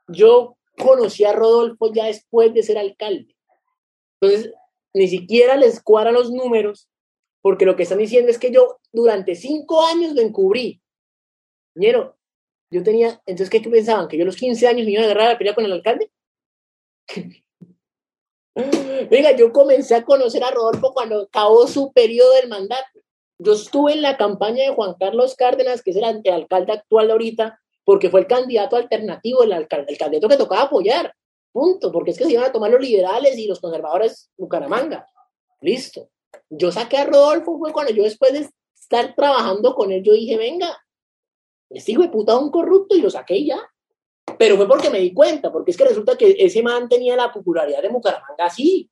yo 0.08 0.56
conocí 0.76 1.24
a 1.24 1.32
Rodolfo 1.32 1.92
ya 1.94 2.06
después 2.06 2.52
de 2.54 2.64
ser 2.64 2.76
alcalde. 2.76 3.36
Entonces, 4.20 4.52
ni 4.92 5.06
siquiera 5.06 5.56
les 5.56 5.80
cuadran 5.80 6.14
los 6.14 6.32
números, 6.32 6.88
porque 7.42 7.66
lo 7.66 7.76
que 7.76 7.84
están 7.84 7.98
diciendo 7.98 8.30
es 8.30 8.38
que 8.38 8.50
yo 8.50 8.78
durante 8.92 9.34
cinco 9.34 9.84
años 9.84 10.14
lo 10.14 10.22
encubrí. 10.22 10.82
Ñero, 11.74 12.16
yo 12.70 12.82
tenía, 12.82 13.20
entonces, 13.24 13.50
¿qué 13.50 13.60
pensaban? 13.60 14.08
¿Que 14.08 14.16
yo 14.16 14.24
a 14.24 14.26
los 14.26 14.36
15 14.36 14.66
años 14.66 14.84
me 14.84 14.92
iba 14.92 15.02
a 15.02 15.04
agarrar 15.04 15.28
a 15.28 15.32
la 15.32 15.38
pelea 15.38 15.54
con 15.54 15.64
el 15.64 15.72
alcalde? 15.72 16.10
Venga, 19.10 19.36
yo 19.36 19.52
comencé 19.52 19.94
a 19.94 20.04
conocer 20.04 20.42
a 20.42 20.50
Rodolfo 20.50 20.92
cuando 20.92 21.22
acabó 21.22 21.66
su 21.66 21.92
periodo 21.92 22.32
del 22.34 22.48
mandato. 22.48 23.00
Yo 23.38 23.52
estuve 23.52 23.92
en 23.92 24.02
la 24.02 24.16
campaña 24.16 24.64
de 24.64 24.74
Juan 24.74 24.96
Carlos 24.98 25.36
Cárdenas, 25.36 25.82
que 25.82 25.92
es 25.92 25.96
el, 25.96 26.20
el 26.24 26.34
alcalde 26.34 26.72
actual 26.72 27.10
ahorita, 27.10 27.60
porque 27.84 28.10
fue 28.10 28.20
el 28.20 28.26
candidato 28.26 28.74
alternativo, 28.76 29.44
el, 29.44 29.52
alcalde, 29.52 29.92
el 29.92 29.98
candidato 29.98 30.28
que 30.28 30.36
tocaba 30.36 30.62
apoyar. 30.62 31.14
Punto. 31.52 31.92
Porque 31.92 32.10
es 32.10 32.18
que 32.18 32.24
se 32.24 32.32
iban 32.32 32.44
a 32.44 32.52
tomar 32.52 32.70
los 32.70 32.80
liberales 32.80 33.38
y 33.38 33.46
los 33.46 33.60
conservadores 33.60 34.30
Bucaramanga. 34.36 35.06
Listo. 35.60 36.10
Yo 36.50 36.72
saqué 36.72 36.98
a 36.98 37.04
Rodolfo, 37.04 37.58
fue 37.58 37.72
cuando 37.72 37.92
yo 37.92 38.02
después 38.02 38.32
de 38.32 38.48
estar 38.74 39.14
trabajando 39.14 39.74
con 39.74 39.92
él, 39.92 40.02
yo 40.02 40.12
dije, 40.12 40.36
venga, 40.36 40.78
este 41.70 41.92
hijo 41.92 42.02
de 42.02 42.08
puta 42.08 42.38
un 42.38 42.50
corrupto 42.50 42.96
y 42.96 43.02
lo 43.02 43.10
saqué 43.10 43.44
ya. 43.44 43.58
Pero 44.38 44.56
fue 44.56 44.68
porque 44.68 44.90
me 44.90 44.98
di 45.00 45.12
cuenta, 45.12 45.50
porque 45.50 45.70
es 45.70 45.76
que 45.76 45.84
resulta 45.84 46.16
que 46.16 46.36
ese 46.38 46.62
man 46.62 46.88
tenía 46.88 47.16
la 47.16 47.32
popularidad 47.32 47.82
de 47.82 47.88
Bucaramanga 47.88 48.44
así. 48.44 48.90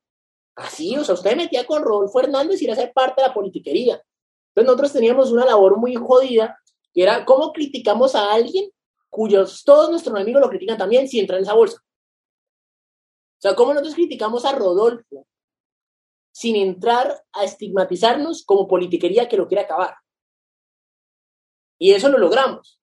Así, 0.55 0.97
o 0.97 1.03
sea, 1.03 1.13
usted 1.13 1.35
metía 1.35 1.65
con 1.65 1.83
Rodolfo 1.83 2.19
Hernández 2.19 2.61
y 2.61 2.65
era 2.65 2.75
ser 2.75 2.91
parte 2.91 3.21
de 3.21 3.27
la 3.27 3.33
politiquería. 3.33 4.01
Entonces 4.49 4.65
nosotros 4.65 4.93
teníamos 4.93 5.31
una 5.31 5.45
labor 5.45 5.77
muy 5.77 5.95
jodida, 5.95 6.59
que 6.93 7.03
era 7.03 7.25
cómo 7.25 7.53
criticamos 7.53 8.15
a 8.15 8.33
alguien 8.33 8.71
cuyos 9.09 9.63
todos 9.63 9.89
nuestros 9.89 10.15
enemigos 10.15 10.41
lo 10.41 10.49
critican 10.49 10.77
también 10.77 11.07
si 11.07 11.19
entra 11.19 11.37
en 11.37 11.43
esa 11.43 11.53
bolsa. 11.53 11.77
O 11.77 13.41
sea, 13.41 13.55
cómo 13.55 13.73
nosotros 13.73 13.95
criticamos 13.95 14.45
a 14.45 14.53
Rodolfo 14.53 15.27
sin 16.37 16.55
entrar 16.55 17.19
a 17.33 17.45
estigmatizarnos 17.45 18.45
como 18.45 18.67
politiquería 18.67 19.27
que 19.27 19.37
lo 19.37 19.47
quiere 19.47 19.63
acabar. 19.63 19.95
Y 21.79 21.93
eso 21.93 22.09
lo 22.09 22.19
logramos. 22.19 22.79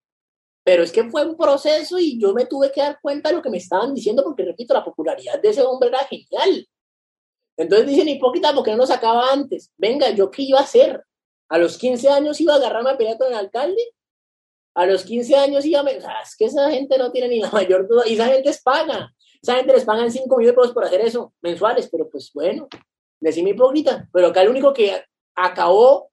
Pero 0.64 0.82
es 0.82 0.90
que 0.90 1.04
fue 1.04 1.24
un 1.24 1.36
proceso 1.36 2.00
y 2.00 2.20
yo 2.20 2.34
me 2.34 2.46
tuve 2.46 2.72
que 2.72 2.80
dar 2.80 2.98
cuenta 3.00 3.28
de 3.28 3.36
lo 3.36 3.42
que 3.42 3.50
me 3.50 3.58
estaban 3.58 3.94
diciendo 3.94 4.24
porque, 4.24 4.44
repito, 4.44 4.74
la 4.74 4.82
popularidad 4.82 5.40
de 5.40 5.50
ese 5.50 5.62
hombre 5.62 5.90
era 5.90 6.00
genial. 6.00 6.68
Entonces 7.56 7.86
dicen, 7.86 8.08
hipócrita, 8.08 8.52
¿por 8.52 8.64
qué 8.64 8.72
no 8.72 8.78
nos 8.78 8.88
sacaba 8.88 9.32
antes? 9.32 9.70
Venga, 9.76 10.10
¿yo 10.10 10.32
qué 10.32 10.42
iba 10.42 10.58
a 10.58 10.64
hacer? 10.64 11.04
A 11.48 11.56
los 11.56 11.78
15 11.78 12.08
años 12.08 12.40
iba 12.40 12.54
a 12.54 12.56
agarrarme 12.56 12.90
a 12.90 12.96
pelear 12.96 13.18
con 13.18 13.28
el 13.28 13.38
alcalde. 13.38 13.94
A 14.74 14.84
los 14.84 15.04
15 15.04 15.36
años 15.36 15.64
iba 15.64 15.80
a... 15.80 16.22
Es 16.22 16.34
que 16.36 16.46
esa 16.46 16.68
gente 16.72 16.98
no 16.98 17.12
tiene 17.12 17.28
ni 17.28 17.38
la 17.38 17.50
mayor 17.52 17.86
duda. 17.86 18.02
Y 18.04 18.14
esa 18.14 18.26
gente 18.26 18.50
es 18.50 18.60
paga. 18.60 19.14
Esa 19.40 19.54
gente 19.54 19.74
les 19.74 19.84
pagan 19.84 20.10
5 20.10 20.36
millones 20.36 20.56
de 20.56 20.60
pesos 20.60 20.74
por 20.74 20.84
hacer 20.84 21.02
eso, 21.02 21.32
mensuales. 21.40 21.88
Pero 21.88 22.10
pues 22.10 22.32
bueno, 22.34 22.66
decime 23.24 23.50
hipócrita. 23.50 24.08
Pero 24.12 24.28
acá 24.28 24.42
el 24.42 24.48
único 24.50 24.72
que 24.72 25.02
acabó 25.34 26.10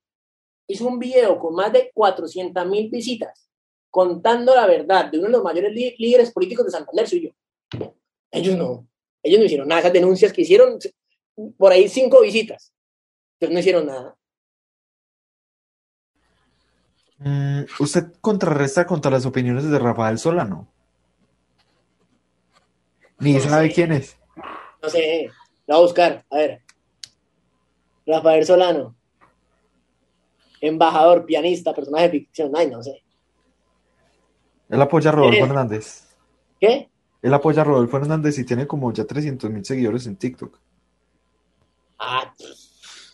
hizo 0.68 0.88
un 0.88 1.00
video 1.00 1.38
con 1.40 1.54
más 1.56 1.72
de 1.74 1.92
400 1.94 2.66
mil 2.68 2.90
visitas 2.90 3.48
contando 3.90 4.56
la 4.56 4.66
verdad 4.68 5.12
de 5.12 5.18
uno 5.18 5.28
de 5.28 5.34
los 5.34 5.44
mayores 5.44 5.74
lí- 5.74 5.96
líderes 5.98 6.32
políticos 6.32 6.66
de 6.66 6.72
Santander, 6.72 7.08
soy 7.08 7.24
yo. 7.24 7.30
Ellos 8.32 8.56
no. 8.58 8.88
Ellos 9.22 9.40
no 9.40 9.46
hicieron 9.46 9.68
nada. 9.68 9.82
Esas 9.82 9.94
denuncias 9.94 10.32
que 10.32 10.42
hicieron, 10.44 10.80
por 11.58 11.72
ahí 11.74 11.90
cinco 11.90 12.22
visitas. 12.22 12.72
Entonces 13.34 13.54
no 13.54 13.60
hicieron 13.60 13.86
nada. 13.88 14.16
Mm, 17.18 17.66
¿Usted 17.80 18.14
contrarresta 18.22 18.86
contra 18.86 19.12
las 19.12 19.26
opiniones 19.26 19.70
de 19.70 19.78
Rafael 19.78 20.18
Solano? 20.18 20.68
Ni 23.20 23.34
No 23.34 23.40
sabe 23.42 23.68
sé. 23.68 23.74
quién 23.76 23.92
es. 23.92 24.18
No 24.82 24.90
sé. 24.90 25.30
Lo 25.68 25.76
voy 25.76 25.78
a 25.78 25.86
buscar. 25.86 26.26
A 26.32 26.38
ver. 26.38 26.62
Rafael 28.06 28.45
Solano. 28.45 28.95
Embajador, 30.60 31.26
pianista, 31.26 31.73
personaje 31.73 32.06
de 32.06 32.11
ficción. 32.11 32.52
Ay, 32.56 32.69
no 32.69 32.84
sé. 32.84 33.03
Él 34.69 34.82
apoya 34.82 35.10
a 35.10 35.14
Rodolfo. 35.14 35.45
Hernández. 35.45 36.07
¿Qué? 36.60 36.90
Él 37.22 37.34
apoya 37.34 37.61
a 37.61 37.65
Rodolfo 37.65 37.98
Hernández 37.98 38.38
y 38.40 38.45
tiene 38.45 38.68
como 38.68 38.91
ya 38.94 39.06
300 39.06 39.49
mil 39.49 39.65
seguidores 39.65 40.07
en 40.07 40.15
TikTok. 40.15 40.57
Ah, 41.99 42.34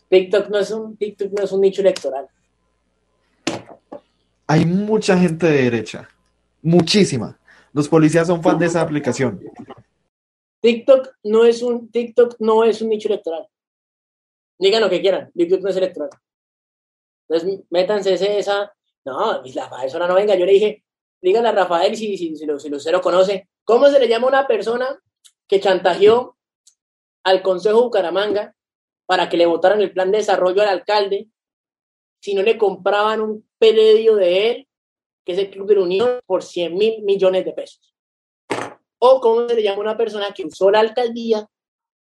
TikTok 0.09 0.49
no 0.49 0.59
es 0.59 0.71
un, 0.71 0.95
TikTok 0.95 1.31
no 1.33 1.43
es 1.43 1.51
un 1.51 1.61
nicho 1.61 1.81
electoral. 1.81 2.27
Hay 4.47 4.65
mucha 4.65 5.17
gente 5.17 5.47
de 5.47 5.63
derecha. 5.63 6.07
Muchísima. 6.61 7.37
Los 7.73 7.89
policías 7.89 8.27
son 8.27 8.41
fan 8.41 8.57
de 8.57 8.67
esa 8.67 8.81
aplicación. 8.81 9.41
TikTok 10.61 11.09
no 11.23 11.43
es 11.43 11.61
un 11.61 11.91
TikTok 11.91 12.37
no 12.39 12.63
es 12.63 12.81
un 12.81 12.89
nicho 12.89 13.09
electoral. 13.09 13.47
Digan 14.59 14.81
lo 14.81 14.89
que 14.89 15.01
quieran, 15.01 15.31
TikTok 15.33 15.61
no 15.61 15.69
es 15.69 15.77
electoral. 15.77 16.09
Entonces, 17.29 17.61
métanse 17.69 18.37
esa. 18.39 18.73
No, 19.05 19.41
Rafael 19.43 19.89
Solano, 19.89 20.15
venga, 20.15 20.35
yo 20.35 20.45
le 20.45 20.53
dije, 20.53 20.83
díganle 21.21 21.49
a 21.49 21.53
Rafael 21.53 21.95
si, 21.95 22.17
si, 22.17 22.35
si, 22.35 22.45
lo 22.45 23.01
conoce, 23.01 23.49
¿cómo 23.63 23.87
se 23.87 23.99
le 23.99 24.07
llama 24.07 24.25
a 24.25 24.29
una 24.29 24.47
persona 24.47 24.99
que 25.47 25.59
chantajeó 25.59 26.37
al 27.23 27.41
Consejo 27.41 27.83
Bucaramanga 27.83 28.55
para 29.05 29.29
que 29.29 29.37
le 29.37 29.45
votaran 29.45 29.81
el 29.81 29.93
plan 29.93 30.11
de 30.11 30.17
desarrollo 30.17 30.61
al 30.61 30.69
alcalde 30.69 31.29
si 32.21 32.33
no 32.33 32.41
le 32.41 32.57
compraban 32.57 33.21
un 33.21 33.47
peledio 33.57 34.15
de 34.15 34.49
él, 34.49 34.67
que 35.23 35.33
es 35.33 35.39
el 35.39 35.49
Club 35.51 35.67
de 35.67 35.75
la 35.75 35.81
Unión, 35.81 36.19
por 36.25 36.43
100 36.43 36.75
mil 36.75 37.03
millones 37.03 37.45
de 37.45 37.53
pesos? 37.53 37.93
O 38.99 39.21
cómo 39.21 39.47
se 39.47 39.55
le 39.55 39.63
llama 39.63 39.77
a 39.77 39.81
una 39.81 39.97
persona 39.97 40.33
que 40.33 40.45
usó 40.45 40.71
la 40.71 40.79
alcaldía 40.79 41.47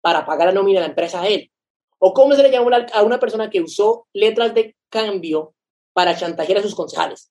para 0.01 0.25
pagar 0.25 0.49
la 0.49 0.55
nómina 0.55 0.81
de 0.81 0.87
la 0.87 0.91
empresa 0.91 1.23
a 1.23 1.29
él. 1.29 1.51
O 1.99 2.13
cómo 2.13 2.35
se 2.35 2.43
le 2.43 2.51
llama 2.51 2.67
una- 2.67 2.87
a 2.93 3.03
una 3.03 3.19
persona 3.19 3.49
que 3.51 3.61
usó 3.63 4.07
letras 4.13 4.55
de 4.55 4.77
cambio 4.89 5.55
para 5.93 6.17
chantajear 6.17 6.59
a 6.59 6.63
sus 6.63 6.75
concejales. 6.75 7.31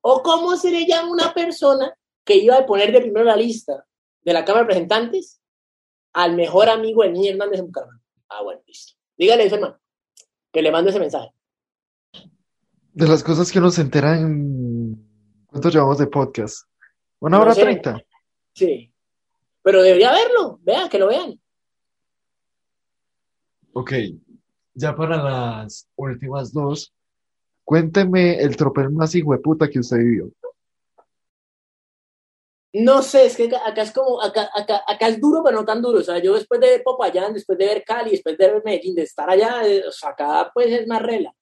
O 0.00 0.22
cómo 0.22 0.56
se 0.56 0.70
le 0.70 0.86
llama 0.86 1.08
a 1.08 1.12
una 1.12 1.34
persona 1.34 1.96
que 2.24 2.36
iba 2.36 2.56
a 2.56 2.66
poner 2.66 2.92
de 2.92 3.00
primero 3.00 3.24
la 3.24 3.36
lista 3.36 3.86
de 4.22 4.32
la 4.32 4.44
Cámara 4.44 4.64
de 4.64 4.68
Representantes 4.68 5.40
al 6.12 6.34
mejor 6.36 6.68
amigo 6.68 7.02
de 7.02 7.10
Niño 7.10 7.30
Hernández 7.30 7.60
en 7.60 7.66
Bucaramanga. 7.66 8.02
Ah, 8.28 8.42
bueno, 8.42 8.60
listo. 8.66 8.94
Dígale 9.16 9.44
eso, 9.44 9.54
hermano, 9.56 9.78
que 10.52 10.62
le 10.62 10.70
mando 10.70 10.90
ese 10.90 11.00
mensaje. 11.00 11.30
De 12.92 13.08
las 13.08 13.22
cosas 13.24 13.50
que 13.50 13.58
uno 13.58 13.70
se 13.70 13.80
entera 13.80 14.18
en... 14.18 15.46
¿Cuánto 15.46 15.68
llevamos 15.70 15.98
de 15.98 16.06
podcast? 16.06 16.66
¿Una 17.20 17.36
No 17.38 17.42
hora 17.44 17.54
sé. 17.54 17.62
treinta? 17.62 18.02
Sí. 18.54 18.92
Pero 19.62 19.82
debería 19.82 20.12
verlo. 20.12 20.58
Vean, 20.62 20.88
que 20.88 20.98
lo 20.98 21.08
vean. 21.08 21.40
Ok. 23.72 23.92
Ya 24.74 24.94
para 24.94 25.22
las 25.22 25.88
últimas 25.96 26.52
dos, 26.52 26.92
cuénteme 27.64 28.40
el 28.40 28.56
tropel 28.56 28.90
más 28.90 29.14
hijo 29.14 29.32
de 29.32 29.38
puta 29.38 29.68
que 29.68 29.80
usted 29.80 29.98
vivió. 29.98 30.30
No 32.74 33.02
sé, 33.02 33.26
es 33.26 33.36
que 33.36 33.50
acá, 33.54 33.82
es 33.82 33.92
como, 33.92 34.22
acá, 34.22 34.48
acá, 34.54 34.82
acá 34.86 35.08
es 35.08 35.20
duro, 35.20 35.42
pero 35.44 35.58
no 35.58 35.64
tan 35.64 35.82
duro. 35.82 35.98
O 35.98 36.02
sea, 36.02 36.18
yo 36.18 36.34
después 36.34 36.58
de 36.58 36.70
ver 36.70 36.82
Popayán, 36.82 37.34
después 37.34 37.58
de 37.58 37.66
ver 37.66 37.84
Cali, 37.84 38.12
después 38.12 38.38
de 38.38 38.50
ver 38.50 38.62
Medellín, 38.64 38.94
de 38.94 39.02
estar 39.02 39.28
allá, 39.28 39.66
eh, 39.66 39.86
o 39.86 39.92
sea, 39.92 40.10
acá 40.10 40.50
pues 40.54 40.68
es 40.68 40.86
más 40.86 41.02
rela. 41.02 41.34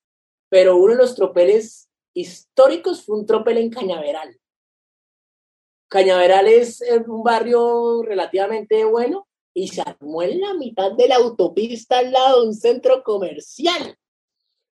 Pero 0.49 0.77
uno 0.77 0.95
de 0.95 0.99
los 0.99 1.15
tropeles 1.15 1.89
históricos 2.15 3.05
fue 3.05 3.17
un 3.17 3.27
tropel 3.27 3.59
en 3.59 3.71
Cañaveral. 3.71 4.37
Cañaveral 5.89 6.49
es 6.49 6.83
un 7.07 7.23
barrio 7.23 8.03
relativamente 8.03 8.85
bueno 8.85 9.29
y 9.55 9.69
se 9.69 9.83
armó 9.83 10.23
en 10.23 10.41
la 10.41 10.55
mitad 10.55 10.93
de 10.93 11.09
la 11.09 11.17
autopista 11.17 11.99
al 11.99 12.13
lado 12.13 12.43
de 12.43 12.49
un 12.49 12.55
centro 12.55 13.03
comercial. 13.03 13.97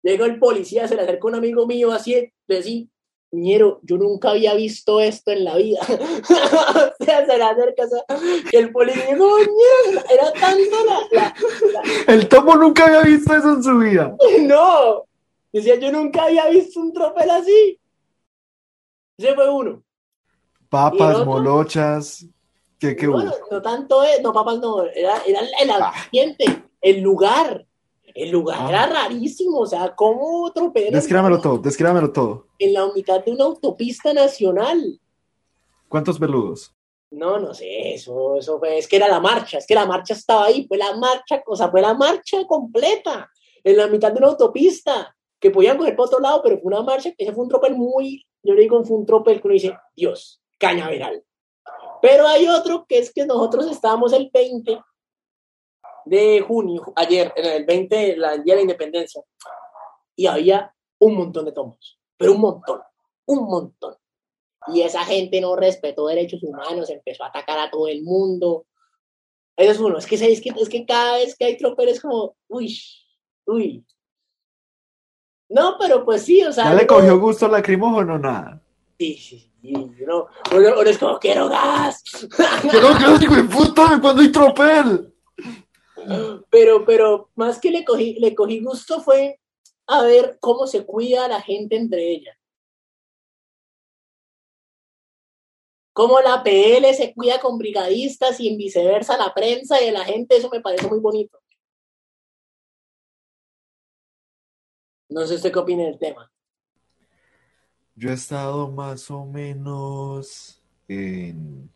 Llegó 0.03 0.25
el 0.25 0.39
policía, 0.39 0.87
se 0.87 0.95
le 0.95 1.03
acercó 1.03 1.29
un 1.29 1.37
amigo 1.37 1.67
mío 1.67 1.93
así, 1.93 2.33
decía, 2.47 2.87
Niñero, 3.33 3.81
yo 3.83 3.97
nunca 3.97 4.31
había 4.31 4.55
visto 4.55 5.01
esto 5.01 5.33
en 5.33 5.45
la 5.45 5.57
vida. 5.57 5.81
o 5.89 7.05
sea, 7.05 7.27
se 7.27 7.37
le 7.37 7.43
acerca, 7.43 7.85
o 7.85 7.89
sea, 7.89 8.05
que 8.51 8.59
el 8.59 8.73
policía 8.73 9.07
dijo, 9.13 9.39
era 10.11 10.33
tanto 10.33 10.85
la, 10.87 11.01
la, 11.11 11.35
la, 11.73 12.15
El 12.15 12.29
tomo 12.29 12.55
nunca 12.55 12.87
había 12.87 13.03
visto 13.03 13.35
eso 13.35 13.55
en 13.55 13.63
su 13.63 13.79
vida. 13.79 14.17
No, 14.43 15.07
decía, 15.53 15.77
yo 15.77 15.91
nunca 15.91 16.25
había 16.25 16.49
visto 16.49 16.81
un 16.81 16.93
tropel 16.93 17.31
así. 17.31 17.81
Ese 19.19 19.35
fue 19.35 19.51
uno. 19.51 19.83
¿Y 20.61 20.69
Papas, 20.69 21.27
molochas. 21.27 22.27
¿Qué, 22.79 22.95
qué 22.97 23.07
No, 23.07 23.23
no, 23.23 23.33
no 23.51 23.63
tanto, 23.63 24.05
eh, 24.05 24.21
no, 24.23 24.33
papas, 24.33 24.59
no, 24.59 24.85
era, 24.85 25.23
era 25.27 25.41
el 25.63 25.71
ambiente, 25.71 26.45
el 26.81 27.01
lugar. 27.01 27.67
El 28.15 28.31
lugar 28.31 28.59
Ah. 28.63 28.69
era 28.71 28.87
rarísimo, 28.87 29.59
o 29.59 29.67
sea, 29.67 29.95
¿cómo 29.95 30.51
tropel 30.53 30.91
Descríbamelo 30.91 31.39
todo, 31.39 31.59
descríbamelo 31.59 32.13
todo. 32.13 32.47
en 32.59 32.73
la 32.73 32.87
mitad 32.95 33.23
de 33.23 33.33
una 33.33 33.45
autopista 33.45 34.15
nacional? 34.15 34.99
¿Cuántos 35.89 36.19
peludos? 36.19 36.73
No, 37.11 37.39
no 37.39 37.53
sé, 37.55 37.95
eso, 37.95 38.37
eso 38.37 38.59
fue, 38.59 38.79
es 38.79 38.89
que 38.89 38.97
era 38.97 39.07
la 39.09 39.21
marcha, 39.21 39.59
es 39.59 39.67
que 39.67 39.75
la 39.75 39.85
marcha 39.87 40.15
estaba 40.15 40.47
ahí, 40.47 40.67
fue 40.67 40.79
la 40.79 40.97
marcha, 40.97 41.43
o 41.47 41.55
sea, 41.57 41.71
fue 41.71 41.81
la 41.83 41.93
marcha 41.95 42.45
completa, 42.47 43.31
en 43.63 43.77
la 43.77 43.87
mitad 43.87 44.11
de 44.13 44.19
una 44.19 44.29
autopista, 44.29 45.15
que 45.39 45.51
podían 45.51 45.77
coger 45.77 45.95
por 45.95 46.07
otro 46.07 46.19
lado, 46.21 46.41
pero 46.43 46.59
fue 46.59 46.73
una 46.73 46.83
marcha, 46.83 47.13
ese 47.17 47.33
fue 47.33 47.45
un 47.45 47.51
tropel 47.51 47.75
muy, 47.77 48.27
yo 48.43 48.55
le 48.55 48.63
digo, 48.63 48.83
fue 48.83 48.97
un 48.97 49.07
tropel 49.07 49.41
que 49.41 49.47
uno 49.47 49.55
dice, 49.55 49.77
Dios, 49.95 50.41
cañaveral. 50.59 51.23
Pero 52.07 52.29
hay 52.29 52.47
otro 52.47 52.87
que 52.89 52.99
es 52.99 53.13
que 53.13 53.27
nosotros 53.27 53.67
estábamos 53.69 54.13
el 54.13 54.31
20 54.33 54.79
de 56.05 56.41
junio, 56.47 56.93
ayer, 56.95 57.33
en 57.35 57.47
el 57.47 57.65
20, 57.65 58.17
la- 58.17 58.35
el 58.35 58.45
día 58.45 58.55
de 58.55 58.59
la 58.59 58.63
independencia, 58.63 59.21
y 60.15 60.27
había 60.27 60.73
un 61.01 61.17
montón 61.17 61.47
de 61.47 61.51
tomos, 61.51 61.99
pero 62.17 62.31
un 62.35 62.41
montón, 62.43 62.81
un 63.27 63.49
montón. 63.49 63.97
Y 64.69 64.83
esa 64.83 65.05
gente 65.05 65.41
no 65.41 65.57
respetó 65.57 66.07
derechos 66.07 66.45
humanos, 66.45 66.91
empezó 66.91 67.25
a 67.25 67.29
atacar 67.29 67.59
a 67.59 67.71
todo 67.73 67.89
el 67.89 68.05
mundo. 68.05 68.67
Eso 69.57 69.73
es 69.73 69.81
uno, 69.81 69.99
es 69.99 70.07
que, 70.07 70.15
es 70.15 70.41
que, 70.41 70.51
es 70.51 70.69
que 70.69 70.87
cada 70.87 71.17
vez 71.17 71.37
que 71.37 71.45
hay 71.45 71.57
tropel 71.57 71.89
es 71.89 72.01
como, 72.01 72.37
uy, 72.47 72.73
uy. 73.47 73.85
No, 75.49 75.77
pero 75.77 76.05
pues 76.05 76.23
sí, 76.23 76.41
o 76.45 76.53
sea. 76.53 76.67
¿Ya 76.67 76.75
le 76.75 76.87
cogió 76.87 77.19
gusto 77.19 77.49
lacrimógeno 77.49 78.15
o 78.15 78.19
nada? 78.19 78.63
Sí, 78.99 79.15
sí, 79.17 79.53
uno, 79.63 80.29
uno, 80.55 80.81
uno 80.81 80.83
es 80.83 80.99
como, 80.99 81.19
quiero 81.19 81.49
gas. 81.49 82.03
¡Pero 82.71 82.89
qué 82.99 83.25
hijo 83.25 83.35
de 83.35 83.45
puta! 83.45 83.99
¿Cuándo 84.01 84.23
hay 84.23 84.33
tropel? 84.33 85.13
pero, 86.51 86.85
pero 86.85 87.31
más 87.35 87.59
que 87.59 87.71
le 87.71 87.85
cogí, 87.85 88.15
le 88.21 88.35
cogí 88.35 88.61
gusto 88.61 89.01
fue 89.01 89.41
a 89.87 90.03
ver 90.03 90.39
cómo 90.41 90.67
se 90.67 90.85
cuida 90.85 91.29
la 91.29 91.41
gente 91.41 91.77
entre 91.77 92.11
ella. 92.11 92.39
Cómo 95.93 96.21
la 96.21 96.43
PL 96.43 96.93
se 96.95 97.15
cuida 97.15 97.41
con 97.41 97.57
brigadistas 97.59 98.39
y 98.41 98.49
en 98.49 98.59
viceversa 98.59 99.17
la 99.17 99.33
prensa 99.33 99.81
y 99.81 99.91
la 99.91 100.05
gente, 100.05 100.37
eso 100.37 100.51
me 100.51 100.61
parece 100.61 100.87
muy 100.89 101.01
bonito. 101.01 101.41
No 105.09 105.27
sé 105.27 105.37
usted 105.37 105.53
qué 105.53 105.59
opina 105.59 105.85
del 105.85 105.99
tema. 105.99 106.31
Yo 107.97 108.11
he 108.11 108.13
estado 108.13 108.69
más 108.71 109.11
o 109.11 109.25
menos 109.25 110.61
en 110.87 111.71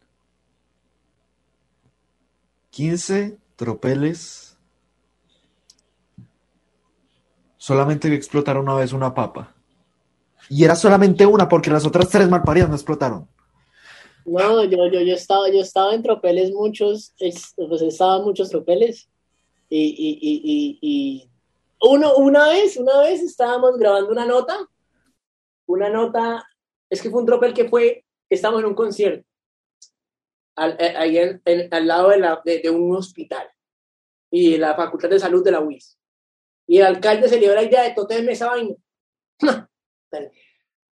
15 2.71 3.39
tropeles. 3.57 4.57
Solamente 7.57 8.09
vi 8.09 8.17
explotar 8.17 8.59
una 8.59 8.75
vez 8.75 8.93
una 8.93 9.15
papa. 9.15 9.55
Y 10.49 10.65
era 10.65 10.75
solamente 10.75 11.27
una 11.27 11.49
porque 11.49 11.71
las 11.71 11.87
otras 11.87 12.09
tres 12.09 12.29
malparidas 12.29 12.69
no 12.69 12.75
explotaron. 12.75 13.29
No, 14.27 14.65
yo, 14.65 14.87
yo, 14.93 15.01
yo 15.01 15.15
estaba, 15.15 15.49
yo 15.51 15.61
estaba 15.61 15.95
en 15.95 16.03
tropeles 16.03 16.53
muchos, 16.53 17.15
es- 17.19 17.55
pues 17.57 17.83
estaba 17.83 18.19
en 18.19 18.25
muchos 18.25 18.51
tropeles. 18.51 19.09
Y, 19.69 19.79
y, 19.79 20.19
y, 20.21 20.41
y, 20.45 20.79
y 20.83 21.31
uno, 21.81 22.17
una 22.17 22.49
vez, 22.49 22.77
una 22.77 22.99
vez 22.99 23.23
estábamos 23.23 23.79
grabando 23.79 24.11
una 24.11 24.27
nota, 24.27 24.59
una 25.73 25.89
nota, 25.89 26.47
es 26.91 27.01
que 27.01 27.11
fue 27.11 27.21
un 27.21 27.27
tropel 27.27 27.55
que 27.55 27.69
fue, 27.69 28.05
estábamos 28.29 28.63
en 28.63 28.69
un 28.69 28.75
concierto, 28.75 29.27
al, 30.57 30.77
eh, 30.81 30.95
ahí 30.97 31.19
al 31.71 31.87
lado 31.87 32.11
de, 32.11 32.71
un 32.71 32.95
hospital 32.95 33.49
y 34.31 34.57
la 34.59 34.75
Facultad 34.75 35.09
de 35.09 35.19
Salud 35.19 35.45
de 35.45 35.53
la 35.53 35.61
UIS. 35.61 35.99
Y 36.67 36.79
el 36.79 36.87
alcalde 36.87 37.29
se 37.29 37.39
dio 37.39 37.55
la 37.55 37.63
idea 37.63 37.83
de 37.83 37.95
totem 37.95 38.29
esa 38.29 38.47
vaina. 38.47 38.77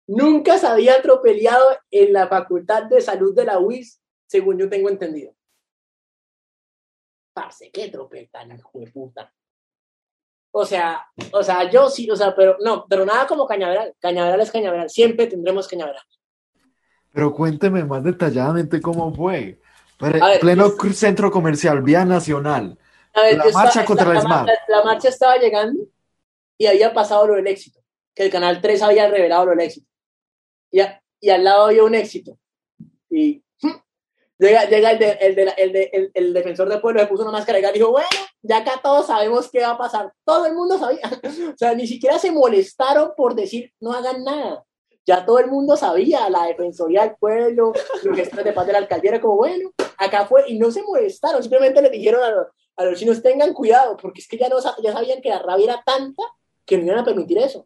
Nunca 0.07 0.57
se 0.59 0.67
había 0.67 0.95
atropellado 0.95 1.79
en 1.91 2.13
la 2.13 2.29
Facultad 2.29 2.85
de 2.85 3.01
Salud 3.01 3.35
de 3.35 3.45
la 3.45 3.59
UIS, 3.59 4.01
según 4.27 4.59
yo 4.59 4.69
tengo 4.69 4.89
entendido. 4.89 5.35
Parce, 7.35 7.71
qué 7.71 7.89
tropel 7.89 8.31
tan 8.31 8.57
puta. 8.93 9.35
O 10.59 10.65
sea, 10.65 11.05
o 11.33 11.43
sea, 11.43 11.71
yo 11.71 11.91
sí, 11.91 12.11
o 12.11 12.17
sea, 12.17 12.35
pero 12.35 12.57
no, 12.61 12.87
pero 12.89 13.05
nada 13.05 13.27
como 13.27 13.47
cañaveral. 13.47 13.95
Cañaveral 14.01 14.41
es 14.41 14.51
cañaveral. 14.51 14.89
Siempre 14.89 15.27
tendremos 15.27 15.69
cañaveral. 15.69 16.03
Pero 17.13 17.35
cuénteme 17.35 17.85
más 17.85 18.03
detalladamente 18.03 18.81
cómo 18.81 19.15
fue. 19.15 19.61
Pero 19.99 20.25
ver, 20.25 20.41
pleno 20.41 20.73
es- 20.89 20.99
centro 20.99 21.31
comercial, 21.31 21.83
vía 21.83 22.07
nacional. 22.07 22.79
A 23.13 23.21
ver, 23.23 23.37
La 23.37 23.45
yo 23.45 23.49
estaba- 23.51 23.65
marcha 23.67 23.85
contra 23.85 24.07
la, 24.09 24.15
el 24.15 24.21
SMART. 24.23 24.47
la- 24.47 24.77
la 24.79 24.85
marcha 24.85 25.09
estaba 25.11 25.37
llegando 25.37 25.83
y 26.57 26.67
había 26.67 26.95
pasado 26.95 27.27
lo 27.27 27.35
del 27.35 27.47
éxito, 27.49 27.81
que 28.15 28.25
el 28.25 28.31
Canal 28.31 28.61
3 28.63 28.81
había 28.83 29.09
revelado 29.11 29.45
lo 29.45 29.51
del 29.51 29.61
éxito. 29.61 29.87
Y, 30.71 30.81
a- 30.81 31.03
y 31.21 31.29
al 31.29 31.45
lado 31.45 31.67
había 31.67 31.85
un 31.85 31.95
éxito. 31.95 32.39
Y 33.11 33.43
llega, 34.39 34.65
llega 34.65 34.91
el, 34.93 34.99
de- 34.99 35.19
el, 35.21 35.35
de 35.35 35.45
la- 35.45 35.51
el, 35.53 35.73
de- 35.73 35.91
el- 35.93 36.11
el 36.15 36.33
defensor 36.33 36.69
del 36.69 36.81
pueblo, 36.81 37.01
se 37.01 37.07
puso 37.09 37.23
una 37.25 37.33
máscara 37.33 37.59
y 37.59 37.73
dijo, 37.75 37.91
bueno, 37.91 38.09
ya 38.49 38.59
acá 38.59 38.81
todos 38.83 39.07
sabemos 39.07 39.51
qué 39.51 39.61
va 39.61 39.71
a 39.71 39.79
pasar. 39.79 40.13
Todo 40.25 40.47
el 40.47 40.55
mundo 40.55 40.79
sabía. 40.79 41.01
O 41.55 41.59
sea, 41.59 41.75
ni 41.75 41.87
siquiera 41.87 42.19
se 42.19 42.31
molestaron 42.31 43.13
por 43.17 43.35
decir, 43.35 43.73
no 43.81 43.93
hagan 43.93 44.25
nada. 44.25 44.65
Ya 45.07 45.25
todo 45.25 45.39
el 45.39 45.47
mundo 45.47 45.77
sabía, 45.77 46.29
la 46.29 46.47
Defensoría 46.47 47.03
del 47.03 47.17
Pueblo, 47.17 47.73
los 48.03 48.17
gestores 48.17 48.45
de 48.45 48.53
paz 48.53 48.67
de 48.67 48.73
la 48.73 48.79
alcaldía, 48.79 49.13
era 49.13 49.21
como, 49.21 49.37
bueno, 49.37 49.71
acá 49.99 50.27
fue, 50.27 50.45
y 50.49 50.59
no 50.59 50.73
se 50.73 50.83
molestaron, 50.83 51.41
simplemente 51.43 51.81
le 51.81 51.91
dijeron 51.91 52.25
a 52.25 52.31
los, 52.31 52.49
a 52.77 52.99
chinos, 52.99 53.23
tengan 53.23 53.53
cuidado, 53.53 53.97
porque 53.97 54.21
es 54.21 54.27
que 54.27 54.37
ya, 54.37 54.49
no, 54.49 54.57
ya 54.83 54.93
sabían 54.93 55.23
que 55.23 55.29
la 55.29 55.39
rabia 55.39 55.75
era 55.75 55.83
tanta 55.87 56.25
que 56.65 56.77
no 56.77 56.87
iban 56.87 56.99
a 56.99 57.05
permitir 57.05 57.39
eso. 57.39 57.65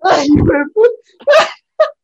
Ay. 0.00 0.28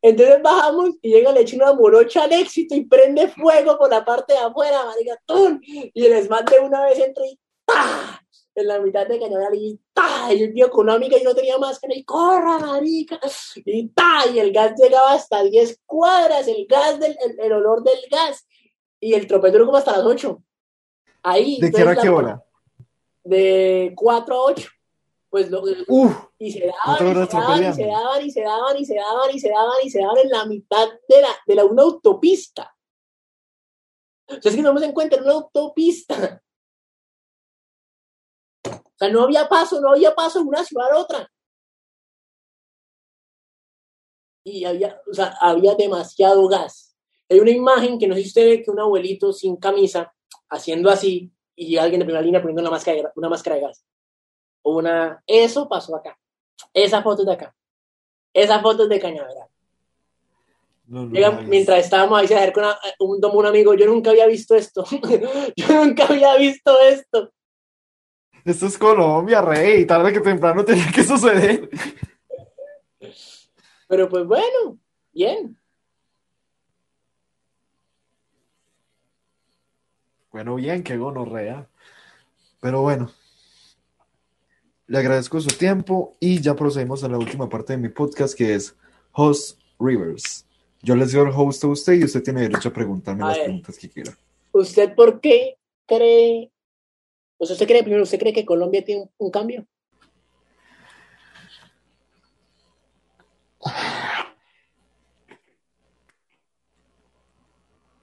Entonces 0.02 0.42
bajamos 0.42 0.90
y 1.02 1.10
llega 1.10 1.30
el 1.32 1.44
chino 1.44 1.66
a 1.66 1.74
morocha 1.74 2.24
al 2.24 2.32
éxito 2.32 2.74
y 2.74 2.84
prende 2.84 3.28
fuego 3.28 3.76
por 3.76 3.90
la 3.90 4.04
parte 4.04 4.32
de 4.32 4.38
afuera, 4.38 4.84
marica, 4.84 5.20
¡tum! 5.26 5.60
y 5.62 6.06
el 6.06 6.24
SMAT 6.24 6.50
de 6.50 6.58
una 6.60 6.86
vez 6.86 6.98
entra 6.98 7.24
y 7.26 7.38
¡ta! 7.66 8.22
en 8.54 8.66
la 8.66 8.80
mitad 8.80 9.06
de 9.06 9.20
Cañaveral 9.20 9.54
y 9.54 9.78
¡ta! 9.92 10.32
y 10.32 10.42
el 10.42 10.54
tío 10.54 10.66
económica 10.66 11.18
y 11.18 11.22
no 11.22 11.34
tenía 11.34 11.58
máscara 11.58 11.94
y 11.94 12.02
¡corra, 12.04 12.58
marica! 12.58 13.20
y 13.56 13.88
¡ta! 13.88 14.26
y 14.32 14.38
el 14.38 14.52
gas 14.52 14.72
llegaba 14.80 15.12
hasta 15.12 15.42
10 15.42 15.80
cuadras, 15.84 16.48
el 16.48 16.66
gas, 16.66 16.98
del, 16.98 17.16
el, 17.22 17.38
el 17.38 17.52
olor 17.52 17.82
del 17.82 18.00
gas 18.10 18.46
y 19.00 19.14
el 19.14 19.26
tropel 19.26 19.52
duró 19.52 19.66
como 19.66 19.78
hasta 19.78 19.96
las 19.96 20.04
8. 20.04 20.42
Ahí. 21.22 21.58
¿De 21.60 21.70
qué 21.70 21.82
hora 21.82 21.92
a 21.92 21.96
qué 21.96 22.08
hora? 22.08 22.44
De 23.24 23.92
4 23.96 24.34
a 24.34 24.42
8. 24.44 24.70
Pues 25.30 25.48
lo, 25.48 25.62
Uf, 25.86 26.12
y 26.38 26.50
se 26.50 26.66
daban, 26.66 27.22
y 27.22 27.24
se 27.24 27.36
daban, 27.36 27.62
y 27.62 27.72
se 27.72 27.84
daban, 27.86 28.26
y 28.26 28.30
se 28.32 28.42
daban, 28.42 28.76
y 28.76 28.84
se 28.84 28.94
daban, 28.94 29.30
y 29.32 29.40
se 29.40 29.48
daban, 29.48 29.76
y 29.84 29.90
se 29.90 30.00
daban 30.00 30.18
en 30.18 30.28
la 30.28 30.44
mitad 30.44 30.88
de 31.08 31.22
la, 31.22 31.28
de 31.46 31.54
la 31.54 31.64
una 31.64 31.82
autopista. 31.84 32.76
O 34.26 34.42
sea, 34.42 34.50
es 34.50 34.56
que 34.56 34.62
nos 34.62 34.82
en 34.82 34.92
cuenta, 34.92 35.16
en 35.16 35.22
una 35.22 35.34
autopista. 35.34 36.42
O 38.66 38.92
sea, 38.98 39.08
no 39.08 39.22
había 39.22 39.48
paso, 39.48 39.80
no 39.80 39.92
había 39.92 40.14
paso 40.14 40.40
de 40.40 40.46
una 40.46 40.64
ciudad 40.64 40.90
a 40.90 40.98
otra. 40.98 41.32
Y 44.44 44.64
había, 44.64 45.00
o 45.08 45.14
sea, 45.14 45.36
había 45.40 45.76
demasiado 45.76 46.48
gas. 46.48 46.96
Hay 47.28 47.38
una 47.38 47.52
imagen 47.52 47.98
que 48.00 48.08
no 48.08 48.14
sé 48.14 48.22
si 48.22 48.28
usted 48.28 48.46
ve 48.46 48.62
que 48.64 48.70
un 48.70 48.80
abuelito 48.80 49.32
sin 49.32 49.56
camisa, 49.56 50.12
haciendo 50.48 50.90
así, 50.90 51.32
y 51.54 51.76
alguien 51.76 52.00
de 52.00 52.04
primera 52.04 52.24
línea 52.24 52.42
poniendo 52.42 52.62
una 52.62 52.70
máscara 52.70 53.12
una 53.14 53.28
máscara 53.28 53.56
de 53.56 53.62
gas 53.62 53.84
una, 54.62 55.22
eso 55.26 55.68
pasó 55.68 55.96
acá, 55.96 56.18
esas 56.74 57.02
fotos 57.02 57.26
de 57.26 57.32
acá, 57.32 57.54
esas 58.32 58.62
fotos 58.62 58.88
de 58.88 59.00
Cañaveral. 59.00 59.48
Mientras 60.86 61.78
estábamos 61.84 62.18
ahí, 62.18 62.26
se 62.26 62.34
acerca 62.34 62.60
una, 62.60 62.78
un, 62.98 63.24
un 63.24 63.46
amigo, 63.46 63.74
yo 63.74 63.86
nunca 63.86 64.10
había 64.10 64.26
visto 64.26 64.56
esto, 64.56 64.84
yo 65.56 65.66
nunca 65.68 66.06
había 66.06 66.36
visto 66.36 66.78
esto. 66.80 67.32
Esto 68.44 68.66
es 68.66 68.78
Colombia, 68.78 69.40
rey, 69.40 69.86
tarde 69.86 70.12
que 70.12 70.20
temprano 70.20 70.64
tenía 70.64 70.90
que 70.92 71.04
suceder. 71.04 71.68
Pero 73.86 74.08
pues 74.08 74.24
bueno, 74.24 74.78
bien. 75.12 75.56
Bueno, 80.32 80.54
bien, 80.54 80.82
qué 80.82 80.96
gonorrea. 80.96 81.68
Pero 82.60 82.82
bueno, 82.82 83.10
le 84.90 84.98
agradezco 84.98 85.40
su 85.40 85.56
tiempo 85.56 86.16
y 86.18 86.40
ya 86.40 86.56
procedemos 86.56 87.04
a 87.04 87.08
la 87.08 87.16
última 87.16 87.48
parte 87.48 87.74
de 87.74 87.78
mi 87.78 87.90
podcast 87.90 88.36
que 88.36 88.54
es 88.56 88.74
Host 89.12 89.60
Rivers. 89.78 90.44
Yo 90.82 90.96
les 90.96 91.12
doy 91.12 91.22
el 91.28 91.32
host 91.32 91.62
a 91.62 91.68
usted 91.68 91.92
y 91.92 92.02
usted 92.04 92.24
tiene 92.24 92.40
derecho 92.40 92.70
a 92.70 92.72
preguntarme 92.72 93.22
A 93.22 93.28
las 93.28 93.36
ver. 93.36 93.44
preguntas 93.44 93.78
que 93.78 93.88
quiera. 93.88 94.18
¿Usted 94.50 94.92
por 94.96 95.20
qué 95.20 95.56
cree, 95.86 96.50
sea, 97.38 97.52
usted 97.54 97.68
cree, 97.68 97.84
primero, 97.84 98.02
¿usted 98.02 98.18
cree 98.18 98.32
que 98.32 98.44
Colombia 98.44 98.84
tiene 98.84 99.02
un, 99.02 99.10
un 99.18 99.30
cambio? 99.30 99.64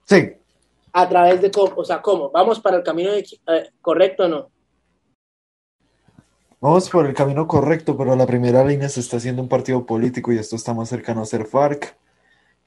Sí, 0.06 0.34
¿A 0.94 1.08
través 1.08 1.42
de 1.42 1.52
cómo? 1.52 1.74
O 1.76 1.86
sea, 1.86 2.02
¿cómo? 2.02 2.32
¿Vamos 2.32 2.60
para 2.60 2.78
el 2.78 2.84
camino 2.84 3.12
de- 3.12 3.20
eh, 3.48 3.70
correcto 3.82 4.24
o 4.24 4.28
no? 4.28 4.50
Vamos 6.60 6.90
por 6.90 7.06
el 7.06 7.14
camino 7.14 7.48
correcto, 7.48 7.98
pero 7.98 8.16
la 8.16 8.26
primera 8.26 8.64
línea 8.64 8.90
se 8.90 9.00
está 9.00 9.18
haciendo 9.18 9.42
un 9.42 9.50
partido 9.50 9.86
político 9.86 10.32
y 10.32 10.38
esto 10.38 10.56
está 10.56 10.74
más 10.74 10.90
cercano 10.90 11.22
a 11.22 11.26
ser 11.26 11.46
FARC 11.46 11.96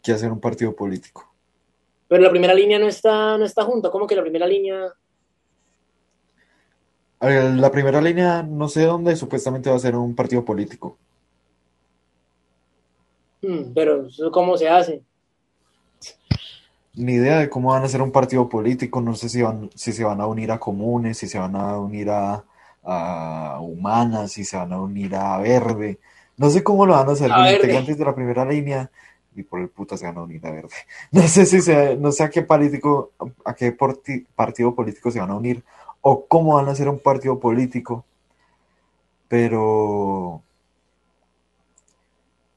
que 0.03 0.12
a 0.12 0.19
ser 0.19 0.33
un 0.33 0.41
partido 0.41 0.75
político. 0.75 1.31
Pero 2.09 2.23
la 2.23 2.31
primera 2.31 2.55
línea 2.55 2.79
no 2.79 2.89
está, 2.89 3.39
no 3.39 3.45
está 3.45 3.65
junto. 3.65 3.91
¿Cómo 3.91 4.07
que 4.07 4.17
la 4.17 4.23
primera 4.23 4.47
línea? 4.47 4.93
La 7.21 7.71
primera 7.71 8.01
línea, 8.01 8.43
no 8.43 8.69
sé 8.69 8.85
dónde, 8.85 9.15
supuestamente 9.15 9.69
va 9.69 9.77
a 9.77 9.81
ser 9.81 9.95
un 9.95 10.15
partido 10.15 10.45
político. 10.45 10.97
Hmm, 13.43 13.73
pero 13.75 14.07
¿eso 14.07 14.31
¿cómo 14.31 14.57
se 14.57 14.69
hace? 14.69 15.03
Ni 16.95 17.12
idea 17.12 17.39
de 17.39 17.51
cómo 17.51 17.71
van 17.71 17.85
a 17.85 17.89
ser 17.89 18.03
un 18.03 18.11
partido 18.11 18.49
político, 18.49 19.01
no 19.01 19.15
sé 19.15 19.29
si 19.29 19.43
van, 19.43 19.71
si 19.75 19.93
se 19.93 20.03
van 20.03 20.21
a 20.21 20.27
unir 20.27 20.51
a 20.51 20.59
comunes, 20.59 21.19
si 21.19 21.29
se 21.29 21.39
van 21.39 21.55
a 21.55 21.79
unir 21.79 22.11
a, 22.11 22.45
a 22.93 23.59
humanas, 23.61 24.33
si 24.33 24.45
se 24.45 24.57
van 24.57 24.73
a 24.73 24.81
unir 24.81 25.15
a 25.15 25.39
verde. 25.39 26.01
No 26.37 26.51
sé 26.51 26.65
cómo 26.65 26.87
lo 26.87 26.95
van 26.95 27.09
a 27.09 27.12
hacer. 27.12 27.31
Los 27.31 27.53
integrantes 27.53 27.97
de 27.99 28.05
la 28.05 28.15
primera 28.15 28.45
línea, 28.45 28.91
y 29.37 29.45
por 29.45 29.61
el 29.61 29.69
puta 29.69 29.97
se 29.97 30.07
van 30.07 30.19
a 30.19 30.23
unir 30.23 30.45
a 30.47 30.51
verde. 30.51 30.75
No 31.12 31.23
sé 31.23 31.47
si 31.47 31.61
se, 31.62 31.97
no 31.97 32.11
sé 32.12 32.25
a 32.25 32.31
qué 32.31 32.43
político, 32.43 33.12
a 33.45 33.55
qué 33.55 33.77
porti- 33.77 34.27
partido 34.35 34.75
político 34.75 35.11
se 35.11 35.21
van 35.21 35.31
a 35.31 35.37
unir, 35.37 35.62
o 36.01 36.27
cómo 36.27 36.55
van 36.57 36.69
a 36.69 36.75
ser 36.75 36.89
un 36.89 36.99
partido 36.99 37.39
político. 37.39 38.05
Pero 39.29 40.43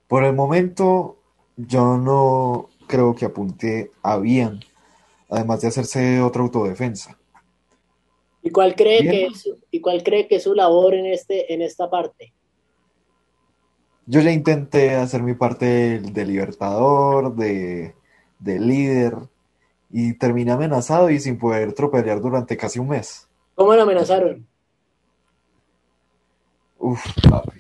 por 0.08 0.24
el 0.24 0.34
momento, 0.34 1.18
yo 1.58 1.98
no 1.98 2.70
creo 2.88 3.14
que 3.16 3.26
apunte 3.26 3.92
a 4.02 4.18
bien, 4.18 4.62
además 5.30 5.62
de 5.62 5.68
hacerse 5.68 6.22
otra 6.22 6.42
autodefensa. 6.42 7.18
¿Y 8.42 8.50
cuál 8.50 8.76
cree 8.76 9.02
Bien. 9.02 9.12
que 9.12 9.26
es, 9.28 9.50
y 9.74 9.82
cuál 9.82 10.04
cree 10.04 10.28
que 10.28 10.36
es 10.36 10.44
su 10.44 10.54
labor 10.54 10.94
en 10.94 11.08
este, 11.08 11.52
en 11.52 11.64
esta 11.64 11.90
parte? 11.90 12.32
Yo 14.06 14.22
ya 14.22 14.32
intenté 14.32 14.94
hacer 14.94 15.24
mi 15.24 15.34
parte 15.34 16.00
de 16.00 16.26
libertador, 16.26 17.36
de, 17.36 17.96
de 18.38 18.60
líder, 18.60 19.16
y 19.90 20.16
terminé 20.20 20.52
amenazado 20.52 21.10
y 21.10 21.20
sin 21.20 21.40
poder 21.40 21.74
tropelear 21.74 22.22
durante 22.22 22.56
casi 22.56 22.78
un 22.78 22.90
mes. 22.90 23.28
¿Cómo 23.56 23.74
lo 23.74 23.82
amenazaron? 23.82 24.48
Uf, 26.78 27.04
papi. 27.28 27.60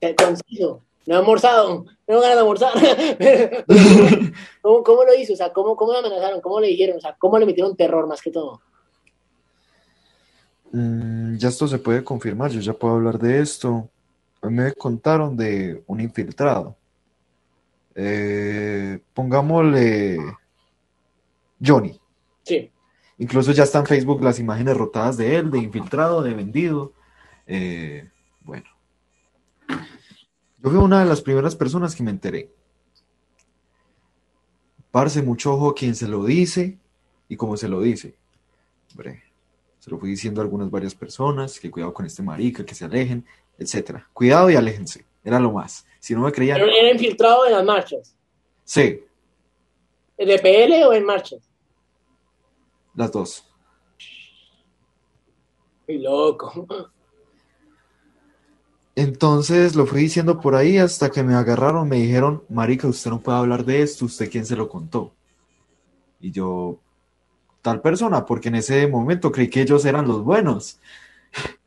Eh, 0.00 0.14
Conciso. 0.14 0.84
No 1.06 1.14
he 1.14 1.18
almorzado. 1.18 1.84
No 1.86 1.96
tengo 2.06 2.20
ganas 2.20 2.36
de 2.36 2.40
almorzar. 2.40 2.72
¿Cómo, 4.62 4.84
cómo 4.84 5.02
lo 5.02 5.14
hizo? 5.14 5.32
O 5.32 5.36
sea, 5.36 5.52
¿cómo, 5.52 5.74
¿cómo 5.74 5.92
lo 5.92 5.98
amenazaron? 5.98 6.40
¿Cómo 6.40 6.60
le 6.60 6.68
dijeron? 6.68 6.98
O 6.98 7.00
sea, 7.00 7.16
¿cómo 7.18 7.36
le 7.40 7.46
metieron 7.46 7.76
terror 7.76 8.06
más 8.06 8.22
que 8.22 8.30
todo? 8.30 8.60
Mm, 10.72 11.36
ya 11.36 11.48
esto 11.48 11.66
se 11.66 11.78
puede 11.78 12.04
confirmar, 12.04 12.50
yo 12.50 12.60
ya 12.60 12.72
puedo 12.72 12.94
hablar 12.94 13.18
de 13.18 13.40
esto. 13.40 13.88
A 14.42 14.48
mí 14.48 14.56
me 14.56 14.72
contaron 14.74 15.36
de 15.36 15.82
un 15.86 16.00
infiltrado. 16.00 16.76
Eh, 17.94 19.00
pongámosle 19.14 20.18
Johnny. 21.64 22.00
Sí. 22.44 22.70
Incluso 23.18 23.50
ya 23.52 23.64
están 23.64 23.82
en 23.82 23.86
Facebook 23.88 24.22
las 24.22 24.38
imágenes 24.38 24.76
rotadas 24.76 25.16
de 25.16 25.36
él, 25.36 25.50
de 25.50 25.58
infiltrado, 25.58 26.22
de 26.22 26.34
vendido. 26.34 26.92
Eh, 27.46 28.08
bueno. 28.42 28.66
Yo 29.66 30.70
fui 30.70 30.78
una 30.78 31.00
de 31.00 31.06
las 31.06 31.20
primeras 31.20 31.56
personas 31.56 31.94
que 31.96 32.02
me 32.02 32.10
enteré. 32.10 32.52
Parce, 34.90 35.22
mucho 35.22 35.54
ojo 35.54 35.70
a 35.70 35.74
quien 35.74 35.94
se 35.94 36.08
lo 36.08 36.24
dice 36.24 36.78
y 37.28 37.36
cómo 37.36 37.56
se 37.56 37.68
lo 37.68 37.80
dice. 37.80 38.14
Hombre, 38.92 39.22
se 39.88 39.94
lo 39.94 39.98
fui 39.98 40.10
diciendo 40.10 40.40
a 40.40 40.44
algunas 40.44 40.70
varias 40.70 40.94
personas, 40.94 41.58
que 41.58 41.70
cuidado 41.70 41.94
con 41.94 42.04
este 42.04 42.22
marica, 42.22 42.64
que 42.64 42.74
se 42.74 42.84
alejen, 42.84 43.24
etcétera. 43.58 44.06
Cuidado 44.12 44.50
y 44.50 44.54
aléjense, 44.56 45.04
era 45.24 45.40
lo 45.40 45.50
más. 45.52 45.86
Si 45.98 46.14
no 46.14 46.20
me 46.20 46.32
creían, 46.32 46.58
Era, 46.60 46.70
era 46.70 46.92
infiltrado 46.92 47.46
en 47.46 47.52
las 47.52 47.64
marchas. 47.64 48.14
sí, 48.64 49.02
¿De 50.18 50.38
PL 50.40 50.84
o 50.84 50.92
en 50.92 51.04
marchas? 51.04 51.40
las 52.94 53.12
dos. 53.12 53.44
Muy 55.86 55.98
loco. 55.98 56.66
Entonces 58.96 59.76
lo 59.76 59.86
fui 59.86 60.00
diciendo 60.00 60.40
por 60.40 60.56
ahí 60.56 60.76
hasta 60.78 61.08
que 61.10 61.22
me 61.22 61.34
agarraron, 61.34 61.88
me 61.88 61.96
dijeron, 61.98 62.42
marica, 62.48 62.88
usted 62.88 63.10
no 63.10 63.20
puede 63.20 63.38
hablar 63.38 63.64
de 63.64 63.82
esto, 63.82 64.06
¿usted 64.06 64.28
quién 64.28 64.44
se 64.44 64.56
lo 64.56 64.68
contó? 64.68 65.12
Y 66.20 66.32
yo, 66.32 66.80
tal 67.62 67.80
persona, 67.80 68.24
porque 68.24 68.48
en 68.48 68.56
ese 68.56 68.86
momento 68.86 69.32
creí 69.32 69.48
que 69.48 69.62
ellos 69.62 69.84
eran 69.84 70.06
los 70.06 70.22
buenos. 70.22 70.80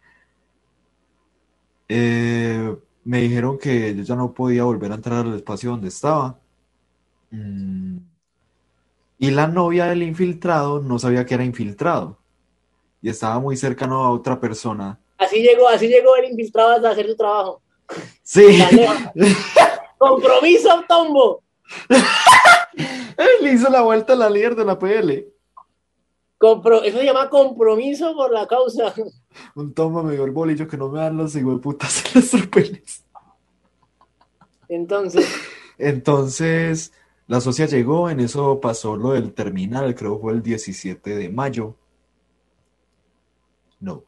Eh, 1.94 2.74
me 3.04 3.20
dijeron 3.20 3.58
que 3.58 3.94
yo 3.94 4.04
ya 4.04 4.16
no 4.16 4.34
podía 4.34 4.64
volver 4.64 4.94
a 4.94 4.96
entrar 4.96 5.26
al 5.26 5.36
espacio 5.36 5.72
donde 5.72 5.90
estaba. 5.90 6.40
Mm. 7.32 7.98
Y 9.18 9.32
la 9.32 9.48
novia 9.48 9.88
del 9.88 10.04
infiltrado 10.04 10.80
no 10.80 10.98
sabía 11.00 11.26
que 11.26 11.34
era 11.34 11.44
infiltrado. 11.44 12.18
Y 13.02 13.10
estaba 13.10 13.40
muy 13.40 13.58
cercano 13.58 14.04
a 14.06 14.12
otra 14.12 14.40
persona. 14.40 15.00
Así 15.18 15.42
llegó, 15.42 15.68
así 15.68 15.90
llegó 15.90 16.16
el 16.16 16.32
infiltrado 16.32 16.72
hasta 16.72 16.92
hacer 16.92 17.08
su 17.08 17.16
trabajo. 17.18 17.62
Sí. 18.24 18.64
Compromiso, 19.98 20.84
Tombo. 20.88 21.44
Él 23.18 23.30
le 23.42 23.54
hizo 23.54 23.70
la 23.70 23.82
vuelta 23.82 24.14
a 24.14 24.16
la 24.16 24.30
líder 24.30 24.56
de 24.56 24.66
la 24.66 24.80
PL. 24.80 25.31
Compro- 26.42 26.82
eso 26.84 26.98
se 26.98 27.06
llama 27.06 27.30
compromiso 27.30 28.16
por 28.16 28.32
la 28.32 28.48
causa. 28.48 28.96
Un 29.54 29.76
toma 29.76 30.02
me 30.02 30.14
dio 30.14 30.26
el 30.26 30.32
bolillo 30.32 30.68
que 30.68 30.76
no 30.76 30.90
me 30.90 31.00
dan 31.00 31.16
los 31.16 31.38
putas 31.62 32.04
en 32.16 32.20
los 32.20 32.32
tropeles. 32.32 33.06
Entonces, 34.68 35.28
Entonces, 35.78 36.94
la 37.28 37.42
socia 37.42 37.68
llegó, 37.68 38.10
en 38.10 38.22
eso 38.22 38.60
pasó 38.60 38.96
lo 38.96 39.12
del 39.12 39.34
terminal, 39.34 39.94
creo 39.94 40.16
que 40.16 40.22
fue 40.24 40.34
el 40.34 40.42
17 40.42 41.16
de 41.16 41.30
mayo. 41.30 41.76
No. 43.80 44.04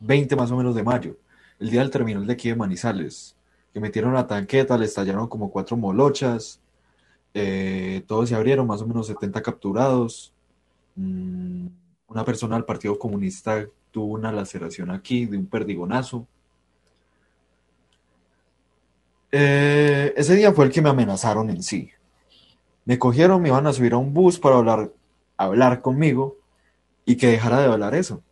20 0.00 0.34
más 0.34 0.50
o 0.50 0.56
menos 0.56 0.74
de 0.74 0.82
mayo. 0.82 1.16
El 1.58 1.68
día 1.70 1.80
del 1.80 1.90
terminal 1.90 2.26
de 2.26 2.32
aquí 2.32 2.48
de 2.48 2.56
Manizales. 2.56 3.36
Que 3.74 3.80
metieron 3.80 4.14
la 4.14 4.26
tanqueta, 4.26 4.78
le 4.78 4.86
estallaron 4.86 5.28
como 5.28 5.50
cuatro 5.50 5.76
molochas. 5.76 6.62
Eh, 7.38 8.02
todos 8.06 8.30
se 8.30 8.34
abrieron, 8.34 8.66
más 8.66 8.80
o 8.80 8.86
menos 8.86 9.06
70 9.06 9.42
capturados. 9.42 10.32
Mm, 10.94 11.66
una 12.08 12.24
persona 12.24 12.56
del 12.56 12.64
Partido 12.64 12.98
Comunista 12.98 13.66
tuvo 13.90 14.14
una 14.14 14.32
laceración 14.32 14.90
aquí 14.90 15.26
de 15.26 15.36
un 15.36 15.46
perdigonazo. 15.46 16.26
Eh, 19.32 20.14
ese 20.16 20.34
día 20.34 20.52
fue 20.52 20.64
el 20.64 20.72
que 20.72 20.80
me 20.80 20.88
amenazaron 20.88 21.50
en 21.50 21.62
sí. 21.62 21.90
Me 22.84 22.98
cogieron, 22.98 23.42
me 23.42 23.48
iban 23.48 23.66
a 23.66 23.72
subir 23.72 23.92
a 23.92 23.98
un 23.98 24.14
bus 24.14 24.38
para 24.38 24.56
hablar, 24.56 24.90
hablar 25.36 25.82
conmigo 25.82 26.36
y 27.04 27.16
que 27.16 27.26
dejara 27.26 27.60
de 27.60 27.66
hablar 27.66 27.94
eso. 27.94 28.22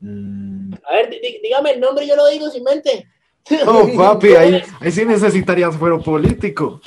Mm, 0.00 0.74
a 0.74 0.92
ver, 0.92 1.10
dí- 1.10 1.40
dígame 1.42 1.72
el 1.72 1.80
nombre, 1.80 2.06
yo 2.06 2.14
lo 2.14 2.26
digo 2.28 2.48
sin 2.50 2.62
mente. 2.62 3.08
Oh, 3.66 3.88
papi, 3.96 4.28
ahí, 4.34 4.62
ahí 4.80 4.92
sí 4.92 5.04
necesitarías 5.04 5.76
fuero 5.76 6.00
político. 6.02 6.80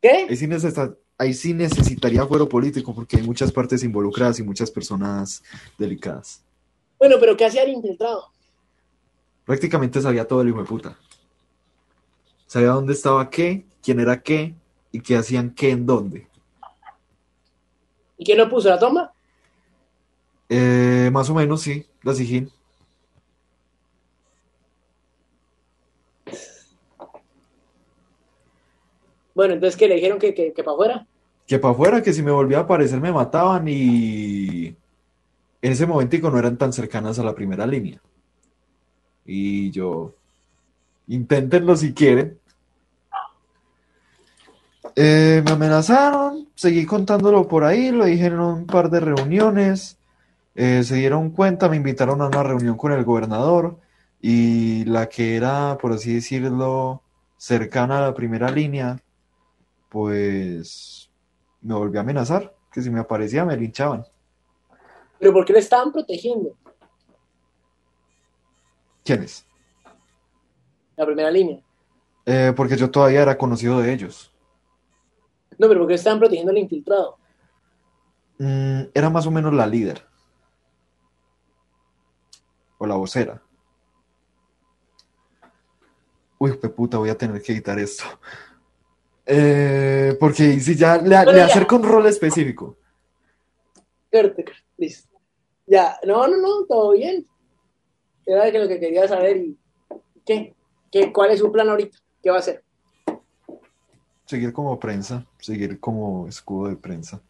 ¿Qué? 0.00 0.26
Ahí 0.28 0.36
sí, 0.36 0.46
necesita- 0.46 0.94
ahí 1.18 1.34
sí 1.34 1.54
necesitaría 1.54 2.26
fuero 2.26 2.48
político 2.48 2.94
porque 2.94 3.16
hay 3.16 3.22
muchas 3.22 3.50
partes 3.52 3.82
involucradas 3.82 4.38
y 4.38 4.42
muchas 4.42 4.70
personas 4.70 5.42
delicadas. 5.76 6.42
Bueno, 6.98 7.16
pero 7.20 7.36
¿qué 7.36 7.44
hacía 7.46 7.62
el 7.64 7.70
infiltrado? 7.70 8.30
Prácticamente 9.44 10.00
sabía 10.00 10.26
todo 10.26 10.42
el 10.42 10.48
hijo 10.48 10.58
de 10.58 10.64
puta. 10.64 10.98
Sabía 12.46 12.68
dónde 12.68 12.92
estaba 12.92 13.28
qué, 13.30 13.64
quién 13.82 14.00
era 14.00 14.22
qué 14.22 14.54
y 14.92 15.00
qué 15.00 15.16
hacían 15.16 15.50
qué 15.54 15.70
en 15.70 15.86
dónde. 15.86 16.26
¿Y 18.16 18.24
quién 18.24 18.38
lo 18.38 18.48
puso? 18.48 18.68
¿La 18.68 18.78
toma? 18.78 19.12
Eh, 20.48 21.10
más 21.12 21.28
o 21.30 21.34
menos, 21.34 21.60
sí, 21.62 21.86
la 22.02 22.14
Sijín. 22.14 22.50
Bueno, 29.38 29.54
entonces 29.54 29.78
que 29.78 29.86
le 29.86 29.94
dijeron 29.94 30.18
que, 30.18 30.34
que, 30.34 30.52
que 30.52 30.64
para 30.64 30.74
afuera. 30.74 31.06
Que 31.46 31.60
para 31.60 31.72
afuera, 31.72 32.02
que 32.02 32.12
si 32.12 32.24
me 32.24 32.32
volvía 32.32 32.58
a 32.58 32.62
aparecer 32.62 33.00
me 33.00 33.12
mataban 33.12 33.68
y 33.68 34.66
en 34.66 35.72
ese 35.72 35.86
momentico 35.86 36.28
no 36.28 36.40
eran 36.40 36.56
tan 36.56 36.72
cercanas 36.72 37.20
a 37.20 37.22
la 37.22 37.36
primera 37.36 37.64
línea. 37.64 38.00
Y 39.24 39.70
yo, 39.70 40.12
inténtenlo 41.06 41.76
si 41.76 41.94
quieren. 41.94 42.36
Eh, 44.96 45.40
me 45.44 45.52
amenazaron, 45.52 46.48
seguí 46.56 46.84
contándolo 46.84 47.46
por 47.46 47.62
ahí, 47.62 47.92
lo 47.92 48.06
dije 48.06 48.26
en 48.26 48.40
un 48.40 48.66
par 48.66 48.90
de 48.90 48.98
reuniones, 48.98 49.98
eh, 50.56 50.82
se 50.82 50.96
dieron 50.96 51.30
cuenta, 51.30 51.68
me 51.68 51.76
invitaron 51.76 52.22
a 52.22 52.26
una 52.26 52.42
reunión 52.42 52.76
con 52.76 52.90
el 52.90 53.04
gobernador 53.04 53.78
y 54.20 54.84
la 54.86 55.08
que 55.08 55.36
era, 55.36 55.78
por 55.80 55.92
así 55.92 56.14
decirlo, 56.14 57.02
cercana 57.36 57.98
a 57.98 58.00
la 58.00 58.14
primera 58.14 58.50
línea, 58.50 58.98
pues 59.88 61.10
me 61.60 61.74
volvió 61.74 62.00
a 62.00 62.02
amenazar, 62.02 62.54
que 62.72 62.82
si 62.82 62.90
me 62.90 63.00
aparecía 63.00 63.44
me 63.44 63.56
linchaban. 63.56 64.04
¿Pero 65.18 65.32
por 65.32 65.44
qué 65.44 65.52
le 65.52 65.58
estaban 65.58 65.92
protegiendo? 65.92 66.56
¿Quiénes? 69.04 69.46
La 70.96 71.06
primera 71.06 71.30
línea. 71.30 71.60
Eh, 72.26 72.52
porque 72.54 72.76
yo 72.76 72.90
todavía 72.90 73.22
era 73.22 73.38
conocido 73.38 73.80
de 73.80 73.92
ellos. 73.92 74.32
No, 75.58 75.66
pero 75.66 75.80
¿por 75.80 75.88
qué 75.88 75.94
estaban 75.94 76.18
protegiendo 76.18 76.52
al 76.52 76.58
infiltrado? 76.58 77.16
Mm, 78.38 78.82
era 78.94 79.10
más 79.10 79.26
o 79.26 79.30
menos 79.30 79.52
la 79.52 79.66
líder. 79.66 80.04
O 82.78 82.86
la 82.86 82.94
vocera. 82.94 83.42
Uy, 86.38 86.56
pe 86.56 86.68
puta, 86.68 86.98
voy 86.98 87.10
a 87.10 87.18
tener 87.18 87.42
que 87.42 87.52
editar 87.52 87.78
esto. 87.78 88.04
Eh, 89.30 90.16
porque 90.18 90.58
si 90.58 90.74
ya 90.74 90.96
le, 90.96 91.16
Bueno, 91.16 91.32
le 91.32 91.38
ya. 91.38 91.44
acerco 91.46 91.76
un 91.76 91.82
rol 91.82 92.06
específico. 92.06 92.78
Corte, 94.10 94.42
corte, 94.42 94.64
listo. 94.78 95.18
Ya, 95.66 95.98
no, 96.06 96.26
no, 96.26 96.38
no, 96.38 96.64
todo 96.66 96.92
bien. 96.92 97.26
Era 98.24 98.50
que 98.50 98.58
lo 98.58 98.66
que 98.66 98.80
quería 98.80 99.06
saber 99.06 99.36
y 99.36 99.58
¿qué? 100.24 100.54
¿Qué? 100.90 101.12
¿Cuál 101.12 101.32
es 101.32 101.40
su 101.40 101.52
plan 101.52 101.68
ahorita? 101.68 101.98
¿Qué 102.22 102.30
va 102.30 102.36
a 102.36 102.38
hacer? 102.40 102.64
Seguir 104.24 104.52
como 104.54 104.80
prensa, 104.80 105.26
seguir 105.38 105.78
como 105.78 106.26
escudo 106.26 106.70
de 106.70 106.76
prensa. 106.76 107.20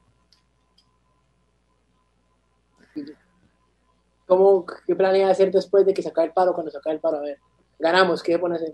¿Cómo, 4.27 4.65
¿Qué 4.87 4.95
planea 4.95 5.31
hacer 5.31 5.51
después 5.51 5.87
de 5.87 5.95
que 5.95 6.03
se 6.03 6.11
acabe 6.11 6.29
el 6.29 6.33
paro? 6.33 6.53
Cuando 6.53 6.71
se 6.71 6.79
acabe 6.79 6.97
el 6.97 7.01
paro, 7.01 7.17
a 7.19 7.23
ver. 7.23 7.39
Ganamos, 7.79 8.23
¿qué 8.23 8.33
se 8.33 8.39
pone 8.39 8.55
a 8.55 8.59
hacer? 8.59 8.73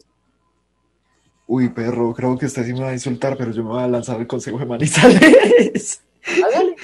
Uy, 1.47 1.69
perro, 1.69 2.15
creo 2.15 2.39
que 2.39 2.47
usted 2.47 2.65
sí 2.65 2.73
me 2.73 2.81
va 2.81 2.89
a 2.89 2.95
insultar, 2.95 3.37
pero 3.37 3.51
yo 3.51 3.63
me 3.63 3.71
voy 3.71 3.83
a 3.83 3.89
lanzar 3.89 4.19
el 4.19 4.27
consejo 4.27 4.59
de 4.59 4.65
Manizales. 4.65 6.03
Hágale, 6.43 6.77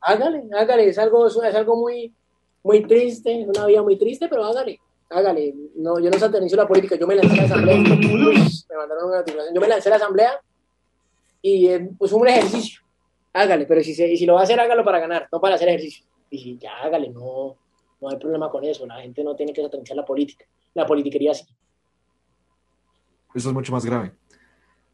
hágale, 0.00 0.42
hágale. 0.58 0.88
Es 0.88 0.98
algo, 0.98 1.28
es 1.28 1.54
algo 1.54 1.76
muy, 1.76 2.12
muy 2.64 2.82
triste, 2.82 3.46
una 3.46 3.66
vida 3.66 3.80
muy 3.80 3.96
triste, 3.96 4.26
pero 4.28 4.44
hágale, 4.44 4.80
hágale. 5.08 5.54
No, 5.76 6.00
yo 6.00 6.10
no 6.10 6.18
satanizo 6.18 6.56
la 6.56 6.66
política, 6.66 6.96
yo 6.96 7.06
me 7.06 7.14
lancé 7.14 7.34
a 7.34 7.36
la 7.36 7.44
asamblea. 7.44 7.78
Me 7.78 8.76
mandaron 8.76 9.04
una 9.06 9.18
notificación. 9.18 9.54
Yo 9.54 9.60
me 9.60 9.68
lancé 9.68 9.88
a 9.88 9.90
la 9.90 9.96
asamblea 9.96 10.40
y 11.40 11.68
eh, 11.68 11.90
pues 11.96 12.12
un 12.12 12.26
ejercicio. 12.26 12.80
Hágale, 13.32 13.66
pero 13.66 13.82
si, 13.84 13.94
se, 13.94 14.16
si 14.16 14.26
lo 14.26 14.34
va 14.34 14.40
a 14.40 14.42
hacer, 14.42 14.58
hágalo 14.58 14.84
para 14.84 14.98
ganar, 14.98 15.28
no 15.30 15.40
para 15.40 15.54
hacer 15.54 15.68
ejercicio. 15.68 16.04
Y 16.28 16.58
ya 16.58 16.72
hágale, 16.82 17.10
no, 17.10 17.56
no 18.00 18.08
hay 18.08 18.16
problema 18.16 18.50
con 18.50 18.64
eso. 18.64 18.84
La 18.84 19.00
gente 19.00 19.22
no 19.22 19.36
tiene 19.36 19.52
que 19.52 19.62
satanizar 19.62 19.96
la 19.96 20.04
política. 20.04 20.44
La 20.74 20.86
politiquería 20.86 21.34
sí. 21.34 21.44
Eso 23.34 23.48
es 23.48 23.54
mucho 23.54 23.72
más 23.72 23.84
grave. 23.84 24.12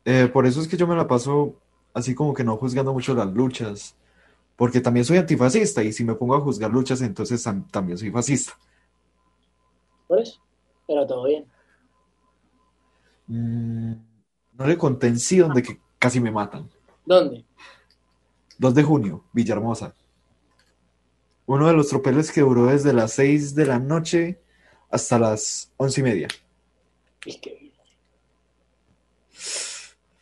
Eh, 0.05 0.29
por 0.33 0.47
eso 0.47 0.61
es 0.61 0.69
que 0.69 0.77
yo 0.77 0.87
me 0.87 0.97
la 0.97 1.07
paso 1.09 1.57
así 1.95 2.15
como 2.15 2.35
que 2.35 2.45
no 2.45 2.57
juzgando 2.57 2.93
mucho 2.93 3.15
las 3.15 3.33
luchas, 3.33 3.95
porque 4.57 4.81
también 4.81 5.05
soy 5.05 5.17
antifascista 5.19 5.83
y 5.83 5.93
si 5.93 6.05
me 6.05 6.15
pongo 6.15 6.35
a 6.35 6.41
juzgar 6.41 6.71
luchas, 6.71 7.01
entonces 7.01 7.45
tam- 7.47 7.71
también 7.71 7.97
soy 7.99 8.11
fascista. 8.11 8.53
Por 10.09 10.21
eso. 10.21 10.41
Pero 10.87 11.07
todo 11.07 11.25
bien. 11.25 11.47
Mm, 13.27 13.93
no 14.59 14.67
le 14.67 14.77
conté 14.77 15.07
en 15.09 15.19
sí 15.19 15.39
donde 15.39 15.63
que 15.63 15.81
casi 15.99 16.21
me 16.21 16.31
matan. 16.31 16.69
¿Dónde? 17.07 17.45
2 18.59 18.75
de 18.75 18.83
junio, 18.83 19.25
Villahermosa. 19.33 19.95
Uno 21.47 21.67
de 21.67 21.73
los 21.75 21.89
tropeles 21.89 22.31
que 22.33 22.41
duró 22.41 22.67
desde 22.67 22.93
las 22.93 23.13
6 23.13 23.55
de 23.55 23.67
la 23.67 23.79
noche 23.79 24.41
hasta 24.91 25.19
las 25.19 25.71
once 25.77 26.01
y 26.01 26.05
media. 26.05 26.29
Y 27.25 27.39
que- 27.41 27.64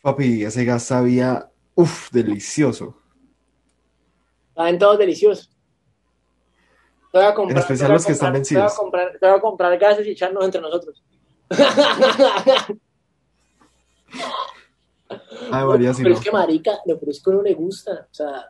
Papi, 0.02 0.44
ese 0.44 0.64
gas 0.64 0.84
sabía, 0.84 1.48
uff, 1.74 2.10
delicioso. 2.10 2.97
Saben 4.55 4.78
todos 4.78 4.98
deliciosos. 4.98 5.48
Te 7.12 7.18
voy 7.18 7.26
a 7.26 7.34
comprar, 7.34 7.56
En 7.59 7.62
especial 7.62 7.93
los 7.93 8.06
que 8.06 8.12
están 8.12 8.32
comprar- 8.32 8.43
te 8.48 8.55
voy 8.55 8.60
a 8.60 8.64
vencidos. 8.64 8.78
comprar- 8.78 9.18
te 9.20 9.26
voy 9.26 9.36
a 9.36 9.40
comprar 9.40 9.78
gases 9.78 10.06
y 10.06 10.10
echarnos 10.10 10.44
entre 10.44 10.60
nosotros. 10.60 11.02
Ay, 15.51 15.64
María, 15.66 15.93
si 15.93 16.02
pero 16.02 16.14
no. 16.14 16.18
es 16.20 16.24
que 16.24 16.32
marica, 16.32 16.72
lo 16.86 16.98
pero 16.98 17.10
es 17.12 17.22
que 17.22 17.30
uno 17.30 17.43
le 17.43 17.55
gusta, 17.55 18.09
o 18.10 18.14
sea, 18.14 18.47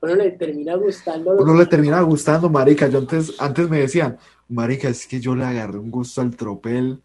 uno 0.00 0.14
le 0.14 0.30
termina 0.32 0.74
gustando. 0.76 1.32
Uno 1.32 1.54
le 1.54 1.66
termina 1.66 2.00
gustando, 2.02 2.48
marica. 2.48 2.86
Yo 2.88 2.98
antes, 2.98 3.34
antes 3.40 3.68
me 3.68 3.80
decían, 3.80 4.16
marica, 4.48 4.88
es 4.88 5.06
que 5.06 5.18
yo 5.20 5.34
le 5.34 5.44
agarré 5.44 5.78
un 5.78 5.90
gusto 5.90 6.20
al 6.20 6.36
tropel. 6.36 7.02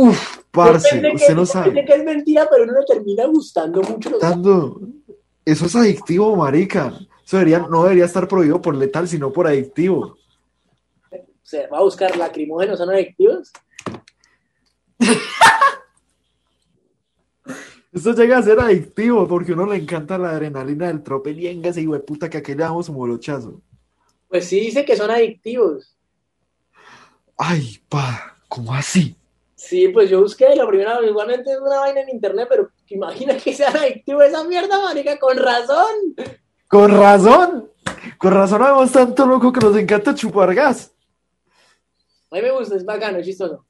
Uf, 0.00 0.38
parce, 0.52 0.94
Depende 0.94 1.14
usted 1.16 1.26
que- 1.28 1.34
no 1.34 1.44
sabe. 1.46 1.84
que 1.84 1.92
es 1.92 2.04
mentira, 2.04 2.46
pero 2.48 2.62
uno 2.64 2.72
le 2.78 2.84
termina 2.86 3.26
gustando 3.26 3.82
mucho. 3.82 4.16
Dando, 4.20 4.80
eso 5.44 5.66
es 5.66 5.74
adictivo, 5.74 6.36
marica. 6.36 6.92
Eso 7.24 7.36
debería, 7.38 7.58
no 7.68 7.82
debería 7.82 8.04
estar 8.04 8.28
prohibido 8.28 8.62
por 8.62 8.76
letal, 8.76 9.08
sino 9.08 9.32
por 9.32 9.46
adictivo. 9.48 10.16
O 11.10 11.16
sea, 11.42 11.68
va 11.68 11.78
a 11.78 11.82
buscar 11.82 12.16
lacrimógenos, 12.16 12.78
son 12.78 12.90
adictivos. 12.90 13.50
Esto 17.92 18.12
llega 18.12 18.38
a 18.38 18.42
ser 18.42 18.60
adictivo 18.60 19.26
porque 19.26 19.52
a 19.52 19.54
uno 19.54 19.66
le 19.66 19.76
encanta 19.76 20.18
la 20.18 20.30
adrenalina 20.30 20.88
del 20.88 21.02
tropel 21.02 21.40
y 21.40 21.44
venga 21.46 21.70
ese 21.70 21.80
hijo 21.80 21.94
de 21.94 22.00
puta 22.00 22.28
que 22.28 22.38
aquí 22.38 22.52
le 22.52 22.58
damos 22.62 22.88
un 22.88 22.96
molochazo. 22.96 23.60
Pues 24.28 24.44
sí 24.44 24.60
dice 24.60 24.84
que 24.84 24.96
son 24.96 25.10
adictivos. 25.10 25.96
Ay, 27.36 27.80
pa, 27.88 28.36
¿cómo 28.48 28.74
así? 28.74 29.16
Sí, 29.58 29.88
pues 29.88 30.08
yo 30.08 30.20
busqué 30.20 30.54
la 30.54 30.68
primera, 30.68 31.04
igualmente 31.04 31.50
es 31.50 31.58
una 31.58 31.80
vaina 31.80 32.02
en 32.02 32.10
internet, 32.10 32.46
pero 32.48 32.70
imagina 32.86 33.36
que 33.36 33.52
sean 33.52 33.76
adictivos 33.76 34.26
esa 34.26 34.44
mierda, 34.44 34.80
marica, 34.80 35.18
con 35.18 35.36
razón. 35.36 36.14
Con 36.68 36.96
razón, 36.96 37.68
con 38.18 38.34
razón 38.34 38.62
vemos 38.62 38.92
tanto 38.92 39.26
loco 39.26 39.52
que 39.52 39.58
nos 39.58 39.76
encanta 39.76 40.14
chupar 40.14 40.54
gas. 40.54 40.94
A 42.30 42.36
mí 42.36 42.42
me 42.42 42.52
gusta, 42.52 42.76
es 42.76 42.84
bacano, 42.84 43.18
es 43.18 43.26
chistoso. 43.26 43.66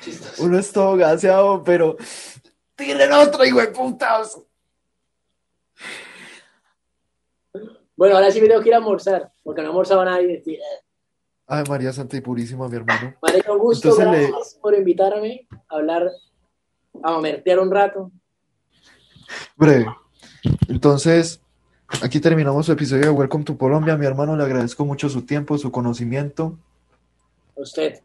Chistoso. 0.00 0.42
Uno 0.42 0.58
es 0.58 0.72
todo 0.72 0.96
gaseado, 0.96 1.62
pero 1.62 1.96
tiren 2.74 3.12
otro, 3.12 3.44
hijo 3.44 3.60
de 3.60 3.68
putas. 3.68 4.42
Bueno, 7.94 8.16
ahora 8.16 8.32
sí 8.32 8.40
me 8.40 8.48
tengo 8.48 8.60
que 8.60 8.70
ir 8.70 8.74
a 8.74 8.78
almorzar, 8.78 9.30
porque 9.44 9.62
no 9.62 9.68
almorzaba 9.68 10.04
nadie. 10.04 10.42
Sí. 10.44 10.58
Ay, 11.52 11.64
María 11.68 11.92
Santa 11.92 12.16
y 12.16 12.20
Purísima, 12.20 12.68
mi 12.68 12.76
hermano. 12.76 13.12
Marica, 13.22 13.52
un 13.52 13.58
gusto, 13.58 13.88
Entonces 13.88 14.10
le- 14.12 14.28
gracias 14.28 14.58
por 14.62 14.72
invitarme 14.74 15.48
a 15.68 15.74
hablar, 15.74 16.08
a 17.02 17.10
mamertear 17.10 17.58
un 17.58 17.70
rato. 17.72 18.12
Breve. 19.56 19.86
Entonces, 20.68 21.40
aquí 22.02 22.20
terminamos 22.20 22.66
su 22.66 22.72
episodio 22.72 23.02
de 23.02 23.10
Welcome 23.10 23.42
to 23.44 23.58
Colombia. 23.58 23.96
Mi 23.96 24.06
hermano, 24.06 24.36
le 24.36 24.44
agradezco 24.44 24.84
mucho 24.84 25.08
su 25.08 25.22
tiempo, 25.22 25.58
su 25.58 25.72
conocimiento. 25.72 26.56
A 27.58 27.62
usted. 27.62 28.00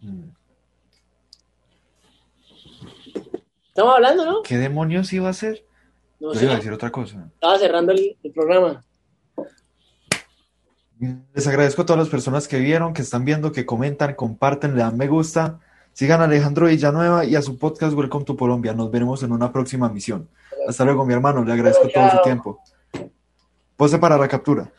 Mm. 0.00 0.28
Estamos 3.68 3.94
hablando, 3.94 4.24
¿no? 4.26 4.42
¿Qué 4.42 4.58
demonios 4.58 5.12
iba 5.12 5.26
a 5.26 5.30
hacer? 5.30 5.64
No 6.20 6.32
Yo 6.34 6.38
sé. 6.38 6.44
iba 6.44 6.54
a 6.54 6.56
decir 6.56 6.72
otra 6.72 6.90
cosa. 6.92 7.28
Estaba 7.34 7.58
cerrando 7.58 7.90
el, 7.92 8.16
el 8.22 8.32
programa. 8.32 8.84
Les 11.34 11.48
agradezco 11.48 11.82
a 11.82 11.86
todas 11.86 11.98
las 11.98 12.08
personas 12.08 12.46
que 12.46 12.60
vieron, 12.60 12.92
que 12.92 13.02
están 13.02 13.24
viendo, 13.24 13.50
que 13.50 13.66
comentan, 13.66 14.14
comparten, 14.14 14.76
le 14.76 14.82
dan 14.82 14.96
me 14.96 15.08
gusta. 15.08 15.58
Sigan 15.92 16.20
a 16.20 16.24
Alejandro 16.24 16.66
Villanueva 16.66 17.24
y 17.24 17.34
a 17.34 17.42
su 17.42 17.58
podcast 17.58 17.96
Welcome 17.96 18.24
to 18.24 18.36
Colombia. 18.36 18.72
Nos 18.72 18.88
veremos 18.88 19.20
en 19.24 19.32
una 19.32 19.50
próxima 19.50 19.88
misión. 19.88 20.28
Hasta 20.68 20.84
luego, 20.84 21.04
mi 21.04 21.12
hermano. 21.12 21.44
Le 21.44 21.52
agradezco 21.54 21.88
todo 21.88 22.08
su 22.08 22.22
tiempo. 22.22 22.60
Pose 23.76 23.98
para 23.98 24.16
la 24.16 24.28
captura. 24.28 24.70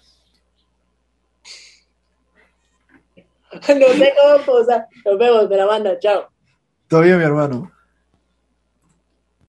no 3.51 3.59
sé 3.59 4.13
cómo 4.15 4.45
posar. 4.45 4.87
Nos 5.03 5.19
vemos 5.19 5.49
de 5.49 5.57
la 5.57 5.65
banda. 5.65 5.99
Chao. 5.99 6.29
Todavía, 6.87 7.17
mi 7.17 7.25
hermano. 7.25 7.69